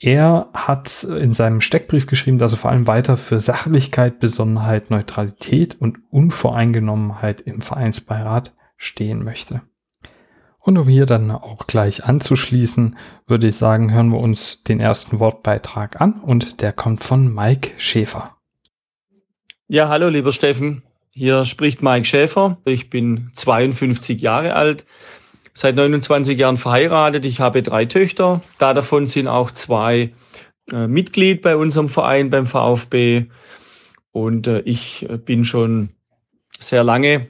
Er 0.00 0.48
hat 0.54 1.02
in 1.02 1.34
seinem 1.34 1.60
Steckbrief 1.60 2.06
geschrieben, 2.06 2.38
dass 2.38 2.52
er 2.52 2.58
vor 2.58 2.70
allem 2.70 2.86
weiter 2.86 3.16
für 3.16 3.40
Sachlichkeit, 3.40 4.20
Besonnenheit, 4.20 4.90
Neutralität 4.90 5.76
und 5.80 5.98
Unvoreingenommenheit 6.10 7.40
im 7.40 7.60
Vereinsbeirat 7.60 8.54
stehen 8.76 9.24
möchte. 9.24 9.62
Und 10.60 10.78
um 10.78 10.86
hier 10.86 11.06
dann 11.06 11.30
auch 11.30 11.66
gleich 11.66 12.04
anzuschließen, 12.04 12.96
würde 13.26 13.48
ich 13.48 13.56
sagen, 13.56 13.92
hören 13.92 14.10
wir 14.10 14.20
uns 14.20 14.62
den 14.62 14.78
ersten 14.78 15.18
Wortbeitrag 15.18 16.00
an 16.00 16.20
und 16.20 16.62
der 16.62 16.72
kommt 16.72 17.02
von 17.02 17.34
Mike 17.34 17.72
Schäfer. 17.78 18.36
Ja, 19.66 19.88
hallo 19.88 20.08
lieber 20.08 20.30
Steffen, 20.30 20.82
hier 21.10 21.44
spricht 21.44 21.82
Mike 21.82 22.04
Schäfer. 22.04 22.58
Ich 22.64 22.90
bin 22.90 23.30
52 23.34 24.20
Jahre 24.20 24.54
alt, 24.54 24.84
seit 25.58 25.74
29 25.74 26.38
Jahren 26.38 26.56
verheiratet. 26.56 27.24
Ich 27.24 27.40
habe 27.40 27.64
drei 27.64 27.84
Töchter. 27.84 28.42
Da 28.58 28.74
davon 28.74 29.06
sind 29.06 29.26
auch 29.26 29.50
zwei 29.50 30.12
äh, 30.70 30.86
Mitglied 30.86 31.42
bei 31.42 31.56
unserem 31.56 31.88
Verein 31.88 32.30
beim 32.30 32.46
VfB. 32.46 33.24
Und 34.12 34.46
äh, 34.46 34.60
ich 34.60 35.08
bin 35.24 35.44
schon 35.44 35.88
sehr 36.60 36.84
lange 36.84 37.26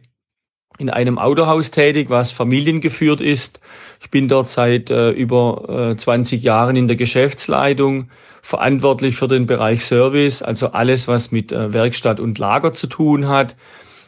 in 0.76 0.90
einem 0.90 1.18
Autohaus 1.18 1.70
tätig, 1.70 2.10
was 2.10 2.30
familiengeführt 2.30 3.22
ist. 3.22 3.60
Ich 4.02 4.10
bin 4.10 4.28
dort 4.28 4.48
seit 4.48 4.90
äh, 4.90 5.08
über 5.08 5.92
äh, 5.92 5.96
20 5.96 6.42
Jahren 6.42 6.76
in 6.76 6.86
der 6.86 6.96
Geschäftsleitung, 6.96 8.10
verantwortlich 8.42 9.16
für 9.16 9.26
den 9.26 9.46
Bereich 9.46 9.86
Service, 9.86 10.42
also 10.42 10.72
alles, 10.72 11.08
was 11.08 11.32
mit 11.32 11.50
äh, 11.50 11.72
Werkstatt 11.72 12.20
und 12.20 12.38
Lager 12.38 12.72
zu 12.72 12.88
tun 12.88 13.26
hat. 13.26 13.56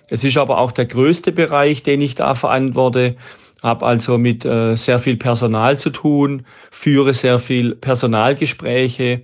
Es 0.09 0.25
ist 0.25 0.37
aber 0.37 0.59
auch 0.59 0.73
der 0.73 0.85
größte 0.85 1.33
Bereich, 1.33 1.83
den 1.83 2.03
ich 2.03 2.17
da 2.17 2.35
verantworte 2.35 3.17
habe 3.63 3.87
also 3.87 4.19
mit 4.19 4.45
äh, 4.45 4.77
sehr 4.77 4.99
viel 4.99 5.17
Personal 5.17 5.79
zu 5.79 5.91
tun, 5.91 6.45
führe 6.71 7.13
sehr 7.13 7.39
viel 7.39 7.75
Personalgespräche. 7.75 9.23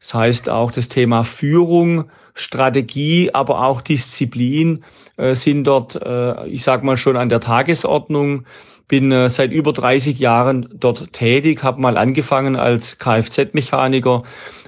Das 0.00 0.14
heißt 0.14 0.48
auch 0.48 0.70
das 0.70 0.88
Thema 0.88 1.24
Führung 1.24 2.10
Strategie, 2.34 3.30
aber 3.32 3.64
auch 3.64 3.80
Disziplin 3.80 4.84
äh, 5.16 5.34
sind 5.34 5.64
dort, 5.64 5.94
äh, 5.96 6.46
ich 6.48 6.62
sage 6.62 6.84
mal 6.84 6.96
schon 6.96 7.16
an 7.16 7.28
der 7.28 7.40
Tagesordnung. 7.40 8.44
Bin 8.88 9.12
äh, 9.12 9.30
seit 9.30 9.52
über 9.52 9.72
30 9.72 10.18
Jahren 10.18 10.68
dort 10.74 11.12
tätig, 11.12 11.62
habe 11.62 11.80
mal 11.80 11.96
angefangen 11.96 12.56
als 12.56 12.98
Kfz-Mechaniker 12.98 14.24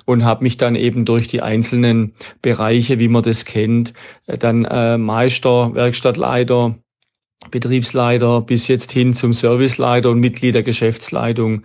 und 0.06 0.24
habe 0.24 0.44
mich 0.44 0.56
dann 0.56 0.74
eben 0.74 1.04
durch 1.04 1.28
die 1.28 1.42
einzelnen 1.42 2.14
Bereiche, 2.40 2.98
wie 2.98 3.08
man 3.08 3.24
das 3.24 3.44
kennt, 3.44 3.92
äh, 4.26 4.38
dann 4.38 4.64
äh, 4.64 4.96
Meister, 4.96 5.74
Werkstattleiter, 5.74 6.76
Betriebsleiter 7.50 8.40
bis 8.40 8.66
jetzt 8.66 8.92
hin 8.92 9.12
zum 9.12 9.32
Serviceleiter 9.32 10.10
und 10.10 10.20
Mitglied 10.20 10.54
der 10.54 10.62
Geschäftsleitung 10.62 11.62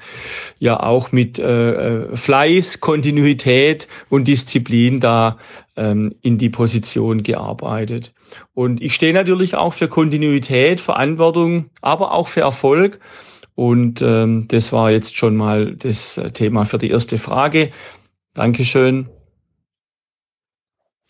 ja 0.60 0.80
auch 0.80 1.12
mit 1.12 1.40
äh, 1.40 1.72
äh, 1.72 2.18
Fleiß, 2.18 2.82
Kontinuität 2.82 3.88
und 4.10 4.28
Disziplin 4.28 5.00
da 5.00 5.38
ähm, 5.76 6.14
in 6.22 6.38
die 6.38 6.50
Position 6.50 7.24
gearbeitet. 7.24 8.14
Und 8.54 8.82
ich 8.82 8.94
stehe 8.94 9.14
natürlich 9.14 9.56
auch 9.56 9.74
für 9.74 9.88
Kontinuität, 9.88 10.80
Verantwortung, 10.80 11.70
aber 11.82 12.14
auch 12.14 12.28
für 12.28 12.42
Erfolg. 12.42 13.00
Und 13.56 14.02
ähm, 14.02 14.48
das 14.50 14.74
war 14.74 14.92
jetzt 14.92 15.16
schon 15.16 15.36
mal 15.36 15.76
das 15.76 16.18
äh, 16.18 16.32
Thema 16.32 16.66
für 16.66 16.78
die 16.78 16.90
erste 16.90 17.18
Frage. 17.18 17.72
Dankeschön. 18.34 19.10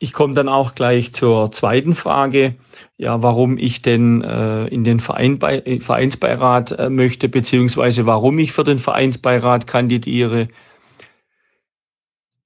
Ich 0.03 0.13
komme 0.13 0.33
dann 0.33 0.49
auch 0.49 0.73
gleich 0.73 1.13
zur 1.13 1.51
zweiten 1.51 1.93
Frage, 1.93 2.55
ja, 2.97 3.21
warum 3.21 3.59
ich 3.59 3.83
denn 3.83 4.23
äh, 4.23 4.65
in 4.65 4.83
den 4.83 4.99
Verein 4.99 5.37
bei, 5.37 5.59
äh, 5.59 5.79
Vereinsbeirat 5.79 6.71
äh, 6.71 6.89
möchte, 6.89 7.29
beziehungsweise 7.29 8.07
warum 8.07 8.39
ich 8.39 8.51
für 8.51 8.63
den 8.63 8.79
Vereinsbeirat 8.79 9.67
kandidiere. 9.67 10.47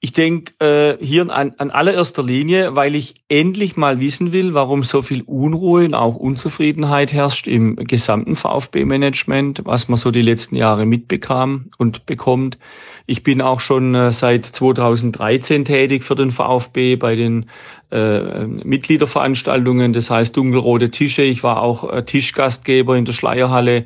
Ich 0.06 0.14
denke 0.14 0.54
äh, 0.60 1.04
hier 1.04 1.28
an, 1.32 1.56
an 1.58 1.72
allererster 1.72 2.22
Linie, 2.22 2.76
weil 2.76 2.94
ich 2.94 3.16
endlich 3.28 3.76
mal 3.76 4.00
wissen 4.00 4.34
will, 4.34 4.54
warum 4.54 4.84
so 4.84 5.02
viel 5.02 5.24
Unruhe 5.24 5.84
und 5.86 5.96
auch 5.96 6.16
Unzufriedenheit 6.16 7.12
herrscht 7.12 7.48
im 7.48 7.76
gesamten 7.76 8.36
VfB-Management, 8.36 9.62
was 9.66 9.88
man 9.88 9.98
so 9.98 10.12
die 10.12 10.22
letzten 10.22 10.58
Jahre 10.58 10.86
mitbekam 10.86 11.72
und 11.80 12.06
bekommt. 12.06 12.60
Ich 13.08 13.24
bin 13.24 13.42
auch 13.42 13.60
schon 13.62 13.96
äh, 13.96 14.12
seit 14.12 14.46
2013 14.46 15.66
tätig 15.66 16.04
für 16.04 16.14
den 16.14 16.30
VfB 16.30 16.98
bei 16.98 17.16
den 17.16 17.48
äh, 17.90 18.46
Mitgliederveranstaltungen, 18.46 19.92
das 19.92 20.12
heißt 20.12 20.38
dunkelrote 20.38 20.92
Tische. 20.92 21.24
Ich 21.24 21.42
war 21.42 21.64
auch 21.64 21.92
äh, 21.92 22.06
Tischgastgeber 22.06 22.96
in 22.96 23.06
der 23.06 23.14
Schleierhalle 23.14 23.86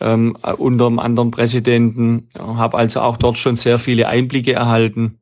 ähm, 0.00 0.36
unter 0.58 0.86
einem 0.86 1.00
anderen 1.00 1.32
Präsidenten, 1.32 2.28
habe 2.38 2.78
also 2.78 3.00
auch 3.00 3.16
dort 3.16 3.38
schon 3.38 3.56
sehr 3.56 3.80
viele 3.80 4.06
Einblicke 4.06 4.52
erhalten. 4.52 5.18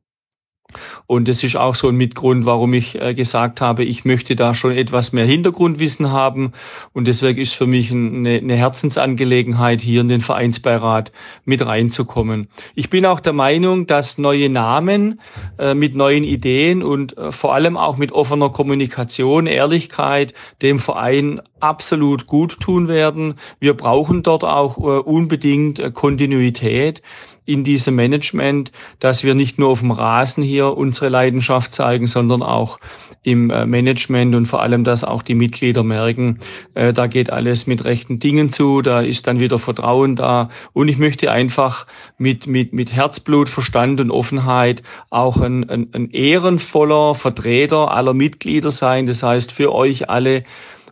Und 1.05 1.29
das 1.29 1.43
ist 1.43 1.55
auch 1.55 1.75
so 1.75 1.87
ein 1.87 1.95
Mitgrund, 1.95 2.45
warum 2.45 2.73
ich 2.73 2.99
äh, 2.99 3.13
gesagt 3.13 3.61
habe, 3.61 3.85
ich 3.85 4.03
möchte 4.03 4.35
da 4.35 4.53
schon 4.53 4.71
etwas 4.71 5.13
mehr 5.13 5.25
Hintergrundwissen 5.25 6.11
haben. 6.11 6.51
Und 6.91 7.07
deswegen 7.07 7.39
ist 7.39 7.53
für 7.53 7.67
mich 7.67 7.91
eine, 7.91 8.37
eine 8.37 8.55
Herzensangelegenheit, 8.55 9.79
hier 9.79 10.01
in 10.01 10.09
den 10.09 10.19
Vereinsbeirat 10.19 11.13
mit 11.45 11.65
reinzukommen. 11.65 12.49
Ich 12.75 12.89
bin 12.89 13.05
auch 13.05 13.21
der 13.21 13.33
Meinung, 13.33 13.87
dass 13.87 14.17
neue 14.17 14.49
Namen 14.49 15.21
äh, 15.57 15.73
mit 15.73 15.95
neuen 15.95 16.25
Ideen 16.25 16.83
und 16.83 17.17
äh, 17.17 17.31
vor 17.31 17.53
allem 17.53 17.77
auch 17.77 17.95
mit 17.95 18.11
offener 18.11 18.49
Kommunikation, 18.49 19.47
Ehrlichkeit 19.47 20.33
dem 20.61 20.79
Verein 20.79 21.41
absolut 21.61 22.27
gut 22.27 22.59
tun 22.59 22.89
werden. 22.89 23.35
Wir 23.59 23.73
brauchen 23.73 24.21
dort 24.21 24.43
auch 24.43 24.77
äh, 24.77 24.99
unbedingt 24.99 25.79
äh, 25.79 25.91
Kontinuität 25.91 27.01
in 27.47 27.63
diesem 27.63 27.95
Management, 27.95 28.71
dass 28.99 29.23
wir 29.23 29.33
nicht 29.33 29.57
nur 29.57 29.69
auf 29.69 29.79
dem 29.79 29.91
Rasen 29.91 30.43
hier 30.43 30.77
unsere 30.77 31.09
Leidenschaft 31.09 31.73
zeigen, 31.73 32.05
sondern 32.05 32.43
auch 32.43 32.77
im 33.23 33.49
äh, 33.49 33.65
Management 33.65 34.35
und 34.35 34.45
vor 34.45 34.61
allem, 34.61 34.83
dass 34.83 35.03
auch 35.03 35.21
die 35.21 35.33
Mitglieder 35.33 35.81
merken, 35.81 36.39
äh, 36.75 36.91
da 36.93 37.07
geht 37.07 37.31
alles 37.31 37.65
mit 37.65 37.85
rechten 37.85 38.19
Dingen 38.19 38.49
zu, 38.49 38.81
da 38.81 38.99
ist 38.99 39.27
dann 39.27 39.39
wieder 39.39 39.59
Vertrauen 39.59 40.15
da. 40.17 40.49
Und 40.73 40.89
ich 40.89 40.97
möchte 40.97 41.31
einfach 41.31 41.87
mit, 42.17 42.47
mit, 42.47 42.73
mit 42.73 42.93
Herzblut, 42.93 43.47
Verstand 43.47 44.01
und 44.01 44.11
Offenheit 44.11 44.83
auch 45.09 45.39
ein, 45.39 45.69
ein, 45.69 45.87
ein 45.93 46.11
ehrenvoller 46.11 47.15
Vertreter 47.15 47.91
aller 47.91 48.13
Mitglieder 48.13 48.71
sein. 48.71 49.05
Das 49.05 49.23
heißt, 49.23 49.53
für 49.53 49.73
euch 49.73 50.09
alle, 50.09 50.43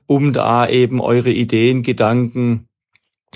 um 0.07 0.31
da 0.31 0.67
eben 0.67 1.01
eure 1.01 1.31
Ideen, 1.31 1.83
Gedanken, 1.83 2.67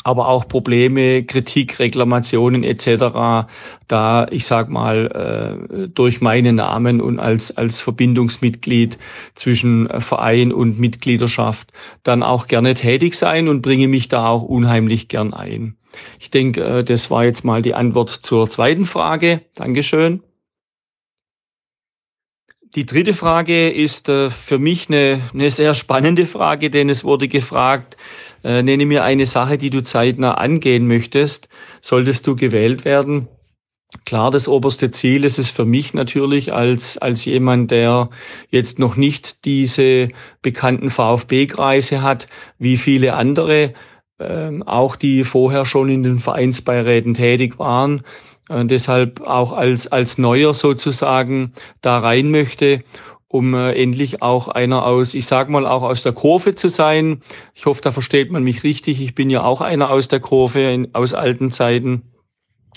aber 0.04 0.28
auch 0.28 0.48
Probleme, 0.48 1.24
Kritik, 1.24 1.80
Reklamationen 1.80 2.64
etc. 2.64 3.48
Da, 3.88 4.28
ich 4.32 4.46
sag 4.46 4.70
mal, 4.70 5.68
äh, 5.72 5.88
durch 5.90 6.22
meinen 6.22 6.56
Namen 6.56 7.02
und 7.02 7.20
als, 7.20 7.56
als 7.56 7.82
Verbindungsmitglied 7.82 8.98
zwischen 9.36 9.90
Verein 10.00 10.52
und 10.52 10.80
Mitgliederschaft 10.80 11.72
dann 12.04 12.24
auch 12.24 12.48
gerne 12.48 12.74
tätig 12.74 13.16
sein 13.16 13.48
und 13.48 13.62
bringe 13.62 13.88
mich 13.88 14.08
da 14.08 14.28
auch 14.28 14.44
unheimlich 14.44 15.08
gern 15.08 15.34
ein. 15.34 15.76
Ich 16.20 16.32
denke, 16.32 16.64
äh, 16.64 16.84
das 16.84 17.12
war 17.12 17.26
jetzt 17.26 17.44
mal 17.44 17.62
die 17.62 17.74
Antwort 17.74 18.10
zur 18.10 18.50
zweiten 18.50 18.86
Frage. 18.86 19.42
Dankeschön. 19.56 20.24
Die 22.76 22.86
dritte 22.86 23.14
Frage 23.14 23.72
ist 23.72 24.10
äh, 24.10 24.30
für 24.30 24.60
mich 24.60 24.90
eine, 24.90 25.22
eine 25.34 25.50
sehr 25.50 25.74
spannende 25.74 26.28
Frage, 26.28 26.70
denn 26.70 26.90
es 26.90 27.04
wurde 27.04 27.28
gefragt, 27.28 27.98
äh, 28.44 28.64
nenne 28.64 28.86
mir 28.86 29.04
eine 29.04 29.26
Sache, 29.26 29.58
die 29.58 29.70
du 29.70 29.82
zeitnah 29.82 30.36
angehen 30.36 30.88
möchtest, 30.88 31.50
solltest 31.82 32.28
du 32.28 32.36
gewählt 32.36 32.86
werden. 32.86 33.28
Klar, 34.06 34.30
das 34.30 34.48
oberste 34.48 34.92
Ziel 34.92 35.24
ist 35.24 35.40
es 35.40 35.50
für 35.50 35.66
mich 35.66 35.96
natürlich 35.96 36.54
als, 36.54 37.00
als 37.00 37.26
jemand, 37.26 37.72
der 37.72 38.10
jetzt 38.52 38.78
noch 38.78 38.96
nicht 38.96 39.46
diese 39.46 40.10
bekannten 40.44 40.92
VfB-Kreise 40.92 42.04
hat, 42.04 42.28
wie 42.60 42.78
viele 42.78 43.16
andere, 43.16 43.74
äh, 44.20 44.52
auch 44.66 44.96
die 44.96 45.24
vorher 45.24 45.66
schon 45.66 45.90
in 45.90 46.04
den 46.04 46.20
Vereinsbeiräten 46.20 47.16
tätig 47.16 47.58
waren, 47.58 48.04
äh, 48.48 48.64
deshalb 48.64 49.22
auch 49.22 49.54
als, 49.54 49.88
als 49.88 50.20
Neuer 50.20 50.54
sozusagen 50.54 51.54
da 51.82 51.98
rein 51.98 52.30
möchte, 52.30 52.84
um 53.30 53.54
äh, 53.54 53.74
endlich 53.74 54.22
auch 54.22 54.48
einer 54.50 54.86
aus, 54.86 55.14
ich 55.14 55.28
sag 55.28 55.50
mal, 55.50 55.66
auch 55.66 55.84
aus 55.84 56.04
der 56.04 56.14
Kurve 56.14 56.56
zu 56.56 56.68
sein. 56.68 57.22
Ich 57.54 57.68
hoffe, 57.68 57.80
da 57.82 57.92
versteht 57.92 58.32
man 58.32 58.44
mich 58.44 58.64
richtig. 58.64 59.00
Ich 59.00 59.16
bin 59.16 59.30
ja 59.30 59.44
auch 59.44 59.62
einer 59.62 59.92
aus 59.92 60.08
der 60.08 60.20
Kurve 60.20 60.62
in, 60.62 60.94
aus 60.94 61.14
alten 61.14 61.52
Zeiten. 61.52 62.02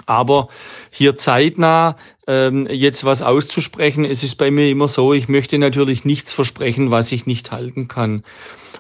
Aber 0.06 0.48
hier 0.90 1.16
zeitnah 1.16 1.96
ähm, 2.26 2.66
jetzt 2.70 3.04
was 3.04 3.22
auszusprechen, 3.22 4.04
es 4.04 4.22
ist 4.22 4.36
bei 4.36 4.50
mir 4.50 4.68
immer 4.68 4.88
so, 4.88 5.12
ich 5.12 5.28
möchte 5.28 5.58
natürlich 5.58 6.04
nichts 6.04 6.32
versprechen, 6.32 6.90
was 6.90 7.12
ich 7.12 7.26
nicht 7.26 7.50
halten 7.50 7.88
kann. 7.88 8.22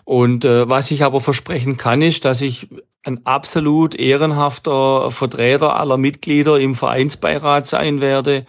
Und 0.04 0.44
äh, 0.44 0.68
was 0.68 0.90
ich 0.90 1.04
aber 1.04 1.20
versprechen 1.20 1.76
kann, 1.78 2.02
ist, 2.02 2.24
dass 2.24 2.42
ich 2.42 2.68
ein 3.02 3.24
absolut 3.24 3.94
ehrenhafter 3.94 5.10
Vertreter 5.10 5.76
aller 5.76 5.96
Mitglieder 5.96 6.58
im 6.58 6.74
Vereinsbeirat 6.74 7.66
sein 7.66 8.00
werde 8.00 8.46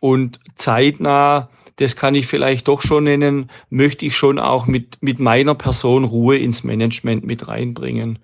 und 0.00 0.40
zeitnah 0.54 1.50
das 1.76 1.96
kann 1.96 2.14
ich 2.14 2.26
vielleicht 2.26 2.68
doch 2.68 2.82
schon 2.82 3.04
nennen, 3.04 3.50
möchte 3.70 4.06
ich 4.06 4.16
schon 4.16 4.38
auch 4.38 4.66
mit, 4.66 4.98
mit 5.00 5.20
meiner 5.20 5.54
Person 5.54 6.04
Ruhe 6.04 6.38
ins 6.38 6.64
Management 6.64 7.24
mit 7.24 7.48
reinbringen. 7.48 8.18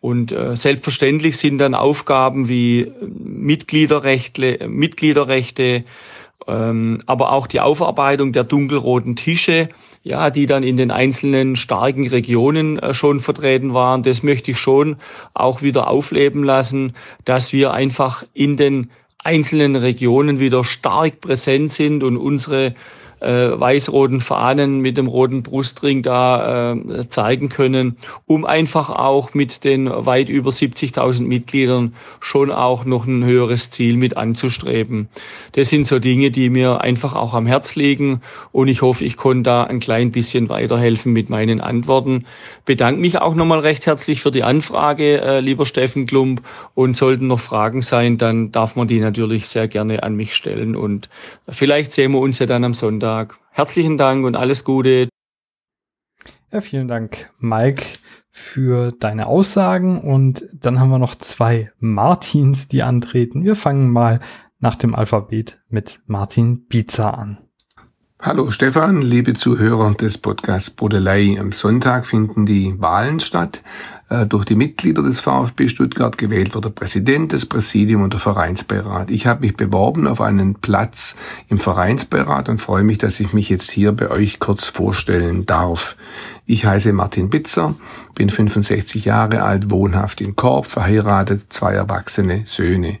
Und 0.00 0.32
äh, 0.32 0.56
selbstverständlich 0.56 1.36
sind 1.36 1.58
dann 1.58 1.74
Aufgaben 1.74 2.48
wie 2.48 2.90
Mitgliederrechte, 3.00 4.66
Mitgliederrechte 4.66 5.84
ähm, 6.46 7.02
aber 7.06 7.32
auch 7.32 7.46
die 7.46 7.60
Aufarbeitung 7.60 8.32
der 8.32 8.44
dunkelroten 8.44 9.16
Tische, 9.16 9.68
ja, 10.02 10.30
die 10.30 10.46
dann 10.46 10.62
in 10.62 10.76
den 10.76 10.90
einzelnen 10.90 11.56
starken 11.56 12.08
Regionen 12.08 12.78
äh, 12.78 12.94
schon 12.94 13.20
vertreten 13.20 13.74
waren. 13.74 14.02
Das 14.02 14.22
möchte 14.22 14.52
ich 14.52 14.58
schon 14.58 14.96
auch 15.34 15.62
wieder 15.62 15.88
aufleben 15.88 16.42
lassen, 16.42 16.94
dass 17.24 17.52
wir 17.52 17.72
einfach 17.72 18.24
in 18.32 18.56
den 18.56 18.90
einzelnen 19.24 19.76
Regionen 19.76 20.40
wieder 20.40 20.64
stark 20.64 21.20
präsent 21.20 21.72
sind 21.72 22.02
und 22.02 22.16
unsere 22.16 22.74
äh, 23.20 23.60
weiß-roten 23.60 24.20
Fahnen 24.20 24.80
mit 24.80 24.96
dem 24.96 25.06
roten 25.06 25.42
Brustring 25.42 26.02
da 26.02 26.72
äh, 26.72 27.08
zeigen 27.08 27.48
können, 27.48 27.96
um 28.26 28.44
einfach 28.44 28.90
auch 28.90 29.34
mit 29.34 29.64
den 29.64 29.88
weit 29.88 30.28
über 30.28 30.50
70.000 30.50 31.26
Mitgliedern 31.26 31.94
schon 32.20 32.50
auch 32.50 32.84
noch 32.84 33.06
ein 33.06 33.24
höheres 33.24 33.70
Ziel 33.70 33.96
mit 33.96 34.16
anzustreben. 34.16 35.08
Das 35.52 35.68
sind 35.68 35.86
so 35.86 35.98
Dinge, 35.98 36.30
die 36.30 36.50
mir 36.50 36.80
einfach 36.80 37.14
auch 37.14 37.34
am 37.34 37.46
Herz 37.46 37.76
liegen 37.76 38.22
und 38.52 38.68
ich 38.68 38.82
hoffe, 38.82 39.04
ich 39.04 39.16
konnte 39.16 39.42
da 39.42 39.64
ein 39.64 39.80
klein 39.80 40.12
bisschen 40.12 40.48
weiterhelfen 40.48 41.12
mit 41.12 41.28
meinen 41.28 41.60
Antworten. 41.60 42.26
Bedanke 42.64 43.00
mich 43.00 43.18
auch 43.18 43.34
nochmal 43.34 43.60
recht 43.60 43.86
herzlich 43.86 44.22
für 44.22 44.30
die 44.30 44.42
Anfrage, 44.42 45.20
äh, 45.20 45.40
lieber 45.40 45.66
Steffen 45.66 46.06
Klump 46.06 46.42
und 46.74 46.96
sollten 46.96 47.26
noch 47.26 47.40
Fragen 47.40 47.82
sein, 47.82 48.16
dann 48.16 48.50
darf 48.50 48.76
man 48.76 48.88
die 48.88 49.00
natürlich 49.00 49.46
sehr 49.48 49.68
gerne 49.68 50.02
an 50.02 50.16
mich 50.16 50.34
stellen 50.34 50.74
und 50.74 51.08
vielleicht 51.48 51.92
sehen 51.92 52.12
wir 52.12 52.20
uns 52.20 52.38
ja 52.38 52.46
dann 52.46 52.64
am 52.64 52.74
Sonntag 52.74 53.09
Sonntag. 53.10 53.38
Herzlichen 53.50 53.98
Dank 53.98 54.24
und 54.24 54.36
alles 54.36 54.62
Gute. 54.62 55.08
Ja, 56.52 56.60
vielen 56.60 56.86
Dank, 56.86 57.30
Mike, 57.38 57.98
für 58.30 58.92
deine 58.92 59.26
Aussagen. 59.26 60.00
Und 60.00 60.44
dann 60.52 60.78
haben 60.78 60.90
wir 60.90 60.98
noch 60.98 61.16
zwei 61.16 61.72
Martins, 61.80 62.68
die 62.68 62.82
antreten. 62.82 63.42
Wir 63.42 63.56
fangen 63.56 63.90
mal 63.90 64.20
nach 64.60 64.76
dem 64.76 64.94
Alphabet 64.94 65.60
mit 65.68 66.00
Martin 66.06 66.68
Pizza 66.68 67.18
an. 67.18 67.38
Hallo 68.22 68.50
Stefan, 68.50 69.00
liebe 69.02 69.32
Zuhörer 69.34 69.92
des 69.94 70.18
Podcasts 70.18 70.70
Brodelei. 70.70 71.36
Am 71.40 71.52
Sonntag 71.52 72.06
finden 72.06 72.46
die 72.46 72.74
Wahlen 72.78 73.18
statt. 73.18 73.62
Äh, 74.10 74.26
durch 74.26 74.44
die 74.44 74.56
Mitglieder 74.56 75.02
des 75.02 75.20
VfB 75.20 75.68
Stuttgart 75.68 76.18
gewählt 76.18 76.56
wurde 76.56 76.68
Präsident, 76.68 77.30
des 77.30 77.46
Präsidium 77.46 78.02
und 78.02 78.12
der 78.12 78.18
Vereinsbeirat. 78.18 79.08
Ich 79.08 79.28
habe 79.28 79.42
mich 79.42 79.56
beworben 79.56 80.08
auf 80.08 80.20
einen 80.20 80.56
Platz 80.56 81.14
im 81.48 81.60
Vereinsbeirat 81.60 82.48
und 82.48 82.58
freue 82.58 82.82
mich, 82.82 82.98
dass 82.98 83.20
ich 83.20 83.32
mich 83.32 83.48
jetzt 83.48 83.70
hier 83.70 83.92
bei 83.92 84.10
euch 84.10 84.40
kurz 84.40 84.64
vorstellen 84.64 85.46
darf. 85.46 85.94
Ich 86.44 86.66
heiße 86.66 86.92
Martin 86.92 87.30
Bitzer, 87.30 87.76
bin 88.16 88.28
65 88.28 89.04
Jahre 89.04 89.44
alt, 89.44 89.70
wohnhaft 89.70 90.20
in 90.20 90.34
Korb, 90.34 90.68
verheiratet, 90.68 91.46
zwei 91.50 91.74
erwachsene 91.74 92.42
Söhne. 92.44 92.98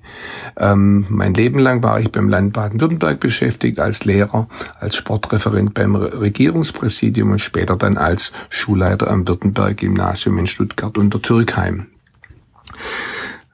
Ähm, 0.56 1.06
mein 1.08 1.34
Leben 1.34 1.58
lang 1.58 1.82
war 1.82 1.98
ich 1.98 2.12
beim 2.12 2.28
Land 2.28 2.52
Baden-Württemberg 2.52 3.18
beschäftigt 3.18 3.80
als 3.80 4.04
Lehrer, 4.04 4.46
als 4.78 4.94
Sportreferent 4.94 5.74
beim 5.74 5.96
Regierungspräsidium 5.96 7.32
und 7.32 7.40
später 7.40 7.74
dann 7.74 7.96
als 7.96 8.30
Schulleiter 8.50 9.10
am 9.10 9.26
Württemberg-Gymnasium 9.26 10.38
in 10.38 10.46
Stuttgart 10.46 10.96
unter 11.00 11.20
Türkheim. 11.20 11.86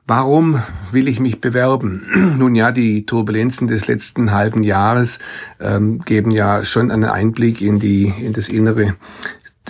Warum 0.08 0.62
will 0.92 1.08
ich 1.08 1.18
mich 1.18 1.40
bewerben? 1.40 2.34
Nun 2.38 2.54
ja, 2.54 2.70
die 2.70 3.06
Turbulenzen 3.06 3.66
des 3.66 3.88
letzten 3.88 4.30
halben 4.32 4.62
Jahres 4.62 5.18
ähm, 5.58 6.00
geben 6.00 6.30
ja 6.30 6.64
schon 6.64 6.90
einen 6.90 7.04
Einblick 7.04 7.60
in 7.60 7.80
die 7.80 8.12
in 8.20 8.32
das 8.32 8.48
innere 8.48 8.94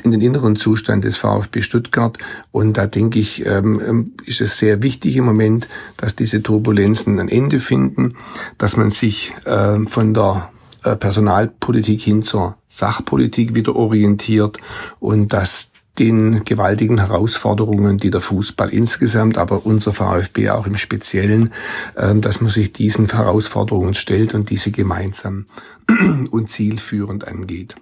in 0.04 0.10
den 0.10 0.20
inneren 0.20 0.56
Zustand 0.56 1.04
des 1.04 1.16
VfB 1.16 1.62
Stuttgart. 1.62 2.18
Und 2.52 2.76
da 2.76 2.86
denke 2.86 3.18
ich, 3.18 3.46
ähm, 3.46 3.80
ähm, 3.86 4.12
ist 4.26 4.42
es 4.42 4.58
sehr 4.58 4.82
wichtig 4.82 5.16
im 5.16 5.24
Moment, 5.24 5.68
dass 5.96 6.14
diese 6.14 6.42
Turbulenzen 6.42 7.18
ein 7.18 7.28
Ende 7.28 7.60
finden, 7.60 8.14
dass 8.58 8.76
man 8.76 8.90
sich 8.90 9.32
äh, 9.46 9.78
von 9.86 10.12
der 10.12 10.50
äh, 10.84 10.96
Personalpolitik 10.96 12.02
hin 12.02 12.22
zur 12.22 12.56
Sachpolitik 12.68 13.54
wieder 13.54 13.74
orientiert 13.74 14.58
und 15.00 15.32
dass 15.32 15.70
den 15.98 16.44
gewaltigen 16.44 16.98
Herausforderungen, 16.98 17.98
die 17.98 18.10
der 18.10 18.20
Fußball 18.20 18.70
insgesamt, 18.70 19.39
aber 19.39 19.66
unser 19.66 19.93
VfB 19.93 20.51
auch 20.51 20.66
im 20.66 20.77
Speziellen, 20.77 21.52
ähm, 21.97 22.20
dass 22.20 22.40
man 22.40 22.51
sich 22.51 22.73
diesen 22.73 23.09
Herausforderungen 23.09 23.94
stellt 23.94 24.35
und 24.35 24.51
diese 24.51 24.70
gemeinsam 24.70 25.47
und 26.31 26.51
zielführend 26.51 27.27
angeht. 27.27 27.77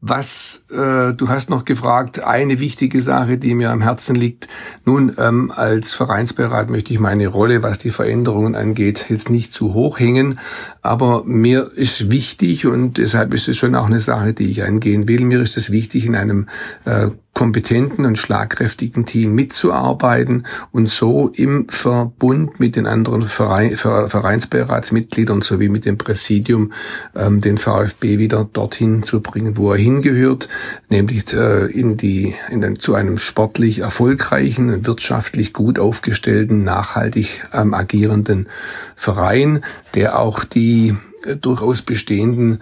Was 0.00 0.62
äh, 0.70 1.14
du 1.14 1.28
hast 1.28 1.48
noch 1.48 1.64
gefragt, 1.64 2.22
eine 2.22 2.60
wichtige 2.60 3.00
Sache, 3.00 3.38
die 3.38 3.54
mir 3.54 3.70
am 3.70 3.80
Herzen 3.80 4.14
liegt. 4.14 4.46
Nun, 4.84 5.12
ähm, 5.18 5.50
als 5.54 5.94
Vereinsbeirat 5.94 6.70
möchte 6.70 6.92
ich 6.92 7.00
meine 7.00 7.28
Rolle, 7.28 7.62
was 7.62 7.78
die 7.78 7.90
Veränderungen 7.90 8.54
angeht, 8.54 9.06
jetzt 9.08 9.30
nicht 9.30 9.52
zu 9.52 9.72
hoch 9.74 9.98
hängen. 9.98 10.38
Aber 10.82 11.24
mir 11.24 11.70
ist 11.74 12.10
wichtig 12.10 12.66
und 12.66 12.98
deshalb 12.98 13.32
ist 13.32 13.48
es 13.48 13.56
schon 13.56 13.74
auch 13.74 13.86
eine 13.86 14.00
Sache, 14.00 14.34
die 14.34 14.50
ich 14.50 14.64
angehen 14.64 15.08
will. 15.08 15.24
Mir 15.24 15.40
ist 15.40 15.56
es 15.56 15.70
wichtig, 15.70 16.04
in 16.04 16.14
einem 16.14 16.48
äh, 16.84 17.08
kompetenten 17.36 18.06
und 18.06 18.16
schlagkräftigen 18.16 19.04
Team 19.04 19.34
mitzuarbeiten 19.34 20.46
und 20.72 20.88
so 20.88 21.28
im 21.34 21.68
Verbund 21.68 22.58
mit 22.58 22.76
den 22.76 22.86
anderen 22.86 23.20
Verein, 23.20 23.76
Vereinsbeiratsmitgliedern 23.76 25.42
sowie 25.42 25.68
mit 25.68 25.84
dem 25.84 25.98
Präsidium 25.98 26.72
ähm, 27.14 27.42
den 27.42 27.58
VfB 27.58 28.18
wieder 28.18 28.48
dorthin 28.50 29.02
zu 29.02 29.20
bringen, 29.20 29.58
wo 29.58 29.72
er 29.72 29.76
hingehört, 29.76 30.48
nämlich 30.88 31.30
äh, 31.34 31.66
in 31.66 31.98
die, 31.98 32.34
in 32.50 32.62
den, 32.62 32.78
zu 32.78 32.94
einem 32.94 33.18
sportlich 33.18 33.80
erfolgreichen, 33.80 34.86
wirtschaftlich 34.86 35.52
gut 35.52 35.78
aufgestellten, 35.78 36.64
nachhaltig 36.64 37.46
ähm, 37.52 37.74
agierenden 37.74 38.48
Verein, 38.94 39.62
der 39.94 40.18
auch 40.18 40.42
die 40.42 40.96
äh, 41.26 41.36
durchaus 41.36 41.82
bestehenden 41.82 42.60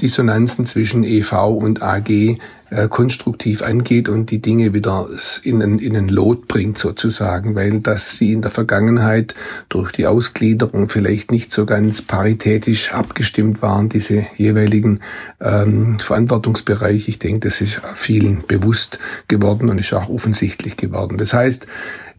Dissonanzen 0.00 0.64
zwischen 0.64 1.02
EV 1.02 1.48
und 1.48 1.82
AG 1.82 2.38
äh, 2.70 2.88
konstruktiv 2.88 3.62
angeht 3.62 4.08
und 4.08 4.30
die 4.30 4.40
Dinge 4.40 4.72
wieder 4.72 5.08
in 5.42 5.60
ein, 5.60 5.78
in 5.78 6.08
Lot 6.08 6.46
bringt 6.46 6.78
sozusagen, 6.78 7.54
weil 7.56 7.80
dass 7.80 8.16
sie 8.16 8.32
in 8.32 8.42
der 8.42 8.52
Vergangenheit 8.52 9.34
durch 9.68 9.90
die 9.90 10.06
Ausgliederung 10.06 10.88
vielleicht 10.88 11.32
nicht 11.32 11.52
so 11.52 11.66
ganz 11.66 12.00
paritätisch 12.00 12.92
abgestimmt 12.92 13.60
waren, 13.60 13.88
diese 13.88 14.24
jeweiligen 14.36 15.00
ähm, 15.40 15.98
Verantwortungsbereiche. 15.98 17.08
Ich 17.08 17.18
denke, 17.18 17.48
das 17.48 17.60
ist 17.60 17.82
vielen 17.94 18.44
bewusst 18.46 19.00
geworden 19.26 19.68
und 19.68 19.78
ist 19.78 19.92
auch 19.92 20.08
offensichtlich 20.08 20.76
geworden. 20.76 21.18
Das 21.18 21.34
heißt, 21.34 21.66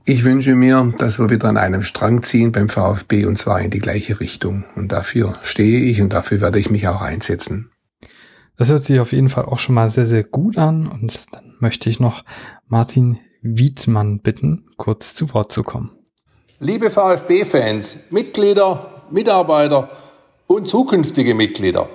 ich 0.06 0.24
wünsche 0.24 0.56
mir, 0.56 0.94
dass 0.98 1.20
wir 1.20 1.30
wieder 1.30 1.48
an 1.48 1.58
einem 1.58 1.82
Strang 1.82 2.24
ziehen 2.24 2.52
beim 2.52 2.70
VfB 2.70 3.26
und 3.26 3.38
zwar 3.38 3.62
in 3.62 3.72
die 3.72 3.80
gleiche 3.80 4.20
Richtung. 4.20 4.66
Und 4.76 4.92
dafür 4.92 5.36
stehe 5.44 5.80
ich 5.80 6.02
und 6.02 6.14
dafür 6.14 6.42
werde 6.42 6.60
ich 6.60 6.70
mich 6.70 6.88
auch 6.88 7.02
einsetzen. 7.02 7.72
Das 8.58 8.70
hört 8.70 8.84
sich 8.84 9.00
auf 9.00 9.14
jeden 9.14 9.30
Fall 9.30 9.46
auch 9.46 9.60
schon 9.60 9.76
mal 9.76 9.90
sehr, 9.90 10.06
sehr 10.06 10.24
gut 10.24 10.58
an. 10.58 10.88
Und 10.88 11.34
dann 11.34 11.56
möchte 11.60 11.90
ich 11.90 12.00
noch 12.00 12.24
Martin 12.68 13.20
Wiedmann 13.42 14.20
bitten, 14.20 14.66
kurz 14.78 15.14
zu 15.16 15.34
Wort 15.34 15.52
zu 15.52 15.64
kommen. 15.64 15.92
Liebe 16.60 16.90
VfB-Fans, 16.90 18.12
Mitglieder, 18.12 19.04
Mitarbeiter 19.10 19.90
und 20.48 20.68
zukünftige 20.68 21.34
Mitglieder. 21.34 21.90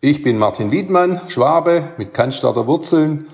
Ich 0.00 0.22
bin 0.22 0.38
Martin 0.38 0.70
Wiedmann, 0.70 1.20
Schwabe 1.28 1.92
mit 1.98 2.14
Cannstatter 2.14 2.66
Wurzeln, 2.66 3.26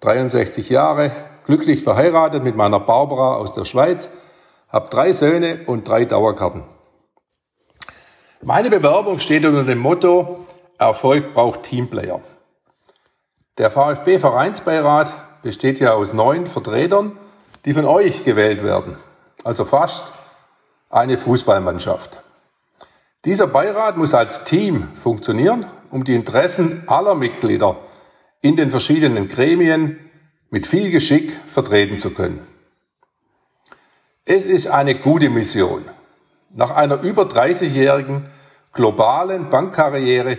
63 0.00 0.68
Jahre, 0.68 1.10
glücklich 1.52 1.82
verheiratet 1.82 2.42
mit 2.42 2.56
meiner 2.56 2.80
Barbara 2.80 3.36
aus 3.36 3.52
der 3.52 3.66
Schweiz, 3.66 4.10
habe 4.70 4.88
drei 4.88 5.12
Söhne 5.12 5.60
und 5.66 5.86
drei 5.86 6.06
Dauerkarten. 6.06 6.64
Meine 8.40 8.70
Bewerbung 8.70 9.18
steht 9.18 9.44
unter 9.44 9.64
dem 9.64 9.78
Motto, 9.78 10.46
Erfolg 10.78 11.34
braucht 11.34 11.64
Teamplayer. 11.64 12.22
Der 13.58 13.70
VfB-Vereinsbeirat 13.70 15.42
besteht 15.42 15.78
ja 15.78 15.92
aus 15.92 16.14
neun 16.14 16.46
Vertretern, 16.46 17.18
die 17.66 17.74
von 17.74 17.84
euch 17.84 18.24
gewählt 18.24 18.62
werden, 18.62 18.96
also 19.44 19.66
fast 19.66 20.10
eine 20.88 21.18
Fußballmannschaft. 21.18 22.22
Dieser 23.26 23.46
Beirat 23.46 23.98
muss 23.98 24.14
als 24.14 24.44
Team 24.44 24.88
funktionieren, 24.94 25.66
um 25.90 26.04
die 26.04 26.14
Interessen 26.14 26.84
aller 26.86 27.14
Mitglieder 27.14 27.76
in 28.40 28.56
den 28.56 28.70
verschiedenen 28.70 29.28
Gremien 29.28 29.98
mit 30.52 30.66
viel 30.66 30.90
Geschick 30.90 31.34
vertreten 31.46 31.96
zu 31.96 32.12
können. 32.12 32.46
Es 34.26 34.44
ist 34.44 34.66
eine 34.66 35.00
gute 35.00 35.30
Mission. 35.30 35.88
Nach 36.50 36.70
einer 36.70 37.00
über 37.00 37.22
30-jährigen 37.22 38.28
globalen 38.74 39.48
Bankkarriere 39.48 40.36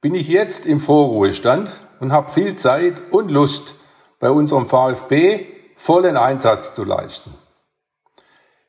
bin 0.00 0.16
ich 0.16 0.26
jetzt 0.26 0.66
im 0.66 0.80
Vorruhestand 0.80 1.70
und 2.00 2.12
habe 2.12 2.32
viel 2.32 2.56
Zeit 2.56 3.00
und 3.12 3.30
Lust, 3.30 3.76
bei 4.18 4.30
unserem 4.30 4.66
VfB 4.66 5.46
vollen 5.76 6.16
Einsatz 6.16 6.74
zu 6.74 6.82
leisten. 6.82 7.32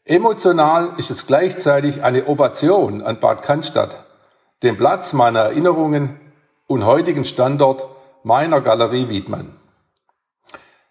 Emotional 0.05 0.93
ist 0.97 1.09
es 1.09 1.25
gleichzeitig 1.25 2.03
eine 2.03 2.27
Ovation 2.27 3.01
an 3.01 3.19
Bad 3.19 3.41
Cannstatt, 3.41 4.05
dem 4.61 4.77
Platz 4.77 5.11
meiner 5.13 5.39
Erinnerungen 5.39 6.19
und 6.67 6.85
heutigen 6.85 7.25
Standort 7.25 7.87
meiner 8.23 8.61
Galerie 8.61 9.09
Wiedmann. 9.09 9.55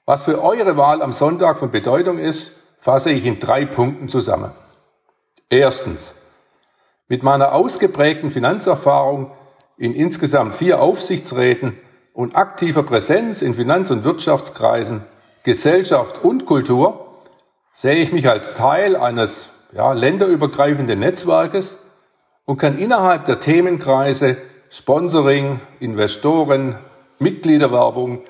Was 0.07 0.24
für 0.24 0.41
eure 0.41 0.77
Wahl 0.77 1.03
am 1.03 1.12
Sonntag 1.12 1.59
von 1.59 1.73
Bedeutung 1.73 2.19
ist, 2.19 2.53
fasse 2.78 3.11
ich 3.11 3.24
in 3.24 3.41
drei 3.41 3.66
Punkten 3.66 4.09
zusammen. 4.09 4.53
Erstens. 5.51 6.15
Mit 7.09 7.24
meiner 7.24 7.53
ausgeprägten 7.53 8.31
Finanzerfahrung 8.31 9.33
in 9.77 9.95
insgesamt 9.95 10.55
vier 10.55 10.81
Aufsichtsräten 10.81 11.77
und 12.15 12.37
aktiver 12.37 12.85
Präsenz 12.85 13.43
in 13.43 13.55
Finanz- 13.55 13.91
und 13.91 14.05
Wirtschaftskreisen, 14.05 15.03
Gesellschaft 15.43 16.23
und 16.23 16.47
Kultur 16.47 17.24
sehe 17.74 17.97
ich 17.97 18.12
mich 18.12 18.28
als 18.28 18.55
Teil 18.55 18.95
eines 18.95 19.51
ja, 19.73 19.93
länderübergreifenden 19.93 21.01
Netzwerkes 21.01 21.78
und 22.45 22.59
kann 22.59 22.78
innerhalb 22.78 23.24
der 23.27 23.41
Themenkreise 23.41 24.37
Sponsoring, 24.70 25.61
Investoren, 25.81 26.78
Mitgliederwerbung, 27.19 28.23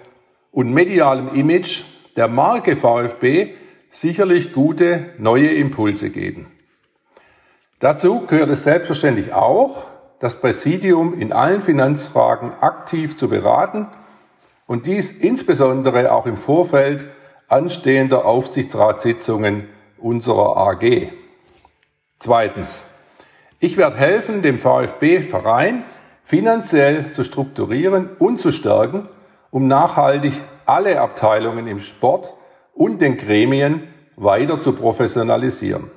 und 0.57 0.73
medialem 0.73 1.29
Image 1.35 1.83
der 2.17 2.29
Marke 2.29 2.77
VfB 2.77 3.53
sicherlich 3.91 4.55
gute 4.55 5.11
neue 5.19 5.49
Impulse 5.49 6.09
geben. 6.09 6.47
Dazu 7.79 8.25
gehört 8.27 8.49
es 8.49 8.63
selbstverständlich 8.63 9.35
auch, 9.35 9.85
das 10.19 10.41
Präsidium 10.41 11.13
in 11.13 11.35
allen 11.35 11.61
Finanzfragen 11.61 12.53
aktiv 12.63 13.19
zu 13.19 13.29
beraten 13.29 13.89
und 14.67 14.87
dies 14.87 15.11
insbesondere 15.11 16.11
auch 16.11 16.25
im 16.25 16.39
Vorfeld 16.39 17.07
anstehender 17.49 18.25
Aufsichtsratssitzungen 18.25 19.69
unserer 19.99 20.57
AG. 20.57 21.13
Zweitens. 22.19 22.87
Ich 23.61 23.77
werde 23.77 23.99
helfen, 23.99 24.41
den 24.41 24.59
VfB-Verein 24.59 25.85
finanziell 26.25 27.13
zu 27.13 27.25
strukturieren 27.25 28.09
und 28.19 28.39
zu 28.39 28.53
stärken 28.53 29.11
um 29.51 29.67
nachhaltig 29.67 30.35
alle 30.67 31.01
Abteilungen 31.01 31.67
im 31.67 31.79
Sport 31.79 32.35
und 32.75 33.01
den 33.01 33.17
Gremien 33.17 33.89
weiter 34.17 34.61
zu 34.61 34.73
professionalisieren. 34.73 35.91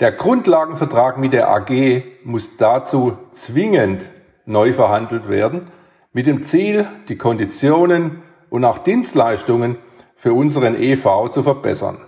Der 0.00 0.12
Grundlagenvertrag 0.12 1.18
mit 1.18 1.32
der 1.32 1.48
AG 1.48 2.02
muss 2.24 2.56
dazu 2.56 3.16
zwingend 3.30 4.08
neu 4.44 4.72
verhandelt 4.72 5.28
werden, 5.28 5.70
mit 6.12 6.26
dem 6.26 6.42
Ziel, 6.42 6.86
die 7.08 7.16
Konditionen 7.16 8.22
und 8.50 8.64
auch 8.64 8.78
Dienstleistungen 8.78 9.78
für 10.16 10.32
unseren 10.32 10.74
EV 10.74 11.28
zu 11.30 11.42
verbessern. 11.42 11.98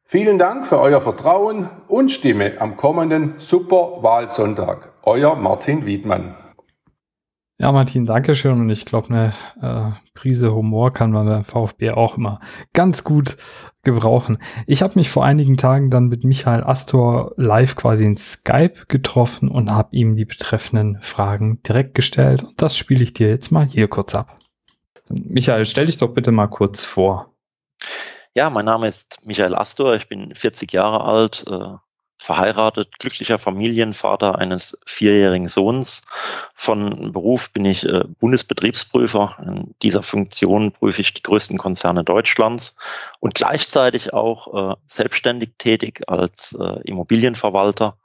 Vielen 0.04 0.38
Dank 0.38 0.68
für 0.68 0.80
euer 0.80 1.00
Vertrauen 1.00 1.70
und 1.88 2.12
Stimme 2.12 2.60
am 2.60 2.76
kommenden 2.76 3.36
Superwahlsonntag. 3.38 4.92
Euer 5.04 5.36
Martin 5.36 5.86
Wiedmann. 5.86 6.36
Ja, 7.62 7.72
Martin, 7.72 8.08
danke 8.08 8.34
schön. 8.34 8.60
Und 8.60 8.72
ich 8.72 8.86
glaube, 8.86 9.10
eine 9.10 9.34
äh, 9.62 9.92
Prise 10.16 10.52
Humor 10.52 10.92
kann 10.94 11.12
man 11.12 11.28
beim 11.28 11.46
VfB 11.46 11.92
auch 11.92 12.18
immer 12.18 12.40
ganz 12.74 13.04
gut 13.04 13.38
gebrauchen. 13.84 14.40
Ich 14.66 14.82
habe 14.82 14.98
mich 14.98 15.12
vor 15.12 15.26
einigen 15.26 15.58
Tagen 15.58 15.92
dann 15.92 16.08
mit 16.08 16.24
Michael 16.24 16.64
Astor 16.64 17.34
live 17.38 17.76
quasi 17.76 18.04
in 18.04 18.18
Skype 18.18 18.88
getroffen 18.88 19.48
und 19.48 19.70
habe 19.70 19.96
ihm 19.96 20.16
die 20.16 20.26
betreffenden 20.26 21.00
Fragen 21.04 21.62
direkt 21.62 21.94
gestellt. 21.94 22.44
Und 22.44 22.60
das 22.60 22.76
spiele 22.76 23.04
ich 23.04 23.14
dir 23.14 23.30
jetzt 23.30 23.52
mal 23.52 23.68
hier 23.68 23.88
kurz 23.88 24.16
ab. 24.16 24.40
Michael, 25.10 25.66
stell 25.66 25.86
dich 25.86 26.00
doch 26.00 26.16
bitte 26.16 26.32
mal 26.32 26.48
kurz 26.48 26.84
vor. 26.84 27.36
Ja, 28.34 28.50
mein 28.50 28.66
Name 28.66 28.88
ist 28.88 29.20
Michael 29.24 29.54
Astor, 29.54 29.94
ich 29.94 30.10
bin 30.10 30.34
40 30.34 30.74
Jahre 30.74 31.04
alt, 31.04 31.46
äh, 31.48 31.76
verheiratet, 32.22 33.00
glücklicher 33.00 33.40
Familienvater 33.40 34.38
eines 34.38 34.78
vierjährigen 34.86 35.48
Sohns. 35.48 36.04
Von 36.54 37.12
Beruf 37.12 37.50
bin 37.50 37.66
ich 37.66 37.84
äh, 37.84 38.04
Bundesbetriebsprüfer. 38.20 39.38
In 39.44 39.74
dieser 39.82 40.04
Funktion 40.04 40.72
prüfe 40.72 41.02
ich 41.02 41.16
die 41.16 41.24
größten 41.24 41.58
Konzerne 41.58 42.04
Deutschlands 42.04 42.78
und 43.22 43.34
gleichzeitig 43.34 44.14
auch 44.14 44.72
äh, 44.72 44.76
selbstständig 44.86 45.54
tätig 45.58 46.04
als 46.08 46.56
äh, 46.60 46.80
Immobilienverwalter. 46.84 47.98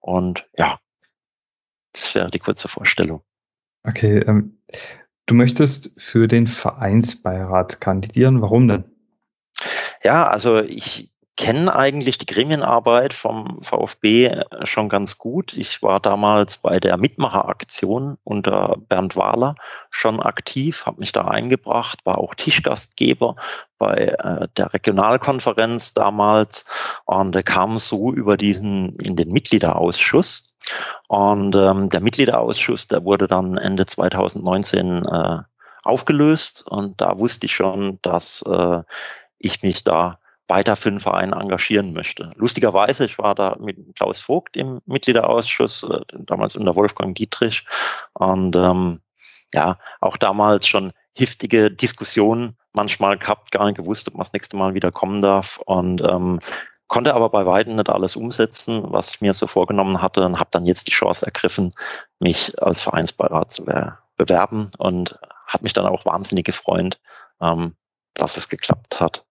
Und 0.00 0.48
ja, 0.58 0.80
das 1.92 2.16
wäre 2.16 2.32
die 2.32 2.40
kurze 2.40 2.66
Vorstellung. 2.66 3.22
Okay, 3.84 4.18
ähm, 4.26 4.58
du 5.26 5.34
möchtest 5.34 5.94
für 6.02 6.26
den 6.26 6.48
Vereinsbeirat 6.48 7.80
kandidieren. 7.80 8.42
Warum 8.42 8.66
denn? 8.66 8.84
Ja, 10.02 10.26
also 10.26 10.58
ich 10.58 11.13
kenne 11.36 11.74
eigentlich 11.74 12.18
die 12.18 12.26
Gremienarbeit 12.26 13.12
vom 13.12 13.58
VfB 13.62 14.26
äh, 14.26 14.44
schon 14.66 14.88
ganz 14.88 15.18
gut. 15.18 15.52
Ich 15.54 15.82
war 15.82 15.98
damals 15.98 16.58
bei 16.58 16.78
der 16.78 16.96
Mitmacheraktion 16.96 18.18
unter 18.22 18.76
Bernd 18.88 19.16
Wahler 19.16 19.56
schon 19.90 20.20
aktiv, 20.20 20.86
habe 20.86 21.00
mich 21.00 21.12
da 21.12 21.22
eingebracht, 21.22 22.06
war 22.06 22.18
auch 22.18 22.34
Tischgastgeber 22.34 23.34
bei 23.78 24.14
äh, 24.18 24.48
der 24.56 24.72
Regionalkonferenz 24.72 25.94
damals 25.94 26.66
und 27.04 27.34
äh, 27.34 27.42
kam 27.42 27.78
so 27.78 28.12
über 28.12 28.36
diesen 28.36 28.94
in 28.96 29.16
den 29.16 29.30
Mitgliederausschuss. 29.30 30.54
Und 31.08 31.56
ähm, 31.56 31.90
der 31.90 32.00
Mitgliederausschuss, 32.00 32.86
der 32.86 33.04
wurde 33.04 33.26
dann 33.26 33.58
Ende 33.58 33.86
2019 33.86 35.04
äh, 35.04 35.38
aufgelöst 35.82 36.64
und 36.66 37.00
da 37.00 37.18
wusste 37.18 37.46
ich 37.46 37.54
schon, 37.54 37.98
dass 38.02 38.42
äh, 38.42 38.82
ich 39.38 39.62
mich 39.62 39.84
da 39.84 40.18
weiter 40.48 40.76
für 40.76 40.90
den 40.90 41.00
Verein 41.00 41.32
engagieren 41.32 41.92
möchte. 41.92 42.30
Lustigerweise, 42.36 43.06
ich 43.06 43.18
war 43.18 43.34
da 43.34 43.56
mit 43.58 43.78
Klaus 43.96 44.20
Vogt 44.20 44.56
im 44.56 44.80
Mitgliederausschuss, 44.86 45.84
äh, 45.84 46.00
damals 46.18 46.56
unter 46.56 46.76
Wolfgang 46.76 47.16
Dietrich. 47.16 47.64
Und 48.12 48.54
ähm, 48.56 49.00
ja, 49.52 49.78
auch 50.00 50.16
damals 50.16 50.66
schon 50.66 50.92
heftige 51.16 51.70
Diskussionen 51.70 52.56
manchmal 52.72 53.16
gehabt, 53.16 53.52
gar 53.52 53.66
nicht 53.66 53.76
gewusst, 53.76 54.08
ob 54.08 54.14
man 54.14 54.22
das 54.22 54.32
nächste 54.32 54.56
Mal 54.56 54.74
wieder 54.74 54.90
kommen 54.90 55.22
darf. 55.22 55.58
Und 55.64 56.02
ähm, 56.02 56.40
konnte 56.88 57.14
aber 57.14 57.30
bei 57.30 57.46
weitem 57.46 57.76
nicht 57.76 57.88
alles 57.88 58.16
umsetzen, 58.16 58.82
was 58.88 59.14
ich 59.14 59.20
mir 59.20 59.32
so 59.32 59.46
vorgenommen 59.46 60.02
hatte 60.02 60.24
und 60.26 60.38
habe 60.38 60.50
dann 60.52 60.66
jetzt 60.66 60.86
die 60.86 60.92
Chance 60.92 61.24
ergriffen, 61.24 61.72
mich 62.18 62.52
als 62.62 62.82
Vereinsbeirat 62.82 63.50
zu 63.50 63.64
bewerben 64.16 64.70
und 64.78 65.18
hat 65.46 65.62
mich 65.62 65.72
dann 65.72 65.86
auch 65.86 66.04
wahnsinnig 66.04 66.44
gefreut, 66.44 67.00
ähm, 67.40 67.74
dass 68.14 68.36
es 68.36 68.48
geklappt 68.48 69.00
hat. 69.00 69.24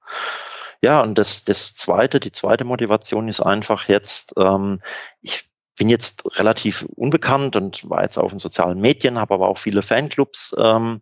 Ja, 0.83 1.01
und 1.01 1.17
das, 1.17 1.45
das 1.45 1.75
zweite, 1.75 2.19
die 2.19 2.33
zweite 2.33 2.65
Motivation 2.65 3.29
ist 3.29 3.39
einfach 3.39 3.87
jetzt, 3.87 4.33
ähm, 4.37 4.81
ich 5.21 5.49
bin 5.77 5.87
jetzt 5.87 6.37
relativ 6.37 6.85
unbekannt 6.97 7.55
und 7.55 7.89
war 7.89 8.03
jetzt 8.03 8.17
auf 8.17 8.31
den 8.31 8.37
sozialen 8.39 8.81
Medien, 8.81 9.17
habe 9.17 9.33
aber 9.33 9.47
auch 9.47 9.57
viele 9.57 9.81
Fanclubs 9.81 10.53
ähm, 10.59 11.01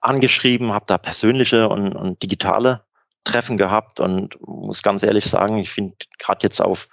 angeschrieben, 0.00 0.72
habe 0.72 0.86
da 0.88 0.96
persönliche 0.96 1.68
und, 1.68 1.94
und 1.94 2.22
digitale 2.22 2.82
Treffen 3.24 3.58
gehabt 3.58 4.00
und 4.00 4.38
muss 4.40 4.82
ganz 4.82 5.02
ehrlich 5.02 5.26
sagen, 5.26 5.58
ich 5.58 5.68
finde 5.68 5.96
gerade 6.18 6.42
jetzt 6.42 6.62
auf, 6.62 6.88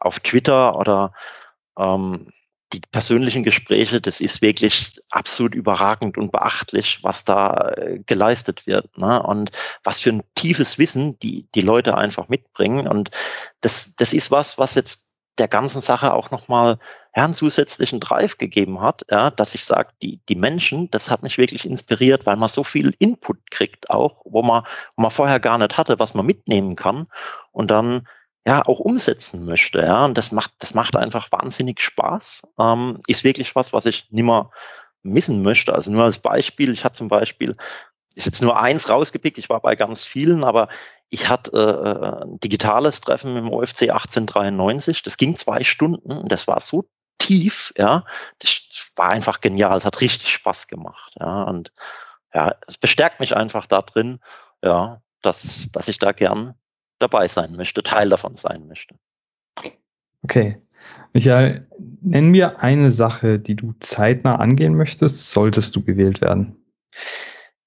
auf 0.00 0.18
Twitter 0.18 0.76
oder 0.76 1.12
ähm, 1.78 2.32
die 2.72 2.80
persönlichen 2.92 3.44
Gespräche, 3.44 4.00
das 4.00 4.20
ist 4.20 4.42
wirklich 4.42 5.00
absolut 5.10 5.54
überragend 5.54 6.18
und 6.18 6.32
beachtlich, 6.32 7.02
was 7.02 7.24
da 7.24 7.72
äh, 7.76 7.98
geleistet 8.06 8.66
wird. 8.66 8.96
Ne? 8.98 9.22
Und 9.22 9.50
was 9.84 10.00
für 10.00 10.10
ein 10.10 10.22
tiefes 10.34 10.78
Wissen 10.78 11.18
die, 11.20 11.46
die 11.54 11.62
Leute 11.62 11.96
einfach 11.96 12.28
mitbringen. 12.28 12.86
Und 12.86 13.10
das, 13.62 13.96
das 13.96 14.12
ist 14.12 14.30
was, 14.30 14.58
was 14.58 14.74
jetzt 14.74 15.08
der 15.38 15.48
ganzen 15.48 15.80
Sache 15.80 16.14
auch 16.14 16.30
nochmal 16.30 16.78
ja, 17.16 17.24
einen 17.24 17.34
zusätzlichen 17.34 18.00
Drive 18.00 18.38
gegeben 18.38 18.80
hat, 18.80 19.04
ja, 19.10 19.30
dass 19.30 19.54
ich 19.54 19.64
sage, 19.64 19.90
die, 20.02 20.20
die 20.28 20.34
Menschen, 20.34 20.90
das 20.90 21.10
hat 21.10 21.22
mich 21.22 21.38
wirklich 21.38 21.64
inspiriert, 21.64 22.26
weil 22.26 22.36
man 22.36 22.48
so 22.48 22.64
viel 22.64 22.94
Input 22.98 23.38
kriegt 23.50 23.88
auch, 23.90 24.20
wo 24.24 24.42
man, 24.42 24.64
wo 24.96 25.02
man 25.02 25.10
vorher 25.10 25.40
gar 25.40 25.58
nicht 25.58 25.76
hatte, 25.78 25.98
was 25.98 26.14
man 26.14 26.26
mitnehmen 26.26 26.76
kann. 26.76 27.06
Und 27.52 27.70
dann 27.70 28.06
ja 28.48 28.62
auch 28.66 28.80
umsetzen 28.80 29.44
möchte. 29.44 29.80
Ja, 29.80 30.06
und 30.06 30.16
das 30.16 30.32
macht, 30.32 30.52
das 30.58 30.74
macht 30.74 30.96
einfach 30.96 31.30
wahnsinnig 31.30 31.80
Spaß. 31.80 32.42
Ähm, 32.58 32.98
ist 33.06 33.22
wirklich 33.22 33.54
was, 33.54 33.72
was 33.72 33.86
ich 33.86 34.08
nimmer 34.10 34.50
missen 35.02 35.42
möchte. 35.42 35.74
Also 35.74 35.90
nur 35.92 36.04
als 36.04 36.18
Beispiel, 36.18 36.72
ich 36.72 36.84
hatte 36.84 36.96
zum 36.96 37.08
Beispiel, 37.08 37.54
ist 38.14 38.24
jetzt 38.24 38.42
nur 38.42 38.58
eins 38.58 38.88
rausgepickt, 38.88 39.38
ich 39.38 39.50
war 39.50 39.60
bei 39.60 39.76
ganz 39.76 40.04
vielen, 40.04 40.44
aber 40.44 40.68
ich 41.10 41.28
hatte 41.28 41.52
äh, 41.52 42.24
ein 42.24 42.40
digitales 42.40 43.00
Treffen 43.02 43.36
im 43.36 43.50
OFC 43.50 43.82
1893, 43.82 45.02
das 45.02 45.18
ging 45.18 45.36
zwei 45.36 45.62
Stunden 45.62 46.10
und 46.12 46.32
das 46.32 46.48
war 46.48 46.60
so 46.60 46.88
tief, 47.18 47.72
ja, 47.76 48.04
das 48.40 48.92
war 48.96 49.10
einfach 49.10 49.40
genial, 49.40 49.76
es 49.76 49.84
hat 49.84 50.00
richtig 50.00 50.32
Spaß 50.32 50.68
gemacht, 50.68 51.14
ja, 51.20 51.44
und 51.44 51.72
ja, 52.34 52.54
es 52.66 52.78
bestärkt 52.78 53.20
mich 53.20 53.36
einfach 53.36 53.66
da 53.66 53.82
drin, 53.82 54.20
ja, 54.62 55.00
dass, 55.22 55.70
dass 55.72 55.88
ich 55.88 55.98
da 55.98 56.12
gern 56.12 56.54
dabei 56.98 57.28
sein 57.28 57.54
möchte, 57.56 57.82
Teil 57.82 58.08
davon 58.08 58.34
sein 58.34 58.66
möchte. 58.66 58.94
Okay. 60.22 60.60
Michael, 61.12 61.66
nenn 62.00 62.28
mir 62.28 62.60
eine 62.60 62.90
Sache, 62.90 63.38
die 63.38 63.56
du 63.56 63.74
zeitnah 63.80 64.36
angehen 64.36 64.74
möchtest, 64.74 65.30
solltest 65.30 65.74
du 65.76 65.82
gewählt 65.82 66.20
werden. 66.20 66.56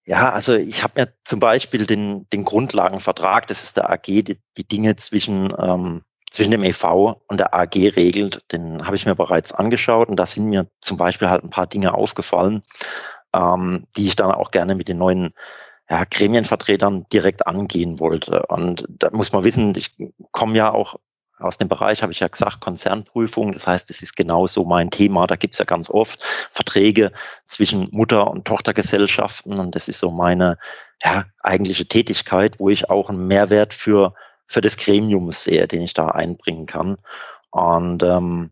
Ja, 0.05 0.31
also 0.31 0.55
ich 0.55 0.83
habe 0.83 0.99
mir 0.99 1.13
zum 1.23 1.39
Beispiel 1.39 1.85
den, 1.85 2.27
den 2.31 2.43
Grundlagenvertrag, 2.43 3.47
das 3.47 3.63
ist 3.63 3.77
der 3.77 3.89
AG, 3.89 4.05
die, 4.05 4.39
die 4.57 4.67
Dinge 4.67 4.95
zwischen, 4.95 5.53
ähm, 5.59 6.03
zwischen 6.31 6.51
dem 6.51 6.63
EV 6.63 7.21
und 7.27 7.39
der 7.39 7.53
AG 7.53 7.75
regelt, 7.75 8.41
den 8.51 8.85
habe 8.85 8.95
ich 8.95 9.05
mir 9.05 9.15
bereits 9.15 9.51
angeschaut 9.51 10.09
und 10.09 10.17
da 10.17 10.25
sind 10.25 10.49
mir 10.49 10.67
zum 10.81 10.97
Beispiel 10.97 11.29
halt 11.29 11.43
ein 11.43 11.49
paar 11.51 11.67
Dinge 11.67 11.93
aufgefallen, 11.93 12.63
ähm, 13.35 13.85
die 13.95 14.07
ich 14.07 14.15
dann 14.15 14.31
auch 14.31 14.51
gerne 14.51 14.75
mit 14.75 14.87
den 14.87 14.97
neuen 14.97 15.33
ja, 15.91 16.05
Gremienvertretern 16.09 17.05
direkt 17.11 17.45
angehen 17.47 17.99
wollte. 17.99 18.45
Und 18.47 18.85
da 18.89 19.09
muss 19.11 19.33
man 19.33 19.43
wissen, 19.43 19.75
ich 19.75 19.93
komme 20.31 20.57
ja 20.57 20.71
auch 20.71 20.95
aus 21.37 21.57
dem 21.57 21.67
Bereich, 21.67 22.01
habe 22.01 22.13
ich 22.13 22.21
ja 22.21 22.29
gesagt, 22.29 22.61
Konzernprüfung. 22.61 23.51
Das 23.51 23.67
heißt, 23.67 23.89
das 23.89 24.01
ist 24.01 24.15
genauso 24.15 24.63
mein 24.63 24.89
Thema. 24.89 25.27
Da 25.27 25.35
gibt 25.35 25.55
es 25.55 25.59
ja 25.59 25.65
ganz 25.65 25.89
oft 25.89 26.23
Verträge 26.51 27.11
zwischen 27.45 27.89
Mutter- 27.91 28.31
und 28.31 28.45
Tochtergesellschaften. 28.45 29.59
Und 29.59 29.75
das 29.75 29.89
ist 29.89 29.99
so 29.99 30.11
meine 30.11 30.57
ja, 31.03 31.25
eigentliche 31.41 31.87
Tätigkeit, 31.87 32.59
wo 32.59 32.69
ich 32.69 32.89
auch 32.89 33.09
einen 33.09 33.27
Mehrwert 33.27 33.73
für, 33.73 34.13
für 34.47 34.61
das 34.61 34.77
Gremium 34.77 35.31
sehe, 35.31 35.67
den 35.67 35.81
ich 35.81 35.93
da 35.93 36.07
einbringen 36.07 36.67
kann. 36.67 36.97
Und 37.49 38.03
ähm, 38.03 38.51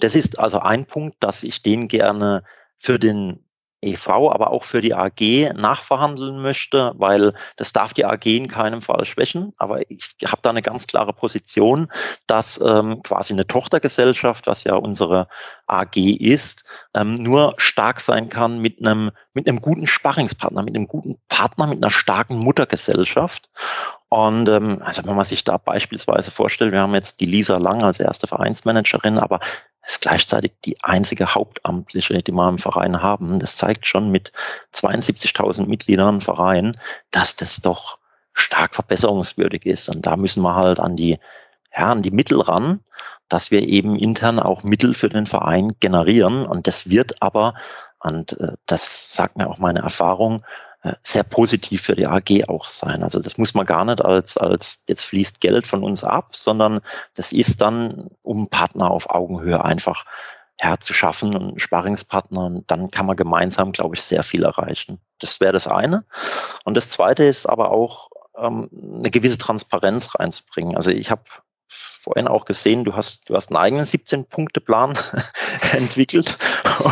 Das 0.00 0.16
ist 0.16 0.38
also 0.40 0.60
ein 0.60 0.86
Punkt, 0.86 1.16
dass 1.20 1.42
ich 1.44 1.62
den 1.62 1.86
gerne 1.88 2.42
für 2.78 2.98
den 2.98 3.44
EV, 3.82 4.30
aber 4.30 4.50
auch 4.50 4.64
für 4.64 4.80
die 4.80 4.94
AG 4.94 5.52
nachverhandeln 5.54 6.42
möchte, 6.42 6.92
weil 6.96 7.32
das 7.56 7.72
darf 7.72 7.94
die 7.94 8.04
AG 8.04 8.26
in 8.26 8.48
keinem 8.48 8.82
Fall 8.82 9.04
schwächen. 9.04 9.52
Aber 9.56 9.90
ich 9.90 10.14
habe 10.24 10.42
da 10.42 10.50
eine 10.50 10.62
ganz 10.62 10.86
klare 10.86 11.12
Position, 11.12 11.90
dass 12.26 12.60
ähm, 12.60 13.02
quasi 13.02 13.32
eine 13.32 13.46
Tochtergesellschaft, 13.46 14.46
was 14.46 14.64
ja 14.64 14.74
unsere 14.74 15.28
AG 15.66 15.96
ist, 15.96 16.68
ähm, 16.94 17.14
nur 17.14 17.54
stark 17.56 18.00
sein 18.00 18.28
kann 18.28 18.60
mit 18.60 18.80
einem 18.80 19.10
mit 19.32 19.48
einem 19.48 19.60
guten 19.60 19.86
Sparringspartner, 19.86 20.62
mit 20.62 20.74
einem 20.74 20.88
guten 20.88 21.16
Partner, 21.28 21.66
mit 21.68 21.82
einer 21.82 21.90
starken 21.90 22.36
Muttergesellschaft. 22.36 23.48
Und 24.08 24.48
ähm, 24.48 24.82
also 24.82 25.06
wenn 25.06 25.14
man 25.14 25.24
sich 25.24 25.44
da 25.44 25.56
beispielsweise 25.56 26.32
vorstellt, 26.32 26.72
wir 26.72 26.80
haben 26.80 26.94
jetzt 26.94 27.20
die 27.20 27.26
Lisa 27.26 27.58
Lang 27.58 27.82
als 27.84 28.00
erste 28.00 28.26
Vereinsmanagerin, 28.26 29.18
aber 29.18 29.38
ist 29.86 30.02
gleichzeitig 30.02 30.52
die 30.64 30.76
einzige 30.82 31.34
Hauptamtliche, 31.34 32.18
die 32.22 32.32
wir 32.32 32.48
im 32.48 32.58
Verein 32.58 33.02
haben. 33.02 33.38
Das 33.38 33.56
zeigt 33.56 33.86
schon 33.86 34.10
mit 34.10 34.32
72.000 34.74 35.66
Mitgliedern 35.66 36.16
im 36.16 36.20
Verein, 36.20 36.78
dass 37.10 37.36
das 37.36 37.56
doch 37.56 37.98
stark 38.32 38.74
verbesserungswürdig 38.74 39.66
ist. 39.66 39.88
Und 39.88 40.06
da 40.06 40.16
müssen 40.16 40.42
wir 40.42 40.54
halt 40.54 40.80
an 40.80 40.96
die, 40.96 41.18
ja, 41.76 41.90
an 41.90 42.02
die 42.02 42.10
Mittel 42.10 42.40
ran, 42.40 42.80
dass 43.28 43.50
wir 43.50 43.66
eben 43.66 43.96
intern 43.96 44.38
auch 44.38 44.62
Mittel 44.62 44.94
für 44.94 45.08
den 45.08 45.26
Verein 45.26 45.76
generieren. 45.80 46.46
Und 46.46 46.66
das 46.66 46.90
wird 46.90 47.22
aber, 47.22 47.54
und 48.00 48.38
äh, 48.40 48.52
das 48.66 49.14
sagt 49.14 49.36
mir 49.36 49.48
auch 49.48 49.58
meine 49.58 49.80
Erfahrung, 49.80 50.44
sehr 51.02 51.24
positiv 51.24 51.82
für 51.82 51.94
die 51.94 52.06
AG 52.06 52.48
auch 52.48 52.66
sein. 52.66 53.02
Also 53.02 53.20
das 53.20 53.36
muss 53.36 53.54
man 53.54 53.66
gar 53.66 53.84
nicht 53.84 54.02
als, 54.02 54.36
als 54.36 54.84
jetzt 54.88 55.04
fließt 55.04 55.40
Geld 55.40 55.66
von 55.66 55.82
uns 55.82 56.04
ab, 56.04 56.34
sondern 56.34 56.80
das 57.14 57.32
ist 57.32 57.60
dann, 57.60 58.08
um 58.22 58.48
Partner 58.48 58.90
auf 58.90 59.10
Augenhöhe 59.10 59.62
einfach 59.64 60.04
ja, 60.62 60.78
zu 60.78 60.92
schaffen 60.92 61.36
und 61.36 61.60
Sparringspartner. 61.60 62.44
Und 62.46 62.70
dann 62.70 62.90
kann 62.90 63.06
man 63.06 63.16
gemeinsam, 63.16 63.72
glaube 63.72 63.96
ich, 63.96 64.02
sehr 64.02 64.22
viel 64.22 64.44
erreichen. 64.44 65.00
Das 65.18 65.40
wäre 65.40 65.52
das 65.52 65.68
eine. 65.68 66.04
Und 66.64 66.76
das 66.76 66.88
zweite 66.88 67.24
ist 67.24 67.46
aber 67.46 67.70
auch, 67.70 68.08
ähm, 68.38 68.70
eine 68.98 69.10
gewisse 69.10 69.38
Transparenz 69.38 70.18
reinzubringen. 70.18 70.76
Also 70.76 70.90
ich 70.90 71.10
habe 71.10 71.22
vorhin 72.00 72.28
auch 72.28 72.44
gesehen, 72.44 72.84
du 72.84 72.94
hast, 72.94 73.28
du 73.28 73.34
hast 73.34 73.50
einen 73.50 73.58
eigenen 73.58 73.84
17-Punkte-Plan 73.84 74.98
entwickelt 75.72 76.36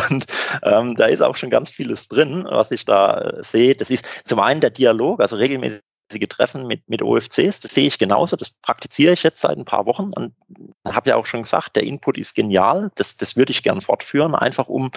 und 0.07 0.25
ähm, 0.63 0.95
da 0.95 1.05
ist 1.05 1.21
auch 1.21 1.35
schon 1.35 1.49
ganz 1.49 1.69
vieles 1.69 2.07
drin, 2.07 2.45
was 2.49 2.71
ich 2.71 2.85
da 2.85 3.19
äh, 3.21 3.43
sehe. 3.43 3.73
Das 3.75 3.89
ist 3.89 4.05
zum 4.25 4.39
einen 4.39 4.61
der 4.61 4.69
Dialog, 4.69 5.19
also 5.19 5.35
regelmäßige 5.35 5.81
Treffen 6.29 6.67
mit, 6.67 6.87
mit 6.89 7.01
OFCs, 7.01 7.59
das 7.59 7.73
sehe 7.73 7.87
ich 7.87 7.97
genauso, 7.97 8.35
das 8.35 8.49
praktiziere 8.49 9.13
ich 9.13 9.23
jetzt 9.23 9.41
seit 9.41 9.57
ein 9.57 9.65
paar 9.65 9.85
Wochen 9.85 10.11
und 10.15 10.33
habe 10.87 11.09
ja 11.09 11.15
auch 11.15 11.25
schon 11.25 11.43
gesagt, 11.43 11.75
der 11.75 11.83
Input 11.83 12.17
ist 12.17 12.35
genial, 12.35 12.91
das, 12.95 13.17
das 13.17 13.35
würde 13.35 13.51
ich 13.51 13.63
gern 13.63 13.81
fortführen, 13.81 14.33
einfach 14.33 14.67
um 14.67 14.91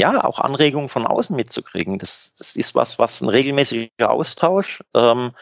ja, 0.00 0.24
auch 0.24 0.38
Anregungen 0.38 0.88
von 0.88 1.06
außen 1.06 1.36
mitzukriegen. 1.36 1.98
Das, 1.98 2.34
das 2.36 2.56
ist 2.56 2.74
was, 2.74 2.98
was 2.98 3.20
ein 3.20 3.28
regelmäßiger 3.28 4.10
Austausch, 4.10 4.82
ähm, 4.94 5.32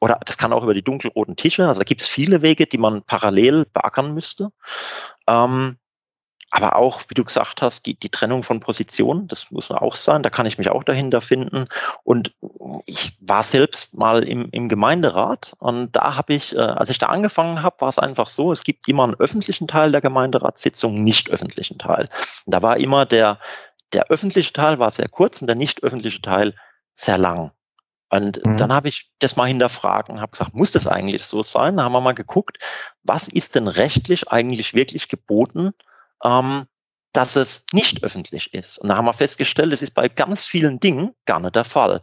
oder 0.00 0.18
das 0.24 0.38
kann 0.38 0.52
auch 0.52 0.62
über 0.62 0.74
die 0.74 0.82
dunkelroten 0.82 1.36
Tische. 1.36 1.66
Also 1.66 1.80
da 1.80 1.84
gibt 1.84 2.00
es 2.00 2.06
viele 2.06 2.42
Wege, 2.42 2.66
die 2.66 2.78
man 2.78 3.02
parallel 3.02 3.66
beackern 3.72 4.14
müsste. 4.14 4.50
Ähm, 5.26 5.78
aber 6.50 6.76
auch, 6.76 7.02
wie 7.08 7.14
du 7.14 7.24
gesagt 7.24 7.60
hast, 7.60 7.84
die, 7.84 7.98
die 7.98 8.08
Trennung 8.08 8.42
von 8.42 8.60
Positionen, 8.60 9.28
das 9.28 9.50
muss 9.50 9.68
man 9.68 9.80
auch 9.80 9.94
sein, 9.94 10.22
da 10.22 10.30
kann 10.30 10.46
ich 10.46 10.56
mich 10.56 10.70
auch 10.70 10.82
dahinter 10.82 11.20
finden. 11.20 11.66
Und 12.04 12.32
ich 12.86 13.18
war 13.20 13.42
selbst 13.42 13.98
mal 13.98 14.22
im, 14.22 14.48
im 14.52 14.68
Gemeinderat 14.70 15.52
und 15.58 15.92
da 15.92 16.16
habe 16.16 16.32
ich, 16.32 16.56
äh, 16.56 16.60
als 16.60 16.88
ich 16.88 16.98
da 16.98 17.08
angefangen 17.08 17.62
habe, 17.62 17.80
war 17.80 17.88
es 17.88 17.98
einfach 17.98 18.28
so, 18.28 18.50
es 18.50 18.64
gibt 18.64 18.88
immer 18.88 19.04
einen 19.04 19.16
öffentlichen 19.16 19.68
Teil 19.68 19.92
der 19.92 20.00
Gemeinderatssitzung, 20.00 21.04
nicht 21.04 21.28
öffentlichen 21.30 21.78
Teil. 21.78 22.08
Und 22.46 22.54
da 22.54 22.62
war 22.62 22.78
immer 22.78 23.04
der, 23.04 23.38
der 23.92 24.06
öffentliche 24.10 24.52
Teil 24.52 24.78
war 24.78 24.90
sehr 24.90 25.08
kurz 25.08 25.42
und 25.42 25.48
der 25.48 25.56
nicht 25.56 25.82
öffentliche 25.82 26.22
Teil 26.22 26.54
sehr 26.96 27.18
lang. 27.18 27.52
Und 28.10 28.44
mhm. 28.44 28.56
dann 28.56 28.72
habe 28.72 28.88
ich 28.88 29.10
das 29.18 29.36
mal 29.36 29.46
hinterfragt 29.46 30.08
und 30.08 30.20
habe 30.20 30.32
gesagt, 30.32 30.54
muss 30.54 30.70
das 30.70 30.86
eigentlich 30.86 31.24
so 31.24 31.42
sein? 31.42 31.76
Da 31.76 31.84
haben 31.84 31.92
wir 31.92 32.00
mal 32.00 32.12
geguckt, 32.12 32.58
was 33.02 33.28
ist 33.28 33.54
denn 33.54 33.68
rechtlich 33.68 34.30
eigentlich 34.30 34.74
wirklich 34.74 35.08
geboten, 35.08 35.72
ähm, 36.24 36.66
dass 37.12 37.36
es 37.36 37.66
nicht 37.72 38.02
öffentlich 38.02 38.54
ist. 38.54 38.78
Und 38.78 38.88
da 38.88 38.96
haben 38.96 39.04
wir 39.04 39.12
festgestellt, 39.12 39.72
das 39.72 39.82
ist 39.82 39.94
bei 39.94 40.08
ganz 40.08 40.44
vielen 40.44 40.80
Dingen 40.80 41.14
gar 41.26 41.40
nicht 41.40 41.54
der 41.54 41.64
Fall. 41.64 42.00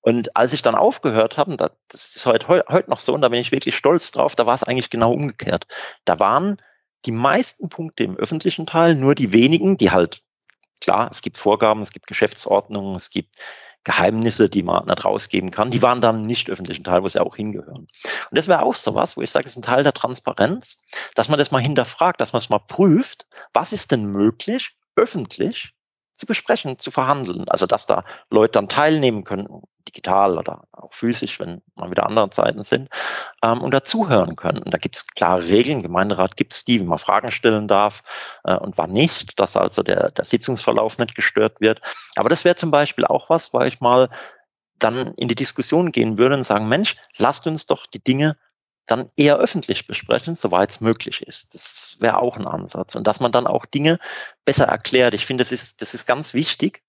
Und 0.00 0.34
als 0.36 0.52
ich 0.52 0.62
dann 0.62 0.74
aufgehört 0.74 1.36
habe, 1.36 1.56
das 1.56 2.16
ist 2.16 2.26
heute, 2.26 2.46
heute 2.48 2.90
noch 2.90 2.98
so, 2.98 3.14
und 3.14 3.20
da 3.20 3.28
bin 3.28 3.40
ich 3.40 3.52
wirklich 3.52 3.76
stolz 3.76 4.10
drauf, 4.10 4.36
da 4.36 4.46
war 4.46 4.54
es 4.54 4.62
eigentlich 4.62 4.90
genau 4.90 5.12
umgekehrt. 5.12 5.66
Da 6.04 6.18
waren 6.18 6.62
die 7.04 7.12
meisten 7.12 7.68
Punkte 7.68 8.04
im 8.04 8.16
öffentlichen 8.16 8.66
Teil, 8.66 8.94
nur 8.94 9.14
die 9.14 9.32
wenigen, 9.32 9.76
die 9.76 9.90
halt, 9.90 10.22
klar, 10.80 11.08
es 11.10 11.20
gibt 11.20 11.36
Vorgaben, 11.36 11.82
es 11.82 11.92
gibt 11.92 12.06
Geschäftsordnungen, 12.06 12.94
es 12.94 13.10
gibt 13.10 13.36
Geheimnisse, 13.88 14.50
die 14.50 14.62
man 14.62 14.84
nicht 14.84 15.02
rausgeben 15.02 15.50
kann, 15.50 15.70
die 15.70 15.80
waren 15.80 16.02
dann 16.02 16.20
nicht 16.20 16.50
öffentlichen 16.50 16.84
Teil, 16.84 17.02
wo 17.02 17.08
sie 17.08 17.22
auch 17.24 17.36
hingehören. 17.36 17.88
Und 17.88 17.88
das 18.30 18.46
wäre 18.46 18.62
auch 18.62 18.74
so 18.74 18.94
was, 18.94 19.16
wo 19.16 19.22
ich 19.22 19.30
sage, 19.30 19.46
es 19.46 19.52
ist 19.52 19.56
ein 19.56 19.62
Teil 19.62 19.82
der 19.82 19.94
Transparenz, 19.94 20.82
dass 21.14 21.30
man 21.30 21.38
das 21.38 21.52
mal 21.52 21.62
hinterfragt, 21.62 22.20
dass 22.20 22.34
man 22.34 22.40
es 22.40 22.50
mal 22.50 22.58
prüft, 22.58 23.26
was 23.54 23.72
ist 23.72 23.90
denn 23.90 24.04
möglich, 24.04 24.76
öffentlich 24.94 25.72
zu 26.12 26.26
besprechen, 26.26 26.78
zu 26.78 26.90
verhandeln. 26.90 27.48
Also 27.48 27.64
dass 27.64 27.86
da 27.86 28.04
Leute 28.28 28.52
dann 28.52 28.68
teilnehmen 28.68 29.24
können, 29.24 29.48
digital 29.88 30.38
oder 30.38 30.62
auch 30.72 30.92
physisch, 30.92 31.40
wenn 31.40 31.62
mal 31.74 31.90
wieder 31.90 32.06
andere 32.06 32.30
Zeiten 32.30 32.62
sind, 32.62 32.88
ähm, 33.42 33.60
und 33.62 33.72
dazuhören 33.72 34.36
können. 34.36 34.62
Und 34.62 34.72
da 34.72 34.78
gibt 34.78 34.96
es 34.96 35.06
klare 35.06 35.44
Regeln. 35.44 35.82
Gemeinderat 35.82 36.36
gibt 36.36 36.52
es 36.52 36.64
die, 36.64 36.80
wie 36.80 36.84
man 36.84 36.98
Fragen 36.98 37.30
stellen 37.30 37.68
darf 37.68 38.02
äh, 38.44 38.56
und 38.56 38.78
wann 38.78 38.92
nicht, 38.92 39.38
dass 39.40 39.56
also 39.56 39.82
der, 39.82 40.10
der 40.10 40.24
Sitzungsverlauf 40.24 40.98
nicht 40.98 41.14
gestört 41.14 41.60
wird. 41.60 41.80
Aber 42.16 42.28
das 42.28 42.44
wäre 42.44 42.56
zum 42.56 42.70
Beispiel 42.70 43.04
auch 43.04 43.30
was, 43.30 43.52
weil 43.54 43.68
ich 43.68 43.80
mal 43.80 44.08
dann 44.78 45.14
in 45.14 45.28
die 45.28 45.34
Diskussion 45.34 45.92
gehen 45.92 46.18
würde 46.18 46.36
und 46.36 46.44
sagen, 46.44 46.68
Mensch, 46.68 46.96
lasst 47.16 47.46
uns 47.46 47.66
doch 47.66 47.86
die 47.86 48.02
Dinge 48.02 48.36
dann 48.86 49.10
eher 49.16 49.36
öffentlich 49.36 49.86
besprechen, 49.86 50.34
soweit 50.34 50.70
es 50.70 50.80
möglich 50.80 51.22
ist. 51.22 51.54
Das 51.54 51.96
wäre 52.00 52.18
auch 52.18 52.36
ein 52.36 52.46
Ansatz. 52.46 52.94
Und 52.94 53.06
dass 53.06 53.20
man 53.20 53.32
dann 53.32 53.46
auch 53.46 53.66
Dinge 53.66 53.98
besser 54.44 54.64
erklärt. 54.66 55.14
Ich 55.14 55.26
finde, 55.26 55.42
das 55.42 55.52
ist, 55.52 55.82
das 55.82 55.94
ist 55.94 56.06
ganz 56.06 56.32
wichtig, 56.32 56.82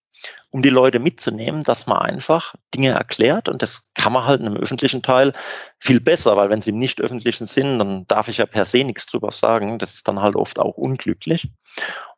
um 0.51 0.61
die 0.61 0.69
Leute 0.69 0.99
mitzunehmen, 0.99 1.63
dass 1.63 1.87
man 1.87 1.99
einfach 1.99 2.55
Dinge 2.73 2.89
erklärt. 2.89 3.49
Und 3.49 3.61
das 3.61 3.91
kann 3.93 4.13
man 4.13 4.25
halt 4.25 4.41
in 4.41 4.47
einem 4.47 4.57
öffentlichen 4.57 5.03
Teil 5.03 5.33
viel 5.79 5.99
besser, 5.99 6.35
weil 6.37 6.49
wenn 6.49 6.61
sie 6.61 6.71
im 6.71 6.79
nicht 6.79 7.01
öffentlichen 7.01 7.45
sind, 7.45 7.79
dann 7.79 8.07
darf 8.07 8.27
ich 8.27 8.37
ja 8.37 8.45
per 8.45 8.65
se 8.65 8.83
nichts 8.83 9.05
drüber 9.05 9.31
sagen. 9.31 9.77
Das 9.77 9.93
ist 9.93 10.07
dann 10.07 10.21
halt 10.21 10.35
oft 10.35 10.59
auch 10.59 10.75
unglücklich. 10.75 11.49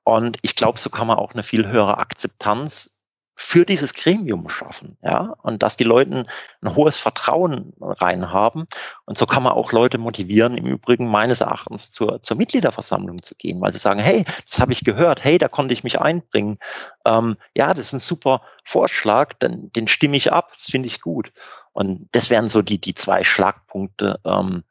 Und 0.04 0.38
ich 0.42 0.56
glaube, 0.56 0.80
so 0.80 0.90
kann 0.90 1.08
man 1.08 1.18
auch 1.18 1.34
eine 1.34 1.44
viel 1.44 1.68
höhere 1.68 1.98
Akzeptanz 1.98 3.01
für 3.44 3.66
dieses 3.66 3.96
Gremium 3.96 4.48
schaffen, 4.50 4.98
ja, 5.02 5.36
und 5.42 5.64
dass 5.64 5.76
die 5.76 5.84
Leute 5.84 6.28
ein 6.62 6.76
hohes 6.76 7.00
Vertrauen 7.00 7.74
rein 7.82 8.32
haben. 8.32 8.68
Und 9.06 9.18
so 9.18 9.26
kann 9.26 9.42
man 9.42 9.54
auch 9.54 9.72
Leute 9.72 9.98
motivieren, 9.98 10.56
im 10.56 10.68
Übrigen 10.68 11.08
meines 11.08 11.42
Erachtens 11.42 11.92
zur, 11.92 12.22
zur 12.22 12.38
Mitgliederversammlung 12.38 13.24
zu 13.24 13.34
gehen, 13.34 13.60
weil 13.60 13.74
sie 13.74 13.80
sagen, 13.80 14.00
hey, 14.00 14.26
das 14.48 14.60
habe 14.60 14.74
ich 14.74 14.84
gehört, 14.84 15.24
hey, 15.24 15.40
da 15.40 15.48
konnte 15.48 15.74
ich 15.74 15.84
mich 15.84 16.00
einbringen. 16.00 16.60
Ähm, 17.04 17.36
ja, 17.56 17.74
das 17.74 17.88
ist 17.88 17.94
ein 17.94 18.00
super 18.00 18.44
Vorschlag, 18.64 19.34
den, 19.34 19.72
den 19.74 19.88
stimme 19.88 20.18
ich 20.18 20.32
ab, 20.32 20.52
das 20.56 20.68
finde 20.68 20.86
ich 20.86 21.02
gut. 21.02 21.34
Und 21.74 22.10
das 22.12 22.30
wären 22.30 22.48
so 22.48 22.62
die, 22.62 22.80
die 22.80 22.94
zwei 22.94 23.24
Schlagpunkte, 23.24 24.20
ähm, 24.24 24.64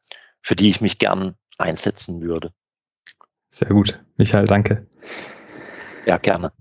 für 0.42 0.54
die 0.54 0.70
ich 0.70 0.80
mich 0.80 1.00
gern 1.00 1.34
einsetzen 1.58 2.22
würde. 2.22 2.52
Sehr 3.50 3.68
gut. 3.68 4.00
Michael, 4.16 4.44
danke. 4.44 4.86
Ja, 6.06 6.18
gerne. 6.18 6.52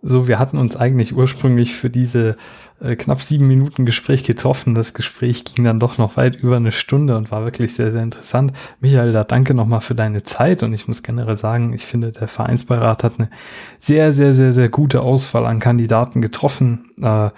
So, 0.00 0.28
wir 0.28 0.38
hatten 0.38 0.58
uns 0.58 0.76
eigentlich 0.76 1.16
ursprünglich 1.16 1.74
für 1.74 1.90
diese 1.90 2.36
äh, 2.80 2.94
knapp 2.94 3.20
sieben 3.20 3.48
Minuten 3.48 3.84
Gespräch 3.84 4.22
getroffen. 4.22 4.76
Das 4.76 4.94
Gespräch 4.94 5.44
ging 5.44 5.64
dann 5.64 5.80
doch 5.80 5.98
noch 5.98 6.16
weit 6.16 6.36
über 6.36 6.54
eine 6.54 6.70
Stunde 6.70 7.16
und 7.16 7.32
war 7.32 7.42
wirklich 7.42 7.74
sehr, 7.74 7.90
sehr 7.90 8.04
interessant. 8.04 8.52
Michael, 8.78 9.12
da 9.12 9.24
danke 9.24 9.54
nochmal 9.54 9.80
für 9.80 9.96
deine 9.96 10.22
Zeit 10.22 10.62
und 10.62 10.72
ich 10.72 10.86
muss 10.86 11.02
generell 11.02 11.34
sagen, 11.34 11.72
ich 11.72 11.84
finde, 11.84 12.12
der 12.12 12.28
Vereinsbeirat 12.28 13.02
hat 13.02 13.14
eine 13.18 13.28
sehr, 13.80 14.12
sehr, 14.12 14.34
sehr, 14.34 14.52
sehr 14.52 14.68
gute 14.68 15.00
Auswahl 15.00 15.46
an 15.46 15.58
Kandidaten 15.58 16.22
getroffen. 16.22 16.90
Äh, 17.02 17.30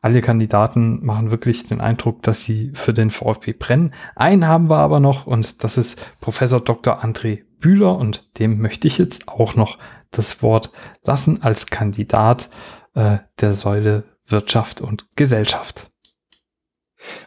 alle 0.00 0.20
Kandidaten 0.20 1.04
machen 1.04 1.30
wirklich 1.30 1.68
den 1.68 1.80
Eindruck, 1.80 2.22
dass 2.22 2.42
sie 2.42 2.72
für 2.74 2.92
den 2.92 3.12
VfB 3.12 3.52
brennen. 3.52 3.92
Einen 4.16 4.48
haben 4.48 4.68
wir 4.68 4.78
aber 4.78 4.98
noch 4.98 5.28
und 5.28 5.62
das 5.62 5.76
ist 5.76 6.00
Professor 6.20 6.60
Dr. 6.60 7.04
André 7.04 7.42
Bühler 7.60 7.96
und 7.96 8.28
dem 8.38 8.60
möchte 8.60 8.86
ich 8.86 8.98
jetzt 8.98 9.28
auch 9.28 9.56
noch 9.56 9.78
das 10.10 10.42
Wort 10.42 10.70
lassen 11.02 11.42
als 11.42 11.66
Kandidat 11.66 12.48
äh, 12.94 13.18
der 13.40 13.54
Säule 13.54 14.04
Wirtschaft 14.26 14.80
und 14.80 15.06
Gesellschaft. 15.16 15.90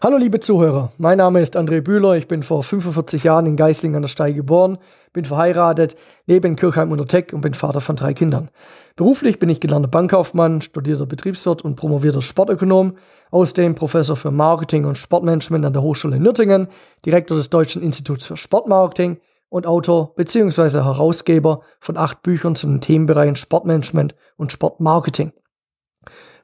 Hallo 0.01 0.17
liebe 0.17 0.41
Zuhörer, 0.41 0.91
mein 0.97 1.17
Name 1.17 1.41
ist 1.41 1.55
André 1.55 1.79
Bühler, 1.79 2.15
ich 2.15 2.27
bin 2.27 2.43
vor 2.43 2.61
45 2.61 3.23
Jahren 3.23 3.45
in 3.45 3.55
Geisling 3.55 3.95
an 3.95 4.01
der 4.01 4.09
Steig 4.09 4.35
geboren, 4.35 4.77
bin 5.13 5.23
verheiratet, 5.23 5.95
lebe 6.25 6.47
in 6.47 6.57
Kirchheim 6.57 6.91
unter 6.91 7.07
Teck 7.07 7.31
und 7.31 7.39
bin 7.39 7.53
Vater 7.53 7.79
von 7.79 7.95
drei 7.95 8.13
Kindern. 8.13 8.49
Beruflich 8.97 9.39
bin 9.39 9.47
ich 9.47 9.61
gelernter 9.61 9.87
Bankkaufmann, 9.87 10.61
studierter 10.61 11.05
Betriebswirt 11.05 11.61
und 11.61 11.77
promovierter 11.77 12.21
Sportökonom, 12.21 12.97
außerdem 13.31 13.75
Professor 13.75 14.17
für 14.17 14.31
Marketing 14.31 14.83
und 14.83 14.97
Sportmanagement 14.97 15.65
an 15.65 15.73
der 15.73 15.81
Hochschule 15.81 16.17
in 16.17 16.23
Nürtingen, 16.23 16.67
Direktor 17.05 17.37
des 17.37 17.49
Deutschen 17.49 17.81
Instituts 17.81 18.25
für 18.25 18.35
Sportmarketing 18.35 19.17
und 19.51 19.67
Autor 19.67 20.15
bzw. 20.15 20.81
Herausgeber 20.81 21.61
von 21.81 21.97
acht 21.97 22.23
Büchern 22.23 22.55
zu 22.55 22.67
den 22.67 22.79
Themenbereichen 22.79 23.35
Sportmanagement 23.35 24.15
und 24.37 24.51
Sportmarketing. 24.51 25.33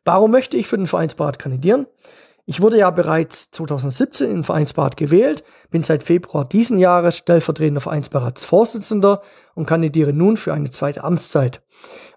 Warum 0.03 0.29
möchte 0.29 0.57
ich 0.57 0.67
für 0.67 0.77
den 0.77 0.87
Vereinsbad 0.87 1.39
kandidieren? 1.39 1.87
Ich 2.45 2.61
wurde 2.61 2.77
ja 2.77 2.89
bereits 2.89 3.51
2017 3.51 4.29
in 4.29 4.43
Vereinsbad 4.43 4.95
gewählt, 4.97 5.43
bin 5.69 5.83
seit 5.83 6.03
Februar 6.03 6.45
diesen 6.45 6.79
Jahres 6.79 7.17
stellvertretender 7.17 7.81
Vereinsberatsvorsitzender 7.81 9.21
und 9.55 9.65
kandidiere 9.65 10.13
nun 10.13 10.37
für 10.37 10.53
eine 10.53 10.69
zweite 10.69 11.03
Amtszeit. 11.03 11.61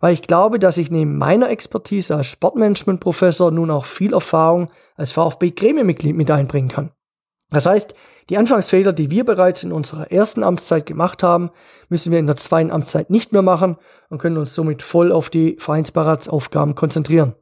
Weil 0.00 0.12
ich 0.12 0.22
glaube, 0.22 0.58
dass 0.58 0.76
ich 0.76 0.90
neben 0.90 1.18
meiner 1.18 1.50
Expertise 1.50 2.16
als 2.16 2.26
Sportmanagement-Professor 2.26 3.50
nun 3.50 3.70
auch 3.70 3.84
viel 3.84 4.12
Erfahrung 4.12 4.70
als 4.96 5.12
VfB-Gremienmitglied 5.12 6.16
mit 6.16 6.30
einbringen 6.30 6.68
kann. 6.68 6.92
Das 7.50 7.66
heißt, 7.66 7.94
die 8.30 8.38
Anfangsfehler, 8.38 8.92
die 8.92 9.10
wir 9.10 9.24
bereits 9.24 9.64
in 9.64 9.72
unserer 9.72 10.12
ersten 10.12 10.44
Amtszeit 10.44 10.86
gemacht 10.86 11.24
haben, 11.24 11.50
müssen 11.88 12.12
wir 12.12 12.20
in 12.20 12.28
der 12.28 12.36
zweiten 12.36 12.70
Amtszeit 12.70 13.10
nicht 13.10 13.32
mehr 13.32 13.42
machen 13.42 13.76
und 14.08 14.18
können 14.18 14.38
uns 14.38 14.54
somit 14.54 14.82
voll 14.82 15.10
auf 15.10 15.30
die 15.30 15.56
Vereinsberatsaufgaben 15.58 16.76
konzentrieren. 16.76 17.34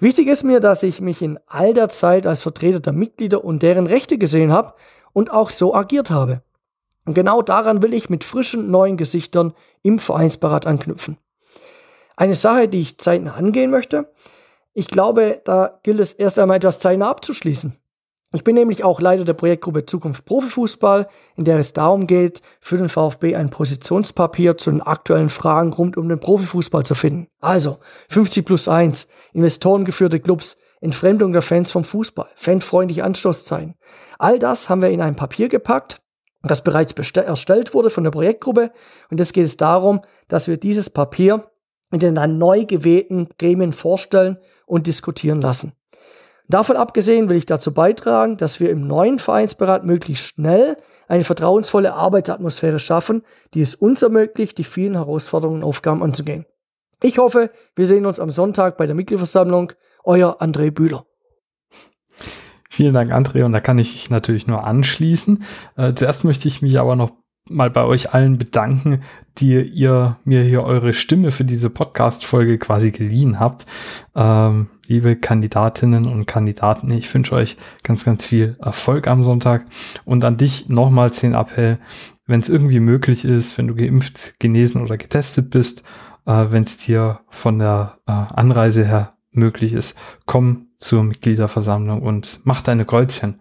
Wichtig 0.00 0.28
ist 0.28 0.42
mir, 0.42 0.60
dass 0.60 0.82
ich 0.82 1.02
mich 1.02 1.20
in 1.20 1.38
all 1.46 1.74
der 1.74 1.90
Zeit 1.90 2.26
als 2.26 2.42
Vertreter 2.42 2.80
der 2.80 2.94
Mitglieder 2.94 3.44
und 3.44 3.62
deren 3.62 3.86
Rechte 3.86 4.16
gesehen 4.16 4.50
habe 4.50 4.72
und 5.12 5.30
auch 5.30 5.50
so 5.50 5.74
agiert 5.74 6.10
habe. 6.10 6.42
Und 7.04 7.12
genau 7.12 7.42
daran 7.42 7.82
will 7.82 7.92
ich 7.92 8.08
mit 8.08 8.24
frischen 8.24 8.70
neuen 8.70 8.96
Gesichtern 8.96 9.52
im 9.82 9.98
Vereinsberat 9.98 10.66
anknüpfen. 10.66 11.18
Eine 12.16 12.34
Sache, 12.34 12.66
die 12.66 12.80
ich 12.80 12.96
zeitnah 12.96 13.34
angehen 13.34 13.70
möchte. 13.70 14.10
Ich 14.72 14.86
glaube, 14.86 15.42
da 15.44 15.78
gilt 15.82 16.00
es 16.00 16.14
erst 16.14 16.38
einmal 16.38 16.56
etwas 16.56 16.78
zeitnah 16.78 17.10
abzuschließen. 17.10 17.78
Ich 18.34 18.42
bin 18.42 18.56
nämlich 18.56 18.82
auch 18.82 19.00
Leiter 19.00 19.22
der 19.22 19.34
Projektgruppe 19.34 19.86
Zukunft 19.86 20.24
Profifußball, 20.24 21.06
in 21.36 21.44
der 21.44 21.56
es 21.58 21.72
darum 21.72 22.08
geht, 22.08 22.42
für 22.58 22.76
den 22.76 22.88
VfB 22.88 23.36
ein 23.36 23.48
Positionspapier 23.48 24.56
zu 24.56 24.72
den 24.72 24.82
aktuellen 24.82 25.28
Fragen 25.28 25.72
rund 25.72 25.96
um 25.96 26.08
den 26.08 26.18
Profifußball 26.18 26.84
zu 26.84 26.96
finden. 26.96 27.28
Also 27.40 27.78
50 28.08 28.44
plus 28.44 28.66
1, 28.66 29.06
investorengeführte 29.34 30.18
Clubs, 30.18 30.58
Entfremdung 30.80 31.32
der 31.32 31.42
Fans 31.42 31.70
vom 31.70 31.84
Fußball, 31.84 32.26
fanfreundliche 32.34 33.04
Anstoßzeiten. 33.04 33.76
All 34.18 34.40
das 34.40 34.68
haben 34.68 34.82
wir 34.82 34.90
in 34.90 35.00
ein 35.00 35.14
Papier 35.14 35.48
gepackt, 35.48 36.02
das 36.42 36.64
bereits 36.64 36.92
erstellt 36.92 37.72
wurde 37.72 37.88
von 37.88 38.02
der 38.02 38.10
Projektgruppe. 38.10 38.72
Und 39.10 39.20
jetzt 39.20 39.32
geht 39.32 39.46
es 39.46 39.56
darum, 39.56 40.00
dass 40.26 40.48
wir 40.48 40.56
dieses 40.56 40.90
Papier 40.90 41.44
in 41.92 42.00
den 42.00 42.16
dann 42.16 42.38
neu 42.38 42.64
gewählten 42.64 43.28
Gremien 43.38 43.72
vorstellen 43.72 44.38
und 44.66 44.88
diskutieren 44.88 45.40
lassen. 45.40 45.72
Davon 46.48 46.76
abgesehen 46.76 47.30
will 47.30 47.36
ich 47.36 47.46
dazu 47.46 47.72
beitragen, 47.72 48.36
dass 48.36 48.60
wir 48.60 48.70
im 48.70 48.86
neuen 48.86 49.18
Vereinsberat 49.18 49.84
möglichst 49.84 50.26
schnell 50.26 50.76
eine 51.08 51.24
vertrauensvolle 51.24 51.94
Arbeitsatmosphäre 51.94 52.78
schaffen, 52.78 53.22
die 53.54 53.62
es 53.62 53.74
uns 53.74 54.02
ermöglicht, 54.02 54.58
die 54.58 54.64
vielen 54.64 54.94
Herausforderungen 54.94 55.62
und 55.62 55.68
Aufgaben 55.68 56.02
anzugehen. 56.02 56.44
Ich 57.02 57.18
hoffe, 57.18 57.50
wir 57.74 57.86
sehen 57.86 58.06
uns 58.06 58.20
am 58.20 58.30
Sonntag 58.30 58.76
bei 58.76 58.86
der 58.86 58.94
Mitgliederversammlung. 58.94 59.72
Euer 60.04 60.42
André 60.42 60.70
Bühler. 60.70 61.06
Vielen 62.68 62.92
Dank, 62.92 63.12
André, 63.12 63.44
und 63.44 63.52
da 63.52 63.60
kann 63.60 63.78
ich 63.78 64.10
natürlich 64.10 64.46
nur 64.46 64.64
anschließen. 64.64 65.44
Äh, 65.76 65.94
zuerst 65.94 66.24
möchte 66.24 66.48
ich 66.48 66.60
mich 66.60 66.78
aber 66.78 66.96
noch 66.96 67.12
mal 67.48 67.70
bei 67.70 67.84
euch 67.84 68.12
allen 68.12 68.36
bedanken, 68.36 69.02
die 69.38 69.60
ihr 69.60 70.18
mir 70.24 70.42
hier 70.42 70.62
eure 70.62 70.92
Stimme 70.92 71.30
für 71.30 71.44
diese 71.44 71.70
Podcast-Folge 71.70 72.58
quasi 72.58 72.90
geliehen 72.90 73.38
habt. 73.38 73.66
Ähm, 74.14 74.68
liebe 74.86 75.16
Kandidatinnen 75.16 76.06
und 76.06 76.26
Kandidaten, 76.26 76.90
ich 76.90 77.12
wünsche 77.12 77.34
euch 77.34 77.56
ganz, 77.82 78.04
ganz 78.04 78.24
viel 78.24 78.56
Erfolg 78.60 79.08
am 79.08 79.22
Sonntag. 79.22 79.64
Und 80.04 80.24
an 80.24 80.36
dich 80.36 80.68
nochmals 80.68 81.20
den 81.20 81.34
Appell, 81.34 81.78
wenn 82.26 82.40
es 82.40 82.48
irgendwie 82.48 82.80
möglich 82.80 83.24
ist, 83.24 83.58
wenn 83.58 83.68
du 83.68 83.74
geimpft, 83.74 84.38
genesen 84.38 84.82
oder 84.82 84.96
getestet 84.96 85.50
bist, 85.50 85.82
äh, 86.26 86.46
wenn 86.50 86.64
es 86.64 86.78
dir 86.78 87.20
von 87.28 87.58
der 87.58 87.98
äh, 88.06 88.12
Anreise 88.12 88.84
her 88.84 89.14
möglich 89.30 89.72
ist, 89.72 89.98
komm 90.26 90.63
zur 90.78 91.02
Mitgliederversammlung 91.02 92.02
und 92.02 92.40
mach 92.44 92.62
deine 92.62 92.84
Kreuzchen. 92.84 93.40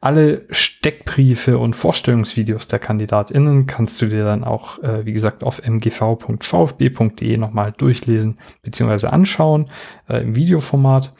Alle 0.00 0.46
Steckbriefe 0.50 1.58
und 1.58 1.74
Vorstellungsvideos 1.74 2.68
der 2.68 2.78
KandidatInnen 2.78 3.66
kannst 3.66 4.00
du 4.00 4.06
dir 4.06 4.24
dann 4.24 4.44
auch, 4.44 4.82
äh, 4.82 5.04
wie 5.04 5.12
gesagt, 5.12 5.42
auf 5.42 5.60
mgv.vfb.de 5.66 7.36
nochmal 7.36 7.72
durchlesen 7.72 8.38
bzw. 8.62 9.08
anschauen 9.08 9.66
äh, 10.08 10.22
im 10.22 10.36
Videoformat. 10.36 11.14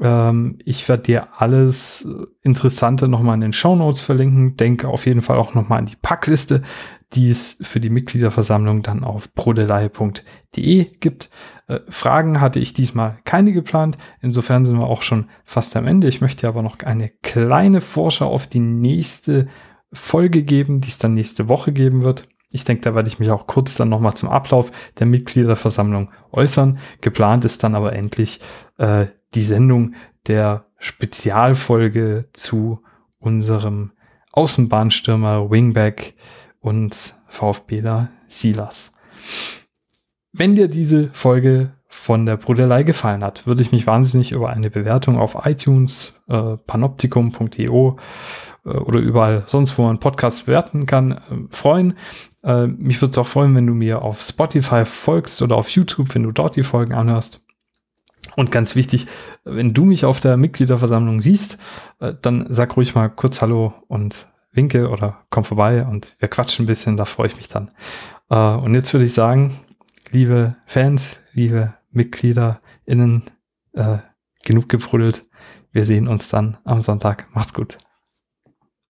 Ähm, 0.00 0.58
ich 0.64 0.88
werde 0.88 1.04
dir 1.04 1.40
alles 1.40 2.08
Interessante 2.42 3.08
nochmal 3.08 3.34
in 3.36 3.40
den 3.40 3.52
Show 3.52 3.76
Notes 3.76 4.00
verlinken. 4.00 4.56
Denke 4.56 4.88
auf 4.88 5.06
jeden 5.06 5.22
Fall 5.22 5.38
auch 5.38 5.54
nochmal 5.54 5.78
an 5.78 5.86
die 5.86 5.96
Packliste, 5.96 6.62
die 7.14 7.30
es 7.30 7.58
für 7.62 7.80
die 7.80 7.90
Mitgliederversammlung 7.90 8.82
dann 8.82 9.04
auf 9.04 9.34
prodelei.de 9.34 10.84
gibt. 11.00 11.30
Äh, 11.68 11.80
Fragen 11.88 12.40
hatte 12.40 12.58
ich 12.58 12.74
diesmal 12.74 13.18
keine 13.24 13.52
geplant. 13.52 13.96
Insofern 14.20 14.64
sind 14.64 14.78
wir 14.78 14.86
auch 14.86 15.02
schon 15.02 15.28
fast 15.44 15.76
am 15.76 15.86
Ende. 15.86 16.08
Ich 16.08 16.20
möchte 16.20 16.48
aber 16.48 16.62
noch 16.62 16.80
eine 16.80 17.10
kleine 17.22 17.80
Vorschau 17.80 18.28
auf 18.28 18.46
die 18.46 18.60
nächste 18.60 19.46
Folge 19.92 20.42
geben, 20.42 20.80
die 20.80 20.88
es 20.88 20.98
dann 20.98 21.14
nächste 21.14 21.48
Woche 21.48 21.72
geben 21.72 22.02
wird. 22.02 22.28
Ich 22.50 22.64
denke, 22.64 22.82
da 22.82 22.94
werde 22.94 23.08
ich 23.08 23.18
mich 23.18 23.30
auch 23.30 23.46
kurz 23.46 23.74
dann 23.74 23.90
nochmal 23.90 24.14
zum 24.14 24.30
Ablauf 24.30 24.72
der 24.98 25.06
Mitgliederversammlung 25.06 26.10
äußern. 26.32 26.78
Geplant 27.02 27.44
ist 27.44 27.62
dann 27.62 27.74
aber 27.74 27.92
endlich 27.92 28.40
äh, 28.78 29.06
die 29.34 29.42
Sendung 29.42 29.94
der 30.26 30.66
Spezialfolge 30.78 32.28
zu 32.32 32.82
unserem 33.18 33.92
Außenbahnstürmer 34.32 35.50
Wingback 35.50 36.14
und 36.60 37.14
VfBler 37.26 38.08
Silas. 38.28 38.94
Wenn 40.32 40.54
dir 40.54 40.68
diese 40.68 41.08
Folge 41.12 41.72
von 41.88 42.26
der 42.26 42.36
Bruderlei 42.36 42.82
gefallen 42.82 43.24
hat, 43.24 43.46
würde 43.46 43.62
ich 43.62 43.72
mich 43.72 43.86
wahnsinnig 43.86 44.32
über 44.32 44.50
eine 44.50 44.70
Bewertung 44.70 45.18
auf 45.18 45.46
iTunes, 45.46 46.22
äh, 46.28 46.56
panoptikum.io 46.58 47.96
äh, 48.64 48.68
oder 48.68 49.00
überall 49.00 49.44
sonst, 49.46 49.78
wo 49.78 49.82
man 49.82 49.98
Podcasts 49.98 50.42
bewerten 50.42 50.84
kann, 50.84 51.12
äh, 51.12 51.18
freuen. 51.50 51.94
Äh, 52.44 52.66
mich 52.66 53.00
würde 53.00 53.12
es 53.12 53.18
auch 53.18 53.26
freuen, 53.26 53.54
wenn 53.54 53.66
du 53.66 53.72
mir 53.72 54.02
auf 54.02 54.20
Spotify 54.20 54.84
folgst 54.84 55.40
oder 55.40 55.56
auf 55.56 55.70
YouTube, 55.70 56.14
wenn 56.14 56.24
du 56.24 56.32
dort 56.32 56.56
die 56.56 56.62
Folgen 56.62 56.92
anhörst. 56.92 57.44
Und 58.36 58.50
ganz 58.50 58.76
wichtig, 58.76 59.06
wenn 59.44 59.72
du 59.72 59.84
mich 59.84 60.04
auf 60.04 60.20
der 60.20 60.36
Mitgliederversammlung 60.36 61.22
siehst, 61.22 61.58
äh, 62.00 62.12
dann 62.20 62.46
sag 62.50 62.76
ruhig 62.76 62.94
mal 62.94 63.08
kurz 63.08 63.40
Hallo 63.40 63.72
und 63.88 64.28
winke 64.52 64.90
oder 64.90 65.24
komm 65.30 65.44
vorbei 65.44 65.86
und 65.86 66.16
wir 66.18 66.28
quatschen 66.28 66.64
ein 66.64 66.66
bisschen, 66.66 66.96
da 66.98 67.06
freue 67.06 67.28
ich 67.28 67.36
mich 67.36 67.48
dann. 67.48 67.70
Äh, 68.28 68.36
und 68.36 68.74
jetzt 68.74 68.92
würde 68.92 69.06
ich 69.06 69.14
sagen, 69.14 69.58
liebe 70.10 70.56
Fans, 70.66 71.20
liebe 71.32 71.74
MitgliederInnen, 71.90 73.30
äh, 73.72 73.98
genug 74.44 74.68
gebrudelt. 74.68 75.24
Wir 75.72 75.84
sehen 75.84 76.08
uns 76.08 76.28
dann 76.28 76.58
am 76.64 76.82
Sonntag. 76.82 77.26
Macht's 77.34 77.54
gut. 77.54 77.78